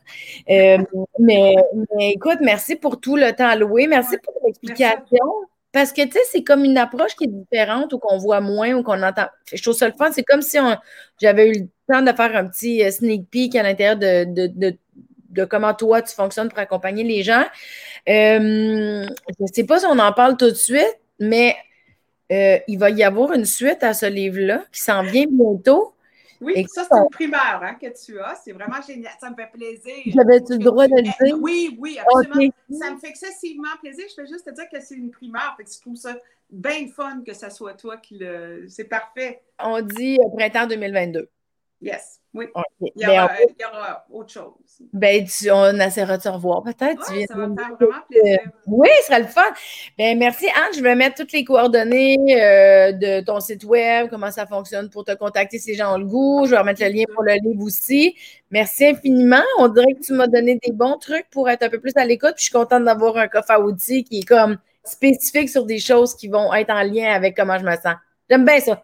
Euh, 0.50 0.78
mais, 1.20 1.56
écoute, 2.00 2.40
merci 2.42 2.78
pour 2.78 3.02
tout 3.02 3.18
le 3.18 3.34
temps 3.34 3.48
alloué, 3.48 3.88
merci 3.88 4.18
pour 4.24 4.36
l'explication. 4.46 5.26
Parce 5.74 5.92
que, 5.92 6.04
tu 6.04 6.12
sais, 6.12 6.20
c'est 6.32 6.44
comme 6.44 6.64
une 6.64 6.78
approche 6.78 7.16
qui 7.16 7.24
est 7.24 7.28
différente 7.28 7.92
ou 7.94 7.98
qu'on 7.98 8.20
voit 8.20 8.42
moins 8.42 8.74
ou 8.74 8.84
qu'on 8.84 9.02
entend. 9.02 9.26
Je 9.52 9.62
trouve 9.62 9.74
ça 9.74 9.88
le 9.88 9.94
fun. 9.98 10.12
C'est 10.12 10.24
comme 10.24 10.44
si 10.44 10.60
j'avais 11.20 11.50
eu 11.50 11.54
le 11.62 11.68
temps 11.92 12.04
de 12.04 12.16
faire 12.16 12.36
un 12.36 12.48
petit 12.48 12.90
sneak 12.92 13.28
peek 13.32 13.56
à 13.56 13.64
l'intérieur 13.64 13.98
de 13.98 14.24
de 14.26 14.78
comment 15.50 15.74
toi, 15.74 16.02
tu 16.02 16.14
fonctionnes 16.14 16.50
pour 16.50 16.60
accompagner 16.60 17.04
les 17.04 17.24
gens. 17.24 17.46
Euh, 18.10 19.06
je 19.08 19.44
ne 19.44 19.48
sais 19.52 19.64
pas 19.64 19.80
si 19.80 19.86
on 19.86 20.00
en 20.00 20.14
parle 20.14 20.38
tout 20.38 20.50
de 20.50 20.56
suite, 20.56 21.00
mais 21.20 21.56
euh, 22.32 22.58
il 22.68 22.80
va 22.80 22.90
y 22.90 23.04
avoir 23.04 23.34
une 23.34 23.46
suite 23.46 23.84
à 23.84 23.94
ce 23.94 24.06
livre-là 24.06 24.64
qui 24.72 24.82
s'en 24.82 25.04
vient 25.04 25.26
bientôt. 25.30 25.94
Oui, 26.42 26.66
ça, 26.68 26.86
c'est 26.90 26.98
une 26.98 27.10
primeur 27.10 27.62
hein, 27.62 27.76
que 27.76 27.88
tu 28.04 28.20
as. 28.20 28.36
C'est 28.44 28.52
vraiment 28.52 28.82
génial. 28.86 29.14
Ça 29.20 29.30
me 29.30 29.36
fait 29.36 29.50
plaisir. 29.52 29.96
J'avais-tu 30.08 30.54
le 30.54 30.60
droit 30.60 30.88
de 30.88 30.96
le 30.96 31.26
dire? 31.26 31.38
Oui, 31.40 31.78
oui, 31.80 31.98
absolument. 32.00 32.54
Ça 32.70 32.92
me 32.92 32.98
fait 32.98 33.10
excessivement 33.10 33.70
plaisir. 33.82 34.06
Je 34.10 34.22
peux 34.22 34.28
juste 34.28 34.46
te 34.46 34.52
dire 34.52 34.66
que 34.72 34.82
c'est 34.82 34.96
une 34.96 35.12
primeur. 35.12 35.54
Fait 35.56 35.64
que 35.64 35.72
je 35.72 35.80
trouve 35.80 35.96
ça 35.96 36.18
bien 36.50 36.88
fun 36.88 37.22
que 37.26 37.34
ce 37.34 37.50
soit 37.50 37.76
toi 37.76 37.98
qui 37.98 38.18
le. 38.20 38.66
C'est 38.68 38.86
parfait. 38.86 39.42
On 39.60 39.82
dit 39.82 40.20
euh, 40.20 40.30
printemps 40.36 40.68
2022. 40.68 41.30
Yes. 41.84 42.22
Oui. 42.34 42.46
Il, 42.82 42.90
y 42.96 43.06
aura, 43.06 43.28
ben, 43.28 43.36
il, 43.48 43.62
y 43.62 43.66
aura, 43.66 44.06
autre 44.10 44.32
chose. 44.32 44.54
Ben, 44.92 45.28
on 45.52 45.80
essaiera 45.80 46.18
de 46.18 46.24
se 46.24 46.30
revoir 46.30 46.64
peut-être. 46.64 47.12
Ouais, 47.12 47.26
ça 47.28 47.36
va 47.36 47.48
me 47.48 47.56
faire 47.56 47.76
vraiment 47.80 48.02
plaisir. 48.10 48.40
oui, 48.66 48.88
ce 49.02 49.08
sera 49.08 49.20
le 49.20 49.28
fun. 49.28 49.42
Ben, 49.98 50.18
merci, 50.18 50.48
Anne. 50.48 50.74
Je 50.76 50.82
vais 50.82 50.96
mettre 50.96 51.16
toutes 51.18 51.34
les 51.34 51.44
coordonnées 51.44 52.18
euh, 52.30 52.92
de 52.94 53.24
ton 53.24 53.40
site 53.40 53.66
web, 53.66 54.08
comment 54.10 54.32
ça 54.32 54.48
fonctionne 54.48 54.90
pour 54.90 55.04
te 55.04 55.14
contacter 55.14 55.60
si 55.60 55.72
les 55.72 55.78
gens 55.78 55.94
ont 55.94 56.00
le 56.00 56.06
goût. 56.06 56.46
Je 56.46 56.52
vais 56.52 56.58
remettre 56.58 56.82
le 56.82 56.90
lien 56.90 57.04
pour 57.14 57.24
le 57.24 57.34
livre 57.34 57.64
aussi. 57.64 58.16
Merci 58.50 58.88
infiniment. 58.88 59.44
On 59.60 59.68
dirait 59.68 59.94
que 59.94 60.04
tu 60.04 60.14
m'as 60.14 60.28
donné 60.28 60.58
des 60.66 60.72
bons 60.72 60.98
trucs 60.98 61.30
pour 61.30 61.50
être 61.50 61.64
un 61.64 61.70
peu 61.70 61.80
plus 61.80 61.94
à 61.98 62.06
l'écoute. 62.06 62.34
je 62.38 62.44
suis 62.44 62.54
contente 62.54 62.86
d'avoir 62.86 63.18
un 63.18 63.28
coffre 63.28 63.52
à 63.52 63.60
outils 63.60 64.06
qui 64.06 64.20
est 64.20 64.28
comme 64.28 64.58
spécifique 64.84 65.50
sur 65.50 65.66
des 65.66 65.80
choses 65.80 66.16
qui 66.16 66.30
vont 66.30 66.52
être 66.54 66.72
en 66.72 66.82
lien 66.82 67.14
avec 67.14 67.36
comment 67.36 67.60
je 67.60 67.66
me 67.66 67.76
sens. 67.76 67.96
J'aime 68.30 68.46
bien 68.46 68.60
ça. 68.60 68.84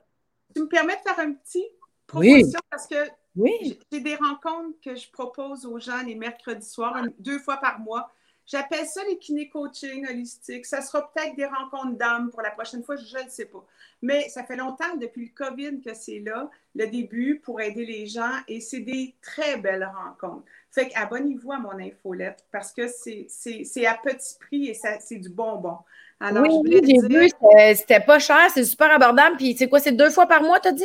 Tu 0.53 0.61
me 0.61 0.67
permets 0.67 0.95
de 0.95 1.09
faire 1.09 1.19
un 1.19 1.33
petit 1.33 1.65
proposition 2.09 2.59
parce 2.69 2.87
que 2.87 3.09
oui. 3.35 3.79
J'ai 3.91 4.01
des 4.01 4.15
rencontres 4.15 4.77
que 4.83 4.95
je 4.95 5.09
propose 5.09 5.65
aux 5.65 5.79
gens 5.79 6.01
les 6.05 6.15
mercredis 6.15 6.67
soirs, 6.67 7.01
deux 7.19 7.39
fois 7.39 7.57
par 7.57 7.79
mois. 7.79 8.11
J'appelle 8.45 8.85
ça 8.87 9.01
les 9.07 9.17
kiné-coaching 9.19 10.07
holistiques. 10.09 10.65
Ça 10.65 10.81
sera 10.81 11.09
peut-être 11.11 11.35
des 11.35 11.45
rencontres 11.45 11.95
d'âmes 11.95 12.31
pour 12.31 12.41
la 12.41 12.49
prochaine 12.49 12.83
fois, 12.83 12.95
je 12.95 13.23
ne 13.23 13.29
sais 13.29 13.45
pas. 13.45 13.63
Mais 14.01 14.27
ça 14.29 14.43
fait 14.43 14.55
longtemps, 14.55 14.97
depuis 14.99 15.27
le 15.27 15.31
COVID, 15.35 15.81
que 15.81 15.93
c'est 15.93 16.19
là, 16.19 16.49
le 16.75 16.87
début 16.87 17.39
pour 17.39 17.61
aider 17.61 17.85
les 17.85 18.07
gens 18.07 18.33
et 18.47 18.59
c'est 18.59 18.79
des 18.79 19.15
très 19.21 19.57
belles 19.57 19.87
rencontres. 19.95 20.45
Fait 20.71 20.89
qu'abonnez-vous 20.89 21.51
à 21.51 21.59
mon 21.59 21.79
infolette 21.79 22.43
parce 22.51 22.73
que 22.73 22.87
c'est 22.87 23.85
à 23.85 23.93
petit 23.93 24.37
prix 24.39 24.67
et 24.67 24.73
c'est 24.73 25.17
du 25.17 25.29
bonbon. 25.29 25.77
Alors, 26.19 26.43
oui, 26.63 26.81
j'ai 26.83 27.07
vu, 27.07 27.29
c'était 27.75 28.01
pas 28.01 28.19
cher, 28.19 28.49
c'est 28.53 28.65
super 28.65 28.91
abordable. 28.91 29.37
Puis 29.37 29.55
c'est 29.57 29.69
quoi, 29.69 29.79
c'est 29.79 29.91
deux 29.91 30.09
fois 30.09 30.25
par 30.25 30.41
mois, 30.41 30.59
t'as 30.59 30.73
dit? 30.73 30.83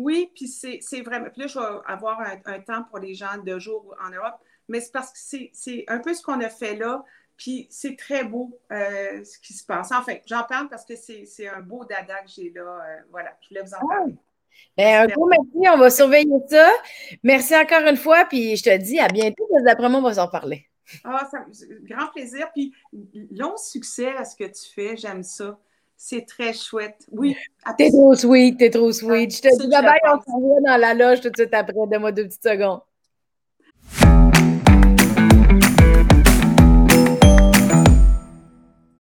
Oui, 0.00 0.30
puis 0.34 0.48
c'est 0.48 1.02
vraiment. 1.02 1.28
Puis 1.28 1.42
là, 1.42 1.46
je 1.46 1.58
vais 1.58 1.66
avoir 1.84 2.20
un, 2.20 2.60
temps 2.60 2.84
pour 2.84 2.98
les 2.98 3.14
gens 3.14 3.36
de 3.36 3.58
jour 3.58 3.94
en 4.02 4.08
Europe, 4.08 4.36
mais 4.66 4.80
c'est 4.80 4.92
parce 4.92 5.12
que 5.12 5.18
c'est 5.52 5.84
un 5.88 5.98
peu 5.98 6.14
ce 6.14 6.22
qu'on 6.22 6.40
a 6.40 6.48
fait 6.48 6.74
là. 6.74 7.04
Puis 7.36 7.66
c'est 7.70 7.96
très 7.96 8.24
beau 8.24 8.58
euh, 8.72 9.22
ce 9.24 9.38
qui 9.38 9.52
se 9.52 9.64
passe. 9.64 9.92
Enfin, 9.92 10.14
j'en 10.26 10.44
parle 10.44 10.70
parce 10.70 10.86
que 10.86 10.94
c'est 10.96 11.48
un 11.48 11.60
beau 11.60 11.84
dada 11.84 12.22
que 12.22 12.30
j'ai 12.30 12.50
là. 12.50 12.62
Euh, 12.62 13.00
voilà, 13.10 13.36
je 13.42 13.48
voulais 13.48 13.62
vous 13.62 13.74
en 13.74 13.78
ah! 13.82 13.94
parler. 13.94 14.16
Ben, 14.76 15.02
un 15.02 15.06
gros 15.06 15.26
merci, 15.26 15.68
on 15.70 15.78
va 15.78 15.90
surveiller 15.90 16.38
ça. 16.48 16.70
Merci 17.22 17.54
encore 17.54 17.86
une 17.86 17.96
fois, 17.96 18.24
puis 18.24 18.56
je 18.56 18.62
te 18.62 18.76
dis 18.78 18.98
à 18.98 19.08
bientôt, 19.08 19.46
d'après 19.64 19.88
moi, 19.90 20.00
on 20.00 20.02
va 20.02 20.14
s'en 20.14 20.28
parler. 20.28 20.66
Ah, 21.04 21.28
ça, 21.30 21.44
grand 21.82 22.06
plaisir. 22.08 22.48
Puis 22.54 22.72
long 23.30 23.56
succès 23.58 24.16
à 24.16 24.24
ce 24.24 24.34
que 24.34 24.44
tu 24.44 24.72
fais, 24.74 24.96
j'aime 24.96 25.22
ça. 25.22 25.58
C'est 26.02 26.26
très 26.26 26.54
chouette. 26.54 26.96
Oui. 27.12 27.36
T'es 27.76 27.90
trop 27.90 28.14
sweet, 28.14 28.56
t'es 28.56 28.70
trop 28.70 28.90
sweet. 28.90 29.36
Je 29.36 29.42
te 29.42 29.62
dis 29.62 29.68
bye 29.68 30.00
on 30.04 30.18
se 30.18 30.34
revoit 30.34 30.60
dans 30.66 30.78
la 30.78 30.94
loge 30.94 31.20
tout 31.20 31.28
de 31.28 31.36
suite 31.36 31.52
après. 31.52 31.74
Donne-moi 31.74 32.10
deux 32.10 32.24
petites 32.24 32.42
secondes. 32.42 32.80